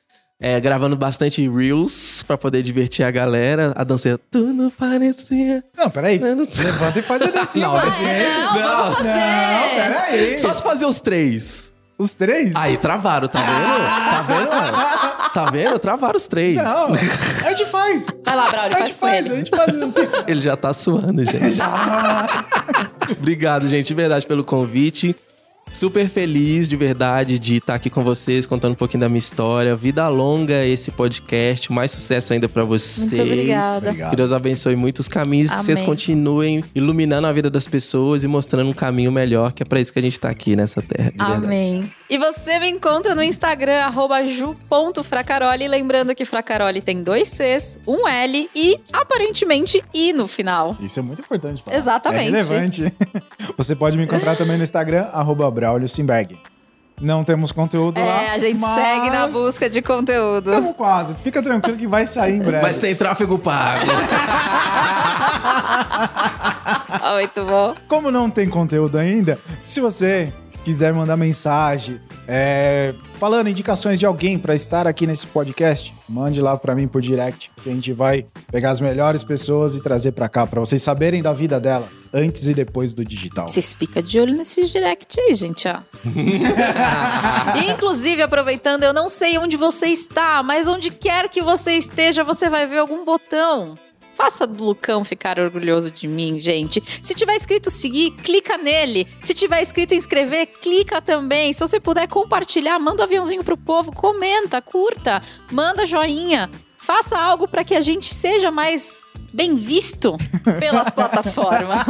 É, 0.41 0.59
gravando 0.59 0.97
bastante 0.97 1.47
Reels 1.47 2.23
pra 2.23 2.39
poder 2.39 2.63
divertir 2.63 3.05
a 3.05 3.11
galera. 3.11 3.71
A 3.75 3.83
dança 3.83 4.19
tudo 4.31 4.71
parecia. 4.71 5.63
Não, 5.77 5.91
peraí. 5.91 6.17
Levanta 6.17 6.97
e 6.97 7.01
faz 7.03 7.21
a 7.21 7.27
dancinha 7.27 7.67
não, 7.67 7.79
pra 7.79 7.89
gente. 7.91 8.39
Não, 8.39 8.55
não, 8.55 8.77
vamos 8.77 8.97
fazer. 8.97 9.09
Não, 9.09 9.75
peraí. 9.75 10.39
Só 10.39 10.53
se 10.53 10.63
fazer 10.63 10.86
os 10.88 10.99
três. 10.99 11.71
Os 11.98 12.14
três? 12.14 12.54
Aí 12.56 12.76
travaram, 12.76 13.28
tá 13.28 13.39
vendo? 13.41 13.78
Tá 14.10 14.22
vendo, 14.28 14.50
mano? 14.50 15.30
Tá 15.34 15.46
vendo? 15.46 15.80
Travaram 15.80 16.18
os 16.18 16.28
três. 16.28 16.58
Não, 16.58 16.88
a 16.91 17.50
gente 17.50 17.66
faz. 17.68 18.08
Vai 18.24 18.36
lá, 18.36 18.50
Braulio, 18.50 18.76
a 18.76 18.80
gente 18.80 18.93
faz, 18.93 19.32
a 19.32 19.36
gente 19.36 19.50
faz 19.50 19.82
assim. 19.82 20.08
Ele 20.28 20.41
já 20.41 20.58
tá 20.58 20.74
suando, 20.74 21.24
gente. 21.24 21.60
Obrigado, 23.18 23.68
gente, 23.70 23.88
de 23.88 23.93
verdade, 23.93 24.28
pelo 24.28 24.43
convite. 24.43 25.16
Super 25.74 26.07
feliz 26.09 26.70
de 26.70 26.76
verdade 26.78 27.38
de 27.38 27.57
estar 27.57 27.76
aqui 27.76 27.89
com 27.89 28.01
vocês, 28.01 28.47
contando 28.47 28.72
um 28.74 28.76
pouquinho 28.76 29.01
da 29.01 29.09
minha 29.09 29.20
história. 29.20 29.76
Vida 29.76 30.07
longa 30.07 30.66
esse 30.66 30.89
podcast, 30.89 31.72
mais 31.72 31.91
sucesso 31.91 32.32
ainda 32.32 32.47
para 32.47 32.63
vocês. 32.63 33.20
Muito 33.20 33.34
obrigada. 33.34 33.93
Que 33.93 34.16
Deus 34.16 34.32
abençoe 34.32 34.76
muitos 34.76 35.09
caminhos, 35.09 35.49
Amém. 35.49 35.59
que 35.59 35.66
vocês 35.66 35.82
continuem 35.82 36.63
iluminando 36.74 37.28
a 37.28 37.34
vida 37.34 37.49
das 37.49 37.68
pessoas 37.68 38.24
e 38.24 38.28
mostrando 38.28 38.70
um 38.70 38.74
caminho 38.74 39.11
melhor, 39.11 39.51
que 39.51 39.63
é 39.63 39.66
para 39.66 39.80
isso 39.80 39.91
que 39.91 39.99
a 39.99 40.01
gente 40.01 40.20
tá 40.20 40.30
aqui 40.30 40.55
nessa 40.55 40.82
terra. 40.82 41.11
Amém. 41.18 41.91
E 42.07 42.18
você 42.20 42.59
me 42.59 42.70
encontra 42.70 43.16
no 43.16 43.24
Instagram, 43.24 43.91
ju.fracaroli. 44.28 45.68
Lembrando 45.68 46.13
que 46.13 46.24
Fracaroli 46.24 46.82
tem 46.82 47.01
dois 47.01 47.28
Cs, 47.30 47.80
um 47.88 48.07
L 48.07 48.49
e 48.55 48.80
aparentemente 48.93 49.84
I 49.93 50.13
no 50.13 50.28
final. 50.28 50.78
Isso 50.80 50.99
é 50.99 51.03
muito 51.03 51.20
importante. 51.22 51.63
Falar. 51.63 51.76
Exatamente. 51.76 52.28
É 52.36 52.41
relevante. 52.41 52.93
Você 53.57 53.76
pode 53.76 53.97
me 53.97 54.03
encontrar 54.03 54.36
também 54.36 54.55
no 54.55 54.63
Instagram, 54.63 55.07
arroba 55.11 55.49
Braulio 55.56 55.88
Simberg. 55.88 56.38
Não 57.01 57.24
temos 57.24 57.51
conteúdo 57.51 57.99
é, 57.99 58.03
lá. 58.03 58.22
É, 58.24 58.30
a 58.32 58.38
gente 58.38 58.64
segue 58.64 59.10
na 59.10 59.28
busca 59.28 59.70
de 59.70 59.82
conteúdo. 59.82 60.49
Estamos 60.49 60.74
quase. 60.76 61.14
Fica 61.16 61.43
tranquilo 61.43 61.78
que 61.78 61.88
vai 61.88 62.06
sair 62.06 62.36
em 62.36 62.39
breve. 62.39 62.64
Mas 62.64 62.78
tem 62.78 62.95
tráfego 62.95 63.39
pago. 63.39 63.86
Muito 67.16 67.45
bom. 67.45 67.76
Como 67.88 68.12
não 68.12 68.30
tem 68.30 68.49
conteúdo 68.49 68.97
ainda, 68.97 69.39
se 69.64 69.80
você 69.82 70.34
quiser 70.66 70.91
mandar 70.91 71.16
mensagem, 71.16 72.01
é, 72.28 72.95
falando 73.20 73.47
indicações 73.47 73.99
de 73.99 74.05
alguém 74.05 74.39
para 74.39 74.55
estar 74.55 74.88
aqui 74.88 75.05
nesse 75.05 75.28
podcast, 75.28 75.93
mande 76.09 76.41
lá 76.41 76.57
para 76.57 76.74
mim 76.74 76.88
por 76.88 77.03
direct, 77.03 77.51
que 77.61 77.70
a 77.70 77.72
gente 77.72 77.93
vai 77.93 78.26
pegar 78.51 78.72
as 78.72 78.80
melhores 78.80 79.24
pessoas 79.24 79.76
e 79.76 79.82
trazer 79.82 80.13
para 80.13 80.28
cá 80.28 80.47
para 80.47 80.59
vocês 80.59 80.82
saberem 80.82 81.22
da 81.22 81.32
vida 81.34 81.59
dela 81.59 81.88
antes 82.11 82.47
e 82.47 82.53
depois 82.55 82.95
do 82.95 83.05
digital. 83.05 83.47
Vocês 83.47 83.76
ficam 83.76 84.01
de 84.01 84.20
olho 84.20 84.36
nesses 84.36 84.72
direct 84.72 85.20
aí, 85.20 85.36
gente, 85.36 85.67
ó. 85.67 85.82
e, 87.55 87.70
inclusive, 87.70 88.24
aproveitando, 88.24 88.83
eu 88.83 88.93
não 88.93 89.08
sei 89.08 89.37
onde 89.37 89.58
você 89.58 89.86
está, 89.87 90.42
mas 90.42 90.67
onde 90.67 90.89
quer 90.89 91.29
que 91.29 91.43
você 91.43 91.74
esteja, 91.74 92.24
você 92.24 92.50
vai 92.50 92.66
ver 92.66 92.79
algum 92.79 93.05
botão 93.05 93.78
Faça 94.16 94.47
do 94.47 94.63
Lucão 94.63 95.04
ficar 95.04 95.37
orgulhoso 95.39 95.92
de 95.92 96.08
mim, 96.08 96.39
gente. 96.39 96.82
Se 97.01 97.13
tiver 97.13 97.36
escrito 97.36 97.70
seguir, 97.70 98.12
clica 98.12 98.58
nele. 98.58 99.05
Se 99.21 99.33
tiver 99.33 99.62
escrito 99.62 99.93
inscrever, 99.93 100.47
clica 100.47 101.01
também. 101.01 101.51
Se 101.51 101.59
você 101.59 101.79
puder 101.79 102.08
compartilhar, 102.08 102.79
manda 102.79 103.04
um 103.04 103.05
aviãozinho 103.05 103.43
pro 103.43 103.58
povo, 103.58 103.92
comenta, 103.92 104.62
curta, 104.62 105.21
manda 105.51 105.86
joinha. 105.86 106.50
Faça 106.78 107.17
algo 107.20 107.47
para 107.47 107.63
que 107.63 107.75
a 107.75 107.82
gente 107.82 108.13
seja 108.13 108.50
mais 108.51 109.04
bem 109.36 109.57
visto 109.57 110.17
pelas 110.59 110.89
plataformas. 110.89 111.86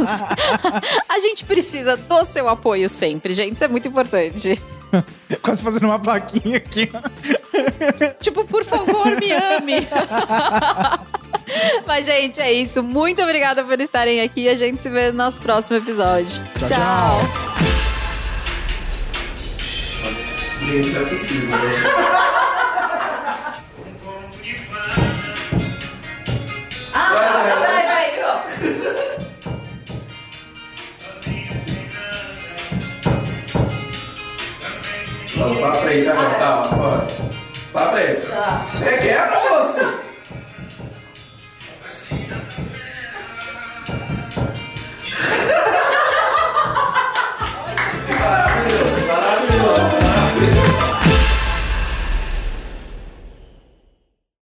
a 1.08 1.18
gente 1.20 1.44
precisa 1.44 1.96
do 1.96 2.24
seu 2.24 2.48
apoio 2.48 2.88
sempre, 2.88 3.32
gente. 3.32 3.54
Isso 3.54 3.64
é 3.64 3.68
muito 3.68 3.86
importante. 3.88 4.60
Quase 5.40 5.62
fazendo 5.62 5.86
uma 5.86 5.98
plaquinha 5.98 6.56
aqui. 6.56 6.88
tipo, 8.20 8.44
por 8.44 8.64
favor, 8.64 9.16
me 9.20 9.30
ame. 9.30 9.86
Mas, 11.86 12.06
gente, 12.06 12.40
é 12.40 12.52
isso. 12.52 12.82
Muito 12.82 13.22
obrigada 13.22 13.62
por 13.62 13.80
estarem 13.80 14.20
aqui. 14.20 14.48
A 14.48 14.56
gente 14.56 14.82
se 14.82 14.90
vê 14.90 15.12
no 15.12 15.18
nosso 15.18 15.40
próximo 15.40 15.76
episódio. 15.76 16.42
Tchau. 16.58 16.68
tchau. 16.68 16.68
tchau. 16.68 17.20
Gente, 20.66 20.96
é 20.96 21.00
possível. 21.00 22.55
Vamos 35.36 35.58
pra 35.58 35.72
frente 35.74 36.08
agora, 36.08 36.34
calma, 36.38 36.68
bora. 36.68 37.06
Pra 37.72 37.90
frente. 37.90 38.26
Tá. 38.26 38.66
É 38.84 38.96
quebra, 38.98 39.40
moça! 39.40 40.06